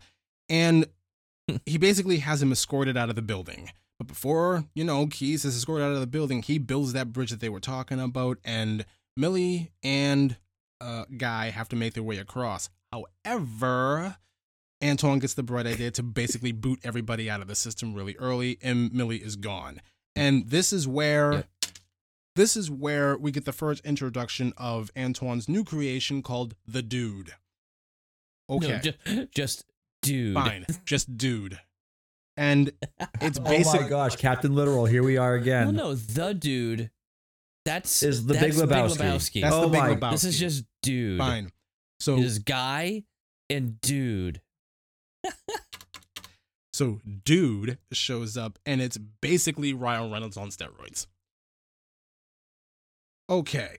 And 0.48 0.86
he 1.66 1.78
basically 1.78 2.18
has 2.18 2.42
him 2.42 2.52
escorted 2.52 2.96
out 2.96 3.10
of 3.10 3.16
the 3.16 3.22
building. 3.22 3.70
But 3.98 4.08
before, 4.08 4.64
you 4.74 4.84
know, 4.84 5.06
Keys 5.06 5.44
is 5.44 5.56
escorted 5.56 5.86
out 5.86 5.92
of 5.92 6.00
the 6.00 6.06
building, 6.06 6.42
he 6.42 6.58
builds 6.58 6.92
that 6.92 7.12
bridge 7.12 7.30
that 7.30 7.40
they 7.40 7.48
were 7.48 7.60
talking 7.60 7.98
about. 8.00 8.38
And 8.44 8.84
Millie 9.16 9.72
and 9.82 10.36
uh, 10.80 11.04
Guy 11.16 11.50
have 11.50 11.68
to 11.70 11.76
make 11.76 11.94
their 11.94 12.02
way 12.02 12.18
across. 12.18 12.68
However, 12.92 14.16
Antoine 14.84 15.18
gets 15.18 15.32
the 15.34 15.42
bright 15.42 15.66
idea 15.66 15.90
to 15.92 16.02
basically 16.02 16.52
boot 16.52 16.80
everybody 16.84 17.30
out 17.30 17.40
of 17.40 17.48
the 17.48 17.54
system 17.54 17.94
really 17.94 18.16
early, 18.18 18.58
and 18.62 18.92
Millie 18.92 19.22
is 19.22 19.36
gone. 19.36 19.80
And 20.14 20.50
this 20.50 20.72
is 20.72 20.86
where 20.86 21.32
Yeah. 21.32 21.42
this 22.34 22.56
is 22.56 22.70
where 22.70 23.16
we 23.16 23.30
get 23.30 23.46
the 23.46 23.52
first 23.52 23.82
introduction 23.86 24.52
of 24.58 24.90
Antoine's 24.94 25.48
new 25.48 25.64
creation 25.64 26.22
called 26.22 26.54
the 26.66 26.82
Dude. 26.82 27.32
Okay, 28.50 28.68
No, 28.68 28.78
just, 28.78 29.30
just 29.34 29.64
dude. 30.02 30.34
fine, 30.34 30.66
just 30.84 31.16
Dude. 31.16 31.58
And 32.36 32.70
it's 33.20 33.38
oh 33.42 33.62
my 33.72 33.88
gosh, 33.88 34.16
Captain 34.16 34.54
Literal, 34.54 34.84
here 34.86 35.02
we 35.02 35.16
are 35.16 35.34
again. 35.34 35.74
no, 35.74 35.84
no, 35.90 35.94
the 35.94 36.34
dude. 36.34 36.90
That's 37.64 38.02
Is 38.02 38.26
the 38.26 38.34
that's 38.34 38.60
Big 38.60 38.68
Lebowski. 38.68 38.96
Lebowski. 38.98 39.40
That's 39.42 39.54
Oh 39.54 39.62
the 39.62 39.68
Big 39.68 39.80
my- 39.80 39.94
Lebowski. 39.94 40.10
this 40.12 40.24
is 40.24 40.38
just 40.38 40.64
dude. 40.82 41.18
fine. 41.18 41.50
So 41.98 42.16
It 42.16 42.24
is 42.24 42.38
guy 42.38 43.04
and 43.50 43.80
dude. 43.80 44.40
So 46.72 47.00
dude 47.24 47.78
shows 47.90 48.36
up 48.36 48.58
and 48.66 48.82
it's 48.82 48.98
basically 48.98 49.72
Ryan 49.72 50.12
Reynolds 50.12 50.36
on 50.36 50.50
steroids. 50.50 51.06
Okay. 53.30 53.76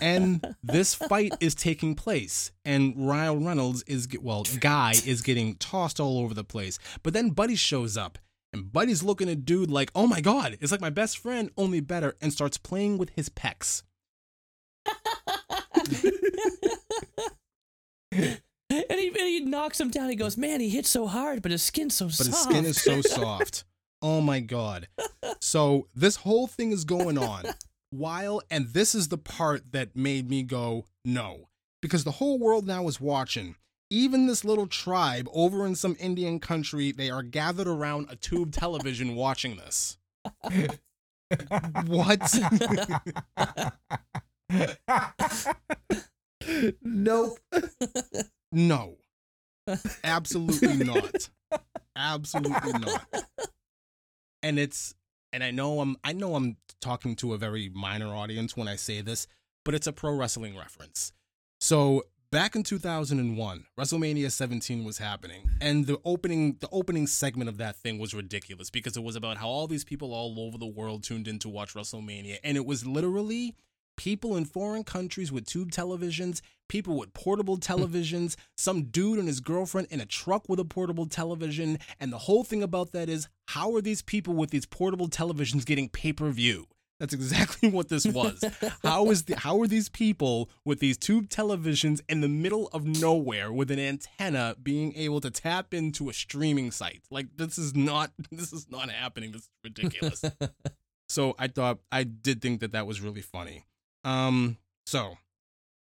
And 0.00 0.54
this 0.62 0.94
fight 0.94 1.32
is 1.40 1.54
taking 1.54 1.94
place 1.94 2.52
and 2.64 2.94
Ryan 2.96 3.46
Reynolds 3.46 3.82
is 3.84 4.08
well, 4.20 4.44
guy 4.60 4.92
is 5.06 5.22
getting 5.22 5.54
tossed 5.56 5.98
all 5.98 6.18
over 6.18 6.34
the 6.34 6.44
place. 6.44 6.78
But 7.02 7.14
then 7.14 7.30
Buddy 7.30 7.56
shows 7.56 7.96
up 7.96 8.18
and 8.52 8.72
Buddy's 8.72 9.02
looking 9.02 9.28
at 9.28 9.44
dude 9.44 9.70
like, 9.70 9.90
"Oh 9.94 10.06
my 10.06 10.20
god, 10.20 10.58
it's 10.60 10.72
like 10.72 10.80
my 10.80 10.90
best 10.90 11.18
friend, 11.18 11.50
only 11.56 11.80
better," 11.80 12.16
and 12.20 12.32
starts 12.32 12.58
playing 12.58 12.98
with 12.98 13.10
his 13.10 13.28
pecs. 13.28 13.82
and, 18.12 18.40
he, 18.70 19.08
and 19.08 19.16
he 19.16 19.40
knocks 19.40 19.80
him 19.80 19.90
down. 19.90 20.08
He 20.08 20.16
goes, 20.16 20.36
"Man, 20.36 20.60
he 20.60 20.68
hit 20.70 20.86
so 20.86 21.06
hard, 21.06 21.42
but 21.42 21.50
his 21.50 21.62
skin's 21.62 21.94
so 21.94 22.06
but 22.06 22.14
soft." 22.14 22.30
But 22.30 22.36
his 22.36 22.42
skin 22.42 22.64
is 22.64 22.82
so 22.82 23.00
soft. 23.14 23.64
Oh 24.00 24.20
my 24.20 24.40
god. 24.40 24.88
So 25.40 25.88
this 25.94 26.16
whole 26.16 26.46
thing 26.46 26.72
is 26.72 26.84
going 26.84 27.18
on 27.18 27.44
while 27.90 28.42
and 28.50 28.68
this 28.68 28.94
is 28.94 29.08
the 29.08 29.18
part 29.18 29.72
that 29.72 29.96
made 29.96 30.28
me 30.28 30.42
go 30.42 30.84
no 31.04 31.48
because 31.80 32.04
the 32.04 32.12
whole 32.12 32.38
world 32.38 32.66
now 32.66 32.86
is 32.88 33.00
watching. 33.00 33.56
Even 33.90 34.26
this 34.26 34.44
little 34.44 34.66
tribe 34.66 35.28
over 35.32 35.64
in 35.64 35.74
some 35.74 35.96
Indian 35.98 36.40
country, 36.40 36.92
they 36.92 37.08
are 37.08 37.22
gathered 37.22 37.66
around 37.66 38.08
a 38.10 38.16
tube 38.16 38.52
television 38.52 39.14
watching 39.14 39.56
this. 39.56 39.96
what? 41.86 42.34
nope. 46.82 47.38
No. 48.52 48.96
Absolutely 50.04 50.84
not. 50.84 51.30
Absolutely 51.96 52.72
not. 52.72 53.06
And 54.42 54.58
it's 54.58 54.94
and 55.38 55.44
I 55.44 55.52
know 55.52 55.78
I'm 55.78 55.96
I 56.02 56.12
know 56.12 56.34
I'm 56.34 56.56
talking 56.80 57.14
to 57.16 57.32
a 57.32 57.38
very 57.38 57.68
minor 57.68 58.08
audience 58.08 58.56
when 58.56 58.66
I 58.66 58.74
say 58.74 59.02
this, 59.02 59.28
but 59.64 59.72
it's 59.72 59.86
a 59.86 59.92
pro 59.92 60.12
wrestling 60.16 60.58
reference. 60.58 61.12
So 61.60 62.02
back 62.32 62.56
in 62.56 62.64
2001, 62.64 63.64
WrestleMania 63.78 64.32
17 64.32 64.82
was 64.82 64.98
happening, 64.98 65.48
and 65.60 65.86
the 65.86 66.00
opening 66.04 66.56
the 66.58 66.68
opening 66.72 67.06
segment 67.06 67.48
of 67.48 67.56
that 67.58 67.76
thing 67.76 68.00
was 68.00 68.14
ridiculous 68.14 68.68
because 68.68 68.96
it 68.96 69.04
was 69.04 69.14
about 69.14 69.36
how 69.36 69.46
all 69.46 69.68
these 69.68 69.84
people 69.84 70.12
all 70.12 70.40
over 70.40 70.58
the 70.58 70.66
world 70.66 71.04
tuned 71.04 71.28
in 71.28 71.38
to 71.38 71.48
watch 71.48 71.74
WrestleMania, 71.74 72.38
and 72.42 72.56
it 72.56 72.66
was 72.66 72.84
literally 72.84 73.54
people 73.98 74.36
in 74.36 74.46
foreign 74.46 74.84
countries 74.84 75.30
with 75.30 75.44
tube 75.44 75.70
televisions, 75.70 76.40
people 76.68 76.96
with 76.96 77.12
portable 77.12 77.56
hmm. 77.56 77.60
televisions, 77.60 78.36
some 78.56 78.84
dude 78.84 79.18
and 79.18 79.28
his 79.28 79.40
girlfriend 79.40 79.88
in 79.90 80.00
a 80.00 80.06
truck 80.06 80.48
with 80.48 80.58
a 80.58 80.64
portable 80.64 81.06
television, 81.06 81.78
and 82.00 82.10
the 82.10 82.18
whole 82.18 82.44
thing 82.44 82.62
about 82.62 82.92
that 82.92 83.10
is 83.10 83.28
how 83.48 83.74
are 83.74 83.82
these 83.82 84.00
people 84.00 84.32
with 84.32 84.50
these 84.50 84.64
portable 84.64 85.08
televisions 85.08 85.66
getting 85.66 85.88
pay-per-view? 85.90 86.66
That's 87.00 87.14
exactly 87.14 87.70
what 87.70 87.88
this 87.88 88.06
was. 88.06 88.42
how 88.82 89.10
is 89.10 89.24
the 89.24 89.36
how 89.36 89.60
are 89.60 89.66
these 89.66 89.88
people 89.88 90.50
with 90.64 90.80
these 90.80 90.98
tube 90.98 91.28
televisions 91.28 92.00
in 92.08 92.20
the 92.20 92.28
middle 92.28 92.68
of 92.68 92.84
nowhere 92.84 93.52
with 93.52 93.70
an 93.70 93.78
antenna 93.78 94.56
being 94.62 94.94
able 94.96 95.20
to 95.20 95.30
tap 95.30 95.72
into 95.72 96.08
a 96.08 96.12
streaming 96.12 96.70
site? 96.70 97.02
Like 97.10 97.26
this 97.36 97.58
is 97.58 97.74
not 97.74 98.10
this 98.32 98.52
is 98.52 98.68
not 98.70 98.90
happening. 98.90 99.32
This 99.32 99.42
is 99.42 99.50
ridiculous. 99.62 100.24
so 101.08 101.34
I 101.38 101.48
thought 101.48 101.78
I 101.92 102.02
did 102.02 102.42
think 102.42 102.60
that 102.60 102.72
that 102.72 102.86
was 102.86 103.00
really 103.00 103.22
funny. 103.22 103.64
Um 104.04 104.56
so 104.86 105.18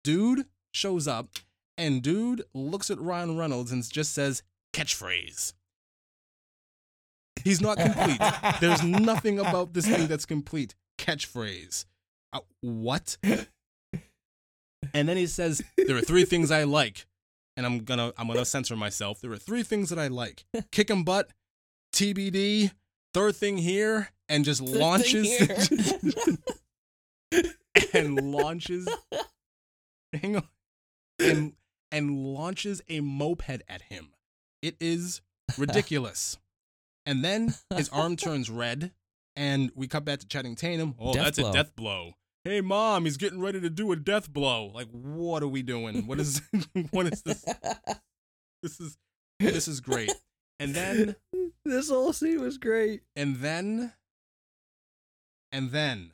dude 0.04 0.46
shows 0.72 1.06
up 1.08 1.28
and 1.76 2.02
dude 2.02 2.44
looks 2.54 2.90
at 2.90 2.98
Ryan 3.00 3.36
Reynolds 3.38 3.72
and 3.72 3.88
just 3.88 4.12
says 4.14 4.42
catchphrase. 4.72 5.52
He's 7.44 7.60
not 7.60 7.78
complete. 7.78 8.20
There's 8.60 8.82
nothing 8.82 9.38
about 9.38 9.72
this 9.72 9.86
thing 9.86 10.08
that's 10.08 10.26
complete. 10.26 10.74
Catchphrase. 10.98 11.84
Uh, 12.32 12.40
what? 12.60 13.16
And 14.92 15.08
then 15.08 15.16
he 15.16 15.26
says, 15.26 15.62
There 15.76 15.96
are 15.96 16.00
three 16.00 16.24
things 16.24 16.50
I 16.50 16.64
like. 16.64 17.06
and 17.56 17.64
I'm 17.66 17.80
gonna 17.84 18.12
I'm 18.16 18.26
gonna 18.28 18.44
censor 18.44 18.76
myself. 18.76 19.20
There 19.20 19.32
are 19.32 19.36
three 19.38 19.62
things 19.62 19.90
that 19.90 19.98
I 19.98 20.08
like: 20.08 20.44
kicking 20.72 21.04
butt, 21.04 21.30
TBD, 21.94 22.72
third 23.14 23.36
thing 23.36 23.58
here, 23.58 24.10
and 24.28 24.44
just 24.44 24.60
thing 24.60 24.80
launches. 24.80 25.28
and 27.92 28.32
launches. 28.32 28.88
Hang 30.12 30.36
on, 30.36 30.48
and 31.18 31.52
and 31.92 32.24
launches 32.34 32.82
a 32.88 33.00
moped 33.00 33.62
at 33.68 33.82
him. 33.82 34.10
It 34.62 34.76
is 34.80 35.20
ridiculous. 35.56 36.38
and 37.06 37.24
then 37.24 37.54
his 37.74 37.88
arm 37.90 38.16
turns 38.16 38.50
red, 38.50 38.92
and 39.36 39.70
we 39.74 39.86
cut 39.86 40.04
back 40.04 40.20
to 40.20 40.26
Channing 40.28 40.54
Tatum. 40.56 40.94
Oh, 40.98 41.12
Death 41.12 41.24
that's 41.24 41.38
blow. 41.38 41.50
a 41.50 41.52
death 41.52 41.76
blow. 41.76 42.12
Hey, 42.44 42.60
mom, 42.62 43.04
he's 43.04 43.16
getting 43.18 43.40
ready 43.40 43.60
to 43.60 43.68
do 43.68 43.92
a 43.92 43.96
death 43.96 44.32
blow. 44.32 44.66
Like, 44.74 44.88
what 44.90 45.42
are 45.42 45.48
we 45.48 45.62
doing? 45.62 46.06
What 46.06 46.18
is 46.20 46.40
what 46.90 47.06
is 47.06 47.22
this? 47.22 47.44
This 48.62 48.80
is 48.80 48.98
this 49.38 49.68
is 49.68 49.80
great. 49.80 50.12
And 50.58 50.74
then 50.74 51.14
this 51.64 51.90
whole 51.90 52.12
scene 52.12 52.40
was 52.40 52.58
great. 52.58 53.02
and 53.14 53.36
then 53.36 53.92
and 55.52 55.70
then, 55.70 56.10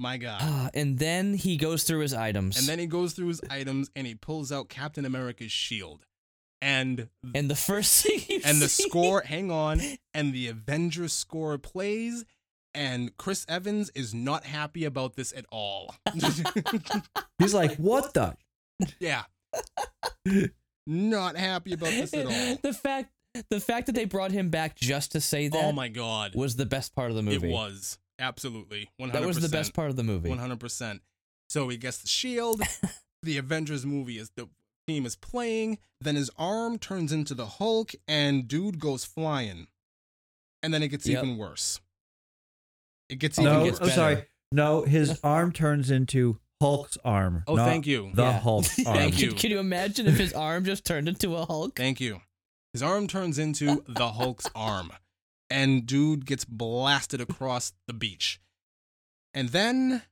my 0.00 0.16
God. 0.16 0.38
Ah, 0.42 0.70
and 0.74 0.98
then 0.98 1.34
he 1.34 1.56
goes 1.56 1.84
through 1.84 2.00
his 2.00 2.14
items. 2.14 2.58
And 2.58 2.66
then 2.66 2.78
he 2.78 2.86
goes 2.86 3.12
through 3.12 3.28
his 3.28 3.40
items 3.50 3.90
and 3.94 4.06
he 4.06 4.14
pulls 4.14 4.50
out 4.50 4.68
Captain 4.68 5.04
America's 5.04 5.52
shield. 5.52 6.06
And 6.62 7.08
and 7.34 7.50
the 7.50 7.54
first 7.56 8.06
and 8.44 8.60
the 8.60 8.68
score, 8.68 9.22
hang 9.26 9.50
on, 9.50 9.80
and 10.14 10.32
the 10.32 10.48
Avengers 10.48 11.12
score 11.12 11.56
plays 11.58 12.24
and 12.74 13.16
Chris 13.16 13.44
Evans 13.48 13.90
is 13.94 14.14
not 14.14 14.44
happy 14.44 14.84
about 14.84 15.16
this 15.16 15.32
at 15.36 15.44
all. 15.50 15.94
He's 17.38 17.54
like, 17.54 17.76
what 17.76 18.14
the? 18.14 18.36
yeah. 19.00 19.24
Not 20.86 21.36
happy 21.36 21.72
about 21.72 21.90
this 21.90 22.14
at 22.14 22.26
all. 22.26 22.58
the 22.62 22.72
fact 22.72 23.10
the 23.48 23.60
fact 23.60 23.86
that 23.86 23.94
they 23.94 24.04
brought 24.06 24.32
him 24.32 24.48
back 24.50 24.74
just 24.76 25.12
to 25.12 25.20
say 25.20 25.48
that 25.48 25.64
Oh 25.64 25.72
my 25.72 25.88
god. 25.88 26.34
was 26.34 26.56
the 26.56 26.66
best 26.66 26.94
part 26.94 27.10
of 27.10 27.16
the 27.16 27.22
movie. 27.22 27.48
It 27.50 27.52
was. 27.52 27.98
Absolutely. 28.20 28.90
100%. 29.00 29.12
That 29.12 29.26
was 29.26 29.40
the 29.40 29.48
best 29.48 29.72
part 29.74 29.90
of 29.90 29.96
the 29.96 30.02
movie. 30.04 30.28
100%. 30.30 31.00
So 31.48 31.68
he 31.68 31.76
gets 31.76 31.98
the 31.98 32.08
shield. 32.08 32.60
the 33.22 33.38
Avengers 33.38 33.84
movie 33.84 34.18
is 34.18 34.30
the 34.36 34.48
team 34.86 35.06
is 35.06 35.16
playing. 35.16 35.78
Then 36.00 36.16
his 36.16 36.30
arm 36.38 36.78
turns 36.78 37.12
into 37.12 37.34
the 37.34 37.46
Hulk 37.46 37.92
and 38.06 38.46
dude 38.46 38.78
goes 38.78 39.04
flying. 39.04 39.66
And 40.62 40.72
then 40.74 40.82
it 40.82 40.88
gets 40.88 41.06
Yep. 41.08 41.24
even 41.24 41.38
worse. 41.38 41.80
It 43.08 43.18
gets 43.18 43.38
Oh, 43.38 43.42
even 43.42 43.52
no, 43.54 43.64
gets 43.64 43.80
I'm 43.80 43.86
worse. 43.86 43.94
sorry. 43.94 44.24
No, 44.52 44.82
his 44.82 45.18
arm 45.24 45.52
turns 45.52 45.90
into 45.90 46.38
Hulk's 46.60 46.98
arm. 47.04 47.42
Oh, 47.46 47.54
not 47.54 47.66
thank 47.66 47.86
you. 47.86 48.10
The 48.14 48.22
Yeah. 48.24 48.40
Hulk's 48.40 48.78
arm. 48.86 48.96
Thank 48.96 49.14
can, 49.14 49.24
you. 49.24 49.32
can 49.32 49.50
you 49.50 49.58
imagine 49.58 50.06
if 50.06 50.18
his 50.18 50.32
arm 50.34 50.64
just 50.64 50.84
turned 50.84 51.08
into 51.08 51.34
a 51.36 51.46
Hulk? 51.46 51.76
Thank 51.76 52.00
you. 52.00 52.20
His 52.72 52.82
arm 52.82 53.08
turns 53.08 53.38
into 53.38 53.82
the 53.88 54.12
Hulk's 54.12 54.48
arm. 54.54 54.92
And 55.50 55.84
dude 55.84 56.26
gets 56.26 56.44
blasted 56.44 57.20
across 57.20 57.72
the 57.86 57.92
beach. 57.92 58.40
And 59.34 59.50
then 59.50 60.02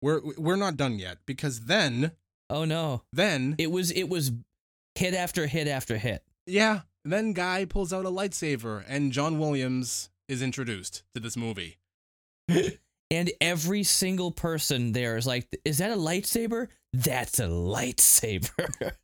we're 0.00 0.20
we're 0.38 0.56
not 0.56 0.76
done 0.76 0.98
yet 0.98 1.18
because 1.26 1.66
then 1.66 2.12
Oh 2.48 2.64
no. 2.64 3.02
then 3.12 3.54
It 3.58 3.70
was 3.70 3.90
it 3.90 4.08
was 4.08 4.32
hit 4.94 5.14
after 5.14 5.46
hit 5.46 5.68
after 5.68 5.98
hit. 5.98 6.22
Yeah. 6.46 6.80
Then 7.04 7.32
guy 7.32 7.64
pulls 7.64 7.92
out 7.92 8.06
a 8.06 8.10
lightsaber 8.10 8.84
and 8.86 9.12
John 9.12 9.38
Williams 9.38 10.10
is 10.28 10.42
introduced 10.42 11.02
to 11.14 11.20
this 11.20 11.36
movie. 11.36 11.78
And 13.12 13.30
every 13.40 13.82
single 13.82 14.30
person 14.30 14.92
there 14.92 15.16
is 15.16 15.26
like, 15.26 15.48
is 15.64 15.78
that 15.78 15.90
a 15.90 15.96
lightsaber? 15.96 16.68
That's 16.92 17.40
a 17.40 17.48
lightsaber. 17.48 18.92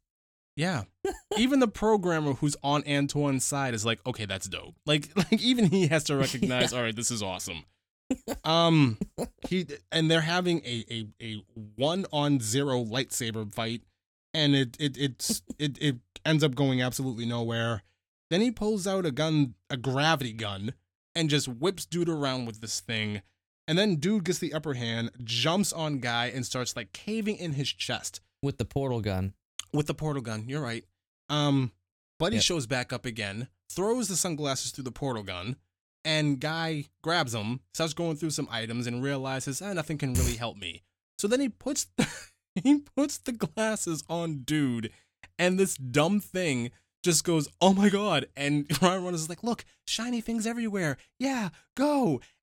Yeah. 0.56 0.84
even 1.36 1.60
the 1.60 1.68
programmer 1.68 2.32
who's 2.34 2.56
on 2.62 2.82
Antoine's 2.86 3.44
side 3.44 3.74
is 3.74 3.84
like, 3.84 4.00
okay, 4.06 4.24
that's 4.24 4.48
dope. 4.48 4.74
Like 4.86 5.10
like 5.16 5.40
even 5.40 5.66
he 5.66 5.86
has 5.88 6.04
to 6.04 6.16
recognize, 6.16 6.72
all 6.72 6.82
right, 6.82 6.96
this 6.96 7.10
is 7.10 7.22
awesome. 7.22 7.64
Um 8.44 8.98
he 9.48 9.66
and 9.92 10.10
they're 10.10 10.20
having 10.22 10.60
a 10.64 10.84
a, 10.90 11.06
a 11.22 11.42
one 11.76 12.06
on 12.12 12.40
zero 12.40 12.82
lightsaber 12.82 13.52
fight 13.52 13.82
and 14.32 14.54
it 14.54 14.76
it 14.80 14.96
it's 14.96 15.42
it, 15.58 15.78
it 15.80 15.96
ends 16.24 16.42
up 16.42 16.54
going 16.54 16.82
absolutely 16.82 17.26
nowhere. 17.26 17.82
Then 18.30 18.40
he 18.40 18.50
pulls 18.50 18.86
out 18.86 19.06
a 19.06 19.12
gun, 19.12 19.54
a 19.70 19.76
gravity 19.76 20.32
gun, 20.32 20.72
and 21.14 21.30
just 21.30 21.48
whips 21.48 21.86
dude 21.86 22.08
around 22.08 22.46
with 22.46 22.60
this 22.60 22.80
thing. 22.80 23.22
And 23.68 23.78
then 23.78 23.96
dude 23.96 24.24
gets 24.24 24.38
the 24.38 24.52
upper 24.52 24.74
hand, 24.74 25.10
jumps 25.24 25.72
on 25.72 25.98
guy, 25.98 26.26
and 26.26 26.44
starts 26.44 26.76
like 26.76 26.92
caving 26.92 27.36
in 27.36 27.52
his 27.52 27.72
chest 27.72 28.20
With 28.42 28.58
the 28.58 28.64
portal 28.64 29.00
gun. 29.00 29.34
With 29.76 29.86
the 29.86 29.94
portal 29.94 30.22
gun. 30.22 30.44
You're 30.48 30.62
right. 30.62 30.84
Um, 31.28 31.72
Buddy 32.18 32.36
Yep. 32.36 32.44
shows 32.44 32.66
back 32.66 32.92
up 32.92 33.04
again, 33.06 33.48
throws 33.70 34.08
the 34.08 34.16
sunglasses 34.16 34.70
through 34.70 34.84
the 34.84 34.90
portal 34.92 35.22
gun, 35.22 35.56
and 36.04 36.40
guy 36.40 36.86
grabs 37.02 37.32
them, 37.32 37.60
starts 37.74 37.92
going 37.94 38.16
through 38.16 38.30
some 38.30 38.48
items, 38.50 38.86
and 38.86 39.02
realizes 39.02 39.60
ah, 39.60 39.72
nothing 39.72 39.98
can 39.98 40.14
really 40.14 40.36
help 40.36 40.56
me. 40.56 40.82
So 41.18 41.28
then 41.28 41.40
he 41.40 41.48
puts 41.48 41.86
he 42.64 42.80
puts 42.96 43.18
the 43.18 43.32
glasses 43.32 44.02
on 44.08 44.38
dude, 44.44 44.90
and 45.38 45.58
this 45.58 45.76
dumb 45.76 46.20
thing 46.20 46.70
just 47.04 47.22
goes, 47.24 47.48
"Oh 47.60 47.74
my 47.74 47.88
god!" 47.88 48.26
And 48.36 48.66
Ryan 48.82 49.04
Reynolds 49.04 49.22
is 49.22 49.28
like, 49.28 49.42
"Look, 49.42 49.64
shiny 49.86 50.20
things 50.20 50.46
everywhere. 50.46 50.96
Yeah, 51.18 51.50
go." 51.76 52.20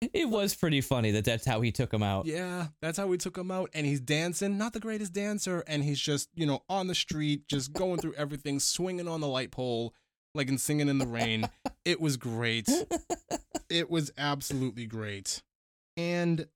It 0.00 0.28
was 0.28 0.54
pretty 0.54 0.80
funny 0.80 1.10
that 1.12 1.24
that's 1.24 1.44
how 1.44 1.60
he 1.60 1.72
took 1.72 1.92
him 1.92 2.02
out. 2.02 2.26
Yeah, 2.26 2.68
that's 2.80 2.98
how 2.98 3.08
we 3.08 3.18
took 3.18 3.36
him 3.36 3.50
out. 3.50 3.70
And 3.74 3.84
he's 3.84 4.00
dancing, 4.00 4.56
not 4.56 4.72
the 4.72 4.80
greatest 4.80 5.12
dancer. 5.12 5.64
And 5.66 5.82
he's 5.82 5.98
just, 5.98 6.28
you 6.34 6.46
know, 6.46 6.62
on 6.68 6.86
the 6.86 6.94
street, 6.94 7.48
just 7.48 7.72
going 7.72 7.98
through 7.98 8.14
everything, 8.14 8.60
swinging 8.60 9.08
on 9.08 9.20
the 9.20 9.26
light 9.26 9.50
pole, 9.50 9.92
like 10.34 10.48
and 10.48 10.60
singing 10.60 10.88
in 10.88 10.98
the 10.98 11.06
rain. 11.06 11.48
It 11.84 12.02
was 12.02 12.18
great. 12.18 12.68
It 13.70 13.88
was 13.88 14.10
absolutely 14.18 14.84
great. 14.84 15.42
And 15.96 16.46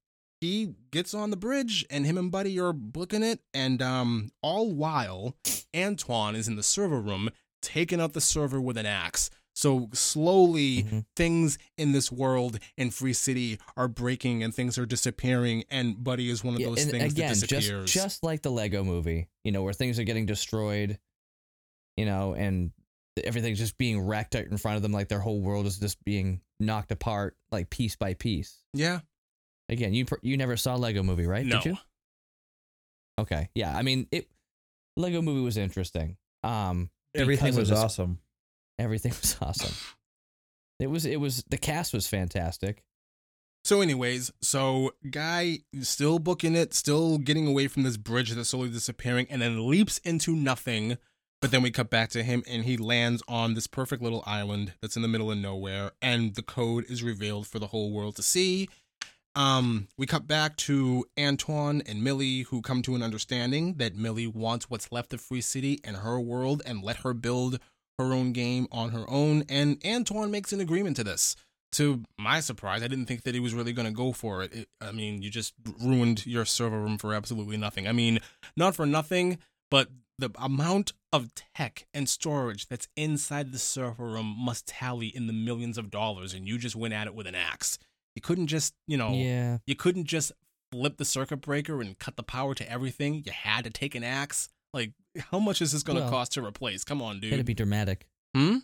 he 0.43 0.75
gets 0.91 1.15
on 1.15 1.31
the 1.31 1.39
bridge, 1.39 1.87
and 1.89 2.05
him 2.05 2.19
and 2.19 2.31
Buddy 2.31 2.61
are 2.61 2.75
booking 2.75 3.23
it. 3.23 3.41
And 3.55 3.81
um, 3.81 4.31
all 4.43 4.73
while, 4.73 5.37
Antoine 5.75 6.37
is 6.37 6.49
in 6.49 6.57
the 6.57 6.63
server 6.63 7.01
room, 7.01 7.31
taking 7.63 7.99
out 7.99 8.13
the 8.13 8.21
server 8.21 8.61
with 8.61 8.77
an 8.77 8.85
axe. 8.85 9.31
So 9.55 9.91
slowly, 9.93 10.83
Mhm. 10.85 11.05
things 11.15 11.59
in 11.77 11.93
this 11.93 12.11
world 12.11 12.59
in 12.79 12.91
Free 12.91 13.13
City 13.13 13.59
are 13.77 13.87
breaking 13.89 14.43
and 14.43 14.55
things 14.55 14.79
are 14.79 14.87
disappearing, 14.87 15.65
and 15.71 16.03
Buddy 16.03 16.31
is 16.31 16.43
one 16.43 16.55
of 16.55 16.61
those 16.63 16.83
and 16.83 16.91
things 16.91 17.13
again, 17.13 17.29
that 17.29 17.35
just 17.35 17.49
disappears. 17.49 17.93
just 17.93 18.23
like 18.23 18.43
the 18.43 18.51
Lego 18.51 18.83
movie, 18.83 19.29
you 19.45 19.53
know, 19.53 19.63
where 19.63 19.75
things 19.75 19.99
are 19.99 20.05
getting 20.05 20.25
destroyed, 20.27 20.99
you 21.99 22.07
know, 22.07 22.35
and 22.35 22.73
everything's 23.23 23.59
just 23.59 23.77
being 23.77 24.01
wrecked 24.01 24.35
out 24.35 24.47
in 24.47 24.57
front 24.57 24.77
of 24.77 24.83
them, 24.83 24.93
like 24.93 25.09
their 25.09 25.21
whole 25.21 25.41
world 25.43 25.67
is 25.67 25.79
just 25.79 26.03
being 26.05 26.41
knocked 26.59 26.91
apart, 26.91 27.37
like 27.51 27.69
piece 27.69 27.95
by 27.95 28.15
piece. 28.15 28.59
yeah, 28.73 29.01
Again, 29.69 29.93
you 29.95 30.07
you 30.23 30.37
never 30.39 30.57
saw 30.57 30.77
Lego 30.77 31.03
movie, 31.03 31.27
right? 31.27 31.45
no, 31.47 31.57
Did 31.61 31.73
you? 31.73 31.79
Okay, 33.19 33.51
yeah. 33.55 33.77
I 33.77 33.83
mean, 33.83 34.07
it 34.11 34.29
Lego 34.97 35.21
movie 35.23 35.41
was 35.43 35.57
interesting. 35.57 36.17
Um, 36.43 36.91
Everything 37.15 37.55
was 37.55 37.69
this- 37.69 37.79
awesome. 37.79 38.19
Everything 38.83 39.13
was 39.21 39.37
awesome. 39.41 39.75
It 40.81 40.91
was 40.91 41.07
it 41.07 41.21
was 41.21 41.45
the 41.49 41.59
cast 41.59 41.93
was 41.93 42.07
fantastic. 42.07 42.83
So, 43.65 43.81
anyways, 43.81 44.33
so 44.41 44.93
guy 45.09 45.61
still 45.83 46.19
booking 46.19 46.57
it, 46.57 46.75
still 46.75 47.19
getting 47.19 47.47
away 47.47 47.69
from 47.69 47.85
this 47.85 47.97
bridge 47.97 48.33
that's 48.33 48.49
slowly 48.49 48.71
disappearing, 48.71 49.29
and 49.31 49.41
then 49.41 49.69
leaps 49.69 49.99
into 49.99 50.35
nothing. 50.35 50.99
But 51.41 51.53
then 51.53 51.63
we 51.63 51.71
cut 51.71 51.89
back 51.89 52.11
to 52.11 52.25
him, 52.25 52.43
and 52.49 52.65
he 52.65 52.77
lands 52.77 53.23
on 53.29 53.55
this 53.55 53.69
perfect 53.69 54.03
little 54.03 54.25
island 54.27 54.75
that's 54.81 54.97
in 54.97 55.03
the 55.03 55.09
middle 55.09 55.31
of 55.31 55.39
nowhere, 55.39 55.93
and 56.01 56.35
the 56.35 56.43
code 56.43 56.85
is 56.89 57.05
revealed 57.05 57.47
for 57.47 57.61
the 57.61 57.69
whole 57.69 57.93
world 57.93 58.17
to 58.17 58.23
see. 58.23 58.69
Um, 59.35 59.89
we 59.97 60.07
cut 60.07 60.27
back 60.27 60.57
to 60.59 61.07
Antoine 61.19 61.83
and 61.87 62.03
Millie, 62.03 62.43
who 62.43 62.63
come 62.63 62.83
to 62.83 62.95
an 62.95 63.03
understanding 63.03 63.75
that 63.75 63.97
Millie 63.97 64.27
wants 64.27 64.69
what's 64.69 64.93
left 64.93 65.15
of 65.15 65.21
Free 65.21 65.41
City 65.41 65.81
and 65.85 65.99
her 65.99 66.21
world, 66.21 66.63
and 66.67 66.83
let 66.83 66.99
her 66.99 67.15
build 67.15 67.61
her 67.99 68.13
own 68.13 68.33
game 68.33 68.67
on 68.73 68.91
her 68.91 69.05
own. 69.09 69.45
And 69.49 69.81
Antoine 69.85 70.31
makes 70.31 70.53
an 70.53 70.61
agreement 70.61 70.97
to 70.97 71.05
this 71.05 71.37
to 71.73 72.03
my 72.19 72.41
surprise, 72.41 72.83
I 72.83 72.89
didn't 72.89 73.07
think 73.07 73.23
that 73.23 73.35
he 73.35 73.41
was 73.41 73.55
really 73.55 73.73
going 73.73 73.87
to 73.87 73.93
go 73.93 74.13
for 74.13 74.43
it. 74.43 74.53
it. 74.53 74.69
I 74.81 74.93
mean, 74.93 75.23
you 75.23 75.31
just 75.31 75.55
ruined 75.83 76.27
your 76.27 76.45
server 76.45 76.79
room 76.79 76.99
for 76.99 77.15
absolutely 77.15 77.57
nothing. 77.57 77.89
I 77.89 77.93
mean, 77.93 78.21
not 78.57 78.77
for 78.77 78.87
nothing, 78.87 79.39
but 79.71 79.89
the 80.19 80.31
amount 80.39 80.93
of 81.13 81.31
tech 81.57 81.87
and 81.95 82.09
storage 82.09 82.69
that's 82.69 82.89
inside 82.97 83.53
the 83.53 83.59
server 83.59 84.05
room 84.05 84.37
must 84.39 84.69
tally 84.69 85.07
in 85.07 85.27
the 85.27 85.33
millions 85.33 85.79
of 85.79 85.91
dollars, 85.91 86.35
and 86.35 86.47
you 86.47 86.59
just 86.59 86.77
went 86.77 86.95
at 86.95 87.07
it 87.07 87.15
with 87.15 87.27
an 87.27 87.35
axe. 87.35 87.79
You 88.15 88.23
couldn't 88.23 88.49
just, 88.49 88.75
you 88.87 88.99
know, 88.99 89.13
Yeah, 89.13 89.59
you 89.67 89.75
couldn't 89.75 90.05
just 90.05 90.33
flip 90.71 90.99
the 90.99 91.05
circuit 91.05 91.39
breaker 91.39 91.81
and 91.81 91.99
cut 91.99 92.17
the 92.17 92.23
power 92.23 92.55
to 92.55 92.71
everything. 92.71 93.23
You 93.25 93.33
had 93.33 93.65
to 93.65 93.71
take 93.71 93.95
an 93.95 94.05
axe. 94.05 94.51
Like, 94.75 94.93
how 95.31 95.39
much 95.39 95.61
is 95.61 95.73
this 95.73 95.83
going 95.83 95.97
to 95.97 96.03
Well, 96.05 96.11
cost 96.11 96.33
to 96.33 96.45
replace? 96.45 96.85
Come 96.85 97.03
on, 97.03 97.21
he 97.21 97.31
had 97.31 97.39
to 97.39 97.45
be 97.45 97.55
dramatic. 97.55 98.07
Hmm? 98.35 98.59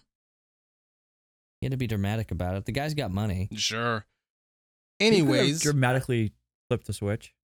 He 1.60 1.66
had 1.66 1.72
to 1.72 1.76
be 1.76 1.86
dramatic 1.86 2.30
about 2.30 2.55
it. 2.56 2.64
The 2.66 2.72
guy's 2.72 2.94
got 2.94 3.10
money. 3.10 3.48
Sure. 3.56 4.06
He 4.98 5.10
could've 5.10 5.20
Anyways, 5.20 5.60
dramatically 5.62 6.32
flipped 6.68 6.86
the 6.86 6.93
switch. 6.93 7.35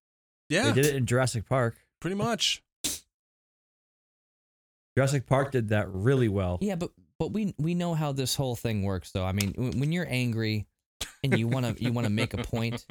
yeah. 0.49 0.65
They 0.71 0.73
did 0.83 0.87
it 0.87 0.97
in 0.97 1.07
Jurassic 1.07 1.49
Park. 1.49 1.77
Pretty 2.01 2.17
much. 2.17 2.63
Jurassic 4.97 5.27
Park 5.27 5.51
did 5.53 5.69
that 5.71 5.89
really 5.93 6.29
well. 6.29 6.59
Yeah, 6.61 6.77
but 6.77 6.91
but 7.19 7.33
we 7.33 7.55
we 7.59 7.75
know 7.75 7.95
how 7.95 8.13
this 8.13 8.37
whole 8.37 8.55
thing 8.57 8.83
works, 8.83 9.11
though. 9.11 9.25
I 9.25 9.33
mean, 9.33 9.53
when 9.57 9.81
when 9.81 9.93
you're 9.93 10.07
angry 10.09 10.67
and 11.25 11.39
you 11.39 11.49
want 11.49 11.67
to 11.67 11.83
you 11.83 11.93
want 11.93 12.07
to 12.07 12.13
make 12.13 12.35
a 12.35 12.39
point, 12.39 12.87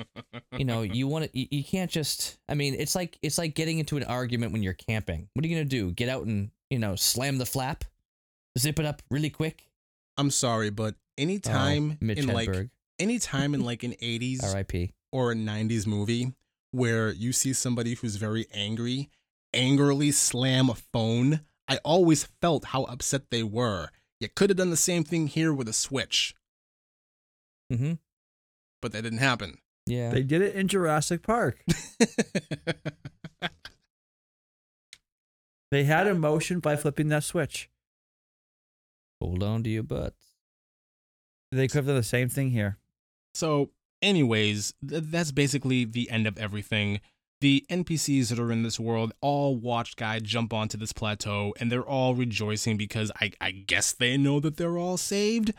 you 0.58 0.66
know, 0.66 0.82
you 0.82 1.08
want 1.08 1.26
to 1.26 1.40
you, 1.40 1.48
you 1.52 1.64
can't 1.64 1.90
just. 1.90 2.38
I 2.50 2.56
mean, 2.56 2.76
it's 2.78 2.96
like 2.96 3.18
it's 3.22 3.38
like 3.38 3.56
getting 3.56 3.80
into 3.80 3.96
an 3.96 4.04
argument 4.04 4.52
when 4.52 4.64
you're 4.64 4.74
camping. 4.74 5.30
What 5.34 5.46
are 5.46 5.48
you 5.48 5.56
gonna 5.56 5.66
do? 5.66 5.92
Get 5.92 6.10
out 6.10 6.26
and 6.26 6.50
you 6.70 6.80
know 6.80 6.96
slam 6.96 7.38
the 7.38 7.46
flap, 7.46 7.86
zip 8.58 8.80
it 8.80 8.86
up 8.86 9.02
really 9.10 9.30
quick. 9.30 9.70
I'm 10.18 10.32
sorry, 10.32 10.72
but 10.72 10.96
anytime 11.18 11.98
oh, 12.02 12.10
in 12.10 12.28
like 12.28 12.50
Hedberg, 12.50 12.70
anytime 13.00 13.54
in 13.54 13.62
like 13.66 13.84
an 13.84 13.94
80s 13.94 14.44
R.I.P. 14.44 14.92
or 15.12 15.32
a 15.32 15.36
90s 15.36 15.88
movie 15.88 16.34
where 16.72 17.12
you 17.12 17.32
see 17.32 17.54
somebody 17.54 17.94
who's 17.94 18.16
very 18.16 18.48
angry 18.54 19.10
angrily 19.56 20.12
slam 20.12 20.70
a 20.70 20.76
phone, 20.76 21.42
I 21.68 21.78
always 21.86 22.24
felt 22.42 22.66
how 22.66 22.84
upset 22.86 23.30
they 23.30 23.44
were. 23.44 23.90
You 24.20 24.30
could 24.30 24.50
have 24.50 24.58
done 24.58 24.72
the 24.72 24.78
same 24.78 25.04
thing 25.04 25.28
here 25.28 25.54
with 25.54 25.68
a 25.68 25.74
switch, 25.74 26.34
Mm-hmm. 27.74 27.94
But 28.84 28.92
that 28.92 29.02
didn't 29.02 29.18
happen. 29.18 29.58
Yeah. 29.88 30.12
They 30.12 30.22
did 30.22 30.44
it 30.44 30.54
in 30.54 30.68
Jurassic 30.68 31.24
Park. 31.24 31.58
They 35.74 35.86
had 35.86 36.06
emotion 36.06 36.60
by 36.60 36.76
flipping 36.76 37.08
that 37.08 37.24
switch. 37.24 37.68
Hold 39.20 39.42
on 39.42 39.64
to 39.64 39.72
your 39.72 39.82
butts. 39.82 40.24
They 41.52 41.68
could 41.68 41.78
have 41.78 41.88
done 41.88 41.96
the 41.96 42.04
same 42.04 42.30
thing 42.30 42.52
here. 42.52 42.78
So, 43.34 43.72
anyways, 44.00 44.76
th- 44.88 45.06
that's 45.08 45.32
basically 45.32 45.84
the 45.84 46.12
end 46.12 46.28
of 46.28 46.38
everything. 46.38 47.02
The 47.42 47.66
NPCs 47.72 48.30
that 48.30 48.38
are 48.38 48.52
in 48.52 48.62
this 48.62 48.80
world 48.80 49.14
all 49.20 49.56
watched 49.56 49.98
Guy 49.98 50.20
jump 50.20 50.54
onto 50.54 50.78
this 50.78 50.94
plateau, 50.94 51.56
and 51.60 51.72
they're 51.72 51.82
all 51.82 52.14
rejoicing 52.14 52.78
because 52.78 53.12
I, 53.20 53.32
I 53.42 53.50
guess 53.50 53.94
they 53.94 54.16
know 54.16 54.40
that 54.42 54.58
they're 54.58 54.78
all 54.78 54.98
saved. 54.98 55.56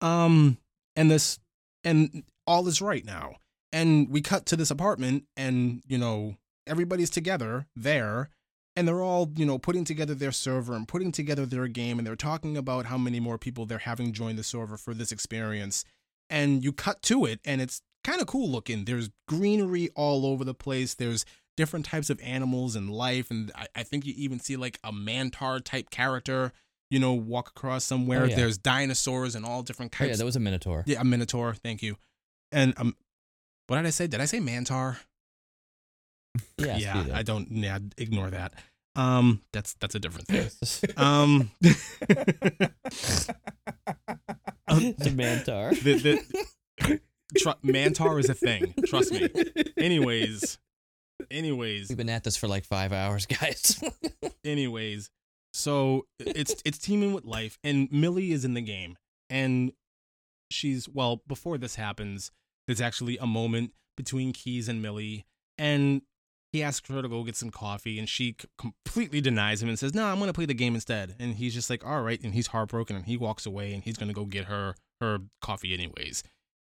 Um, 0.00 0.56
and 0.96 1.10
this, 1.10 1.38
and 1.84 2.22
all 2.50 2.66
is 2.68 2.80
right 2.82 3.04
now. 3.04 3.36
And 3.72 4.08
we 4.10 4.20
cut 4.20 4.46
to 4.46 4.56
this 4.56 4.70
apartment, 4.70 5.24
and 5.36 5.82
you 5.86 5.96
know 5.98 6.36
everybody's 6.66 7.10
together 7.10 7.66
there, 7.76 8.28
and 8.76 8.86
they're 8.88 9.02
all 9.02 9.30
you 9.36 9.46
know 9.46 9.58
putting 9.58 9.84
together 9.84 10.14
their 10.14 10.32
server 10.32 10.74
and 10.74 10.88
putting 10.88 11.12
together 11.12 11.46
their 11.46 11.68
game, 11.68 11.98
and 11.98 12.06
they're 12.06 12.16
talking 12.16 12.56
about 12.56 12.86
how 12.86 12.98
many 12.98 13.20
more 13.20 13.38
people 13.38 13.66
they're 13.66 13.78
having 13.78 14.12
join 14.12 14.36
the 14.36 14.42
server 14.42 14.76
for 14.76 14.92
this 14.94 15.12
experience 15.12 15.84
and 16.32 16.62
you 16.62 16.72
cut 16.72 17.02
to 17.02 17.24
it 17.24 17.40
and 17.44 17.60
it's 17.60 17.82
kind 18.04 18.20
of 18.20 18.26
cool 18.28 18.48
looking 18.48 18.84
there's 18.84 19.10
greenery 19.26 19.88
all 19.96 20.24
over 20.24 20.44
the 20.44 20.54
place 20.54 20.94
there's 20.94 21.24
different 21.56 21.84
types 21.84 22.08
of 22.08 22.20
animals 22.22 22.76
and 22.76 22.88
life 22.88 23.32
and 23.32 23.50
I, 23.56 23.66
I 23.74 23.82
think 23.82 24.06
you 24.06 24.14
even 24.16 24.38
see 24.38 24.56
like 24.56 24.78
a 24.84 24.92
mantar 24.92 25.60
type 25.64 25.90
character 25.90 26.52
you 26.88 27.00
know 27.00 27.12
walk 27.14 27.48
across 27.48 27.82
somewhere 27.84 28.22
Oh, 28.22 28.26
yeah. 28.26 28.36
there's 28.36 28.58
dinosaurs 28.58 29.34
and 29.34 29.44
all 29.44 29.62
different 29.64 29.92
Oh, 29.96 29.98
types 29.98 30.10
yeah, 30.10 30.16
that 30.18 30.24
was 30.24 30.36
a 30.36 30.40
minotaur. 30.40 30.84
yeah 30.86 31.00
a 31.00 31.04
minotaur 31.04 31.52
thank 31.54 31.82
you 31.82 31.96
and 32.52 32.74
um 32.76 32.96
what 33.66 33.76
did 33.76 33.86
i 33.86 33.90
say? 33.90 34.06
Did 34.06 34.20
i 34.20 34.24
say 34.24 34.38
mantar? 34.38 34.98
Yes, 36.58 36.80
yeah 36.80 37.06
i 37.12 37.22
don't 37.22 37.50
yeah 37.50 37.78
ignore 37.98 38.30
that. 38.30 38.54
Um 38.96 39.42
that's 39.52 39.74
that's 39.74 39.94
a 39.94 40.00
different 40.00 40.28
thing. 40.28 40.50
Um 40.96 41.50
a 41.62 41.70
mantar. 45.10 45.70
the, 45.82 45.94
the, 46.78 47.00
tr- 47.38 47.50
mantar 47.64 48.18
is 48.20 48.28
a 48.28 48.34
thing 48.34 48.74
trust 48.86 49.12
me. 49.12 49.28
Anyways 49.76 50.58
anyways. 51.30 51.88
We've 51.88 51.98
been 51.98 52.08
at 52.08 52.24
this 52.24 52.36
for 52.36 52.48
like 52.48 52.64
five 52.64 52.92
hours, 52.92 53.26
guys. 53.26 53.80
anyways 54.44 55.10
so 55.52 56.06
it's 56.18 56.54
it's 56.64 56.78
teaming 56.78 57.12
with 57.12 57.24
life 57.24 57.58
and 57.64 57.90
millie 57.90 58.32
is 58.32 58.44
in 58.44 58.54
the 58.54 58.60
game 58.60 58.96
and 59.28 59.72
she's 60.50 60.88
well 60.88 61.22
before 61.26 61.58
this 61.58 61.74
happens 61.74 62.30
there's 62.70 62.80
actually 62.80 63.18
a 63.18 63.26
moment 63.26 63.72
between 63.96 64.32
keys 64.32 64.68
and 64.68 64.80
millie 64.80 65.24
and 65.58 66.02
he 66.52 66.62
asks 66.62 66.88
her 66.88 67.02
to 67.02 67.08
go 67.08 67.22
get 67.22 67.36
some 67.36 67.50
coffee 67.50 67.98
and 67.98 68.08
she 68.08 68.36
completely 68.58 69.20
denies 69.20 69.62
him 69.62 69.68
and 69.68 69.78
says 69.78 69.94
no 69.94 70.06
i'm 70.06 70.18
to 70.20 70.32
play 70.32 70.46
the 70.46 70.54
game 70.54 70.74
instead 70.74 71.14
and 71.18 71.36
he's 71.36 71.54
just 71.54 71.70
like 71.70 71.84
all 71.86 72.02
right 72.02 72.22
and 72.22 72.34
he's 72.34 72.48
heartbroken 72.48 72.96
and 72.96 73.06
he 73.06 73.16
walks 73.16 73.46
away 73.46 73.72
and 73.72 73.84
he's 73.84 73.96
to 73.96 74.12
go 74.12 74.24
get 74.24 74.46
her 74.46 74.74
her 75.00 75.18
coffee 75.40 75.74
anyways 75.74 76.22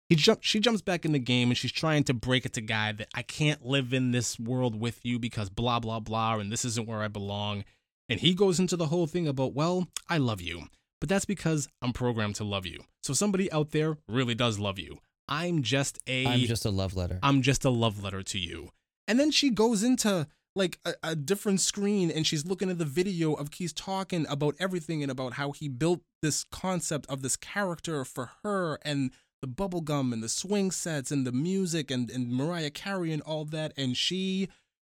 he 0.09 0.17
jump, 0.17 0.43
she 0.43 0.59
jumps 0.59 0.83
back 0.83 1.05
in 1.05 1.13
the 1.13 1.21
game 1.21 1.51
and 1.51 1.57
she's 1.57 1.71
trying 1.71 2.03
to 2.03 2.13
break 2.13 2.45
it 2.45 2.53
to 2.53 2.61
guy 2.61 2.93
that 2.93 3.09
i 3.15 3.23
can't 3.23 3.65
live 3.65 3.93
in 3.93 4.11
this 4.11 4.39
world 4.41 4.79
with 4.79 5.05
you 5.05 5.19
because 5.19 5.49
blah 5.49 5.79
blah 5.79 6.01
blah 6.01 6.35
and 6.37 6.51
this 6.51 6.65
isn't 6.65 6.89
where 6.89 7.01
i 7.01 7.09
belong 7.09 7.65
and 8.11 8.19
he 8.19 8.35
goes 8.35 8.59
into 8.59 8.77
the 8.77 8.89
whole 8.89 9.07
thing 9.07 9.29
about, 9.29 9.55
well, 9.55 9.87
I 10.09 10.19
love 10.19 10.41
you, 10.41 10.65
but 11.01 11.09
that's 11.09 11.25
because 11.25 11.69
I'm 11.81 11.93
programmed 11.93 12.35
to 12.37 12.45
love 12.45 12.67
you. 12.67 12.81
So 13.05 13.15
somebody 13.15 13.51
out 13.53 13.71
there 13.71 13.99
really 14.09 14.35
does 14.35 14.59
love 14.59 14.81
you. 14.81 14.99
I'm 15.31 15.63
just 15.63 15.99
a 16.07 16.27
I'm 16.27 16.41
just 16.41 16.67
a 16.67 16.71
love 16.71 16.97
letter. 16.97 17.21
I'm 17.23 17.41
just 17.41 17.65
a 17.65 17.71
love 17.71 18.03
letter 18.03 18.23
to 18.23 18.39
you. 18.39 18.71
And 19.07 19.19
then 19.19 19.31
she 19.31 19.51
goes 19.51 19.83
into 19.83 20.27
like 20.57 20.79
a, 20.85 20.95
a 21.03 21.17
different 21.17 21.61
screen 21.61 22.11
and 22.11 22.27
she's 22.27 22.45
looking 22.45 22.71
at 22.71 22.79
the 22.79 22.85
video 22.85 23.35
of 23.35 23.51
Keith 23.51 23.75
talking 23.75 24.27
about 24.29 24.57
everything 24.59 25.03
and 25.03 25.11
about 25.11 25.35
how 25.35 25.53
he 25.53 25.69
built 25.69 26.01
this 26.23 26.45
concept 26.51 27.07
of 27.09 27.23
this 27.23 27.37
character 27.37 28.05
for 28.05 28.31
her 28.43 28.79
and 28.83 29.13
the 29.41 29.49
bubblegum 29.49 30.13
and 30.13 30.23
the 30.23 30.29
swing 30.29 30.71
sets 30.71 31.11
and 31.11 31.27
the 31.27 31.33
music 31.33 31.91
and, 31.91 32.11
and 32.11 32.31
Mariah 32.31 32.71
Carey 32.71 33.13
and 33.13 33.23
all 33.23 33.45
that. 33.47 33.73
And 33.77 33.97
she 33.97 34.49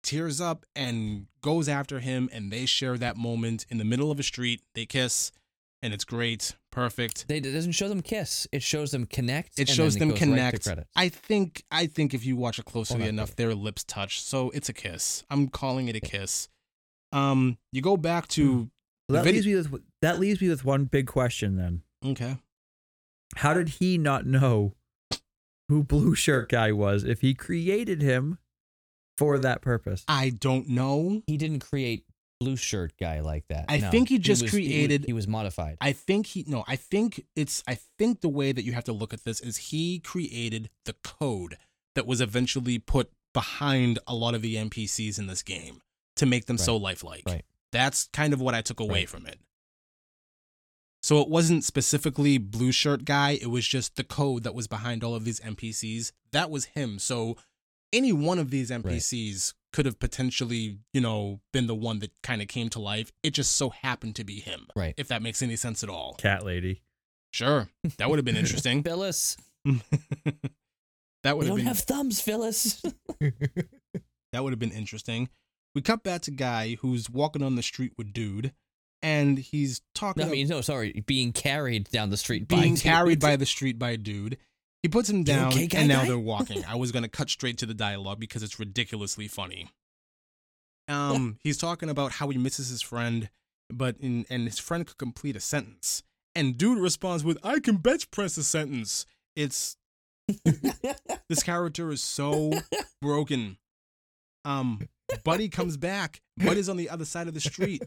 tears 0.02 0.42
up 0.42 0.66
and 0.76 1.28
goes 1.42 1.70
after 1.70 2.00
him 2.00 2.30
and 2.34 2.52
they 2.52 2.66
share 2.66 2.98
that 2.98 3.16
moment 3.16 3.66
in 3.70 3.78
the 3.78 3.86
middle 3.86 4.12
of 4.12 4.20
a 4.20 4.24
street. 4.24 4.62
They 4.74 4.86
kiss 4.86 5.32
and 5.82 5.94
it's 5.94 6.04
great. 6.04 6.56
Perfect. 6.74 7.28
They, 7.28 7.38
it 7.38 7.42
doesn't 7.54 7.74
show 7.74 7.88
them 7.88 8.02
kiss. 8.02 8.48
It 8.52 8.64
shows 8.64 8.90
them 8.92 9.06
connect. 9.06 9.60
It 9.60 9.70
and 9.70 9.70
shows 9.70 9.94
then 9.94 10.08
them 10.08 10.10
it 10.18 10.20
goes 10.20 10.30
right 10.40 10.54
to 10.54 10.60
connect. 10.70 10.88
I 10.96 11.10
think 11.10 11.64
I 11.70 11.86
think 11.86 12.14
if 12.16 12.26
you 12.26 12.36
watch 12.36 12.58
it 12.58 12.66
closely 12.66 12.98
Hold 12.98 13.10
enough, 13.10 13.30
wait. 13.30 13.38
their 13.38 13.54
lips 13.54 13.84
touch. 13.84 14.22
So 14.22 14.50
it's 14.50 14.70
a 14.70 14.74
kiss. 14.74 15.24
I'm 15.30 15.50
calling 15.50 15.88
it 15.88 15.96
a 15.96 16.00
kiss. 16.00 16.50
Um, 17.12 17.60
you 17.72 17.82
go 17.84 17.96
back 17.96 18.28
to 18.30 18.72
So 19.10 19.16
that 19.16 19.24
The 19.24 19.32
leaves 19.34 19.46
me 19.46 19.56
with 19.56 19.84
that 20.02 20.20
leaves 20.20 20.42
me 20.42 20.50
with 20.50 20.66
one 20.66 20.86
big 20.86 21.06
question 21.06 21.58
then. 21.58 21.84
okay. 22.04 22.38
How 23.38 23.54
did 23.54 23.70
he 23.70 23.98
not 24.00 24.26
know 24.26 24.74
who 25.70 25.84
Blue 25.84 26.16
Shirt 26.16 26.50
Guy 26.50 26.72
was 26.72 27.04
if 27.04 27.22
he 27.22 27.34
created 27.36 28.02
him 28.02 28.40
for 29.18 29.38
that 29.38 29.62
purpose? 29.62 30.04
I 30.08 30.30
don't 30.32 30.70
know. 30.70 31.22
he 31.28 31.38
didn't 31.38 31.60
create 31.60 32.06
blue 32.44 32.56
shirt 32.58 32.94
guy 33.00 33.22
like 33.22 33.48
that. 33.48 33.66
I 33.70 33.78
No. 33.78 33.92
think 33.92 34.10
he 34.10 34.18
just 34.20 34.42
was- 34.44 34.52
created- 34.52 35.06
He 35.06 35.14
was, 35.14 35.28
modified. 35.28 35.78
I 35.82 35.94
think 35.94 36.28
he 36.28 36.44
no. 36.48 36.64
I 36.68 36.76
think 36.76 37.26
it's. 37.36 37.64
I 37.68 37.76
think 37.98 38.22
the 38.22 38.30
way 38.30 38.52
that 38.52 38.64
you 38.64 38.74
have 38.74 38.84
to 38.86 38.94
look 38.94 39.14
at 39.14 39.24
this 39.24 39.40
is 39.40 39.58
he 39.58 40.00
created 40.00 40.70
the 40.86 40.94
code 41.04 41.58
that 41.96 42.06
was 42.06 42.22
eventually 42.22 42.80
put 42.80 43.12
behind 43.34 44.00
a 44.08 44.14
lot 44.16 44.36
of 44.36 44.42
the 44.42 44.56
NPCs 44.58 45.18
in 45.18 45.28
this 45.28 45.42
game 45.44 45.82
to 46.18 46.26
make 46.26 46.46
them 46.46 46.58
so 46.58 46.76
lifelike. 46.78 47.24
Right. 47.26 47.44
That's 47.72 48.08
kind 48.14 48.34
of 48.34 48.42
what 48.42 48.54
I 48.54 48.62
took 48.62 48.80
away 48.80 49.02
Right. 49.02 49.10
from 49.10 49.26
it. 49.26 49.40
So 51.02 51.20
it 51.22 51.28
wasn't 51.28 51.64
specifically 51.66 52.38
blue 52.38 52.72
shirt 52.72 53.04
guy, 53.06 53.32
it 53.32 53.48
was 53.50 53.68
just 53.68 53.96
the 53.96 54.04
code 54.04 54.44
that 54.44 54.56
was 54.56 54.68
behind 54.68 55.04
all 55.04 55.16
of 55.16 55.26
these 55.26 55.40
NPCs. 55.42 56.12
That 56.32 56.50
was 56.50 56.66
him. 56.66 56.98
So 57.00 57.38
any 57.92 58.14
one 58.14 58.40
of 58.40 58.52
these 58.52 58.70
NPCs 58.72 59.54
could 59.74 59.86
have 59.86 60.00
potentially, 60.00 60.78
you 60.94 61.02
know, 61.02 61.42
been 61.52 61.68
the 61.68 61.76
one 61.76 62.00
that 62.00 62.12
kind 62.22 62.42
of 62.42 62.48
came 62.48 62.70
to 62.70 62.80
life. 62.80 63.12
It 63.24 63.32
just 63.32 63.54
so 63.54 63.72
happened 63.72 64.16
to 64.16 64.24
be 64.24 64.40
him. 64.40 64.68
Right. 64.76 64.94
If 64.98 65.10
that 65.10 65.22
makes 65.22 65.42
any 65.42 65.56
sense 65.56 65.84
at 65.84 65.90
all. 65.90 66.16
Cat 66.18 66.46
lady. 66.46 66.84
Sure. 67.32 67.68
That 67.98 68.10
would 68.10 68.20
have 68.20 68.26
been 68.26 68.38
interesting. 68.38 68.84
Phyllis, 68.86 69.36
that 69.66 71.36
would 71.36 71.44
we 71.44 71.46
have 71.46 71.48
don't 71.48 71.58
been 71.58 71.66
have 71.66 71.80
thumbs, 71.80 72.22
Phyllis. 72.22 72.82
that 73.20 74.44
would 74.44 74.54
have 74.54 74.60
been 74.60 74.72
interesting. 74.72 75.30
We 75.76 75.82
cut 75.82 76.04
back 76.04 76.22
to 76.22 76.32
guy 76.32 76.78
who's 76.82 77.10
walking 77.10 77.42
on 77.42 77.56
the 77.56 77.64
street 77.64 77.94
with 77.98 78.14
dude 78.14 78.54
and 79.02 79.38
he's 79.38 79.82
talking 79.94 80.24
no, 80.24 80.30
I 80.30 80.32
mean, 80.32 80.48
no, 80.48 80.62
sorry, 80.62 81.04
being 81.06 81.34
carried 81.34 81.90
down 81.90 82.10
the 82.10 82.18
street. 82.18 82.48
by 82.48 82.62
being 82.62 82.76
dude. 82.76 82.84
carried 82.84 83.20
by 83.20 83.36
the 83.38 83.46
street 83.46 83.78
by 83.78 83.92
a 83.92 83.98
dude. 83.98 84.38
He 84.84 84.90
puts 84.90 85.10
him 85.10 85.24
down, 85.24 85.48
okay, 85.48 85.66
guy 85.68 85.80
and 85.80 85.88
now 85.88 86.02
guy? 86.02 86.10
they're 86.10 86.20
walking. 86.34 86.64
I 86.66 86.76
was 86.76 86.92
gonna 86.92 87.08
cut 87.10 87.30
straight 87.30 87.58
to 87.60 87.66
the 87.66 87.74
dialogue 87.74 88.20
because 88.20 88.44
it's 88.44 88.60
ridiculously 88.60 89.28
funny. 89.28 89.70
Um, 90.90 91.38
he's 91.42 91.58
talking 91.58 91.90
about 91.90 92.12
how 92.14 92.28
he 92.30 92.38
misses 92.38 92.68
his 92.70 92.82
friend, 92.82 93.30
but 93.72 93.96
in, 94.00 94.26
and 94.30 94.44
his 94.44 94.60
friend 94.60 94.86
could 94.86 94.98
complete 94.98 95.36
a 95.38 95.40
sentence, 95.40 96.04
and 96.36 96.58
dude 96.58 96.78
responds 96.80 97.24
with, 97.24 97.38
"I 97.44 97.60
can 97.60 97.78
bench 97.78 98.12
press 98.12 98.38
a 98.38 98.44
sentence." 98.44 99.06
It's 99.36 99.78
this 101.30 101.44
character 101.44 101.90
is 101.92 102.04
so 102.04 102.52
broken. 103.02 103.58
Um, 104.46 104.88
Buddy 105.24 105.48
comes 105.48 105.78
back. 105.78 106.22
Buddy's 106.38 106.68
on 106.68 106.76
the 106.78 106.90
other 106.90 107.06
side 107.06 107.28
of 107.30 107.34
the 107.34 107.40
street, 107.40 107.82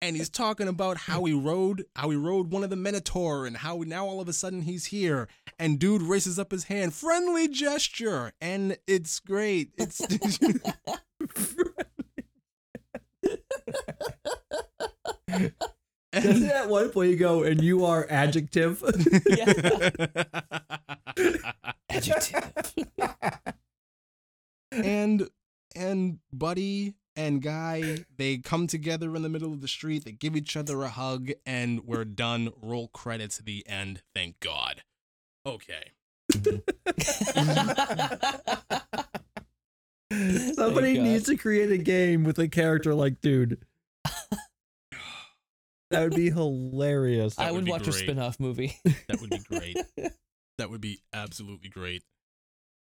and 0.00 0.16
he's 0.16 0.30
talking 0.30 0.68
about 0.68 0.96
how 0.96 1.24
he 1.24 1.34
rode, 1.34 1.84
how 1.96 2.08
he 2.10 2.16
rode 2.16 2.50
one 2.50 2.64
of 2.64 2.70
the 2.70 2.76
Minotaur, 2.76 3.46
and 3.46 3.58
how 3.58 3.82
now 3.86 4.06
all 4.06 4.20
of 4.20 4.28
a 4.28 4.32
sudden 4.32 4.62
he's 4.62 4.86
here 4.86 5.28
and 5.58 5.78
dude 5.78 6.02
raises 6.02 6.38
up 6.38 6.50
his 6.50 6.64
hand, 6.64 6.94
friendly 6.94 7.48
gesture, 7.48 8.32
and 8.40 8.76
it's 8.86 9.20
great. 9.20 9.70
It's 9.76 9.98
Doesn't 16.12 16.50
at 16.50 16.68
one 16.68 16.90
point 16.90 17.10
you 17.10 17.16
go, 17.16 17.42
and 17.42 17.62
you 17.62 17.84
are 17.84 18.06
adjective? 18.08 18.82
Adjective. 21.90 22.52
and 24.72 25.28
and 25.74 26.18
Buddy 26.32 26.94
and 27.16 27.42
Guy, 27.42 28.04
they 28.16 28.38
come 28.38 28.66
together 28.66 29.14
in 29.16 29.22
the 29.22 29.28
middle 29.28 29.52
of 29.52 29.60
the 29.60 29.68
street, 29.68 30.04
they 30.04 30.12
give 30.12 30.36
each 30.36 30.56
other 30.56 30.82
a 30.82 30.88
hug, 30.88 31.30
and 31.44 31.80
we're 31.84 32.04
done. 32.04 32.50
Roll 32.62 32.88
credits 32.88 33.38
the 33.38 33.66
end. 33.68 34.02
Thank 34.14 34.40
God 34.40 34.82
okay 35.46 35.90
Somebody 40.54 40.94
God. 40.94 41.02
needs 41.02 41.24
to 41.24 41.36
create 41.36 41.70
a 41.72 41.78
game 41.78 42.24
with 42.24 42.38
a 42.38 42.48
character 42.48 42.94
like 42.94 43.20
dude. 43.20 43.58
That 45.90 46.02
would 46.02 46.14
be 46.14 46.30
hilarious. 46.30 47.36
That 47.36 47.48
I 47.48 47.50
would 47.50 47.58
would 47.58 47.64
be 47.66 47.70
watch 47.70 47.86
a 47.86 47.90
great. 47.90 48.02
spin-off 48.02 48.40
movie. 48.40 48.76
that 49.08 49.20
would 49.20 49.30
be 49.30 49.38
great 49.38 49.76
that 50.58 50.70
would 50.70 50.80
be 50.80 51.00
absolutely 51.12 51.68
great 51.68 52.02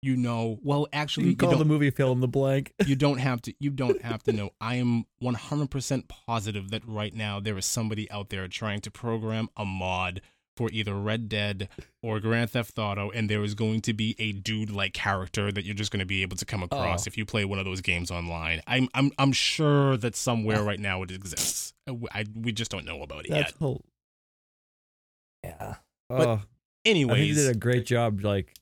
you 0.01 0.15
know 0.17 0.59
well 0.63 0.85
actually 0.91 1.23
You 1.25 1.29
you 1.31 1.35
can 1.37 1.49
call 1.49 1.57
the 1.57 1.63
movie 1.65 1.89
fill 1.89 2.11
in 2.11 2.19
the 2.19 2.27
blank. 2.27 2.73
you 2.85 2.95
don't 2.95 3.19
have 3.19 3.41
to 3.43 3.53
you 3.59 3.69
don't 3.71 4.01
have 4.01 4.21
to 4.23 4.33
know 4.33 4.49
i 4.59 4.75
am 4.75 5.05
100% 5.23 6.07
positive 6.27 6.71
that 6.71 6.85
right 6.85 7.13
now 7.13 7.39
there 7.39 7.57
is 7.57 7.65
somebody 7.65 8.11
out 8.11 8.29
there 8.29 8.47
trying 8.49 8.81
to 8.81 8.91
program 8.91 9.47
a 9.55 9.63
mod 9.63 10.19
for 10.55 10.69
either 10.71 10.93
red 10.95 11.27
dead 11.29 11.67
or 12.03 12.19
grand 12.19 12.49
theft 12.51 12.77
auto 12.77 13.09
and 13.09 13.29
there 13.29 13.43
is 13.43 13.55
going 13.55 13.81
to 13.81 13.93
be 13.93 14.15
a 14.19 14.31
dude 14.33 14.69
like 14.69 14.93
character 14.93 15.51
that 15.51 15.65
you're 15.65 15.73
just 15.73 15.91
going 15.91 15.99
to 15.99 16.05
be 16.05 16.21
able 16.21 16.37
to 16.37 16.45
come 16.45 16.61
across 16.61 17.07
Oh. 17.07 17.09
if 17.09 17.17
you 17.17 17.25
play 17.25 17.43
one 17.43 17.57
of 17.57 17.65
those 17.65 17.81
games 17.81 18.11
online 18.11 18.61
i'm 18.67 18.87
i'm, 18.93 19.11
I'm 19.17 19.31
sure 19.31 19.97
that 19.97 20.15
somewhere 20.15 20.61
right 20.61 20.79
now 20.79 21.01
it 21.01 21.09
exists 21.11 21.73
I, 21.87 21.97
I- 22.11 22.25
we 22.35 22.51
just 22.51 22.69
don't 22.69 22.85
know 22.85 23.01
about 23.01 23.25
it 23.25 23.31
That's 23.31 23.51
yet 23.51 23.59
whole. 23.59 23.83
yeah. 25.43 25.75
But 26.09 26.27
Oh, 26.27 26.41
I 26.85 26.85
think 26.85 27.35
did 27.35 27.49
a 27.49 27.57
great 27.57 27.85
job, 27.85 28.21
like 28.23 28.53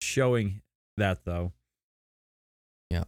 showing 0.00 0.62
that 0.96 1.24
though. 1.24 1.52
Yeah. 2.90 3.04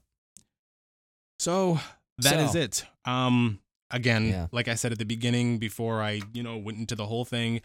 So 1.38 1.78
that 2.18 2.38
is 2.40 2.52
So- 2.52 2.58
it. 2.58 2.84
Um 3.04 3.60
again, 3.90 4.28
Yeah. 4.28 4.46
like 4.52 4.68
I 4.68 4.74
said 4.74 4.92
at 4.92 4.98
the 4.98 5.04
beginning 5.04 5.58
before 5.58 6.02
I, 6.02 6.20
you 6.32 6.42
know, 6.42 6.56
went 6.58 6.78
into 6.78 6.94
the 6.94 7.06
whole 7.06 7.24
thing, 7.24 7.60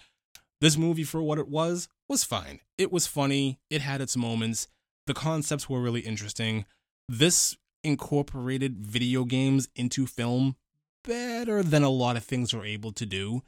this 0.62 0.78
movie 0.78 1.04
for 1.04 1.22
what 1.22 1.40
it 1.40 1.48
was 1.48 1.88
was 2.08 2.24
fine. 2.24 2.60
It 2.78 2.92
was 2.92 3.08
funny, 3.08 3.60
it 3.70 3.82
had 3.82 4.02
its 4.02 4.18
moments. 4.18 4.68
The 5.06 5.14
concepts 5.14 5.70
were 5.70 5.82
really 5.82 6.02
interesting. 6.02 6.66
This 7.08 7.56
incorporated 7.84 8.78
video 8.86 9.24
games 9.24 9.70
into 9.76 10.06
film 10.06 10.56
better 11.04 11.64
than 11.64 11.84
a 11.84 11.90
lot 11.90 12.18
of 12.18 12.24
things 12.24 12.54
are 12.54 12.66
able 12.66 12.92
to 12.92 13.06
do. 13.06 13.44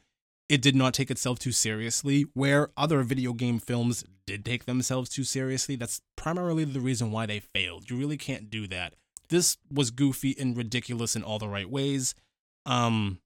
It 0.47 0.61
did 0.61 0.75
not 0.75 0.93
take 0.93 1.11
itself 1.11 1.37
too 1.37 1.51
seriously, 1.51 2.25
where 2.33 2.69
other 2.75 3.03
video 3.03 3.33
game 3.33 3.59
films 3.59 4.03
did 4.25 4.45
take 4.45 4.65
themselves 4.65 5.09
too 5.09 5.23
seriously. 5.23 5.75
That's 5.75 6.01
primarily 6.15 6.63
the 6.63 6.79
reason 6.79 7.11
why 7.11 7.25
they 7.25 7.39
failed. 7.39 7.89
You 7.89 7.97
really 7.97 8.17
can't 8.17 8.49
do 8.49 8.65
that 8.67 8.93
this 9.29 9.57
was 9.71 9.91
goofy 9.91 10.35
and 10.37 10.57
ridiculous 10.57 11.15
in 11.15 11.23
all 11.23 11.39
the 11.39 11.47
right 11.47 11.69
ways. 11.69 12.13
Um, 12.65 13.19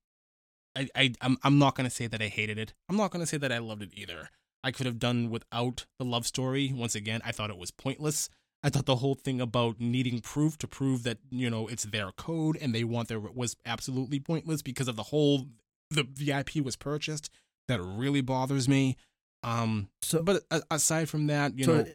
I, 0.75 0.87
I 0.95 1.13
I'm 1.21 1.37
I'm 1.43 1.59
not 1.59 1.75
gonna 1.75 1.89
say 1.89 2.07
that 2.07 2.21
I 2.21 2.27
hated 2.27 2.57
it. 2.57 2.73
I'm 2.89 2.97
not 2.97 3.11
gonna 3.11 3.25
say 3.25 3.37
that 3.37 3.51
I 3.51 3.59
loved 3.59 3.83
it 3.83 3.91
either. 3.93 4.29
I 4.63 4.71
could 4.71 4.85
have 4.85 4.99
done 4.99 5.29
without 5.29 5.85
the 5.99 6.05
love 6.05 6.25
story. 6.25 6.71
Once 6.73 6.95
again, 6.95 7.21
I 7.25 7.31
thought 7.31 7.49
it 7.49 7.57
was 7.57 7.71
pointless. 7.71 8.29
I 8.65 8.69
thought 8.69 8.85
the 8.85 8.95
whole 8.97 9.15
thing 9.15 9.41
about 9.41 9.79
needing 9.79 10.21
proof 10.21 10.57
to 10.59 10.67
prove 10.67 11.03
that 11.03 11.17
you 11.29 11.49
know 11.49 11.67
it's 11.67 11.83
their 11.83 12.11
code 12.11 12.57
and 12.61 12.73
they 12.73 12.83
want 12.83 13.09
their 13.09 13.19
was 13.19 13.57
absolutely 13.65 14.19
pointless 14.19 14.61
because 14.61 14.87
of 14.87 14.95
the 14.95 15.03
whole 15.03 15.47
the 15.89 16.03
VIP 16.03 16.55
was 16.63 16.75
purchased. 16.75 17.29
That 17.67 17.81
really 17.81 18.21
bothers 18.21 18.67
me. 18.67 18.97
Um, 19.43 19.89
So, 20.01 20.23
but 20.23 20.43
aside 20.71 21.09
from 21.09 21.27
that, 21.27 21.57
you 21.57 21.65
so 21.65 21.81
know, 21.81 21.85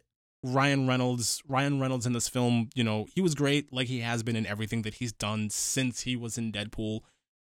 Ryan 0.43 0.87
Reynolds, 0.87 1.41
Ryan 1.47 1.79
Reynolds 1.79 2.05
in 2.05 2.13
this 2.13 2.29
film, 2.29 2.69
you 2.75 2.83
know, 2.83 3.07
he 3.13 3.21
was 3.21 3.35
great, 3.35 3.73
like 3.73 3.87
he 3.87 3.99
has 3.99 4.23
been 4.23 4.35
in 4.35 4.45
everything 4.45 4.83
that 4.83 4.95
he's 4.95 5.11
done 5.11 5.49
since 5.49 6.01
he 6.01 6.15
was 6.15 6.37
in 6.37 6.51
Deadpool. 6.51 7.01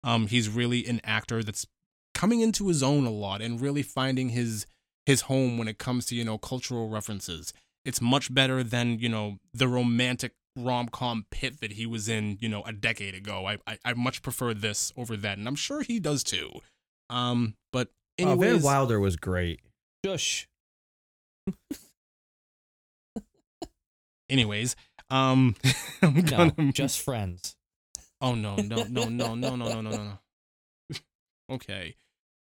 Um, 0.02 0.26
he's 0.28 0.48
really 0.48 0.86
an 0.86 1.00
actor 1.04 1.42
that's 1.42 1.66
coming 2.14 2.40
into 2.40 2.68
his 2.68 2.82
own 2.82 3.04
a 3.06 3.10
lot 3.10 3.40
and 3.42 3.60
really 3.60 3.82
finding 3.82 4.30
his 4.30 4.66
his 5.06 5.22
home 5.22 5.58
when 5.58 5.68
it 5.68 5.78
comes 5.78 6.06
to 6.06 6.14
you 6.14 6.24
know 6.24 6.38
cultural 6.38 6.88
references. 6.88 7.52
It's 7.84 8.00
much 8.00 8.32
better 8.32 8.62
than 8.62 8.98
you 8.98 9.08
know 9.08 9.38
the 9.54 9.68
romantic 9.68 10.32
rom 10.56 10.88
com 10.88 11.26
pit 11.30 11.60
that 11.60 11.72
he 11.72 11.86
was 11.86 12.08
in, 12.08 12.36
you 12.40 12.48
know, 12.48 12.62
a 12.64 12.72
decade 12.72 13.14
ago. 13.14 13.46
I, 13.46 13.58
I 13.66 13.78
I 13.84 13.94
much 13.94 14.22
prefer 14.22 14.52
this 14.54 14.92
over 14.96 15.16
that, 15.16 15.38
and 15.38 15.46
I'm 15.48 15.54
sure 15.54 15.82
he 15.82 16.00
does 16.00 16.22
too. 16.24 16.50
Um, 17.08 17.54
but 17.72 17.88
oh, 18.20 18.36
Van 18.36 18.60
anyways, 18.60 18.62
Wilder 18.62 19.00
was 19.00 19.16
great. 19.16 19.60
Shush. 20.04 20.48
anyways, 24.28 24.76
um, 25.10 25.56
I'm 26.02 26.14
No, 26.14 26.50
gonna 26.50 26.72
just 26.72 27.00
friends. 27.00 27.56
Oh 28.20 28.34
no, 28.34 28.56
no, 28.56 28.84
no, 28.84 29.04
no, 29.08 29.34
no, 29.34 29.34
no, 29.34 29.56
no, 29.56 29.80
no, 29.80 29.80
no, 29.80 29.90
no. 29.90 30.96
okay. 31.50 31.96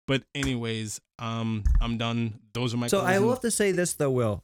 But 0.08 0.24
anyways, 0.34 1.02
um 1.20 1.64
I'm 1.82 1.98
done. 1.98 2.40
Those 2.54 2.74
are 2.74 2.78
my 2.78 2.88
So 2.88 3.02
I 3.02 3.20
will 3.20 3.30
have 3.30 3.42
to 3.42 3.52
say 3.52 3.72
this 3.72 3.94
though, 3.94 4.12
Will. 4.12 4.44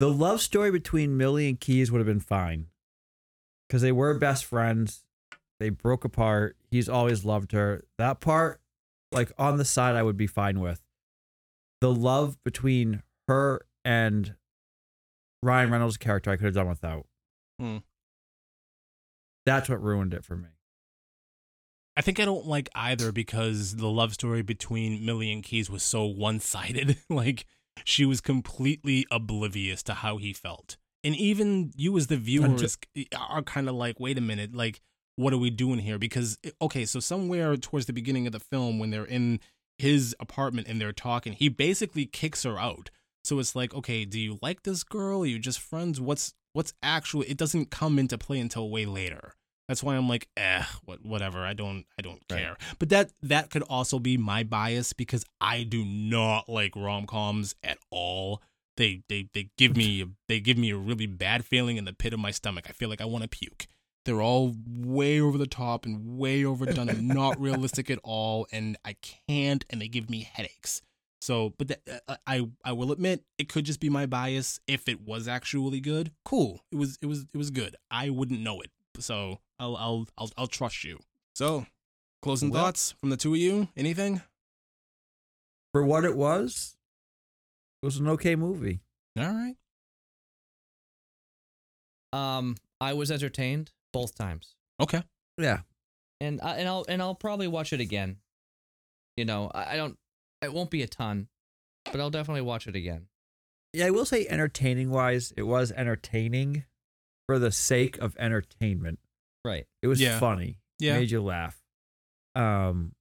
The 0.00 0.10
love 0.10 0.40
story 0.40 0.70
between 0.70 1.16
Millie 1.16 1.48
and 1.48 1.58
Keys 1.58 1.90
would 1.90 1.98
have 1.98 2.06
been 2.06 2.20
fine. 2.20 2.66
Because 3.66 3.82
they 3.82 3.92
were 3.92 4.14
best 4.14 4.44
friends. 4.44 5.04
They 5.58 5.70
broke 5.70 6.04
apart. 6.04 6.56
He's 6.70 6.88
always 6.88 7.24
loved 7.24 7.52
her. 7.52 7.84
That 7.98 8.20
part, 8.20 8.60
like 9.10 9.32
on 9.38 9.56
the 9.56 9.64
side, 9.64 9.96
I 9.96 10.02
would 10.02 10.16
be 10.16 10.28
fine 10.28 10.60
with. 10.60 10.80
The 11.80 11.92
love 11.92 12.42
between 12.44 13.02
her 13.26 13.66
and 13.84 14.34
Ryan 15.42 15.70
Reynolds' 15.70 15.96
character, 15.96 16.30
I 16.30 16.36
could 16.36 16.46
have 16.46 16.54
done 16.54 16.68
without. 16.68 17.06
Hmm. 17.60 17.78
That's 19.48 19.70
what 19.70 19.82
ruined 19.82 20.12
it 20.12 20.26
for 20.26 20.36
me. 20.36 20.48
I 21.96 22.02
think 22.02 22.20
I 22.20 22.26
don't 22.26 22.46
like 22.46 22.68
either 22.74 23.12
because 23.12 23.76
the 23.76 23.88
love 23.88 24.12
story 24.12 24.42
between 24.42 25.06
Millie 25.06 25.32
and 25.32 25.42
Keys 25.42 25.70
was 25.70 25.82
so 25.82 26.04
one-sided. 26.04 26.98
like 27.08 27.46
she 27.82 28.04
was 28.04 28.20
completely 28.20 29.06
oblivious 29.10 29.82
to 29.84 29.94
how 29.94 30.18
he 30.18 30.34
felt. 30.34 30.76
And 31.02 31.16
even 31.16 31.72
you 31.74 31.96
as 31.96 32.08
the 32.08 32.18
viewers 32.18 32.76
are 33.16 33.42
kind 33.42 33.70
of 33.70 33.74
like, 33.74 33.98
"Wait 33.98 34.18
a 34.18 34.20
minute, 34.20 34.54
like 34.54 34.82
what 35.16 35.32
are 35.32 35.38
we 35.38 35.48
doing 35.48 35.78
here?" 35.78 35.98
Because 35.98 36.36
okay, 36.60 36.84
so 36.84 37.00
somewhere 37.00 37.56
towards 37.56 37.86
the 37.86 37.94
beginning 37.94 38.26
of 38.26 38.32
the 38.32 38.40
film 38.40 38.78
when 38.78 38.90
they're 38.90 39.04
in 39.06 39.40
his 39.78 40.14
apartment 40.20 40.68
and 40.68 40.78
they're 40.78 40.92
talking, 40.92 41.32
he 41.32 41.48
basically 41.48 42.04
kicks 42.04 42.42
her 42.42 42.58
out. 42.58 42.90
So 43.24 43.38
it's 43.38 43.56
like, 43.56 43.74
okay, 43.74 44.04
do 44.04 44.20
you 44.20 44.38
like 44.42 44.64
this 44.64 44.84
girl? 44.84 45.22
Are 45.22 45.26
you 45.26 45.38
just 45.38 45.60
friends? 45.60 46.00
What's 46.00 46.34
what's 46.52 46.72
actual 46.82 47.22
It 47.22 47.36
doesn't 47.36 47.70
come 47.70 47.98
into 47.98 48.18
play 48.18 48.38
until 48.40 48.70
way 48.70 48.86
later. 48.86 49.34
That's 49.68 49.82
why 49.82 49.96
I'm 49.96 50.08
like, 50.08 50.28
eh, 50.36 50.64
what, 50.86 51.04
whatever. 51.04 51.44
I 51.44 51.52
don't, 51.52 51.84
I 51.98 52.02
don't 52.02 52.22
Right. 52.30 52.40
care. 52.40 52.56
But 52.78 52.88
that 52.88 53.12
that 53.22 53.50
could 53.50 53.62
also 53.62 53.98
be 53.98 54.16
my 54.16 54.42
bias 54.42 54.92
because 54.94 55.26
I 55.42 55.62
do 55.62 55.84
not 55.84 56.48
like 56.48 56.74
rom 56.74 57.06
coms 57.06 57.54
at 57.62 57.76
all. 57.90 58.42
They 58.78 59.02
they 59.08 59.28
they 59.34 59.50
give 59.58 59.76
me 59.76 60.06
they 60.28 60.40
give 60.40 60.56
me 60.56 60.70
a 60.70 60.76
really 60.76 61.06
bad 61.06 61.44
feeling 61.44 61.76
in 61.76 61.84
the 61.84 61.92
pit 61.92 62.14
of 62.14 62.20
my 62.20 62.30
stomach. 62.30 62.64
I 62.68 62.72
feel 62.72 62.88
like 62.88 63.00
I 63.02 63.04
want 63.04 63.24
to 63.24 63.28
puke. 63.28 63.66
They're 64.06 64.22
all 64.22 64.54
way 64.66 65.20
over 65.20 65.36
the 65.36 65.46
top 65.46 65.84
and 65.84 66.16
way 66.16 66.42
overdone 66.46 66.88
and 66.88 67.08
not 67.08 67.38
realistic 67.40 67.90
at 67.90 67.98
all, 68.02 68.46
and 68.50 68.78
I 68.86 68.96
can't. 69.02 69.66
And 69.68 69.82
they 69.82 69.88
give 69.88 70.08
me 70.08 70.26
headaches. 70.32 70.80
So, 71.20 71.52
but 71.58 71.68
that, 71.68 72.02
uh, 72.08 72.16
I 72.26 72.48
I 72.64 72.72
will 72.72 72.92
admit 72.92 73.24
it 73.38 73.48
could 73.48 73.64
just 73.64 73.80
be 73.80 73.90
my 73.90 74.06
bias. 74.06 74.60
If 74.66 74.88
it 74.88 75.00
was 75.00 75.26
actually 75.28 75.80
good, 75.80 76.12
cool. 76.24 76.60
It 76.70 76.76
was 76.76 76.98
it 77.02 77.06
was 77.06 77.26
it 77.32 77.36
was 77.36 77.50
good. 77.50 77.74
I 77.90 78.08
wouldn't 78.10 78.40
know 78.40 78.60
it, 78.60 78.70
so 78.98 79.40
I'll 79.58 79.76
I'll 79.76 80.06
I'll, 80.16 80.30
I'll 80.36 80.46
trust 80.46 80.84
you. 80.84 80.98
So, 81.34 81.66
closing 82.22 82.50
Well- 82.50 82.64
thoughts 82.64 82.92
from 83.00 83.10
the 83.10 83.16
two 83.16 83.34
of 83.34 83.40
you. 83.40 83.68
Anything? 83.76 84.22
For 85.72 85.84
what 85.84 86.04
it 86.04 86.16
was, 86.16 86.76
it 87.82 87.86
was 87.86 87.98
an 87.98 88.08
okay 88.08 88.36
movie. 88.36 88.80
All 89.18 89.24
right. 89.32 89.54
Um, 92.12 92.56
I 92.80 92.94
was 92.94 93.10
entertained 93.10 93.72
both 93.92 94.14
times, 94.16 94.54
Okay. 94.80 95.02
Yeah. 95.36 95.60
and 96.20 96.40
I, 96.40 96.56
and 96.56 96.68
I'll 96.68 96.84
and 96.88 97.02
I'll 97.02 97.14
probably 97.14 97.48
watch 97.48 97.72
it 97.72 97.80
again. 97.80 98.16
You 99.16 99.24
know, 99.26 99.50
I, 99.54 99.74
I 99.74 99.76
don't. 99.76 99.98
It 100.42 100.52
won't 100.52 100.70
be 100.70 100.82
a 100.82 100.86
ton, 100.86 101.28
but 101.84 102.00
I'll 102.00 102.10
definitely 102.10 102.42
watch 102.42 102.66
it 102.66 102.76
again. 102.76 103.06
Yeah, 103.72 103.86
I 103.86 103.90
will 103.90 104.04
say 104.06 104.26
entertaining 104.28 104.90
wise, 104.90 105.32
it 105.36 105.42
was 105.42 105.72
entertaining 105.72 106.64
for 107.26 107.38
the 107.38 107.50
sake 107.52 107.98
of 107.98 108.16
entertainment. 108.18 108.98
Right. 109.44 109.66
It 109.82 109.88
was 109.88 110.00
Yeah. 110.00 110.18
funny. 110.18 110.60
Yeah. 110.78 110.98
Made 110.98 111.10
you 111.10 111.22
laugh. 111.22 111.60
Um 112.34 112.94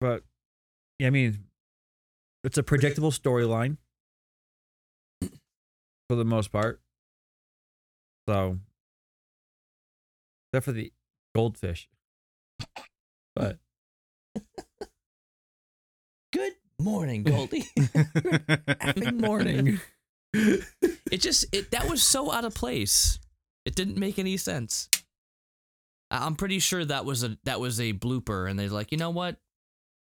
but 0.00 0.24
yeah, 0.98 1.06
I 1.06 1.10
mean 1.10 1.44
it's 2.44 2.58
a 2.58 2.62
predictable 2.62 3.10
storyline 3.12 3.78
for 6.08 6.16
the 6.16 6.24
most 6.24 6.52
part. 6.52 6.80
So 8.28 8.58
except 10.52 10.64
for 10.66 10.72
the 10.72 10.92
goldfish. 11.34 11.88
But 13.34 13.58
morning, 16.82 17.22
Goldie. 17.24 17.62
effing 17.78 19.20
morning. 19.20 19.80
it 20.34 21.18
just 21.20 21.44
it 21.52 21.70
that 21.72 21.88
was 21.88 22.02
so 22.02 22.32
out 22.32 22.44
of 22.44 22.54
place. 22.54 23.18
It 23.64 23.74
didn't 23.74 23.96
make 23.98 24.18
any 24.18 24.36
sense. 24.36 24.88
I- 26.10 26.24
I'm 26.26 26.34
pretty 26.36 26.58
sure 26.58 26.84
that 26.84 27.04
was 27.04 27.22
a 27.24 27.36
that 27.44 27.60
was 27.60 27.80
a 27.80 27.92
blooper, 27.92 28.48
and 28.50 28.58
they're 28.58 28.68
like, 28.68 28.92
you 28.92 28.98
know 28.98 29.10
what, 29.10 29.36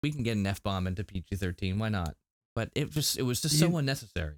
we 0.03 0.11
can 0.13 0.23
get 0.23 0.37
an 0.37 0.47
f 0.47 0.63
bomb 0.63 0.87
into 0.87 1.05
PG-13. 1.05 1.79
Why 1.79 1.89
not? 1.89 2.15
But 2.55 2.71
it 2.75 2.91
just 2.91 3.19
it 3.19 3.23
was 3.23 3.41
just 3.41 3.59
so 3.59 3.69
You- 3.69 3.77
unnecessary. 3.79 4.37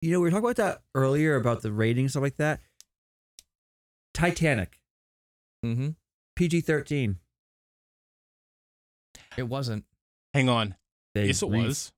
you 0.00 0.12
know, 0.12 0.20
we 0.20 0.24
were 0.24 0.30
talking 0.30 0.44
about 0.44 0.56
that 0.56 0.82
earlier 0.94 1.36
about 1.36 1.62
the 1.62 1.72
ratings 1.72 2.12
stuff 2.12 2.22
like 2.22 2.36
that. 2.36 2.60
Titanic, 4.14 4.80
Mm-hmm. 5.64 5.90
PG 6.36 6.60
thirteen. 6.62 7.18
It 9.36 9.44
wasn't. 9.48 9.84
Hang 10.32 10.48
on. 10.48 10.74
They 11.16 11.26
yes, 11.28 11.42
it 11.42 11.48
re- 11.48 11.64
was. 11.66 11.92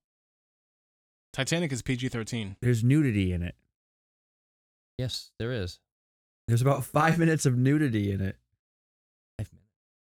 Titanic 1.33 1.73
is 1.73 1.83
PG 1.83 2.09
13. 2.09 2.55
There's 2.63 2.85
nudity 2.85 3.33
in 3.33 3.43
it. 3.43 3.57
Yes, 4.97 5.33
there 5.41 5.51
is. 5.53 5.81
There's 6.47 6.63
about 6.63 6.85
five 6.85 7.19
minutes 7.19 7.45
of 7.45 7.57
nudity 7.59 8.13
in 8.13 8.21
it 8.21 8.37
Five 9.39 9.49
minutes. 9.53 9.69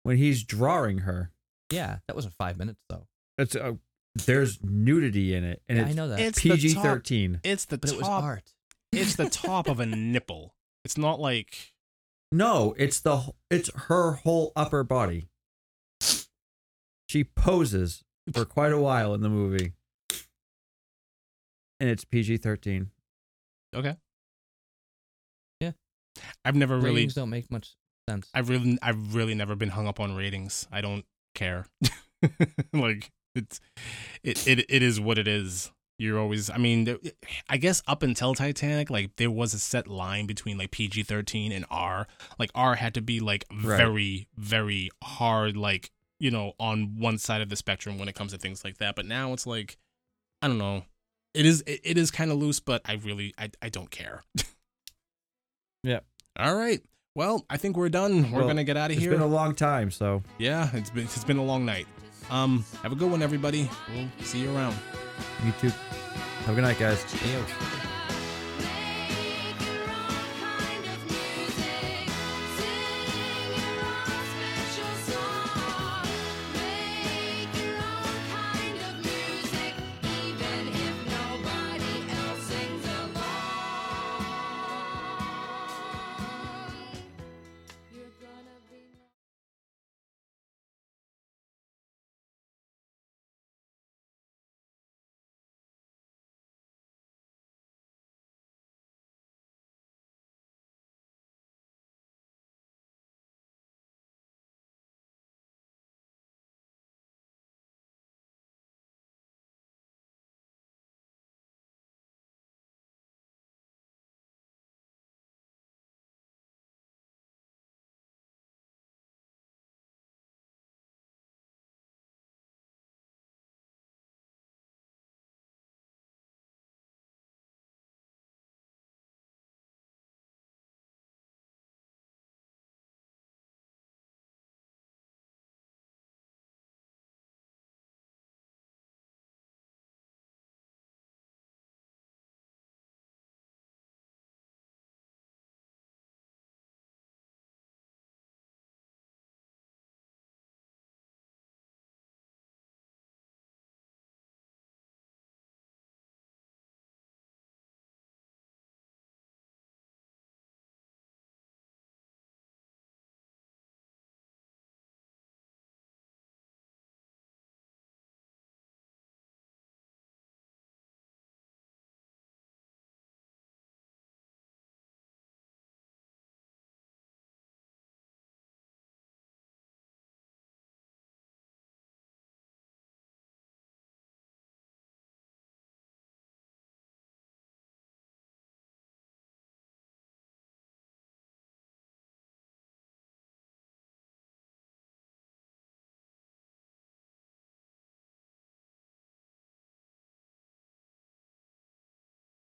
when 0.02 0.16
he's 0.18 0.44
drawing 0.44 0.98
her. 0.98 1.32
Yeah, 1.72 1.98
that 2.06 2.14
wasn't 2.14 2.34
five 2.34 2.58
minutes 2.58 2.80
though. 2.90 3.06
That's 3.38 3.56
uh, 3.56 3.72
there's 4.26 4.58
nudity 4.62 5.34
in 5.34 5.44
it, 5.44 5.62
and 5.68 5.78
Yeah, 5.78 5.84
it's 5.84 5.92
I 5.92 5.94
know 5.94 6.08
that. 6.08 6.20
It's 6.20 6.40
PG 6.40 6.74
thirteen. 6.74 7.40
It's 7.42 7.64
the 7.64 7.78
but 7.78 7.90
it 7.90 7.96
was 7.96 8.06
top. 8.06 8.22
art. 8.22 8.52
It's 8.92 9.16
the 9.16 9.28
top 9.30 9.66
of 9.66 9.80
a 9.80 9.86
nipple. 9.86 10.54
It's 10.84 10.98
not 10.98 11.20
like 11.20 11.72
No, 12.30 12.74
it's 12.78 13.00
the 13.00 13.32
it's 13.50 13.70
her 13.88 14.12
whole 14.12 14.52
upper 14.54 14.84
body. 14.84 15.28
She 17.08 17.24
poses 17.24 18.04
for 18.32 18.44
quite 18.44 18.72
a 18.72 18.78
while 18.78 19.14
in 19.14 19.20
the 19.20 19.28
movie, 19.28 19.72
and 21.78 21.88
it's 21.90 22.04
PG 22.04 22.38
thirteen. 22.38 22.90
okay. 23.74 23.96
Yeah. 25.60 25.72
I've 26.44 26.56
never 26.56 26.76
really 26.76 26.96
Ratings 26.96 27.14
don't 27.14 27.30
make 27.30 27.50
much 27.50 27.74
sense. 28.08 28.28
I've 28.34 28.48
really 28.48 28.78
I've 28.82 29.14
really 29.14 29.34
never 29.34 29.54
been 29.54 29.70
hung 29.70 29.86
up 29.86 30.00
on 30.00 30.14
ratings. 30.16 30.66
I 30.72 30.80
don't 30.80 31.04
care. 31.34 31.66
like 32.72 33.10
it's 33.34 33.60
it, 34.22 34.46
it 34.46 34.66
it 34.68 34.82
is 34.82 35.00
what 35.00 35.18
it 35.18 35.28
is. 35.28 35.70
You're 35.98 36.18
always 36.18 36.48
I 36.48 36.56
mean 36.56 36.96
I 37.48 37.58
guess 37.58 37.82
up 37.86 38.02
until 38.02 38.34
Titanic 38.34 38.88
like 38.90 39.16
there 39.16 39.30
was 39.30 39.52
a 39.52 39.58
set 39.58 39.86
line 39.86 40.26
between 40.26 40.56
like 40.56 40.70
PG-13 40.70 41.54
and 41.54 41.66
R. 41.70 42.06
Like 42.38 42.50
R 42.54 42.74
had 42.76 42.94
to 42.94 43.02
be 43.02 43.20
like 43.20 43.44
Right. 43.52 43.76
very 43.76 44.26
very 44.36 44.88
hard 45.04 45.56
like, 45.58 45.90
you 46.20 46.30
know, 46.30 46.52
on 46.60 46.96
one 47.00 47.18
side 47.18 47.40
of 47.40 47.48
the 47.48 47.56
spectrum 47.56 47.98
when 47.98 48.08
it 48.08 48.14
comes 48.14 48.30
to 48.32 48.38
things 48.38 48.62
like 48.64 48.78
that. 48.78 48.94
But 48.94 49.06
now 49.06 49.32
it's 49.32 49.46
like 49.46 49.76
I 50.42 50.46
don't 50.46 50.58
know. 50.58 50.84
It 51.34 51.46
is 51.46 51.62
it, 51.66 51.80
it 51.82 51.98
is 51.98 52.10
kind 52.12 52.30
of 52.30 52.38
loose, 52.38 52.60
but 52.60 52.82
I 52.84 52.94
really 52.94 53.34
I 53.36 53.50
I 53.60 53.68
don't 53.68 53.90
care. 53.90 54.22
Yep. 55.82 56.04
All 56.38 56.54
right. 56.54 56.80
Well, 57.14 57.44
I 57.48 57.56
think 57.56 57.76
we're 57.76 57.88
done. 57.88 58.30
We're 58.30 58.40
Well, 58.40 58.48
gonna 58.48 58.64
get 58.64 58.76
out 58.76 58.90
of 58.90 58.98
here. 58.98 59.10
It's 59.10 59.18
been 59.18 59.26
a 59.26 59.32
long 59.32 59.54
time, 59.54 59.90
so 59.90 60.22
Yeah, 60.38 60.68
it's 60.74 60.90
been 60.90 61.04
it's 61.04 61.24
been 61.24 61.38
a 61.38 61.44
long 61.44 61.64
night. 61.64 61.86
Um, 62.30 62.64
have 62.82 62.92
a 62.92 62.94
good 62.94 63.10
one, 63.10 63.22
everybody. 63.22 63.68
We'll 63.94 64.06
see 64.20 64.40
you 64.42 64.54
around. 64.54 64.76
you 65.44 65.52
too. 65.60 65.70
Have 66.44 66.50
a 66.50 66.54
good 66.54 66.62
night, 66.64 66.78
guys. 66.78 67.02
Ew. 67.24 67.89